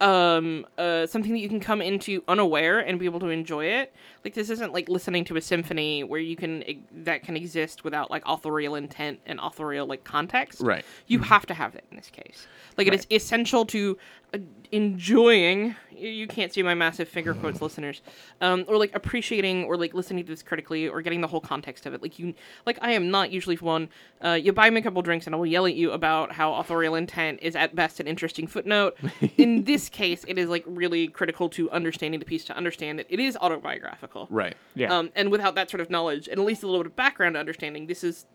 um 0.00 0.66
uh 0.76 1.06
something 1.06 1.32
that 1.32 1.38
you 1.38 1.48
can 1.48 1.60
come 1.60 1.80
into 1.80 2.22
unaware 2.26 2.80
and 2.80 2.98
be 2.98 3.04
able 3.04 3.20
to 3.20 3.28
enjoy 3.28 3.66
it 3.66 3.92
like 4.24 4.34
this 4.34 4.48
isn't 4.50 4.72
like 4.72 4.88
listening 4.88 5.24
to 5.26 5.36
a 5.36 5.40
symphony 5.40 6.02
where 6.02 6.20
you 6.20 6.34
can 6.36 6.64
that 7.04 7.22
can 7.22 7.36
exist 7.36 7.84
without 7.84 8.10
like 8.10 8.22
authorial 8.26 8.74
intent 8.74 9.20
and 9.26 9.38
authorial 9.40 9.86
like 9.86 10.02
context. 10.04 10.60
Right. 10.60 10.84
you 11.06 11.18
have 11.20 11.44
to 11.46 11.54
have 11.54 11.72
that 11.72 11.84
in 11.90 11.96
this 11.96 12.10
case. 12.10 12.46
Like 12.78 12.86
it 12.86 12.94
is 12.94 13.06
essential 13.10 13.64
to 13.66 13.98
uh, 14.32 14.38
enjoying 14.72 15.74
you- 15.96 16.08
you 16.08 16.26
can't 16.26 16.52
see 16.52 16.62
my 16.62 16.74
massive 16.74 17.08
finger 17.08 17.34
quotes 17.34 17.62
listeners 17.62 18.02
um, 18.40 18.64
or 18.66 18.76
like 18.76 18.92
appreciating 18.96 19.64
or 19.64 19.76
like 19.76 19.94
listening 19.94 20.24
to 20.24 20.32
this 20.32 20.42
critically 20.42 20.88
or 20.88 21.00
getting 21.02 21.20
the 21.20 21.26
whole 21.28 21.40
context 21.40 21.86
of 21.86 21.94
it. 21.94 22.02
Like 22.02 22.18
you 22.18 22.34
like 22.66 22.78
i 22.82 22.90
am 22.92 23.10
not 23.10 23.30
usually 23.30 23.56
one 23.56 23.88
uh, 24.24 24.32
you 24.32 24.52
buy 24.52 24.68
me 24.70 24.80
a 24.80 24.82
couple 24.82 25.00
drinks 25.02 25.26
and 25.26 25.34
i 25.34 25.38
will 25.38 25.46
yell 25.46 25.66
at 25.66 25.74
you 25.74 25.92
about 25.92 26.32
how 26.32 26.54
authorial 26.54 26.94
intent 26.96 27.38
is 27.42 27.54
at 27.54 27.74
best 27.74 28.00
an 28.00 28.06
interesting 28.08 28.46
footnote. 28.46 28.96
In 29.36 29.64
this 29.64 29.88
case 29.88 30.24
it 30.26 30.36
is 30.38 30.48
like 30.48 30.64
really 30.66 31.08
critical 31.08 31.48
to 31.50 31.70
understanding 31.70 32.18
the 32.20 32.26
piece 32.26 32.44
to 32.46 32.56
understand 32.56 32.98
that 32.98 33.06
it 33.08 33.20
is 33.20 33.36
autobiographical 33.40 34.13
theatrical. 34.14 34.34
Right. 34.34 34.56
Yeah. 34.74 34.96
Um, 34.96 35.10
and 35.14 35.30
without 35.30 35.54
that 35.56 35.70
sort 35.70 35.80
of 35.80 35.90
knowledge 35.90 36.28
and 36.28 36.38
at 36.40 36.46
least 36.46 36.62
a 36.62 36.66
little 36.66 36.82
bit 36.82 36.86
of 36.92 36.96
background 36.96 37.36
understanding, 37.36 37.86
this 37.86 38.04
is 38.04 38.26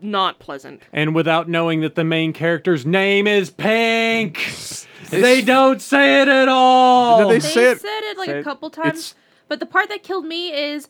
not 0.00 0.38
pleasant. 0.38 0.82
And 0.92 1.14
without 1.14 1.48
knowing 1.48 1.80
that 1.80 1.94
the 1.94 2.04
main 2.04 2.32
character's 2.32 2.84
name 2.84 3.26
is 3.26 3.50
Pink, 3.50 4.38
they 5.10 5.40
don't 5.42 5.80
say 5.80 6.22
it 6.22 6.28
at 6.28 6.48
all. 6.48 7.20
No, 7.20 7.28
they 7.28 7.34
They 7.38 7.40
say 7.48 7.70
it- 7.72 7.80
said 7.80 8.00
it 8.10 8.18
like 8.18 8.28
say 8.28 8.36
a 8.36 8.40
it- 8.40 8.44
couple 8.44 8.70
times, 8.70 8.86
it's- 8.98 9.14
but 9.48 9.60
the 9.60 9.66
part 9.66 9.88
that 9.88 10.02
killed 10.02 10.26
me 10.26 10.52
is, 10.52 10.88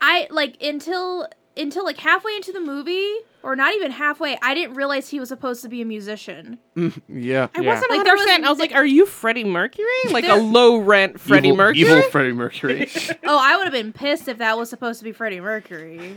I 0.00 0.26
like 0.30 0.60
until 0.62 1.28
until 1.56 1.84
like 1.84 1.98
halfway 1.98 2.34
into 2.36 2.52
the 2.52 2.60
movie, 2.60 3.10
or 3.42 3.54
not 3.56 3.74
even 3.74 3.90
halfway, 3.90 4.38
I 4.40 4.54
didn't 4.54 4.74
realize 4.76 5.08
he 5.10 5.18
was 5.20 5.28
supposed 5.28 5.62
to 5.62 5.68
be 5.68 5.82
a 5.82 5.84
musician. 5.84 6.58
Mm, 6.76 7.00
yeah. 7.08 7.48
I 7.54 7.60
Yeah. 7.60 7.68
wasn't 7.74 7.90
Like, 7.90 8.06
100%. 8.06 8.12
was- 8.14 8.28
I 8.46 8.50
was 8.50 8.58
like, 8.58 8.72
are 8.74 8.86
you 8.86 9.04
Freddie 9.06 9.44
Mercury? 9.44 9.84
Like 10.10 10.26
a 10.28 10.36
low 10.36 10.76
rent 10.78 11.20
Freddie 11.20 11.48
evil, 11.48 11.56
Mercury? 11.58 11.80
Evil 11.80 12.02
Freddie 12.10 12.32
Mercury. 12.32 12.90
Oh, 13.24 13.38
I 13.40 13.56
would 13.56 13.64
have 13.64 13.72
been 13.72 13.92
pissed 13.92 14.28
if 14.28 14.38
that 14.38 14.56
was 14.56 14.70
supposed 14.70 14.98
to 15.00 15.04
be 15.04 15.12
Freddie 15.12 15.40
Mercury. 15.40 16.14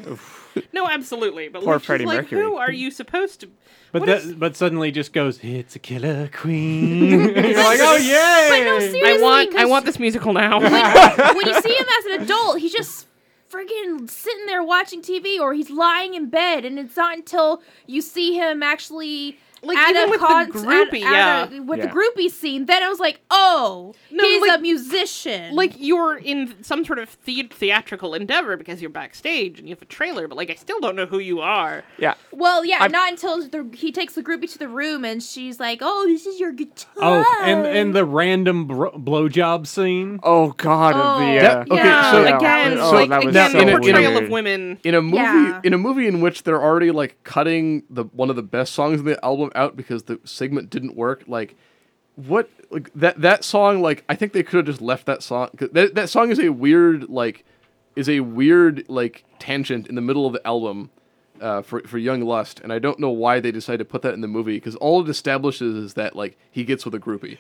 No, 0.74 0.88
absolutely. 0.88 1.50
But 1.50 1.64
Poor 1.64 1.74
like, 1.76 1.84
Freddie 1.84 2.06
like, 2.06 2.18
Mercury. 2.24 2.42
who 2.44 2.56
are 2.58 2.72
you 2.72 2.90
supposed 2.92 3.42
to? 3.42 3.50
but 3.92 4.06
that, 4.06 4.18
is- 4.20 4.34
but 4.34 4.56
suddenly 4.56 4.92
just 4.92 5.12
goes, 5.14 5.40
it's 5.44 5.76
a 5.76 5.80
killer 5.80 6.30
queen. 6.34 7.10
You're 7.12 7.34
like, 7.56 7.80
oh 7.82 7.96
yay! 7.98 8.50
But 8.50 9.00
no, 9.02 9.08
I 9.08 9.22
want, 9.22 9.56
I 9.56 9.62
'cause 9.62 9.70
want 9.70 9.86
this 9.86 10.00
musical 10.00 10.34
now. 10.34 10.60
when 10.60 11.46
you 11.48 11.62
see 11.62 11.74
him 11.76 11.86
as 12.00 12.06
an 12.06 12.22
adult, 12.22 12.60
he's 12.60 12.74
just 12.74 13.08
friggin' 13.56 14.10
sitting 14.10 14.46
there 14.48 14.64
watching 14.64 15.02
TV, 15.02 15.40
or 15.40 15.54
he's 15.54 15.70
lying 15.70 16.14
in 16.14 16.30
bed, 16.30 16.66
and 16.66 16.78
it's 16.78 16.98
not 16.98 17.16
until 17.16 17.62
you 17.88 18.02
see 18.02 18.34
him 18.36 18.62
actually. 18.62 19.40
Like, 19.66 19.78
at 19.78 19.90
even 19.92 20.08
a 20.08 20.10
with 20.12 20.20
the 20.22 20.60
groupie, 20.60 21.02
at- 21.04 21.14
at 21.48 21.52
yeah. 21.52 21.58
a- 21.58 21.62
with 21.64 21.80
Yeah. 21.80 21.88
the 21.88 21.92
groupie 21.92 22.30
scene, 22.32 22.66
then 22.66 22.84
I 22.84 22.90
was 22.90 23.00
like, 23.00 23.20
"Oh, 23.32 23.94
No, 24.12 24.24
he's 24.24 24.42
like- 24.42 24.60
a 24.60 24.62
musician." 24.62 25.56
like 25.56 25.74
you're 25.78 26.18
in 26.18 26.54
some 26.64 26.86
sort 26.86 27.00
of 27.00 27.18
the- 27.26 27.50
theatrical 27.52 28.14
endeavor 28.14 28.58
because 28.58 28.82
you're 28.82 28.90
backstage 28.90 29.60
and 29.60 29.68
you 29.68 29.76
have 29.76 29.82
a 29.82 29.86
trailer, 29.86 30.28
but 30.28 30.36
like 30.38 30.50
I 30.50 30.56
still 30.56 30.80
don't 30.80 30.96
know 30.96 31.06
who 31.06 31.20
you 31.20 31.42
are. 31.42 31.84
yeah. 31.98 32.14
well, 32.32 32.64
yeah, 32.66 32.78
I'm- 32.82 32.92
not 32.92 33.12
until 33.12 33.48
the, 33.48 33.68
he 33.74 33.92
takes 33.92 34.14
the 34.16 34.24
groupie 34.24 34.52
to 34.52 34.58
the 34.60 34.68
room, 34.68 35.04
and 35.06 35.22
she's 35.24 35.60
like, 35.60 35.80
"Oh, 35.82 36.06
this 36.08 36.26
is 36.26 36.40
your 36.40 36.52
guitar." 36.52 36.86
Oh, 36.98 37.42
and 37.44 37.66
and 37.66 37.94
the 37.96 38.06
random 38.06 38.66
bro- 38.68 38.92
blowjob 38.92 39.68
scene. 39.68 40.20
Oh 40.24 40.52
God. 40.52 40.94
Oh, 40.96 41.20
the, 41.26 41.38
uh, 41.38 41.42
That- 41.42 41.72
okay, 41.72 41.76
yeah, 41.84 42.12
so- 42.12 42.36
again, 42.38 42.78
oh, 42.80 42.92
like 42.92 43.10
that 43.10 43.24
was 43.26 43.36
again, 43.36 43.52
so 43.52 43.58
the 43.60 43.66
weird. 43.66 43.82
portrayal 43.82 44.18
of 44.18 44.30
women. 44.30 44.80
in 44.84 44.96
a 44.96 45.02
movie 45.02 45.18
Yeah. 45.18 45.62
in 45.64 45.74
a 45.74 45.78
movie 45.78 46.08
in 46.08 46.22
which 46.22 46.44
they're 46.44 46.62
already 46.62 46.92
like 46.92 47.18
cutting 47.24 47.84
the 47.90 48.04
one 48.06 48.30
of 48.30 48.36
the 48.36 48.44
best 48.44 48.74
songs 48.74 49.00
in 49.00 49.06
the 49.06 49.24
album 49.26 49.52
out 49.56 49.76
because 49.76 50.04
the 50.04 50.20
segment 50.24 50.70
didn't 50.70 50.96
work 50.96 51.24
like 51.28 51.56
what 52.16 52.50
like 52.72 52.90
that 52.94 53.20
that 53.22 53.44
song 53.44 53.82
like 53.82 54.04
i 54.08 54.16
think 54.16 54.32
they 54.34 54.44
could 54.44 54.58
have 54.58 54.66
just 54.66 54.82
left 54.82 55.06
that 55.06 55.22
song 55.22 55.50
'cause 55.58 55.70
that, 55.74 55.96
that 55.96 56.10
song 56.10 56.30
is 56.32 56.40
a 56.40 56.50
weird 56.50 57.10
like 57.10 57.44
is 57.96 58.08
a 58.08 58.22
weird 58.22 58.86
like 58.88 59.24
tangent 59.40 59.88
in 59.88 59.96
the 59.96 60.02
middle 60.02 60.26
of 60.26 60.34
the 60.34 60.46
album 60.48 60.90
uh, 61.42 61.62
for 61.62 61.82
for 61.82 61.98
young 61.98 62.22
lust 62.22 62.62
and 62.62 62.72
i 62.72 62.80
don't 62.80 63.00
know 63.00 63.10
why 63.10 63.42
they 63.42 63.52
decided 63.52 63.80
to 63.80 63.86
put 63.86 64.02
that 64.02 64.14
in 64.14 64.22
the 64.22 64.28
movie 64.28 64.56
because 64.56 64.76
all 64.78 65.02
it 65.02 65.10
establishes 65.10 65.76
is 65.76 65.94
that 65.96 66.16
like 66.16 66.38
he 66.52 66.64
gets 66.64 66.86
with 66.86 66.96
a 66.96 67.00
groupie 67.00 67.38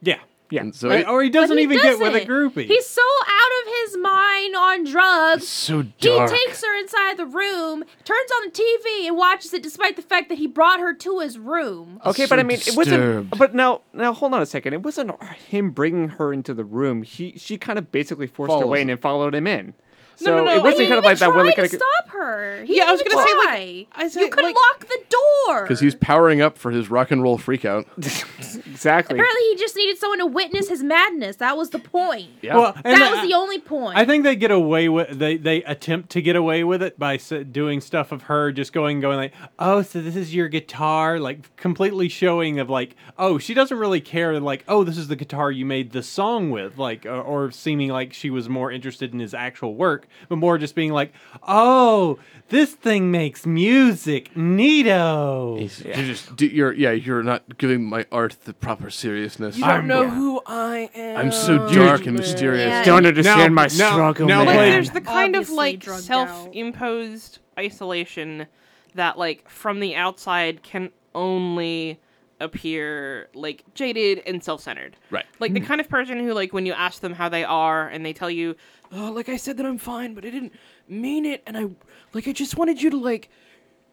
Yeah. 0.00 0.18
Yeah. 0.50 0.62
and 0.62 0.74
so 0.74 0.88
Right, 0.88 1.00
it- 1.00 1.08
or 1.08 1.20
he 1.22 1.28
doesn't 1.30 1.56
he 1.58 1.64
even 1.64 1.78
get 1.78 1.98
with 1.98 2.14
a 2.14 2.20
groupie. 2.26 2.66
He's 2.66 2.86
so 2.86 3.02
out 3.26 3.52
of 3.59 3.59
his 3.90 3.98
mind 4.00 4.56
on 4.56 4.84
drugs. 4.84 5.48
so 5.48 5.82
dark. 5.82 6.30
He 6.30 6.36
takes 6.46 6.62
her 6.64 6.78
inside 6.78 7.16
the 7.16 7.26
room, 7.26 7.84
turns 8.04 8.30
on 8.36 8.46
the 8.46 8.52
TV, 8.52 9.06
and 9.08 9.16
watches 9.16 9.52
it, 9.52 9.62
despite 9.62 9.96
the 9.96 10.02
fact 10.02 10.28
that 10.28 10.38
he 10.38 10.46
brought 10.46 10.80
her 10.80 10.94
to 10.94 11.18
his 11.20 11.38
room. 11.38 12.00
Okay, 12.06 12.24
So 12.24 12.28
but 12.30 12.38
I 12.38 12.42
mean, 12.42 12.58
it 12.58 12.76
wasn't. 12.76 13.30
But 13.36 13.54
now, 13.54 13.82
now 13.92 14.12
hold 14.12 14.34
on 14.34 14.42
a 14.42 14.46
second. 14.46 14.74
It 14.74 14.82
wasn't 14.82 15.10
him 15.48 15.70
bringing 15.70 16.08
her 16.10 16.32
into 16.32 16.54
the 16.54 16.64
room. 16.64 17.02
He, 17.02 17.34
she 17.36 17.58
kind 17.58 17.78
of 17.78 17.90
basically 17.92 18.26
forced 18.26 18.52
her 18.52 18.66
way 18.66 18.80
in 18.82 18.90
and 18.90 19.00
followed 19.00 19.34
him 19.34 19.46
in. 19.46 19.74
No, 20.20 20.24
So 20.26 20.36
no, 20.36 20.44
no, 20.44 20.50
it 20.50 20.54
He 20.54 20.58
wasn't 20.60 20.78
didn't 20.78 20.88
kind 20.90 20.98
of 20.98 21.04
like 21.04 21.18
that 21.18 21.26
try 21.26 21.36
Willy 21.36 21.50
to 21.50 21.56
kind 21.56 21.66
of. 21.66 21.72
stop 21.72 22.08
her. 22.10 22.62
He 22.64 22.76
Yeah, 22.76 22.84
I 22.88 22.92
was 22.92 23.02
gonna 23.02 23.26
say, 23.26 23.34
like. 23.36 23.88
I 23.92 24.08
said, 24.08 24.20
you 24.20 24.30
could 24.30 24.44
like- 24.44 24.54
lock 24.54 24.80
the 24.80 24.98
door. 25.08 25.62
because 25.62 25.80
he's 25.80 25.94
powering 25.94 26.40
up 26.42 26.58
for 26.58 26.70
his 26.70 26.90
rock 26.90 27.10
and 27.10 27.22
roll 27.22 27.38
freakout 27.38 27.86
Exactly. 28.66 29.16
apparently 29.16 29.42
he 29.48 29.56
just 29.56 29.76
needed 29.76 29.98
someone 29.98 30.18
to 30.18 30.26
witness 30.26 30.68
his 30.68 30.82
madness. 30.82 31.36
That 31.36 31.56
was 31.56 31.70
the 31.70 31.78
point. 31.78 32.28
yeah 32.42 32.56
Well, 32.56 32.72
and 32.84 33.00
that 33.00 33.12
I- 33.12 33.20
was 33.20 33.28
the 33.28 33.34
only 33.34 33.58
point. 33.58 33.96
I 33.96 34.04
think 34.04 34.24
they 34.24 34.36
get 34.36 34.50
away 34.50 34.88
with 34.88 35.18
they 35.18 35.36
they 35.36 35.62
attempt 35.64 36.10
to 36.10 36.22
get 36.22 36.36
away 36.36 36.64
with 36.64 36.82
it 36.82 36.98
by 36.98 37.16
doing 37.16 37.80
stuff 37.80 38.12
of 38.12 38.22
her 38.22 38.52
just 38.52 38.72
going 38.72 39.00
going 39.00 39.16
like 39.16 39.32
oh 39.58 39.82
so 39.82 40.00
this 40.00 40.16
is 40.16 40.34
your 40.34 40.48
guitar 40.48 41.18
like 41.18 41.54
completely 41.56 42.08
showing 42.08 42.58
of 42.58 42.68
like 42.70 42.96
oh 43.18 43.38
she 43.38 43.54
doesn't 43.54 43.78
really 43.78 44.00
care 44.00 44.38
like 44.40 44.64
oh 44.68 44.84
this 44.84 44.96
is 44.98 45.08
the 45.08 45.16
guitar 45.16 45.50
you 45.50 45.64
made 45.64 45.92
the 45.92 46.02
song 46.02 46.50
with 46.50 46.78
like 46.78 47.04
or, 47.06 47.20
or 47.20 47.50
seeming 47.50 47.88
like 47.90 48.12
she 48.12 48.30
was 48.30 48.48
more 48.48 48.70
interested 48.70 49.12
in 49.12 49.18
his 49.20 49.34
actual 49.34 49.74
work 49.74 50.06
but 50.28 50.36
more 50.36 50.58
just 50.58 50.74
being 50.74 50.92
like 50.92 51.12
oh 51.46 52.18
this 52.50 52.72
thing 52.74 53.10
makes 53.10 53.46
music 53.46 54.32
neato 54.34 55.58
You're 55.84 56.06
just 56.06 56.34
d- 56.36 56.48
you're 56.48 56.72
yeah 56.72 56.90
you're 56.90 57.22
not 57.22 57.58
giving 57.58 57.84
my 57.84 58.06
art 58.10 58.36
the 58.44 58.52
proper 58.52 58.90
seriousness. 58.90 59.56
You 59.56 59.64
don't 59.64 59.70
I'm, 59.72 59.86
know 59.86 60.08
who 60.08 60.40
I 60.46 60.90
am. 60.94 61.16
I'm 61.16 61.32
so 61.32 61.68
dark 61.72 62.06
and 62.06 62.16
mysterious. 62.16 62.66
Yeah. 62.66 62.84
Don't 62.84 63.06
understand 63.06 63.54
Now- 63.54 63.62
my 63.62 63.62
now- 63.62 63.92
struggle, 63.92 64.26
now 64.26 64.44
man. 64.44 64.46
like 64.46 64.56
there's 64.56 64.90
the 64.90 65.00
kind 65.00 65.36
of 65.36 65.42
Obviously 65.42 65.56
like 65.56 65.78
drugged 65.80 66.04
self-imposed 66.04 67.38
isolation 67.58 68.46
that 68.94 69.18
like 69.18 69.48
from 69.48 69.80
the 69.80 69.94
outside 69.94 70.62
can 70.62 70.90
only 71.14 72.00
appear 72.40 73.28
like 73.34 73.64
jaded 73.74 74.22
and 74.26 74.42
self-centered 74.42 74.96
Right. 75.10 75.26
like 75.40 75.52
the 75.52 75.60
hmm. 75.60 75.66
kind 75.66 75.80
of 75.80 75.88
person 75.88 76.18
who 76.18 76.32
like 76.32 76.52
when 76.52 76.64
you 76.64 76.72
ask 76.72 77.00
them 77.02 77.12
how 77.12 77.28
they 77.28 77.44
are 77.44 77.86
and 77.86 78.04
they 78.04 78.14
tell 78.14 78.30
you 78.30 78.56
oh 78.92 79.12
like 79.12 79.28
i 79.28 79.36
said 79.36 79.56
that 79.56 79.66
i'm 79.66 79.78
fine 79.78 80.14
but 80.14 80.24
i 80.24 80.30
didn't 80.30 80.52
mean 80.88 81.24
it 81.24 81.42
and 81.46 81.56
i 81.56 81.66
like 82.12 82.26
i 82.28 82.32
just 82.32 82.56
wanted 82.56 82.80
you 82.82 82.90
to 82.90 82.96
like 82.98 83.28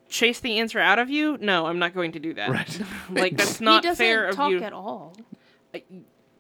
chase 0.10 0.40
the 0.40 0.60
answer 0.60 0.80
out 0.80 1.00
of 1.00 1.10
you 1.10 1.38
no 1.40 1.66
i'm 1.68 1.80
not 1.80 1.94
going 1.94 2.12
to 2.14 2.20
do 2.20 2.34
that 2.34 2.50
Right. 2.50 2.82
like 3.10 3.38
that's 3.38 3.58
he 3.60 3.66
not 3.66 3.84
doesn't 3.84 4.04
fair 4.04 4.32
talk 4.32 4.48
of 4.48 4.60
you 4.60 4.64
at 4.64 4.74
all. 4.74 5.14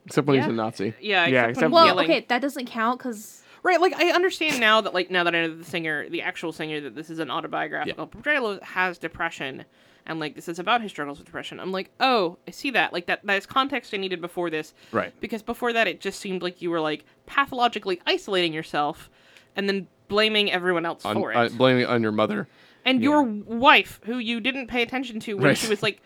Except 0.06 0.26
when 0.28 0.38
he's 0.38 0.48
a 0.48 0.54
Nazi. 0.54 0.94
yeah 1.02 1.28
Yeah, 1.28 1.46
except 1.46 1.46
when 1.46 1.50
except- 1.50 1.74
Well, 1.74 1.86
yelling. 1.88 2.06
okay, 2.10 2.26
that 2.30 2.42
doesn't 2.42 2.66
count 2.68 3.00
because 3.00 3.44
Right, 3.68 3.82
like 3.82 3.94
I 3.98 4.12
understand 4.12 4.62
now 4.62 4.80
that 4.80 4.94
like 4.94 5.12
now 5.12 5.26
that 5.26 5.36
I 5.36 5.42
know 5.42 5.58
the 5.58 5.66
singer, 5.66 6.08
the 6.08 6.22
actual 6.22 6.54
singer, 6.54 6.80
that 6.80 6.96
this 6.96 7.10
is 7.10 7.20
an 7.20 7.30
autobiographical 7.30 8.08
portrayal 8.08 8.60
has 8.62 8.98
depression, 8.98 9.66
and 10.06 10.22
like 10.22 10.36
this 10.36 10.48
is 10.48 10.58
about 10.58 10.82
his 10.82 10.90
struggles 10.90 11.18
with 11.18 11.26
depression. 11.26 11.60
I'm 11.60 11.74
like, 11.74 11.92
oh, 12.00 12.38
I 12.48 12.52
see 12.52 12.70
that. 12.72 12.94
Like 12.94 13.08
that 13.08 13.26
that 13.26 13.38
is 13.38 13.46
context 13.46 13.94
I 13.94 13.98
needed 13.98 14.22
before 14.22 14.50
this. 14.50 14.74
Right. 14.94 15.14
Because 15.20 15.44
before 15.44 15.74
that, 15.74 15.86
it 15.86 16.00
just 16.00 16.22
seemed 16.22 16.42
like 16.42 16.62
you 16.62 16.70
were 16.70 16.80
like 16.80 17.04
pathologically 17.26 18.00
isolating 18.08 18.54
yourself, 18.54 19.10
and 19.58 19.68
then 19.68 19.88
blaming 20.08 20.50
everyone 20.50 20.86
else 20.86 21.04
On, 21.04 21.16
for 21.18 21.34
it. 21.34 21.36
uh, 21.36 21.50
blaming 21.50 21.84
it 21.84 21.90
on 21.90 22.02
your 22.02 22.14
mother. 22.14 22.48
and 22.86 23.04
your 23.04 23.22
wife, 23.22 24.00
who 24.06 24.18
you 24.18 24.40
didn't 24.40 24.68
pay 24.68 24.82
attention 24.82 25.20
to 25.20 25.34
when 25.34 25.44
Right. 25.44 25.58
she 25.58 25.68
was 25.68 25.84
like, 25.84 26.00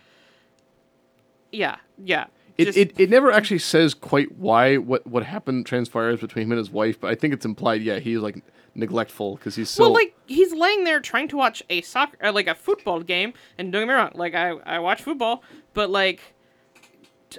yeah, 1.51 1.78
yeah. 2.03 2.26
It, 2.62 2.66
just- 2.66 2.78
it, 2.78 2.93
it 2.99 3.09
never 3.09 3.32
actually 3.32 3.59
says 3.59 3.93
quite 3.93 4.32
why 4.38 4.78
what 4.78 5.05
what 5.07 5.24
happened 5.24 5.66
transpires 5.66 6.20
between 6.20 6.45
him 6.45 6.51
and 6.51 6.59
his 6.59 6.70
wife, 6.72 6.99
but 6.99 7.12
I 7.12 7.16
think 7.16 7.34
it's 7.34 7.45
implied. 7.45 7.82
Yeah, 7.82 7.99
he's 7.99 8.20
like 8.20 8.43
neglectful 8.76 9.36
because 9.36 9.55
he's 9.55 9.70
so 9.70 9.84
well, 9.84 9.93
like 9.93 10.16
he's 10.28 10.53
laying 10.53 10.84
there 10.86 10.99
trying 10.99 11.28
to 11.30 11.38
watch 11.38 11.62
a 11.70 11.82
soccer, 11.82 12.18
uh, 12.26 12.32
like 12.32 12.47
a 12.47 12.55
football 12.55 13.01
game, 13.01 13.34
and 13.57 13.72
don't 13.72 13.82
get 13.82 13.88
me 13.88 13.93
wrong, 13.93 14.12
like 14.16 14.34
I 14.36 14.51
I 14.66 14.80
watch 14.80 15.01
football, 15.01 15.43
but 15.74 15.89
like, 15.89 16.22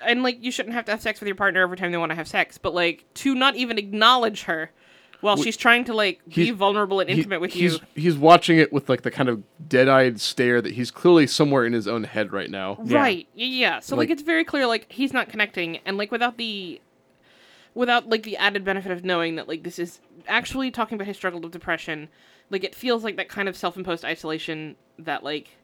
and 0.02 0.22
like 0.22 0.42
you 0.42 0.50
shouldn't 0.50 0.74
have 0.74 0.84
to 0.86 0.92
have 0.92 1.00
sex 1.02 1.20
with 1.20 1.26
your 1.26 1.36
partner 1.36 1.62
every 1.62 1.76
time 1.76 1.92
they 1.92 1.98
want 1.98 2.10
to 2.10 2.16
have 2.16 2.28
sex, 2.28 2.58
but 2.58 2.74
like 2.74 3.04
to 3.14 3.34
not 3.34 3.56
even 3.56 3.78
acknowledge 3.78 4.42
her 4.44 4.70
while 5.22 5.36
she's 5.36 5.56
trying 5.56 5.84
to 5.84 5.94
like 5.94 6.20
be 6.28 6.50
vulnerable 6.50 7.00
and 7.00 7.08
he- 7.08 7.16
intimate 7.16 7.40
with 7.40 7.52
he's, 7.52 7.74
you. 7.74 7.80
He's 7.94 8.16
watching 8.16 8.58
it 8.58 8.72
with 8.72 8.88
like 8.88 9.02
the 9.02 9.10
kind 9.10 9.28
of 9.28 9.42
dead-eyed 9.68 10.20
stare 10.20 10.60
that 10.60 10.74
he's 10.74 10.90
clearly 10.90 11.26
somewhere 11.26 11.64
in 11.64 11.72
his 11.72 11.88
own 11.88 12.04
head 12.04 12.32
right 12.32 12.50
now. 12.50 12.78
Yeah. 12.84 12.98
Right. 12.98 13.28
Yeah. 13.34 13.80
So 13.80 13.96
like, 13.96 14.08
Like- 14.08 14.12
it's 14.14 14.22
very 14.22 14.44
clear 14.44 14.66
like 14.66 14.92
he's 14.92 15.12
not 15.12 15.28
connecting 15.30 15.78
and 15.86 15.96
like 15.96 16.10
without 16.12 16.36
the 16.36 16.80
without 17.74 18.08
like 18.08 18.24
the 18.24 18.36
added 18.36 18.64
benefit 18.64 18.92
of 18.92 19.04
knowing 19.04 19.36
that 19.36 19.48
like 19.48 19.62
this 19.62 19.78
is 19.78 20.00
actually 20.28 20.70
talking 20.70 20.96
about 20.96 21.06
his 21.06 21.16
struggle 21.16 21.40
with 21.40 21.52
depression, 21.52 22.08
like 22.50 22.64
it 22.64 22.74
feels 22.74 23.02
like 23.02 23.16
that 23.16 23.28
kind 23.28 23.48
of 23.48 23.56
self-imposed 23.56 24.04
isolation 24.04 24.76
that 24.98 25.24
like 25.24 25.56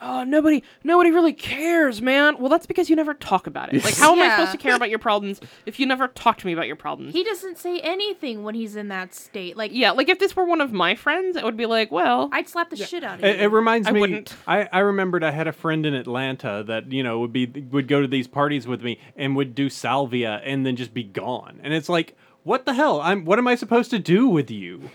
oh 0.00 0.24
nobody 0.24 0.62
nobody 0.84 1.10
really 1.10 1.32
cares, 1.32 2.00
man. 2.02 2.38
Well, 2.38 2.48
that's 2.48 2.66
because 2.66 2.88
you 2.90 2.96
never 2.96 3.14
talk 3.14 3.46
about 3.46 3.72
it. 3.72 3.82
Like 3.84 3.96
how 3.96 4.12
am 4.12 4.18
I 4.20 4.26
Yeah. 4.26 4.36
supposed 4.36 4.52
to 4.52 4.58
care 4.58 4.74
about 4.76 4.90
your 4.90 4.98
problems 4.98 5.40
if 5.66 5.78
you 5.80 5.86
never 5.86 6.08
talk 6.08 6.38
to 6.38 6.46
me 6.46 6.52
about 6.52 6.66
your 6.66 6.76
problems? 6.76 7.12
he 7.12 7.24
doesn't 7.24 7.58
say 7.58 7.80
anything 7.80 8.42
when 8.44 8.54
he's 8.54 8.76
in 8.76 8.88
that 8.88 9.14
state. 9.14 9.56
Like, 9.56 9.70
yeah, 9.74 9.90
like 9.92 10.08
if 10.08 10.18
this 10.18 10.34
were 10.36 10.44
one 10.44 10.60
of 10.60 10.72
my 10.72 10.94
friends, 10.94 11.36
it 11.36 11.44
would 11.44 11.56
be 11.56 11.66
like, 11.66 11.90
well, 11.90 12.28
I'd 12.32 12.48
slap 12.48 12.70
the 12.70 12.76
shit 12.76 13.02
out 13.04 13.18
of 13.18 13.24
It, 13.24 13.36
you. 13.38 13.44
it 13.44 13.48
reminds 13.52 13.88
I 13.88 13.92
me. 13.92 14.00
wouldn't. 14.00 14.34
I, 14.46 14.68
I 14.72 14.78
remembered 14.80 15.24
I 15.24 15.30
had 15.30 15.48
a 15.48 15.52
friend 15.52 15.84
in 15.86 15.94
Atlanta 15.94 16.64
that 16.66 16.92
you 16.92 17.02
know 17.02 17.20
would 17.20 17.32
be 17.32 17.46
would 17.46 17.88
go 17.88 18.00
to 18.00 18.08
these 18.08 18.26
parties 18.28 18.66
with 18.66 18.82
me 18.82 18.98
and 19.16 19.34
would 19.36 19.54
do 19.54 19.68
salvia 19.68 20.40
and 20.44 20.64
then 20.64 20.76
just 20.76 20.94
be 20.94 21.02
gone. 21.04 21.60
And 21.62 21.72
it's 21.74 21.88
like, 21.88 22.16
what 22.44 22.64
the 22.66 22.74
hell? 22.74 23.00
I'm. 23.00 23.24
What 23.24 23.38
am 23.38 23.48
I 23.48 23.54
supposed 23.56 23.90
to 23.90 23.98
do 23.98 24.28
with 24.28 24.50
you? 24.50 24.90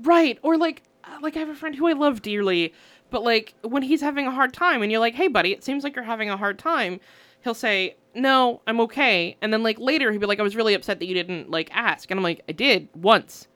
Right. 0.00 0.38
Or 0.42 0.56
like 0.56 0.82
uh, 1.04 1.18
like 1.20 1.36
I 1.36 1.40
have 1.40 1.48
a 1.48 1.54
friend 1.54 1.74
who 1.74 1.86
I 1.88 1.92
love 1.92 2.22
dearly, 2.22 2.72
but 3.12 3.22
like 3.22 3.54
when 3.62 3.82
he's 3.82 4.00
having 4.00 4.26
a 4.26 4.32
hard 4.32 4.52
time 4.52 4.82
and 4.82 4.90
you're 4.90 5.00
like, 5.00 5.14
"Hey 5.14 5.28
buddy, 5.28 5.52
it 5.52 5.62
seems 5.62 5.84
like 5.84 5.94
you're 5.94 6.04
having 6.04 6.30
a 6.30 6.36
hard 6.36 6.58
time." 6.58 6.98
He'll 7.42 7.54
say, 7.54 7.96
"No, 8.14 8.60
I'm 8.66 8.80
okay." 8.80 9.36
And 9.40 9.52
then 9.52 9.62
like 9.62 9.78
later 9.78 10.10
he'll 10.10 10.20
be 10.20 10.26
like, 10.26 10.40
"I 10.40 10.42
was 10.42 10.56
really 10.56 10.74
upset 10.74 10.98
that 10.98 11.06
you 11.06 11.14
didn't 11.14 11.50
like 11.50 11.70
ask." 11.72 12.10
And 12.10 12.18
I'm 12.18 12.24
like, 12.24 12.42
"I 12.48 12.52
did 12.52 12.88
once." 12.94 13.46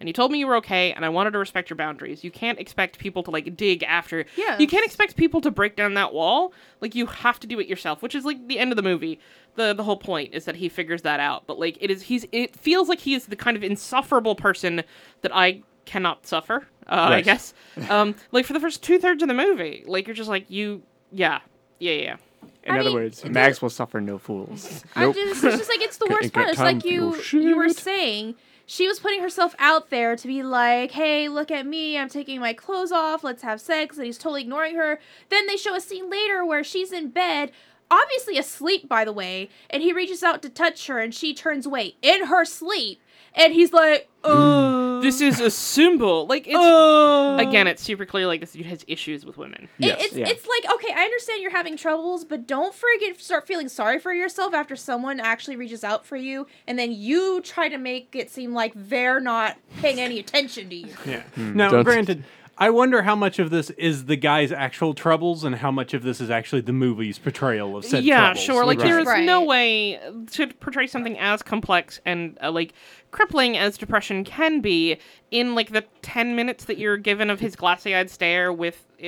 And 0.00 0.08
you 0.08 0.12
told 0.12 0.32
me 0.32 0.38
you 0.38 0.46
were 0.46 0.56
okay, 0.56 0.92
and 0.92 1.04
I 1.04 1.08
wanted 1.08 1.30
to 1.30 1.38
respect 1.38 1.70
your 1.70 1.76
boundaries. 1.76 2.24
You 2.24 2.30
can't 2.30 2.58
expect 2.58 2.98
people 2.98 3.22
to 3.22 3.30
like 3.30 3.56
dig 3.56 3.82
after. 3.84 4.26
Yes. 4.36 4.60
You 4.60 4.66
can't 4.66 4.84
expect 4.84 5.16
people 5.16 5.40
to 5.40 5.50
break 5.50 5.76
down 5.76 5.94
that 5.94 6.12
wall. 6.12 6.52
Like 6.80 6.94
you 6.94 7.06
have 7.06 7.40
to 7.40 7.46
do 7.46 7.60
it 7.60 7.68
yourself, 7.68 8.02
which 8.02 8.14
is 8.14 8.24
like 8.24 8.46
the 8.48 8.58
end 8.58 8.72
of 8.72 8.76
the 8.76 8.82
movie. 8.82 9.18
the 9.54 9.72
The 9.72 9.84
whole 9.84 9.96
point 9.96 10.34
is 10.34 10.44
that 10.44 10.56
he 10.56 10.68
figures 10.68 11.02
that 11.02 11.20
out. 11.20 11.46
But 11.46 11.58
like 11.58 11.78
it 11.80 11.90
is, 11.90 12.02
he's. 12.02 12.26
It 12.32 12.56
feels 12.56 12.88
like 12.88 13.00
he 13.00 13.14
is 13.14 13.26
the 13.26 13.36
kind 13.36 13.56
of 13.56 13.62
insufferable 13.62 14.34
person 14.34 14.82
that 15.22 15.34
I 15.34 15.62
cannot 15.84 16.26
suffer. 16.26 16.66
Uh, 16.86 17.08
I 17.12 17.20
guess. 17.22 17.54
Um, 17.88 18.14
like 18.32 18.44
for 18.44 18.52
the 18.52 18.60
first 18.60 18.82
two 18.82 18.98
thirds 18.98 19.22
of 19.22 19.28
the 19.28 19.34
movie, 19.34 19.84
like 19.86 20.06
you're 20.06 20.16
just 20.16 20.28
like 20.28 20.50
you. 20.50 20.82
Yeah. 21.10 21.40
Yeah. 21.78 21.92
Yeah. 21.92 22.16
In 22.64 22.74
I 22.74 22.78
other 22.78 22.90
mean, 22.90 22.94
words, 22.94 23.24
Max 23.24 23.60
will 23.60 23.70
suffer 23.70 24.00
no 24.00 24.16
fools. 24.16 24.84
I'm 24.96 25.12
just, 25.12 25.44
it's 25.44 25.58
just 25.58 25.68
like 25.68 25.82
it's 25.82 25.98
the 25.98 26.08
worst 26.10 26.32
part. 26.32 26.48
It's 26.48 26.58
like 26.58 26.84
you 26.84 27.14
you 27.32 27.56
were 27.56 27.68
saying 27.68 28.36
she 28.66 28.88
was 28.88 28.98
putting 28.98 29.20
herself 29.20 29.54
out 29.58 29.90
there 29.90 30.16
to 30.16 30.26
be 30.26 30.42
like, 30.42 30.92
"Hey, 30.92 31.28
look 31.28 31.50
at 31.50 31.66
me! 31.66 31.98
I'm 31.98 32.08
taking 32.08 32.40
my 32.40 32.54
clothes 32.54 32.92
off. 32.92 33.22
Let's 33.22 33.42
have 33.42 33.60
sex." 33.60 33.96
And 33.98 34.06
he's 34.06 34.16
totally 34.16 34.42
ignoring 34.42 34.76
her. 34.76 34.98
Then 35.28 35.46
they 35.46 35.56
show 35.56 35.74
a 35.74 35.80
scene 35.80 36.08
later 36.08 36.44
where 36.44 36.64
she's 36.64 36.90
in 36.90 37.10
bed, 37.10 37.52
obviously 37.90 38.38
asleep, 38.38 38.88
by 38.88 39.04
the 39.04 39.12
way, 39.12 39.50
and 39.68 39.82
he 39.82 39.92
reaches 39.92 40.22
out 40.22 40.40
to 40.42 40.48
touch 40.48 40.86
her, 40.86 40.98
and 40.98 41.14
she 41.14 41.34
turns 41.34 41.66
away 41.66 41.96
in 42.00 42.26
her 42.26 42.44
sleep, 42.46 43.00
and 43.34 43.52
he's 43.52 43.72
like, 43.72 44.08
"Uh, 44.22 45.00
This 45.00 45.20
is 45.20 45.40
a 45.40 45.50
symbol. 45.50 46.26
Like 46.26 46.46
it's 46.46 46.56
uh." 46.56 47.36
again, 47.40 47.66
it's 47.66 47.82
super 47.82 48.06
clear. 48.06 48.26
Like 48.26 48.40
this 48.40 48.52
dude 48.52 48.66
has 48.66 48.84
issues 48.88 49.24
with 49.26 49.36
women. 49.36 49.68
It- 49.78 49.86
Yes. 49.86 50.04
it's 50.04 50.16
Yeah. 50.16 50.28
it's 50.28 50.46
like 50.46 50.72
okay, 50.74 50.92
I 50.94 51.04
understand 51.04 51.42
you're 51.42 51.50
having 51.50 51.76
troubles, 51.76 52.24
but 52.24 52.46
don't 52.46 52.74
forget 52.74 53.20
start 53.20 53.46
feeling 53.46 53.68
sorry 53.68 53.98
for 53.98 54.12
yourself 54.14 54.54
after 54.54 54.76
someone 54.76 55.20
actually 55.20 55.56
reaches 55.56 55.84
out 55.84 56.06
for 56.06 56.16
you, 56.16 56.46
and 56.66 56.78
then 56.78 56.92
you 56.92 57.40
try 57.42 57.68
to 57.68 57.78
make 57.78 58.14
it 58.14 58.30
seem 58.30 58.54
like 58.54 58.72
they're 58.74 59.20
not 59.20 59.56
paying 59.80 60.00
any 60.00 60.18
attention 60.18 60.68
to 60.70 60.74
you. 60.76 60.94
Yeah. 61.06 61.22
Now, 61.36 61.70
Don't- 61.70 61.84
granted, 61.84 62.24
I 62.56 62.70
wonder 62.70 63.02
how 63.02 63.16
much 63.16 63.38
of 63.38 63.50
this 63.50 63.70
is 63.70 64.04
the 64.06 64.16
guy's 64.16 64.52
actual 64.52 64.94
troubles 64.94 65.42
and 65.42 65.56
how 65.56 65.70
much 65.70 65.92
of 65.92 66.02
this 66.04 66.20
is 66.20 66.30
actually 66.30 66.60
the 66.62 66.72
movie's 66.72 67.18
portrayal 67.18 67.76
of 67.76 67.84
said 67.84 68.04
yeah, 68.04 68.26
troubles. 68.26 68.44
sure. 68.44 68.64
Like 68.64 68.78
Right. 68.78 68.88
there 68.88 69.00
is 69.20 69.26
no 69.26 69.42
way 69.42 69.98
to 70.32 70.46
portray 70.46 70.86
something 70.86 71.18
as 71.18 71.42
complex 71.42 72.00
and 72.06 72.38
uh, 72.42 72.52
like 72.52 72.72
crippling 73.10 73.56
as 73.56 73.76
depression 73.76 74.24
can 74.24 74.60
be 74.60 74.98
in 75.30 75.54
like 75.54 75.72
the 75.72 75.84
ten 76.02 76.36
minutes 76.36 76.64
that 76.66 76.78
you're 76.78 76.96
given 76.96 77.28
of 77.30 77.40
his 77.40 77.56
glassy-eyed 77.56 78.08
stare 78.10 78.52
with, 78.52 78.84
uh, 79.02 79.06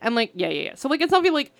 and 0.00 0.14
like 0.14 0.30
yeah, 0.34 0.48
yeah, 0.48 0.62
yeah. 0.62 0.74
So 0.76 0.88
like 0.88 1.00
it's 1.00 1.10
not 1.12 1.24
like 1.24 1.52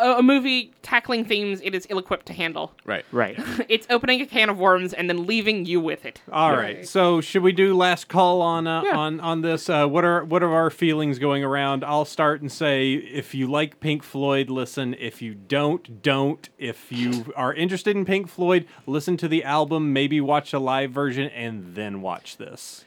a, 0.00 0.18
a 0.18 0.22
movie 0.22 0.72
tackling 0.82 1.24
themes 1.24 1.60
it 1.62 1.74
is 1.74 1.86
ill-equipped 1.90 2.26
to 2.26 2.32
handle. 2.32 2.72
Right. 2.84 3.04
Right. 3.12 3.38
it's 3.68 3.86
opening 3.90 4.20
a 4.20 4.26
can 4.26 4.48
of 4.50 4.58
worms 4.58 4.92
and 4.92 5.08
then 5.08 5.26
leaving 5.26 5.64
you 5.66 5.80
with 5.80 6.04
it. 6.04 6.20
All 6.30 6.54
right. 6.56 6.86
So 6.86 7.20
should 7.20 7.42
we 7.42 7.52
do 7.52 7.76
last 7.76 8.08
call 8.08 8.40
on 8.42 8.66
uh, 8.66 8.82
Yeah. 8.84 8.96
on 8.96 9.20
on 9.20 9.42
this? 9.42 9.68
Uh, 9.68 9.86
what 9.86 10.04
are 10.04 10.24
what 10.24 10.42
are 10.42 10.52
our 10.54 10.70
feelings 10.70 11.18
going 11.18 11.42
around? 11.42 11.84
I'll 11.84 12.04
start 12.04 12.40
and 12.40 12.50
say 12.50 12.92
if 12.94 13.34
you 13.34 13.46
like 13.46 13.80
Pink 13.80 14.02
Floyd, 14.02 14.50
listen. 14.50 14.94
If 14.98 15.20
you 15.22 15.34
don't, 15.34 16.02
don't. 16.02 16.48
If 16.58 16.92
you 16.92 17.32
are 17.36 17.52
interested 17.54 17.96
in 17.96 18.04
Pink 18.04 18.28
Floyd, 18.28 18.66
listen 18.86 19.16
to 19.18 19.28
the 19.28 19.44
album. 19.44 19.92
Maybe 19.92 20.20
watch 20.20 20.52
a 20.52 20.58
live 20.58 20.90
version 20.92 21.28
and 21.30 21.74
then 21.74 22.02
watch 22.02 22.36
this. 22.36 22.84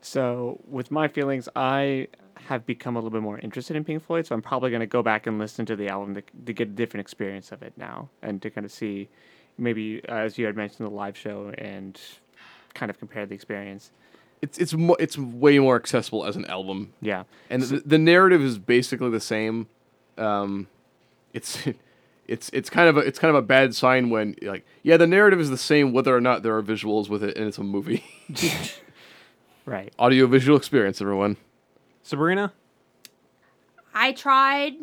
So, 0.00 0.60
with 0.68 0.90
my 0.92 1.08
feelings, 1.08 1.48
I 1.56 2.08
have 2.36 2.64
become 2.66 2.96
a 2.96 2.98
little 2.98 3.10
bit 3.10 3.22
more 3.22 3.38
interested 3.38 3.76
in 3.76 3.84
Pink 3.84 4.04
Floyd, 4.04 4.26
so 4.26 4.34
I'm 4.34 4.42
probably 4.42 4.70
going 4.70 4.80
to 4.80 4.86
go 4.86 5.02
back 5.02 5.26
and 5.26 5.38
listen 5.38 5.66
to 5.66 5.76
the 5.76 5.88
album 5.88 6.14
to, 6.14 6.22
to 6.46 6.52
get 6.52 6.68
a 6.68 6.70
different 6.70 7.00
experience 7.02 7.50
of 7.52 7.62
it 7.62 7.72
now 7.76 8.08
and 8.22 8.40
to 8.42 8.50
kind 8.50 8.64
of 8.64 8.70
see 8.72 9.08
maybe, 9.58 10.02
uh, 10.08 10.14
as 10.14 10.38
you 10.38 10.46
had 10.46 10.56
mentioned, 10.56 10.86
the 10.86 10.92
live 10.92 11.16
show 11.16 11.52
and 11.58 12.00
kind 12.74 12.90
of 12.90 12.98
compare 12.98 13.24
the 13.26 13.34
experience. 13.34 13.90
It's 14.42 14.58
it's 14.58 14.74
mo- 14.74 14.96
it's 15.00 15.16
way 15.16 15.58
more 15.58 15.76
accessible 15.76 16.26
as 16.26 16.36
an 16.36 16.44
album, 16.44 16.92
Yeah. 17.00 17.24
and 17.48 17.62
the, 17.62 17.78
the 17.80 17.98
narrative 17.98 18.42
is 18.42 18.58
basically 18.58 19.08
the 19.10 19.18
same. 19.20 19.66
Um, 20.18 20.68
it's 21.32 21.66
it's 22.28 22.50
it's 22.52 22.68
kind 22.68 22.88
of 22.90 22.98
a 22.98 23.00
it's 23.00 23.18
kind 23.18 23.30
of 23.30 23.36
a 23.36 23.46
bad 23.46 23.74
sign 23.74 24.10
when 24.10 24.34
like 24.42 24.66
yeah 24.82 24.98
the 24.98 25.06
narrative 25.06 25.40
is 25.40 25.48
the 25.48 25.56
same 25.56 25.92
whether 25.94 26.14
or 26.14 26.20
not 26.20 26.42
there 26.42 26.54
are 26.54 26.62
visuals 26.62 27.08
with 27.08 27.24
it 27.24 27.36
and 27.38 27.46
it's 27.48 27.56
a 27.58 27.62
movie. 27.64 28.04
Right. 29.64 29.92
Audio 29.98 30.28
visual 30.28 30.56
experience, 30.56 31.00
everyone. 31.00 31.38
Sabrina, 32.06 32.52
I 33.92 34.12
tried. 34.12 34.74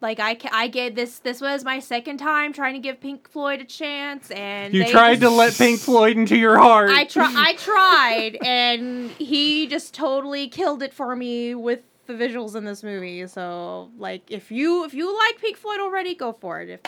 Like 0.00 0.18
I, 0.18 0.38
I 0.50 0.68
gave 0.68 0.94
this. 0.94 1.18
This 1.18 1.42
was 1.42 1.62
my 1.62 1.78
second 1.78 2.16
time 2.16 2.54
trying 2.54 2.72
to 2.72 2.80
give 2.80 3.02
Pink 3.02 3.28
Floyd 3.28 3.60
a 3.60 3.66
chance, 3.66 4.30
and 4.30 4.72
you 4.72 4.84
they 4.84 4.90
tried 4.90 5.20
to 5.20 5.28
let 5.28 5.52
Pink 5.52 5.78
Floyd 5.78 6.16
into 6.16 6.38
your 6.38 6.56
heart. 6.56 6.88
I 6.88 7.04
try. 7.04 7.30
I 7.36 7.52
tried, 7.58 8.38
and 8.42 9.10
he 9.10 9.66
just 9.66 9.92
totally 9.92 10.48
killed 10.48 10.82
it 10.82 10.94
for 10.94 11.14
me 11.14 11.54
with 11.54 11.80
the 12.06 12.14
visuals 12.14 12.56
in 12.56 12.64
this 12.64 12.82
movie. 12.82 13.26
So, 13.26 13.90
like, 13.98 14.30
if 14.30 14.50
you 14.50 14.86
if 14.86 14.94
you 14.94 15.14
like 15.14 15.38
Pink 15.38 15.58
Floyd 15.58 15.80
already, 15.80 16.14
go 16.14 16.32
for 16.32 16.62
it. 16.62 16.70
If 16.70 16.80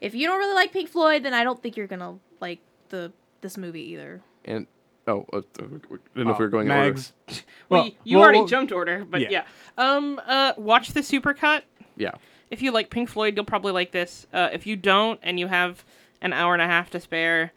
if 0.00 0.14
you 0.16 0.26
don't 0.26 0.38
really 0.38 0.54
like 0.54 0.72
Pink 0.72 0.88
Floyd, 0.88 1.22
then 1.22 1.34
I 1.34 1.44
don't 1.44 1.62
think 1.62 1.76
you're 1.76 1.86
gonna 1.86 2.18
like 2.40 2.58
the 2.88 3.12
this 3.42 3.56
movie 3.56 3.92
either. 3.92 4.22
And 4.44 4.66
oh, 5.06 5.26
uh, 5.32 5.38
I 5.38 5.40
didn't 5.62 6.26
know 6.26 6.30
if 6.32 6.38
we 6.38 6.44
were 6.44 6.48
going 6.48 6.62
in 6.66 6.68
Mags. 6.68 7.12
order. 7.28 7.40
Well, 7.68 7.82
Well, 7.84 7.90
you 8.04 8.16
well, 8.16 8.24
already 8.24 8.38
well- 8.40 8.48
jumped 8.48 8.72
order, 8.72 9.04
but 9.08 9.20
yeah. 9.20 9.28
yeah. 9.30 9.44
Um. 9.78 10.20
Uh. 10.26 10.52
Watch 10.56 10.92
the 10.92 11.00
supercut. 11.00 11.62
Yeah. 11.96 12.12
If 12.50 12.62
you 12.62 12.70
like 12.70 12.90
Pink 12.90 13.08
Floyd, 13.08 13.34
you'll 13.36 13.44
probably 13.44 13.72
like 13.72 13.90
this. 13.92 14.26
Uh, 14.32 14.48
if 14.52 14.66
you 14.66 14.76
don't, 14.76 15.18
and 15.22 15.40
you 15.40 15.48
have 15.48 15.84
an 16.22 16.32
hour 16.32 16.52
and 16.52 16.62
a 16.62 16.66
half 16.66 16.90
to 16.90 17.00
spare, 17.00 17.52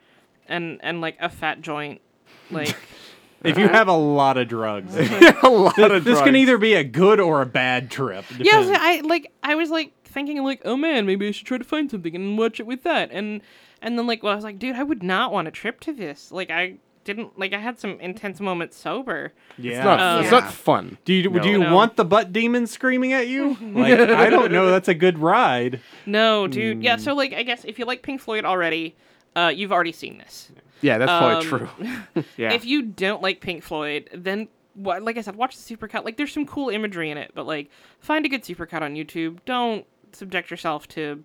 and 0.48 0.80
and 0.82 1.00
like 1.02 1.16
a 1.20 1.30
fat 1.30 1.62
joint, 1.62 2.02
like 2.50 2.76
if 3.44 3.58
you 3.58 3.68
have 3.68 3.88
a 3.88 3.94
lot 3.94 4.38
of 4.38 4.48
drugs, 4.48 4.96
a 5.44 5.50
lot 5.50 5.76
Th- 5.76 6.04
this 6.04 6.20
can 6.22 6.36
either 6.36 6.58
be 6.58 6.74
a 6.74 6.84
good 6.84 7.20
or 7.20 7.42
a 7.42 7.46
bad 7.46 7.92
trip. 7.92 8.26
yes, 8.40 8.66
depends. 8.66 8.80
I 8.82 9.02
like. 9.02 9.32
I 9.44 9.56
was 9.56 9.70
like 9.70 9.94
thinking 10.06 10.44
like, 10.44 10.62
oh 10.66 10.76
man, 10.76 11.06
maybe 11.06 11.28
I 11.28 11.32
should 11.32 11.46
try 11.46 11.60
to 11.60 11.64
find 11.64 11.90
something 11.92 12.16
and 12.16 12.36
watch 12.38 12.60
it 12.60 12.66
with 12.66 12.82
that, 12.84 13.12
and 13.12 13.42
and 13.84 13.98
then 13.98 14.08
like, 14.08 14.24
well, 14.24 14.34
I 14.34 14.36
was 14.36 14.44
like, 14.44 14.58
dude, 14.58 14.76
I 14.76 14.84
would 14.84 15.04
not 15.04 15.32
want 15.32 15.48
a 15.48 15.52
trip 15.52 15.80
to 15.82 15.94
this. 15.94 16.32
Like, 16.32 16.50
I 16.50 16.78
didn't 17.14 17.38
like. 17.38 17.54
I 17.54 17.60
had 17.60 17.80
some 17.80 18.00
intense 18.00 18.40
moments 18.40 18.78
sober. 18.78 19.34
yeah. 19.58 19.72
It's 19.74 19.84
not 19.84 20.00
Um, 20.00 20.20
it's 20.24 20.32
Yeah. 20.32 20.40
not 20.40 20.54
fun. 20.54 20.98
do 21.06 21.14
you 21.14 21.30
do 21.40 21.50
you 21.50 21.58
No. 21.60 21.74
want 21.76 21.96
the 21.98 22.06
butt 22.06 22.32
demon 22.32 22.68
screaming 22.68 23.12
at 23.14 23.28
you? 23.28 23.58
Like 23.80 24.00
I 24.00 24.30
don't 24.30 24.52
know. 24.52 24.70
That's 24.70 24.88
a 24.88 24.94
good 24.94 25.18
ride. 25.20 25.80
No, 26.06 26.48
dude. 26.48 26.84
Yeah. 26.84 26.98
So 26.98 27.14
like, 27.14 27.34
I 27.34 27.44
guess 27.44 27.66
if 27.66 27.78
you 27.80 27.86
like 27.86 28.02
Pink 28.02 28.22
Floyd 28.22 28.46
already, 28.46 28.96
uh, 29.36 29.52
you've 29.54 29.72
already 29.72 29.92
seen 29.92 30.18
this. 30.18 30.52
Yeah, 30.82 30.98
that's 30.98 31.10
probably 31.12 31.36
Um, 31.36 31.70
true. 32.16 32.24
Yeah. 32.38 32.54
If 32.54 32.66
you 32.66 32.82
don't 32.84 33.22
like 33.22 33.42
Pink 33.42 33.64
Floyd, 33.64 34.10
then 34.14 34.48
wha- 34.76 35.00
like 35.02 35.18
I 35.18 35.22
said, 35.22 35.36
watch 35.36 35.58
the 35.58 35.76
supercut. 35.76 36.06
Like 36.06 36.16
there's 36.18 36.32
some 36.32 36.46
cool 36.46 36.70
imagery 36.70 37.10
in 37.12 37.18
it, 37.18 37.32
but 37.36 37.46
like 37.46 37.70
find 38.00 38.26
a 38.26 38.30
good 38.30 38.44
supercut 38.44 38.82
on 38.82 38.96
YouTube. 38.96 39.40
Don't 39.46 39.86
subject 40.14 40.50
yourself 40.52 40.88
to 40.90 41.24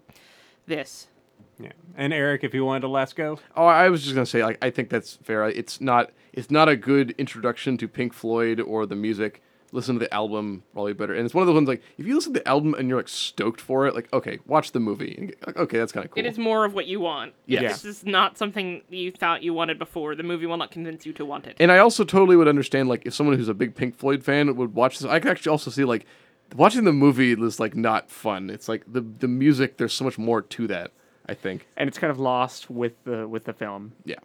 this. 0.66 1.09
Yeah. 1.59 1.73
And 1.97 2.13
Eric, 2.13 2.45
if 2.45 2.53
you 2.55 2.65
wanted 2.65 2.81
to 2.81 2.89
last 2.89 3.17
go, 3.17 3.39
Oh, 3.57 3.67
I 3.67 3.89
was 3.89 4.03
just 4.03 4.15
gonna 4.15 4.27
say, 4.27 4.43
like, 4.45 4.59
I 4.63 4.71
think 4.71 4.91
that's 4.91 5.17
fair. 5.23 5.49
It's 5.49 5.81
not, 5.81 6.11
it's 6.33 6.51
not 6.51 6.69
a 6.69 6.77
good 6.77 7.15
introduction 7.19 7.77
to 7.79 7.89
Pink 7.89 8.13
Floyd 8.13 8.61
or 8.61 8.87
the 8.87 8.97
music. 8.97 9.41
Listen 9.73 9.97
to 9.97 9.99
the 9.99 10.15
album, 10.15 10.63
probably 10.73 10.93
better. 10.93 11.15
And 11.15 11.25
it's 11.25 11.35
one 11.35 11.43
of 11.43 11.47
those 11.49 11.55
ones 11.55 11.67
like, 11.69 11.83
if 11.99 12.07
you 12.07 12.15
listen 12.15 12.33
to 12.33 12.39
the 12.41 12.49
album 12.49 12.75
and 12.75 12.89
you're 12.89 12.99
like 12.99 13.09
stoked 13.09 13.61
for 13.61 13.87
it, 13.89 13.95
like, 13.95 14.13
okay, 14.13 14.39
watch 14.47 14.71
the 14.71 14.79
movie. 14.79 15.15
And, 15.19 15.29
get- 15.31 15.47
like, 15.47 15.57
okay, 15.57 15.79
that's 15.79 15.91
kind 15.91 16.05
of 16.05 16.13
cool. 16.13 16.21
It 16.25 16.27
is 16.27 16.39
more 16.39 16.65
of 16.65 16.75
what 16.75 16.87
you 16.87 17.01
want. 17.01 17.35
Yes. 17.47 17.77
If 17.79 17.83
This 17.83 17.97
is 17.99 18.05
not 18.05 18.39
something 18.39 18.83
you 18.89 19.11
thought 19.11 19.43
you 19.43 19.53
wanted 19.53 19.79
before. 19.81 20.15
The 20.15 20.23
movie 20.23 20.47
will 20.47 20.57
not 20.57 20.71
convince 20.71 21.05
you 21.07 21.13
to 21.15 21.25
want 21.25 21.47
it. 21.49 21.57
And 21.59 21.73
I 21.73 21.79
also 21.79 22.05
totally 22.05 22.37
would 22.37 22.47
understand, 22.49 22.89
like, 22.89 23.05
if 23.05 23.15
someone 23.15 23.37
who's 23.37 23.49
a 23.49 23.55
big 23.55 23.75
Pink 23.75 23.97
Floyd 23.97 24.23
fan 24.23 24.55
would 24.55 24.75
watch 24.75 24.99
this. 25.01 25.11
I 25.11 25.19
could 25.19 25.31
actually 25.33 25.51
also 25.51 25.73
see, 25.73 25.85
like, 25.85 26.07
watching 26.55 26.85
the 26.85 26.93
movie 26.93 27.33
is 27.33 27.59
like 27.59 27.75
not 27.75 28.11
fun. 28.11 28.51
It's 28.51 28.69
like 28.69 28.85
the 28.87 29.01
the 29.01 29.27
music. 29.29 29.77
There's 29.79 29.93
so 29.95 30.05
much 30.05 30.19
more 30.19 30.41
to 30.43 30.67
that. 30.69 30.93
I 31.27 31.35
think. 31.35 31.66
and 31.77 31.89
it's 31.89 31.99
kind 31.99 32.11
of 32.11 32.18
lost 32.18 32.70
with 32.70 33.03
the 33.05 33.27
with 33.27 33.45
the 33.45 33.53
film. 33.53 33.93
Yeah. 34.05 34.20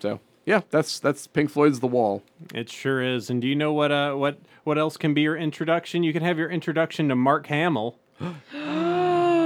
So 0.00 0.20
yeah, 0.46 0.62
that's 0.70 0.98
that's 0.98 1.26
Pink 1.26 1.50
Floyd's 1.50 1.80
The 1.80 1.86
Wall. 1.86 2.22
it 2.54 2.70
sure 2.70 3.02
is. 3.02 3.30
And 3.30 3.42
do 3.42 3.48
you 3.48 3.54
know 3.54 3.72
what 3.72 3.92
uh 3.92 4.14
what 4.14 4.38
what 4.64 4.78
else 4.78 4.96
can 4.96 5.14
be 5.14 5.22
your 5.22 5.36
introduction? 5.36 6.02
You 6.02 6.12
can 6.12 6.22
have 6.22 6.38
your 6.38 6.50
introduction 6.50 7.08
to 7.08 7.16
Mark 7.16 7.46
Hamill. 7.48 7.98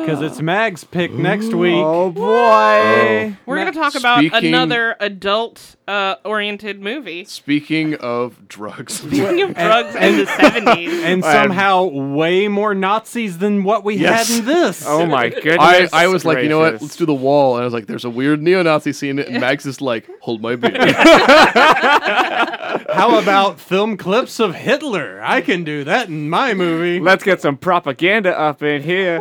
Because 0.05 0.21
it's 0.21 0.41
Mag's 0.43 0.85
pick 0.85 1.13
next 1.13 1.55
week. 1.55 1.75
Oh 1.77 2.11
boy! 2.11 3.37
We're 3.47 3.57
Ma- 3.57 3.63
going 3.63 3.73
to 3.73 3.79
talk 3.79 3.95
about 3.95 4.19
Speaking- 4.19 4.49
another 4.49 4.97
adult 5.01 5.77
uh, 5.87 6.17
oriented 6.25 6.81
movie. 6.81 7.25
Speaking 7.25 7.95
of 7.95 8.49
drugs. 8.49 8.95
Speaking 8.95 9.43
of 9.43 9.55
drugs 9.55 9.95
in 9.95 10.17
the 10.19 10.25
70s. 10.25 11.03
and 11.05 11.23
somehow 11.25 11.85
way 11.85 12.49
more 12.49 12.75
Nazis 12.75 13.39
than 13.39 13.63
what 13.65 13.85
we 13.85 13.95
Yes. 13.97 14.29
had 14.29 14.39
in 14.41 14.45
this. 14.47 14.85
Oh 14.93 15.07
my 15.07 15.29
goodness! 15.43 15.91
I, 15.93 16.05
I 16.05 16.07
was 16.09 16.25
like, 16.25 16.43
you 16.43 16.49
know 16.49 16.59
what? 16.59 16.71
gracious. 16.71 16.83
Let's 16.83 16.97
do 16.97 17.07
the 17.07 17.15
wall. 17.15 17.55
And 17.57 17.63
I 17.63 17.65
was 17.65 17.73
like, 17.75 17.87
there's 17.87 18.05
a 18.05 18.11
weird 18.11 18.43
neo-Nazi 18.43 18.93
scene. 18.93 19.19
And 19.19 19.41
Max 19.41 19.65
is 19.67 19.81
like, 19.81 20.09
hold 20.21 20.43
my 20.43 20.57
beer. 20.57 20.73
How 22.93 23.19
about 23.21 23.59
film 23.61 23.97
clips 23.97 24.39
of 24.41 24.55
Hitler? 24.55 25.21
I 25.23 25.41
can 25.41 25.65
do 25.65 25.85
that 25.85 26.09
in 26.09 26.29
my 26.31 26.55
movie. 26.55 27.01
Let's 27.01 27.25
get 27.25 27.41
some 27.41 27.57
propaganda 27.57 28.39
up 28.39 28.63
in 28.63 28.83
here. 28.83 29.21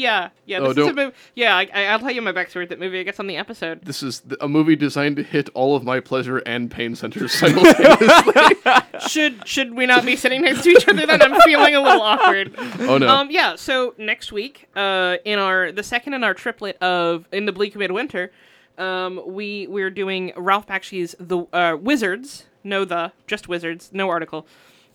Yeah, 0.00 0.30
yeah. 0.46 0.58
Oh, 0.58 0.72
This 0.72 0.84
is 0.84 0.90
a 0.90 0.94
movie. 0.94 1.14
Yeah, 1.34 1.56
I, 1.56 1.68
I- 1.74 1.84
I'll 1.86 1.98
tell 1.98 2.10
you 2.10 2.22
my 2.22 2.32
backstory 2.32 2.60
with 2.60 2.70
that 2.70 2.80
movie. 2.80 3.00
I 3.00 3.02
guess 3.02 3.20
on 3.20 3.26
the 3.26 3.36
episode. 3.36 3.82
This 3.84 4.02
is 4.02 4.20
th- 4.20 4.38
a 4.40 4.48
movie 4.48 4.76
designed 4.76 5.16
to 5.16 5.22
hit 5.22 5.50
all 5.52 5.76
of 5.76 5.84
my 5.84 6.00
pleasure 6.00 6.38
and 6.38 6.70
pain 6.70 6.94
centers 6.96 7.32
simultaneously. 7.32 8.32
should 9.08 9.46
should 9.46 9.74
we 9.74 9.84
not 9.86 10.04
be 10.06 10.16
sitting 10.16 10.42
next 10.42 10.62
to 10.62 10.70
each 10.70 10.88
other? 10.88 11.04
Then 11.06 11.20
I'm 11.20 11.38
feeling 11.42 11.74
a 11.74 11.80
little 11.82 12.00
awkward. 12.02 12.54
oh 12.80 12.96
no. 12.98 13.08
Um, 13.08 13.28
yeah. 13.30 13.56
So 13.56 13.94
next 13.98 14.32
week, 14.32 14.68
uh, 14.74 15.16
in 15.24 15.38
our 15.38 15.70
the 15.72 15.82
second 15.82 16.14
in 16.14 16.24
our 16.24 16.34
triplet 16.34 16.76
of 16.82 17.26
in 17.32 17.44
the 17.46 17.52
bleak 17.52 17.76
midwinter, 17.76 18.32
um, 18.78 19.20
we 19.26 19.66
we're 19.66 19.90
doing 19.90 20.32
Ralph 20.36 20.66
Bakshi's 20.66 21.14
The 21.20 21.38
uh, 21.52 21.76
Wizards. 21.80 22.46
No, 22.64 22.84
the 22.84 23.12
just 23.26 23.48
Wizards. 23.48 23.90
No 23.92 24.08
article. 24.08 24.46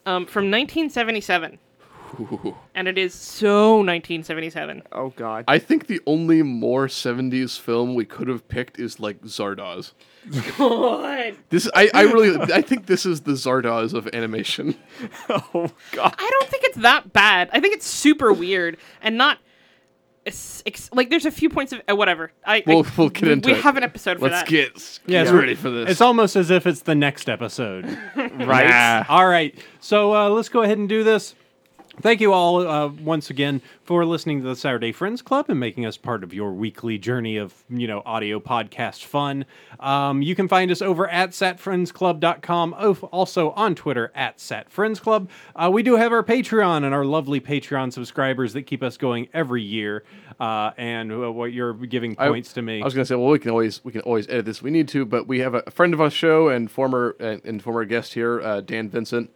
Um, 0.07 0.25
from 0.27 0.45
1977, 0.51 1.57
and 2.73 2.87
it 2.87 2.97
is 2.97 3.13
so 3.13 3.75
1977. 3.77 4.83
Oh 4.91 5.09
God. 5.15 5.45
I 5.47 5.59
think 5.59 5.87
the 5.87 6.01
only 6.05 6.41
more 6.43 6.87
70s 6.87 7.59
film 7.59 7.95
we 7.95 8.05
could 8.05 8.27
have 8.27 8.47
picked 8.47 8.79
is 8.79 8.99
like 8.99 9.21
Zardoz. 9.21 9.93
God. 10.57 11.35
This 11.49 11.69
I, 11.75 11.89
I 11.93 12.01
really 12.03 12.35
I 12.53 12.61
think 12.61 12.85
this 12.87 13.05
is 13.05 13.21
the 13.21 13.33
Zardoz 13.33 13.93
of 13.93 14.07
animation. 14.13 14.75
oh 15.29 15.69
God. 15.91 16.15
I 16.17 16.29
don't 16.39 16.49
think 16.49 16.63
it's 16.65 16.77
that 16.77 17.13
bad. 17.13 17.49
I 17.53 17.59
think 17.59 17.75
it's 17.75 17.87
super 17.87 18.31
weird 18.33 18.77
and 19.01 19.17
not. 19.17 19.39
Ex- 20.27 20.63
ex- 20.65 20.89
like 20.91 21.11
there's 21.11 21.27
a 21.27 21.31
few 21.31 21.49
points 21.49 21.71
of 21.71 21.81
uh, 21.87 21.95
whatever. 21.95 22.31
I 22.43 22.63
We'll- 22.65 22.83
I- 22.83 22.91
we'll 22.97 23.09
get 23.09 23.27
into 23.29 23.49
we 23.49 23.53
it. 23.59 23.61
have 23.61 23.77
an 23.77 23.83
episode 23.83 24.17
for 24.17 24.27
Let's 24.27 24.41
that. 24.41 24.49
get, 24.49 24.99
Yeah, 25.05 25.19
get 25.19 25.27
it's- 25.27 25.33
ready 25.39 25.53
for 25.53 25.69
this. 25.69 25.91
It's 25.91 26.01
almost 26.01 26.35
as 26.35 26.49
if 26.49 26.65
it's 26.65 26.81
the 26.81 26.95
next 26.95 27.29
episode. 27.29 27.85
Right. 28.15 28.67
Nah. 28.67 29.03
All 29.07 29.27
right. 29.27 29.55
So 29.79 30.15
uh, 30.15 30.29
let's 30.29 30.49
go 30.49 30.63
ahead 30.63 30.79
and 30.79 30.89
do 30.89 31.03
this. 31.03 31.35
Thank 32.01 32.19
you 32.19 32.33
all 32.33 32.67
uh, 32.67 32.87
once 32.89 33.29
again 33.29 33.61
for 33.83 34.05
listening 34.05 34.41
to 34.41 34.47
the 34.47 34.55
Saturday 34.55 34.91
Friends 34.91 35.21
Club 35.21 35.45
and 35.49 35.59
making 35.59 35.85
us 35.85 35.97
part 35.97 36.23
of 36.23 36.33
your 36.33 36.51
weekly 36.51 36.97
journey 36.97 37.37
of, 37.37 37.53
you 37.69 37.87
know, 37.87 38.01
audio 38.05 38.39
podcast 38.39 39.05
fun. 39.05 39.45
Um, 39.79 40.21
you 40.21 40.35
can 40.35 40.47
find 40.47 40.71
us 40.71 40.81
over 40.81 41.07
at 41.07 41.31
satfriendsclub.com, 41.31 42.97
also 43.11 43.51
on 43.51 43.75
Twitter 43.75 44.11
at 44.13 44.37
satfriendsclub. 44.37 45.29
Uh, 45.55 45.69
we 45.71 45.83
do 45.83 45.95
have 45.95 46.11
our 46.11 46.23
Patreon 46.23 46.83
and 46.83 46.93
our 46.93 47.05
lovely 47.05 47.39
Patreon 47.39 47.93
subscribers 47.93 48.53
that 48.53 48.63
keep 48.63 48.83
us 48.83 48.97
going 48.97 49.29
every 49.33 49.63
year. 49.63 50.03
Uh, 50.39 50.71
and 50.77 51.13
uh, 51.13 51.31
what 51.31 51.53
you're 51.53 51.73
giving 51.73 52.15
I- 52.19 52.27
points 52.27 52.51
to 52.53 52.61
me. 52.61 52.81
I 52.81 52.85
was 52.85 52.93
gonna 52.93 53.05
say, 53.05 53.15
well, 53.15 53.29
we 53.29 53.39
can 53.39 53.51
always 53.51 53.83
we 53.85 53.93
can 53.93 54.01
always 54.01 54.27
edit 54.27 54.45
this 54.45 54.61
we 54.61 54.69
need 54.69 54.89
to, 54.89 55.05
but 55.05 55.27
we 55.27 55.39
have 55.39 55.53
a, 55.53 55.63
friend 55.71 55.93
of 55.93 56.01
our 56.01 56.09
show 56.09 56.49
and 56.49 56.69
former 56.69 57.15
and, 57.21 57.41
and 57.45 57.63
former 57.63 57.85
guest 57.85 58.15
here, 58.15 58.41
uh, 58.41 58.59
Dan 58.59 58.89
Vincent, 58.89 59.31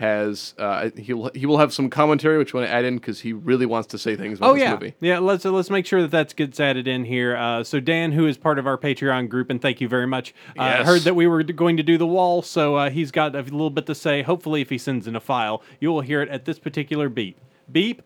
has 0.00 0.54
uh, 0.58 0.88
he 0.96 1.12
will 1.12 1.30
he 1.34 1.44
will 1.46 1.58
have 1.58 1.72
some 1.72 1.90
commentary 1.90 2.38
which 2.38 2.52
we 2.54 2.58
want 2.60 2.68
to 2.70 2.74
add 2.74 2.84
in 2.86 2.96
because 2.96 3.20
he 3.20 3.32
really 3.34 3.66
wants 3.66 3.86
to 3.88 3.98
say 3.98 4.16
things 4.16 4.38
about 4.38 4.50
Oh 4.50 4.54
this 4.54 4.62
yeah, 4.62 4.72
movie. 4.72 4.94
yeah. 5.00 5.18
Let's 5.18 5.44
let's 5.44 5.68
make 5.68 5.84
sure 5.84 6.00
that 6.02 6.10
that 6.10 6.34
gets 6.36 6.58
added 6.58 6.88
in 6.88 7.04
here. 7.04 7.36
Uh, 7.36 7.62
so 7.62 7.80
Dan, 7.80 8.12
who 8.12 8.26
is 8.26 8.38
part 8.38 8.58
of 8.58 8.66
our 8.66 8.78
Patreon 8.78 9.28
group, 9.28 9.50
and 9.50 9.60
thank 9.60 9.80
you 9.80 9.88
very 9.88 10.06
much. 10.06 10.34
Uh, 10.58 10.62
Yes. 10.80 10.86
Heard 10.86 11.02
that 11.02 11.14
we 11.14 11.26
were 11.26 11.42
going 11.42 11.76
to 11.76 11.82
do 11.82 11.98
the 11.98 12.06
wall, 12.06 12.40
so 12.42 12.76
uh, 12.76 12.90
he's 12.90 13.10
got 13.10 13.34
a 13.36 13.42
little 13.42 13.68
bit 13.70 13.86
to 13.86 13.94
say. 13.94 14.22
Hopefully, 14.22 14.62
if 14.62 14.70
he 14.70 14.78
sends 14.78 15.06
in 15.06 15.14
a 15.14 15.20
file, 15.20 15.62
you 15.80 15.90
will 15.92 16.00
hear 16.00 16.22
it 16.22 16.28
at 16.30 16.44
this 16.46 16.58
particular 16.58 17.08
beep. 17.08 17.38
Beep. 17.70 18.02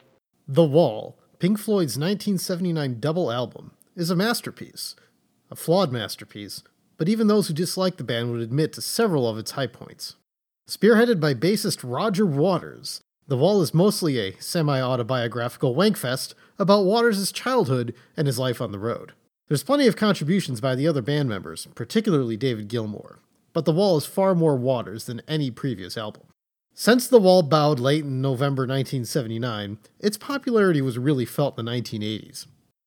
The 0.48 0.64
Wall, 0.64 1.16
Pink 1.38 1.58
Floyd's 1.58 1.96
1979 1.96 2.98
double 3.00 3.30
album, 3.30 3.70
is 3.96 4.10
a 4.10 4.16
masterpiece. 4.16 4.96
A 5.50 5.54
flawed 5.56 5.92
masterpiece, 5.92 6.62
but 6.96 7.08
even 7.08 7.28
those 7.28 7.46
who 7.48 7.54
dislike 7.54 7.96
the 7.98 8.04
band 8.04 8.32
would 8.32 8.40
admit 8.40 8.72
to 8.72 8.80
several 8.80 9.28
of 9.28 9.38
its 9.38 9.52
high 9.52 9.68
points. 9.68 10.16
Spearheaded 10.66 11.20
by 11.20 11.34
bassist 11.34 11.80
Roger 11.84 12.24
Waters, 12.24 13.02
The 13.28 13.36
Wall 13.36 13.60
is 13.60 13.74
mostly 13.74 14.18
a 14.18 14.34
semi 14.40 14.80
autobiographical 14.80 15.74
wankfest 15.74 16.32
about 16.58 16.86
Waters' 16.86 17.30
childhood 17.32 17.94
and 18.16 18.26
his 18.26 18.38
life 18.38 18.62
on 18.62 18.72
the 18.72 18.78
road. 18.78 19.12
There's 19.48 19.62
plenty 19.62 19.86
of 19.86 19.94
contributions 19.94 20.62
by 20.62 20.74
the 20.74 20.88
other 20.88 21.02
band 21.02 21.28
members, 21.28 21.68
particularly 21.74 22.38
David 22.38 22.68
Gilmour, 22.68 23.18
but 23.52 23.66
The 23.66 23.74
Wall 23.74 23.98
is 23.98 24.06
far 24.06 24.34
more 24.34 24.56
Waters 24.56 25.04
than 25.04 25.20
any 25.28 25.50
previous 25.50 25.98
album. 25.98 26.22
Since 26.72 27.08
The 27.08 27.20
Wall 27.20 27.42
bowed 27.42 27.78
late 27.78 28.04
in 28.04 28.22
November 28.22 28.62
1979, 28.62 29.76
its 30.00 30.16
popularity 30.16 30.80
was 30.80 30.96
really 30.98 31.26
felt 31.26 31.58
in 31.58 31.66
the 31.66 31.72
1980s. 31.72 32.46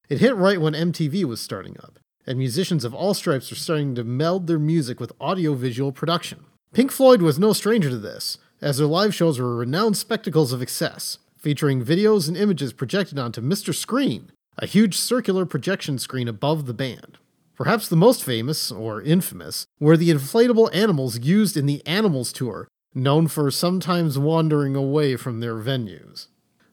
It 0.09 0.19
hit 0.19 0.35
right 0.35 0.59
when 0.59 0.73
MTV 0.73 1.25
was 1.25 1.41
starting 1.41 1.77
up, 1.83 1.99
and 2.25 2.39
musicians 2.39 2.83
of 2.83 2.95
all 2.95 3.13
stripes 3.13 3.51
were 3.51 3.55
starting 3.55 3.93
to 3.93 4.03
meld 4.03 4.47
their 4.47 4.57
music 4.57 4.99
with 4.99 5.13
audiovisual 5.21 5.91
production. 5.91 6.45
Pink 6.73 6.91
Floyd 6.91 7.21
was 7.21 7.39
no 7.39 7.53
stranger 7.53 7.89
to 7.89 7.97
this, 7.97 8.37
as 8.61 8.77
their 8.77 8.87
live 8.87 9.15
shows 9.15 9.39
were 9.39 9.55
renowned 9.55 9.97
spectacles 9.97 10.51
of 10.51 10.61
excess, 10.61 11.17
featuring 11.37 11.83
videos 11.83 12.27
and 12.27 12.35
images 12.35 12.73
projected 12.73 13.17
onto 13.17 13.41
Mr. 13.41 13.73
Screen, 13.73 14.31
a 14.57 14.65
huge 14.65 14.97
circular 14.97 15.45
projection 15.45 15.97
screen 15.97 16.27
above 16.27 16.65
the 16.65 16.73
band. 16.73 17.17
Perhaps 17.55 17.87
the 17.87 17.95
most 17.95 18.23
famous, 18.23 18.71
or 18.71 19.01
infamous, 19.01 19.65
were 19.79 19.97
the 19.97 20.11
inflatable 20.11 20.69
animals 20.75 21.19
used 21.19 21.57
in 21.57 21.65
the 21.65 21.85
Animals 21.87 22.31
Tour, 22.31 22.67
known 22.93 23.27
for 23.27 23.49
sometimes 23.49 24.19
wandering 24.19 24.75
away 24.75 25.15
from 25.15 25.39
their 25.39 25.55
venues. 25.55 26.27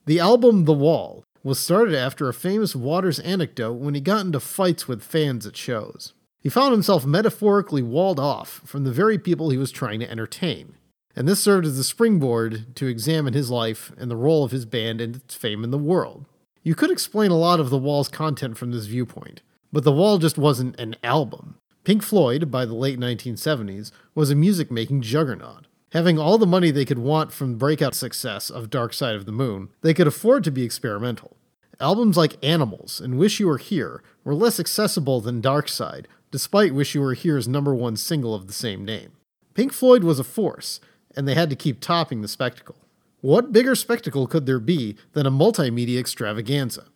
The 0.07 0.21
album 0.21 0.65
The 0.65 0.75
Wall 0.75 1.25
was 1.43 1.59
started 1.59 1.95
after 1.95 2.29
a 2.29 2.35
famous 2.35 2.75
Waters 2.75 3.19
anecdote 3.21 3.75
when 3.75 3.95
he 3.95 4.01
got 4.01 4.27
into 4.27 4.41
fights 4.41 4.89
with 4.89 5.03
fans 5.03 5.47
at 5.47 5.57
shows. 5.57 6.13
He 6.45 6.51
found 6.51 6.73
himself 6.73 7.07
metaphorically 7.07 7.83
walled 7.83 8.21
off 8.21 8.61
from 8.67 8.85
the 8.85 8.93
very 8.93 9.17
people 9.17 9.49
he 9.49 9.57
was 9.57 9.73
trying 9.73 9.99
to 10.01 10.11
entertain, 10.11 10.77
and 11.17 11.27
this 11.27 11.41
served 11.43 11.65
as 11.65 11.79
the 11.79 11.83
springboard 11.83 12.77
to 12.77 12.87
examine 12.87 13.33
his 13.33 13.51
life 13.51 13.93
and 13.97 14.11
the 14.11 14.17
role 14.17 14.45
of 14.45 14.51
his 14.51 14.67
band 14.67 15.01
and 15.01 15.17
its 15.17 15.35
fame 15.35 15.65
in 15.65 15.71
the 15.71 15.79
world. 15.79 16.27
You 16.63 16.75
could 16.75 16.91
explain 16.91 17.31
a 17.31 17.39
lot 17.39 17.61
of 17.61 17.71
The 17.71 17.79
Wall's 17.79 18.11
content 18.11 18.59
from 18.59 18.73
this 18.73 18.85
viewpoint, 18.85 19.41
but 19.73 19.85
The 19.85 19.93
Wall 19.93 20.19
just 20.19 20.37
wasn't 20.37 20.79
an 20.79 20.97
album. 21.03 21.57
Pink 21.83 22.03
Floyd, 22.03 22.51
by 22.51 22.67
the 22.67 22.75
late 22.75 23.01
1970s, 23.01 23.91
was 24.15 24.31
a 24.31 24.35
music 24.35 24.71
making 24.71 25.01
juggernaut. 25.01 25.67
Having 25.93 26.19
all 26.19 26.37
the 26.37 26.47
money 26.47 26.71
they 26.71 26.85
could 26.85 26.99
want 26.99 27.33
from 27.33 27.57
breakout 27.57 27.95
success 27.95 28.51
of 28.51 28.69
Dark 28.69 28.93
Side 28.93 29.15
of 29.15 29.25
the 29.25 29.33
Moon, 29.33 29.71
they 29.81 29.95
could 29.95 30.07
afford 30.07 30.45
to 30.45 30.51
be 30.51 30.63
experimental. 30.63 31.39
Albums 31.81 32.19
like 32.19 32.45
Animals 32.45 33.01
and 33.01 33.19
Wish 33.19 33.41
You 33.41 33.47
Were 33.47 33.59
Here 33.59 34.03
were 34.25 34.35
less 34.35 34.61
accessible 34.61 35.21
than 35.21 35.41
Dark 35.41 35.69
Side, 35.69 36.07
despite 36.35 36.75
Wish 36.75 36.97
You 36.97 37.01
Were 37.01 37.15
Here's 37.15 37.47
number 37.47 37.73
one 37.77 37.95
single 37.95 38.35
of 38.35 38.49
the 38.49 38.53
same 38.53 38.85
name. 38.85 39.13
Pink 39.55 39.73
Floyd 39.73 40.03
was 40.03 40.19
a 40.19 40.25
force, 40.25 40.81
and 41.15 41.29
they 41.29 41.35
had 41.35 41.49
to 41.49 41.55
keep 41.55 41.79
topping 41.79 42.23
the 42.23 42.27
spectacle. 42.27 42.75
What 43.21 43.53
bigger 43.53 43.77
spectacle 43.77 44.27
could 44.27 44.45
there 44.45 44.59
be 44.59 44.97
than 45.13 45.27
a 45.27 45.31
multimedia 45.31 46.01
extravaganza? 46.01 46.87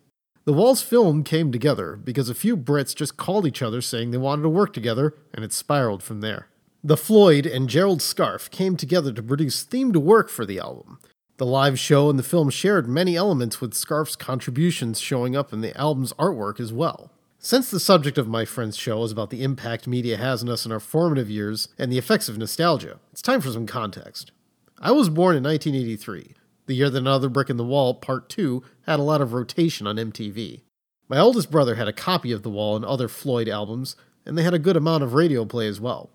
The 0.45 0.53
Wall's 0.53 0.83
film 0.83 1.23
came 1.23 1.53
together 1.53 1.95
because 1.95 2.29
a 2.29 2.35
few 2.35 2.57
Brits 2.57 2.97
just 2.97 3.17
called 3.17 3.47
each 3.47 3.63
other 3.63 3.81
saying 3.81 4.11
they 4.11 4.19
wanted 4.19 4.43
to 4.43 4.49
work 4.49 4.73
together, 4.73 5.15
and 5.33 5.45
it 5.45 5.53
spiraled 5.53 6.03
from 6.03 6.21
there. 6.21 6.49
The 6.83 6.97
Floyd 6.97 7.47
and 7.47 7.69
Gerald 7.69 8.01
Scarfe 8.01 8.51
came 8.51 8.77
together 8.77 9.13
to 9.13 9.23
produce 9.23 9.65
themed 9.65 9.95
work 9.99 10.31
for 10.31 10.47
the 10.47 10.59
album. 10.59 10.99
The 11.37 11.47
live 11.47 11.79
show 11.79 12.11
and 12.11 12.19
the 12.19 12.25
film 12.25 12.51
shared 12.51 12.89
many 12.89 13.15
elements 13.15 13.61
with 13.61 13.75
Scarfe's 13.75 14.17
contributions 14.17 14.99
showing 14.99 15.37
up 15.37 15.53
in 15.53 15.61
the 15.61 15.77
album's 15.79 16.13
artwork 16.15 16.59
as 16.59 16.73
well. 16.73 17.13
Since 17.41 17.71
the 17.71 17.79
subject 17.79 18.19
of 18.19 18.27
my 18.27 18.45
friend's 18.45 18.77
show 18.77 19.01
is 19.05 19.13
about 19.13 19.31
the 19.31 19.45
impact 19.45 19.87
media 19.87 20.17
has 20.17 20.43
on 20.43 20.49
us 20.49 20.67
in 20.67 20.73
our 20.73 20.81
formative 20.81 21.31
years 21.31 21.69
and 21.79 21.91
the 21.91 21.97
effects 21.97 22.29
of 22.29 22.37
nostalgia, 22.37 22.99
it's 23.13 23.23
time 23.23 23.41
for 23.41 23.53
some 23.53 23.65
context. 23.65 24.33
I 24.81 24.91
was 24.91 25.09
born 25.09 25.37
in 25.37 25.45
1983, 25.45 26.35
the 26.67 26.75
year 26.75 26.91
that 26.91 26.99
Another 26.99 27.29
Brick 27.29 27.49
in 27.49 27.57
the 27.57 27.65
Wall 27.65 27.95
Part 27.95 28.29
2 28.29 28.65
had 28.87 28.99
a 28.99 29.05
lot 29.05 29.21
of 29.21 29.33
rotation 29.33 29.87
on 29.87 29.99
MTV. 29.99 30.63
My 31.09 31.19
oldest 31.19 31.49
brother 31.49 31.77
had 31.77 31.87
a 31.87 31.93
copy 31.93 32.33
of 32.33 32.43
The 32.43 32.51
Wall 32.51 32.75
and 32.75 32.85
other 32.85 33.07
Floyd 33.07 33.49
albums, 33.49 33.95
and 34.27 34.37
they 34.37 34.43
had 34.43 34.53
a 34.53 34.59
good 34.59 34.77
amount 34.77 35.05
of 35.05 35.15
radio 35.15 35.45
play 35.45 35.69
as 35.69 35.81
well. 35.81 36.11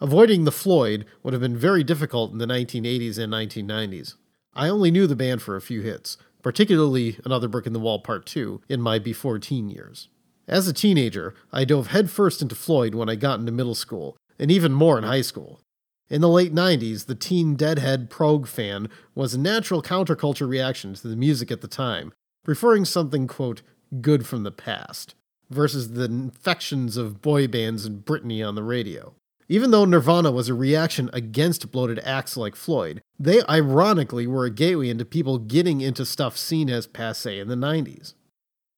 Avoiding 0.00 0.44
the 0.44 0.52
Floyd 0.52 1.06
would 1.22 1.32
have 1.32 1.40
been 1.40 1.56
very 1.56 1.84
difficult 1.84 2.32
in 2.32 2.38
the 2.38 2.44
1980s 2.44 3.18
and 3.18 3.32
1990s. 3.32 4.14
I 4.52 4.68
only 4.68 4.90
knew 4.90 5.06
the 5.06 5.14
band 5.14 5.42
for 5.42 5.54
a 5.54 5.60
few 5.60 5.82
hits, 5.82 6.18
particularly 6.42 7.20
Another 7.24 7.46
Brick 7.46 7.68
in 7.68 7.72
the 7.72 7.78
Wall 7.78 8.00
Part 8.00 8.26
2, 8.26 8.62
in 8.68 8.80
my 8.80 8.98
before 8.98 9.38
teen 9.38 9.70
years. 9.70 10.08
As 10.48 10.68
a 10.68 10.72
teenager, 10.72 11.34
I 11.52 11.64
dove 11.64 11.88
headfirst 11.88 12.40
into 12.40 12.54
Floyd 12.54 12.94
when 12.94 13.08
I 13.08 13.16
got 13.16 13.40
into 13.40 13.50
middle 13.50 13.74
school, 13.74 14.16
and 14.38 14.50
even 14.50 14.72
more 14.72 14.96
in 14.96 15.04
high 15.04 15.22
school. 15.22 15.60
In 16.08 16.20
the 16.20 16.28
late 16.28 16.54
90s, 16.54 17.06
the 17.06 17.16
teen 17.16 17.56
Deadhead 17.56 18.10
prog 18.10 18.46
fan 18.46 18.88
was 19.14 19.34
a 19.34 19.40
natural 19.40 19.82
counterculture 19.82 20.48
reaction 20.48 20.94
to 20.94 21.08
the 21.08 21.16
music 21.16 21.50
at 21.50 21.62
the 21.62 21.68
time, 21.68 22.12
preferring 22.44 22.84
something, 22.84 23.26
quote, 23.26 23.62
good 24.00 24.24
from 24.24 24.44
the 24.44 24.52
past, 24.52 25.16
versus 25.50 25.92
the 25.92 26.04
infections 26.04 26.96
of 26.96 27.20
boy 27.20 27.48
bands 27.48 27.84
and 27.84 28.04
Britney 28.04 28.46
on 28.46 28.54
the 28.54 28.62
radio. 28.62 29.14
Even 29.48 29.72
though 29.72 29.84
Nirvana 29.84 30.30
was 30.30 30.48
a 30.48 30.54
reaction 30.54 31.10
against 31.12 31.72
bloated 31.72 32.00
acts 32.04 32.36
like 32.36 32.54
Floyd, 32.54 33.00
they 33.18 33.42
ironically 33.48 34.28
were 34.28 34.44
a 34.44 34.50
gateway 34.50 34.90
into 34.90 35.04
people 35.04 35.38
getting 35.38 35.80
into 35.80 36.04
stuff 36.04 36.36
seen 36.36 36.70
as 36.70 36.86
passe 36.86 37.38
in 37.38 37.48
the 37.48 37.56
90s. 37.56 38.14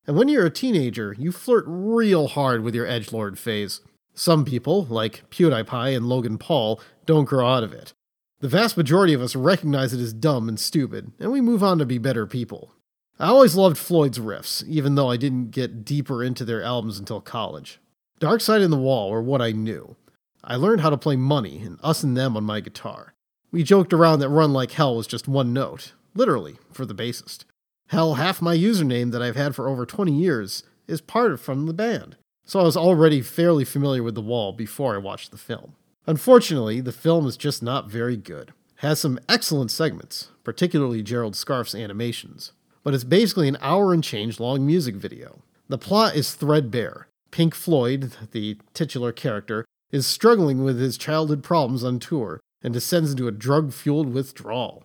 And 0.08 0.16
when 0.16 0.28
you're 0.28 0.46
a 0.46 0.50
teenager, 0.50 1.14
you 1.18 1.32
flirt 1.32 1.64
real 1.66 2.28
hard 2.28 2.62
with 2.62 2.74
your 2.74 2.86
edgelord 2.86 3.36
phase. 3.36 3.82
Some 4.14 4.46
people, 4.46 4.86
like 4.86 5.28
PewDiePie 5.28 5.94
and 5.94 6.08
Logan 6.08 6.38
Paul, 6.38 6.80
don't 7.04 7.26
grow 7.26 7.46
out 7.46 7.62
of 7.62 7.74
it. 7.74 7.92
The 8.40 8.48
vast 8.48 8.78
majority 8.78 9.12
of 9.12 9.20
us 9.20 9.36
recognize 9.36 9.92
it 9.92 10.00
as 10.00 10.14
dumb 10.14 10.48
and 10.48 10.58
stupid, 10.58 11.12
and 11.20 11.30
we 11.30 11.42
move 11.42 11.62
on 11.62 11.76
to 11.78 11.84
be 11.84 11.98
better 11.98 12.26
people. 12.26 12.72
I 13.20 13.26
always 13.26 13.54
loved 13.54 13.76
Floyd's 13.76 14.18
riffs, 14.18 14.66
even 14.66 14.94
though 14.94 15.10
I 15.10 15.18
didn't 15.18 15.50
get 15.50 15.84
deeper 15.84 16.24
into 16.24 16.46
their 16.46 16.62
albums 16.62 16.98
until 16.98 17.20
college. 17.20 17.78
Dark 18.18 18.40
Side 18.40 18.62
in 18.62 18.70
the 18.70 18.78
Wall 18.78 19.10
were 19.10 19.20
what 19.20 19.42
I 19.42 19.52
knew. 19.52 19.94
I 20.42 20.56
learned 20.56 20.80
how 20.80 20.88
to 20.88 20.96
play 20.96 21.16
Money 21.16 21.60
and 21.62 21.78
Us 21.82 22.02
and 22.02 22.16
Them 22.16 22.34
on 22.34 22.44
my 22.44 22.60
guitar. 22.60 23.12
We 23.52 23.62
joked 23.62 23.92
around 23.92 24.20
that 24.20 24.30
Run 24.30 24.54
Like 24.54 24.70
Hell 24.70 24.96
was 24.96 25.06
just 25.06 25.28
one 25.28 25.52
note, 25.52 25.92
literally, 26.14 26.56
for 26.72 26.86
the 26.86 26.94
bassist. 26.94 27.44
Hell, 27.88 28.14
half 28.14 28.42
my 28.42 28.54
username 28.54 29.12
that 29.12 29.22
I've 29.22 29.36
had 29.36 29.54
for 29.54 29.66
over 29.66 29.86
20 29.86 30.12
years 30.12 30.62
is 30.86 31.00
part 31.00 31.32
of 31.32 31.40
from 31.40 31.66
the 31.66 31.72
band. 31.72 32.16
So 32.44 32.60
I 32.60 32.62
was 32.62 32.76
already 32.76 33.22
fairly 33.22 33.64
familiar 33.64 34.02
with 34.02 34.14
The 34.14 34.20
Wall 34.20 34.52
before 34.52 34.94
I 34.94 34.98
watched 34.98 35.30
the 35.30 35.38
film. 35.38 35.74
Unfortunately, 36.06 36.80
the 36.80 36.92
film 36.92 37.26
is 37.26 37.36
just 37.36 37.62
not 37.62 37.90
very 37.90 38.16
good. 38.16 38.48
It 38.48 38.54
has 38.76 39.00
some 39.00 39.18
excellent 39.26 39.70
segments, 39.70 40.28
particularly 40.44 41.02
Gerald 41.02 41.34
Scarfe's 41.34 41.74
animations, 41.74 42.52
but 42.84 42.92
it's 42.92 43.04
basically 43.04 43.48
an 43.48 43.58
hour 43.60 43.94
and 43.94 44.04
change 44.04 44.38
long 44.38 44.66
music 44.66 44.94
video. 44.96 45.42
The 45.68 45.78
plot 45.78 46.14
is 46.14 46.34
threadbare. 46.34 47.08
Pink 47.30 47.54
Floyd, 47.54 48.12
the 48.32 48.58
titular 48.74 49.12
character, 49.12 49.64
is 49.90 50.06
struggling 50.06 50.62
with 50.62 50.78
his 50.78 50.98
childhood 50.98 51.42
problems 51.42 51.84
on 51.84 51.98
tour 51.98 52.40
and 52.62 52.74
descends 52.74 53.12
into 53.12 53.28
a 53.28 53.32
drug 53.32 53.72
fueled 53.72 54.12
withdrawal. 54.12 54.84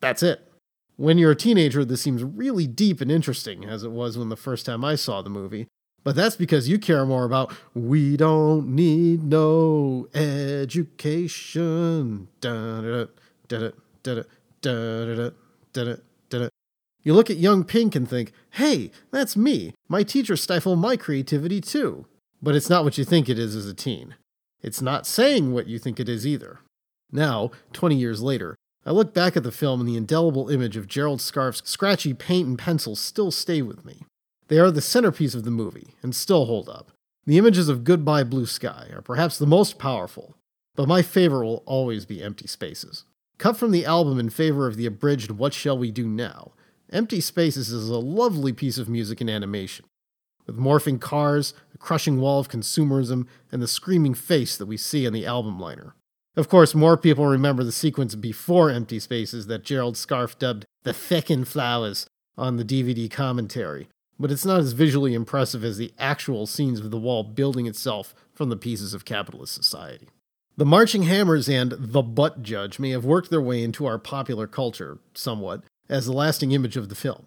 That's 0.00 0.22
it. 0.22 0.46
When 0.96 1.18
you're 1.18 1.32
a 1.32 1.36
teenager, 1.36 1.84
this 1.84 2.02
seems 2.02 2.22
really 2.22 2.68
deep 2.68 3.00
and 3.00 3.10
interesting, 3.10 3.64
as 3.64 3.82
it 3.82 3.90
was 3.90 4.16
when 4.16 4.28
the 4.28 4.36
first 4.36 4.64
time 4.64 4.84
I 4.84 4.94
saw 4.94 5.22
the 5.22 5.30
movie. 5.30 5.66
But 6.04 6.14
that's 6.14 6.36
because 6.36 6.68
you 6.68 6.78
care 6.78 7.06
more 7.06 7.24
about 7.24 7.52
we 7.74 8.16
don't 8.16 8.74
need 8.74 9.24
no 9.24 10.06
education. 10.14 12.28
You 17.02 17.12
look 17.12 17.30
at 17.30 17.36
young 17.36 17.64
Pink 17.64 17.94
and 17.94 18.08
think, 18.08 18.32
hey, 18.52 18.90
that's 19.10 19.36
me. 19.36 19.74
My 19.88 20.02
teachers 20.02 20.42
stifle 20.42 20.76
my 20.76 20.96
creativity 20.96 21.60
too. 21.60 22.06
But 22.42 22.54
it's 22.54 22.70
not 22.70 22.84
what 22.84 22.98
you 22.98 23.04
think 23.04 23.28
it 23.28 23.38
is 23.38 23.56
as 23.56 23.66
a 23.66 23.74
teen. 23.74 24.14
It's 24.62 24.82
not 24.82 25.06
saying 25.06 25.52
what 25.52 25.66
you 25.66 25.78
think 25.78 25.98
it 25.98 26.08
is 26.08 26.26
either. 26.26 26.60
Now, 27.10 27.50
20 27.72 27.96
years 27.96 28.22
later, 28.22 28.56
I 28.86 28.90
look 28.90 29.14
back 29.14 29.36
at 29.36 29.42
the 29.42 29.52
film 29.52 29.80
and 29.80 29.88
the 29.88 29.96
indelible 29.96 30.50
image 30.50 30.76
of 30.76 30.86
Gerald 30.86 31.20
Scarfe's 31.20 31.62
scratchy 31.64 32.12
paint 32.12 32.46
and 32.46 32.58
pencils 32.58 33.00
still 33.00 33.30
stay 33.30 33.62
with 33.62 33.84
me. 33.84 34.02
They 34.48 34.58
are 34.58 34.70
the 34.70 34.82
centerpiece 34.82 35.34
of 35.34 35.44
the 35.44 35.50
movie 35.50 35.94
and 36.02 36.14
still 36.14 36.44
hold 36.44 36.68
up. 36.68 36.90
The 37.24 37.38
images 37.38 37.70
of 37.70 37.84
Goodbye 37.84 38.24
Blue 38.24 38.44
Sky 38.44 38.90
are 38.92 39.00
perhaps 39.00 39.38
the 39.38 39.46
most 39.46 39.78
powerful, 39.78 40.34
but 40.74 40.88
my 40.88 41.00
favorite 41.00 41.46
will 41.46 41.62
always 41.64 42.04
be 42.04 42.22
Empty 42.22 42.46
Spaces. 42.46 43.04
Cut 43.38 43.56
from 43.56 43.70
the 43.70 43.86
album 43.86 44.20
in 44.20 44.28
favor 44.28 44.66
of 44.66 44.76
the 44.76 44.86
abridged 44.86 45.30
What 45.30 45.54
Shall 45.54 45.78
We 45.78 45.90
Do 45.90 46.06
Now, 46.06 46.52
Empty 46.92 47.22
Spaces 47.22 47.70
is 47.70 47.88
a 47.88 47.98
lovely 47.98 48.52
piece 48.52 48.76
of 48.76 48.88
music 48.88 49.20
and 49.22 49.30
animation, 49.30 49.86
with 50.46 50.58
morphing 50.58 51.00
cars, 51.00 51.54
a 51.74 51.78
crushing 51.78 52.20
wall 52.20 52.38
of 52.38 52.48
consumerism, 52.48 53.26
and 53.50 53.62
the 53.62 53.66
screaming 53.66 54.14
face 54.14 54.56
that 54.58 54.66
we 54.66 54.76
see 54.76 55.06
on 55.06 55.14
the 55.14 55.26
album 55.26 55.58
liner. 55.58 55.96
Of 56.36 56.48
course, 56.48 56.74
more 56.74 56.96
people 56.96 57.26
remember 57.26 57.62
the 57.62 57.72
sequence 57.72 58.16
before 58.16 58.70
Empty 58.70 58.98
Spaces 58.98 59.46
that 59.46 59.64
Gerald 59.64 59.94
Scarfe 59.94 60.38
dubbed 60.38 60.66
the 60.82 60.92
feckin' 60.92 61.46
flowers 61.46 62.06
on 62.36 62.56
the 62.56 62.64
DVD 62.64 63.08
commentary, 63.08 63.88
but 64.18 64.32
it's 64.32 64.44
not 64.44 64.60
as 64.60 64.72
visually 64.72 65.14
impressive 65.14 65.64
as 65.64 65.78
the 65.78 65.92
actual 65.98 66.46
scenes 66.46 66.80
of 66.80 66.90
the 66.90 66.98
wall 66.98 67.22
building 67.22 67.66
itself 67.66 68.14
from 68.32 68.48
the 68.48 68.56
pieces 68.56 68.94
of 68.94 69.04
capitalist 69.04 69.54
society. 69.54 70.08
The 70.56 70.64
Marching 70.64 71.04
Hammers 71.04 71.48
and 71.48 71.72
The 71.72 72.02
Butt 72.02 72.42
Judge 72.42 72.78
may 72.78 72.90
have 72.90 73.04
worked 73.04 73.30
their 73.30 73.40
way 73.40 73.62
into 73.62 73.86
our 73.86 73.98
popular 73.98 74.46
culture 74.46 74.98
somewhat 75.14 75.62
as 75.88 76.06
the 76.06 76.12
lasting 76.12 76.52
image 76.52 76.76
of 76.76 76.88
the 76.88 76.94
film. 76.94 77.26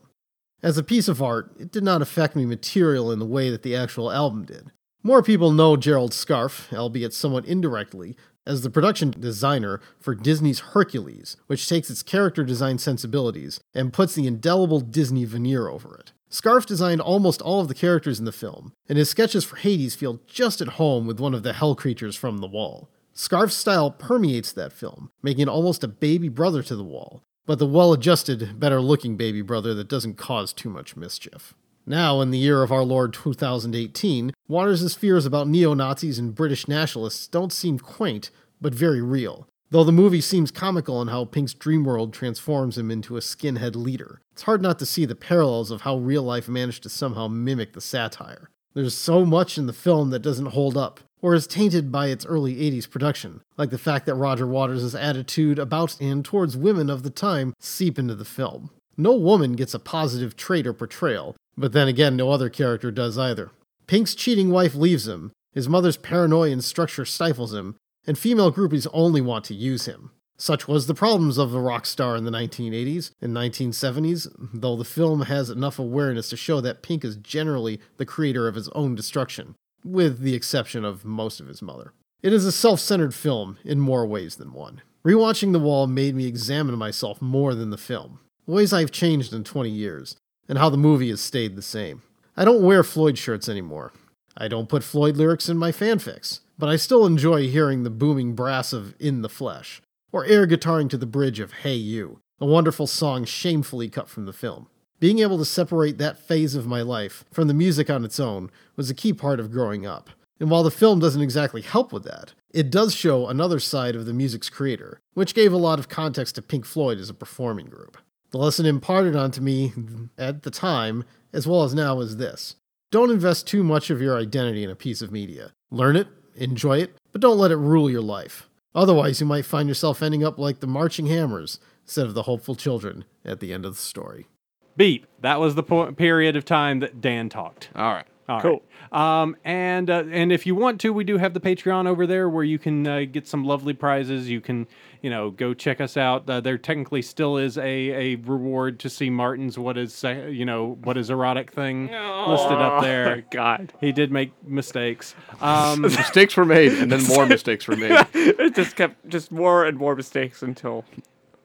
As 0.63 0.77
a 0.77 0.83
piece 0.83 1.07
of 1.07 1.21
art, 1.21 1.51
it 1.59 1.71
did 1.71 1.83
not 1.83 2.01
affect 2.01 2.35
me 2.35 2.45
material 2.45 3.11
in 3.11 3.19
the 3.19 3.25
way 3.25 3.49
that 3.49 3.63
the 3.63 3.75
actual 3.75 4.11
album 4.11 4.43
did. 4.43 4.71
More 5.03 5.21
people 5.21 5.51
know 5.51 5.77
Gerald 5.77 6.11
Scarfe, 6.11 6.73
albeit 6.73 7.13
somewhat 7.13 7.45
indirectly, 7.45 8.17
as 8.47 8.61
the 8.61 8.69
production 8.69 9.11
designer 9.11 9.81
for 9.99 10.15
Disney's 10.15 10.59
Hercules, 10.59 11.37
which 11.47 11.67
takes 11.67 11.89
its 11.89 12.01
character 12.01 12.43
design 12.43 12.77
sensibilities 12.77 13.59
and 13.75 13.93
puts 13.93 14.15
the 14.15 14.25
indelible 14.25 14.79
Disney 14.79 15.25
veneer 15.25 15.67
over 15.67 15.97
it. 15.97 16.13
Scarfe 16.29 16.65
designed 16.65 17.01
almost 17.01 17.41
all 17.41 17.61
of 17.61 17.67
the 17.67 17.73
characters 17.73 18.19
in 18.19 18.25
the 18.25 18.31
film, 18.31 18.73
and 18.89 18.97
his 18.97 19.09
sketches 19.09 19.43
for 19.43 19.57
Hades 19.57 19.95
feel 19.95 20.21
just 20.27 20.61
at 20.61 20.69
home 20.69 21.05
with 21.05 21.19
one 21.19 21.33
of 21.33 21.43
the 21.43 21.53
hell 21.53 21.75
creatures 21.75 22.15
from 22.15 22.39
the 22.39 22.47
wall. 22.47 22.89
Scarfe's 23.13 23.55
style 23.55 23.91
permeates 23.91 24.51
that 24.51 24.73
film, 24.73 25.09
making 25.21 25.43
it 25.43 25.49
almost 25.49 25.83
a 25.83 25.87
baby 25.87 26.29
brother 26.29 26.61
to 26.63 26.75
the 26.75 26.83
wall, 26.83 27.23
but 27.45 27.59
the 27.59 27.65
well 27.65 27.93
adjusted, 27.93 28.59
better 28.59 28.81
looking 28.81 29.17
baby 29.17 29.41
brother 29.41 29.73
that 29.73 29.87
doesn't 29.87 30.17
cause 30.17 30.53
too 30.53 30.69
much 30.69 30.95
mischief. 30.95 31.53
Now, 31.89 32.19
in 32.19 32.31
the 32.31 32.37
year 32.37 32.63
of 32.63 32.71
our 32.73 32.83
Lord 32.83 33.13
2018, 33.13 34.33
Waters' 34.49 34.93
fears 34.93 35.25
about 35.25 35.47
neo 35.47 35.73
Nazis 35.73 36.19
and 36.19 36.35
British 36.35 36.67
nationalists 36.67 37.29
don't 37.29 37.53
seem 37.53 37.79
quaint, 37.79 38.29
but 38.59 38.75
very 38.75 39.01
real. 39.01 39.47
Though 39.71 39.85
the 39.85 39.93
movie 39.93 40.19
seems 40.19 40.51
comical 40.51 41.01
in 41.01 41.07
how 41.07 41.23
Pink's 41.23 41.53
dream 41.53 41.85
world 41.85 42.11
transforms 42.11 42.77
him 42.77 42.91
into 42.91 43.15
a 43.15 43.21
skinhead 43.21 43.77
leader, 43.77 44.19
it's 44.33 44.41
hard 44.41 44.61
not 44.61 44.79
to 44.79 44.85
see 44.85 45.05
the 45.05 45.15
parallels 45.15 45.71
of 45.71 45.81
how 45.81 45.95
real 45.95 46.23
life 46.23 46.49
managed 46.49 46.83
to 46.83 46.89
somehow 46.89 47.29
mimic 47.29 47.71
the 47.71 47.79
satire. 47.79 48.49
There's 48.73 48.93
so 48.93 49.25
much 49.25 49.57
in 49.57 49.65
the 49.65 49.71
film 49.71 50.09
that 50.09 50.19
doesn't 50.19 50.47
hold 50.47 50.75
up, 50.75 50.99
or 51.21 51.35
is 51.35 51.47
tainted 51.47 51.89
by 51.89 52.07
its 52.07 52.25
early 52.25 52.55
80s 52.55 52.89
production, 52.89 53.41
like 53.55 53.69
the 53.69 53.77
fact 53.77 54.05
that 54.07 54.15
Roger 54.15 54.45
Waters' 54.45 54.93
attitude 54.93 55.57
about 55.57 56.01
and 56.01 56.25
towards 56.25 56.57
women 56.57 56.89
of 56.89 57.03
the 57.03 57.09
time 57.09 57.53
seep 57.61 57.97
into 57.97 58.13
the 58.13 58.25
film. 58.25 58.71
No 58.97 59.13
woman 59.13 59.53
gets 59.53 59.73
a 59.73 59.79
positive 59.79 60.35
trait 60.35 60.67
or 60.67 60.73
portrayal, 60.73 61.35
but 61.57 61.73
then 61.73 61.87
again, 61.87 62.15
no 62.15 62.29
other 62.29 62.49
character 62.49 62.91
does 62.91 63.17
either. 63.17 63.51
Pink's 63.87 64.15
cheating 64.15 64.51
wife 64.51 64.75
leaves 64.75 65.07
him, 65.07 65.31
his 65.53 65.67
mother's 65.67 65.97
paranoia 65.97 66.51
and 66.51 66.63
structure 66.63 67.05
stifles 67.05 67.53
him, 67.53 67.75
and 68.05 68.17
female 68.17 68.53
groupies 68.53 68.87
only 68.93 69.21
want 69.21 69.43
to 69.45 69.55
use 69.55 69.85
him. 69.85 70.11
Such 70.37 70.67
was 70.67 70.85
the 70.85 70.93
problems 70.93 71.39
of 71.39 71.49
the 71.49 71.59
rock 71.59 71.87
star 71.87 72.15
in 72.15 72.23
the 72.23 72.31
1980s 72.31 73.11
and 73.19 73.35
1970s, 73.35 74.27
though 74.53 74.75
the 74.75 74.85
film 74.85 75.23
has 75.23 75.49
enough 75.49 75.79
awareness 75.79 76.29
to 76.29 76.37
show 76.37 76.61
that 76.61 76.83
Pink 76.83 77.03
is 77.03 77.15
generally 77.15 77.79
the 77.97 78.05
creator 78.05 78.47
of 78.47 78.53
his 78.53 78.69
own 78.69 78.93
destruction, 78.93 79.55
with 79.83 80.19
the 80.19 80.35
exception 80.35 80.85
of 80.85 81.03
most 81.03 81.39
of 81.39 81.47
his 81.47 81.63
mother. 81.63 81.91
It 82.21 82.33
is 82.33 82.45
a 82.45 82.51
self 82.51 82.79
centered 82.79 83.15
film 83.15 83.57
in 83.65 83.79
more 83.79 84.05
ways 84.05 84.35
than 84.35 84.53
one. 84.53 84.81
Rewatching 85.03 85.53
The 85.53 85.59
Wall 85.59 85.87
made 85.87 86.13
me 86.13 86.27
examine 86.27 86.77
myself 86.77 87.19
more 87.19 87.55
than 87.55 87.71
the 87.71 87.77
film, 87.77 88.19
ways 88.45 88.73
I've 88.73 88.91
changed 88.91 89.33
in 89.33 89.43
20 89.43 89.71
years, 89.71 90.17
and 90.47 90.57
how 90.57 90.69
the 90.69 90.77
movie 90.77 91.09
has 91.09 91.21
stayed 91.21 91.55
the 91.55 91.61
same. 91.61 92.01
I 92.35 92.45
don't 92.45 92.63
wear 92.63 92.83
Floyd 92.83 93.17
shirts 93.17 93.49
anymore. 93.49 93.93
I 94.35 94.47
don't 94.47 94.69
put 94.69 94.83
Floyd 94.83 95.17
lyrics 95.17 95.49
in 95.49 95.57
my 95.57 95.71
fanfics 95.71 96.41
but 96.57 96.69
I 96.69 96.75
still 96.75 97.05
enjoy 97.05 97.47
hearing 97.49 97.83
the 97.83 97.89
booming 97.89 98.33
brass 98.33 98.73
of 98.73 98.95
In 98.99 99.21
the 99.21 99.29
Flesh, 99.29 99.81
or 100.11 100.25
air 100.25 100.47
guitaring 100.47 100.89
to 100.89 100.97
the 100.97 101.05
bridge 101.05 101.39
of 101.39 101.53
Hey 101.53 101.75
You, 101.75 102.19
a 102.39 102.45
wonderful 102.45 102.87
song 102.87 103.25
shamefully 103.25 103.89
cut 103.89 104.09
from 104.09 104.25
the 104.25 104.33
film. 104.33 104.67
Being 104.99 105.19
able 105.19 105.37
to 105.37 105.45
separate 105.45 105.99
that 105.99 106.17
phase 106.17 106.55
of 106.55 106.65
my 106.65 106.81
life 106.81 107.23
from 107.31 107.47
the 107.47 107.53
music 107.53 107.89
on 107.89 108.03
its 108.03 108.19
own 108.19 108.49
was 108.75 108.89
a 108.89 108.95
key 108.95 109.13
part 109.13 109.39
of 109.39 109.51
growing 109.51 109.85
up. 109.85 110.09
And 110.39 110.49
while 110.49 110.63
the 110.63 110.71
film 110.71 110.99
doesn't 110.99 111.21
exactly 111.21 111.61
help 111.61 111.93
with 111.93 112.03
that, 112.05 112.33
it 112.51 112.71
does 112.71 112.95
show 112.95 113.27
another 113.27 113.59
side 113.59 113.95
of 113.95 114.07
the 114.07 114.13
music's 114.13 114.49
creator, 114.49 114.99
which 115.13 115.35
gave 115.35 115.53
a 115.53 115.57
lot 115.57 115.77
of 115.77 115.89
context 115.89 116.35
to 116.35 116.41
Pink 116.41 116.65
Floyd 116.65 116.99
as 116.99 117.09
a 117.09 117.13
performing 117.13 117.67
group. 117.67 117.97
The 118.31 118.37
lesson 118.37 118.65
imparted 118.65 119.15
onto 119.15 119.41
me 119.41 119.73
at 120.17 120.43
the 120.43 120.51
time, 120.51 121.05
as 121.31 121.47
well 121.47 121.63
as 121.63 121.73
now, 121.73 121.99
is 122.01 122.17
this 122.17 122.55
don't 122.91 123.11
invest 123.11 123.47
too 123.47 123.63
much 123.63 123.89
of 123.89 124.01
your 124.01 124.17
identity 124.17 124.63
in 124.63 124.69
a 124.69 124.75
piece 124.75 125.01
of 125.01 125.11
media. 125.11 125.53
Learn 125.71 125.95
it, 125.95 126.07
enjoy 126.35 126.79
it, 126.79 126.95
but 127.11 127.21
don't 127.21 127.37
let 127.37 127.51
it 127.51 127.57
rule 127.57 127.89
your 127.89 128.01
life. 128.01 128.49
Otherwise, 128.73 129.19
you 129.19 129.25
might 129.25 129.45
find 129.45 129.67
yourself 129.67 130.01
ending 130.01 130.23
up 130.23 130.37
like 130.37 130.59
the 130.59 130.67
marching 130.67 131.07
hammers 131.07 131.59
instead 131.83 132.05
of 132.05 132.13
the 132.13 132.23
hopeful 132.23 132.55
children 132.55 133.05
at 133.25 133.39
the 133.39 133.51
end 133.53 133.65
of 133.65 133.75
the 133.75 133.81
story. 133.81 134.27
Beep. 134.75 135.07
That 135.21 135.39
was 135.39 135.55
the 135.55 135.63
po- 135.63 135.91
period 135.93 136.35
of 136.35 136.45
time 136.45 136.79
that 136.81 137.01
Dan 137.01 137.29
talked. 137.29 137.69
All 137.75 137.93
right. 137.93 138.05
All 138.29 138.41
Cool. 138.41 138.61
right. 138.91 139.21
Um, 139.21 139.37
and 139.45 139.89
uh, 139.89 140.03
and 140.11 140.31
if 140.33 140.45
you 140.45 140.53
want 140.53 140.81
to, 140.81 140.91
we 140.91 141.03
do 141.05 141.17
have 141.17 141.33
the 141.33 141.39
Patreon 141.39 141.87
over 141.87 142.05
there 142.05 142.27
where 142.27 142.43
you 142.43 142.59
can 142.59 142.85
uh, 142.85 143.05
get 143.09 143.25
some 143.27 143.45
lovely 143.45 143.73
prizes. 143.73 144.29
You 144.29 144.41
can, 144.41 144.67
you 145.01 145.09
know, 145.09 145.29
go 145.31 145.53
check 145.53 145.79
us 145.79 145.95
out. 145.95 146.29
Uh, 146.29 146.41
there 146.41 146.57
technically 146.57 147.01
still 147.01 147.37
is 147.37 147.57
a, 147.57 147.61
a 147.63 148.15
reward 148.15 148.79
to 148.79 148.89
see 148.89 149.09
Martin's 149.09 149.57
what 149.57 149.77
is 149.77 150.03
uh, 150.03 150.27
you 150.29 150.43
know 150.45 150.77
what 150.83 150.97
is 150.97 151.09
erotic 151.09 151.51
thing 151.51 151.83
listed 151.87 152.57
up 152.57 152.81
there. 152.81 153.23
God. 153.31 153.71
He 153.79 153.91
did 153.93 154.11
make 154.11 154.31
mistakes. 154.45 155.15
Um, 155.39 155.81
mistakes 155.81 156.35
were 156.35 156.45
made, 156.45 156.73
and 156.73 156.91
then 156.91 157.03
more 157.07 157.25
mistakes 157.27 157.67
were 157.67 157.75
made. 157.77 158.05
it 158.13 158.55
just 158.55 158.75
kept 158.75 159.07
just 159.07 159.31
more 159.31 159.65
and 159.65 159.77
more 159.77 159.95
mistakes 159.95 160.41
until 160.41 160.83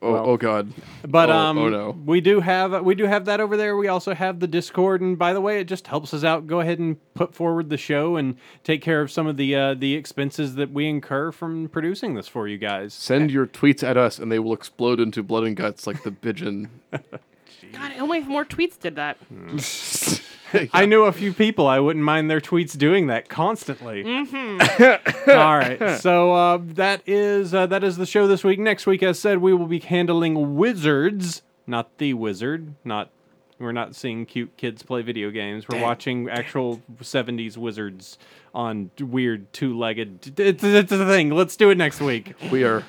Oh, 0.02 0.12
Well. 0.12 0.26
oh 0.30 0.36
God. 0.36 0.72
But 1.06 1.30
Oh, 1.30 1.36
um, 1.36 1.58
oh 1.58 1.68
no. 1.68 1.96
we 2.04 2.20
do 2.20 2.40
have 2.40 2.84
we 2.84 2.94
do 2.96 3.04
have 3.06 3.24
that 3.26 3.40
over 3.40 3.56
there. 3.56 3.76
We 3.76 3.86
also 3.88 4.14
have 4.14 4.40
the 4.40 4.48
Discord, 4.48 5.00
and 5.00 5.16
by 5.16 5.32
the 5.32 5.40
way, 5.40 5.60
it 5.60 5.64
just 5.68 5.86
helps 5.86 6.12
us 6.12 6.24
out. 6.24 6.46
Go 6.48 6.58
ahead 6.60 6.80
and 6.80 6.96
put 7.14 7.34
forward 7.34 7.70
the 7.70 7.76
show 7.76 8.16
and 8.16 8.36
take 8.64 8.82
care 8.82 9.00
of 9.00 9.10
some 9.12 9.26
of 9.28 9.36
the 9.36 9.54
uh, 9.54 9.74
the 9.74 9.94
expenses 9.94 10.56
that 10.56 10.72
we 10.72 10.88
incur 10.88 11.30
from 11.30 11.68
producing 11.68 12.14
this 12.16 12.26
for 12.26 12.48
you 12.48 12.58
guys. 12.58 12.92
Send 12.94 13.30
your 13.30 13.46
tweets 13.46 13.82
at 13.88 13.96
us, 13.96 14.18
and 14.18 14.32
they 14.32 14.40
will 14.40 14.52
explode 14.54 14.98
into 14.98 15.22
blood 15.22 15.44
and 15.44 15.54
guts 15.56 15.86
like 15.86 16.02
the 16.02 16.10
pigeon. 16.12 16.68
God, 16.90 17.92
only 17.98 18.18
if 18.18 18.26
more 18.26 18.44
tweets 18.44 18.78
did 18.78 18.96
that. 18.96 19.16
I 20.72 20.86
knew 20.86 21.04
a 21.04 21.12
few 21.12 21.32
people. 21.32 21.66
I 21.66 21.78
wouldn't 21.78 22.04
mind 22.04 22.30
their 22.30 22.40
tweets 22.40 22.76
doing 22.76 23.06
that 23.08 23.28
constantly. 23.28 24.04
All 24.04 25.58
right, 25.58 25.96
so 26.00 26.32
uh, 26.32 26.58
that 26.62 27.02
is 27.06 27.54
uh, 27.54 27.66
that 27.66 27.84
is 27.84 27.96
the 27.96 28.06
show 28.06 28.26
this 28.26 28.44
week. 28.44 28.58
Next 28.58 28.86
week, 28.86 29.02
as 29.02 29.18
said, 29.18 29.38
we 29.38 29.52
will 29.52 29.66
be 29.66 29.80
handling 29.80 30.56
wizards, 30.56 31.42
not 31.66 31.98
the 31.98 32.14
wizard. 32.14 32.74
Not 32.84 33.10
we're 33.58 33.72
not 33.72 33.94
seeing 33.94 34.26
cute 34.26 34.56
kids 34.56 34.82
play 34.82 35.02
video 35.02 35.30
games. 35.30 35.68
We're 35.68 35.80
watching 35.80 36.28
actual 36.28 36.82
'70s 37.00 37.56
wizards 37.56 38.18
on 38.54 38.90
weird 39.00 39.52
two-legged. 39.52 40.38
It's, 40.38 40.62
it's 40.64 40.92
a 40.92 41.06
thing. 41.06 41.30
Let's 41.30 41.56
do 41.56 41.70
it 41.70 41.78
next 41.78 42.00
week. 42.00 42.34
We 42.50 42.64
are, 42.64 42.82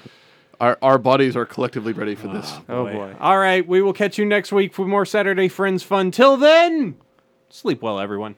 our 0.60 0.78
our 0.82 0.98
bodies 0.98 1.36
are 1.36 1.46
collectively 1.46 1.94
ready 1.94 2.16
for 2.16 2.28
this. 2.28 2.52
Oh 2.68 2.86
boy. 2.86 3.16
All 3.20 3.38
right, 3.38 3.66
we 3.66 3.82
will 3.82 3.94
catch 3.94 4.18
you 4.18 4.26
next 4.26 4.52
week 4.52 4.74
for 4.74 4.86
more 4.86 5.06
Saturday 5.06 5.48
Friends 5.48 5.84
fun. 5.84 6.12
Till 6.12 6.38
then, 6.38 6.96
sleep 7.54 7.82
well, 7.82 8.00
everyone. 8.00 8.36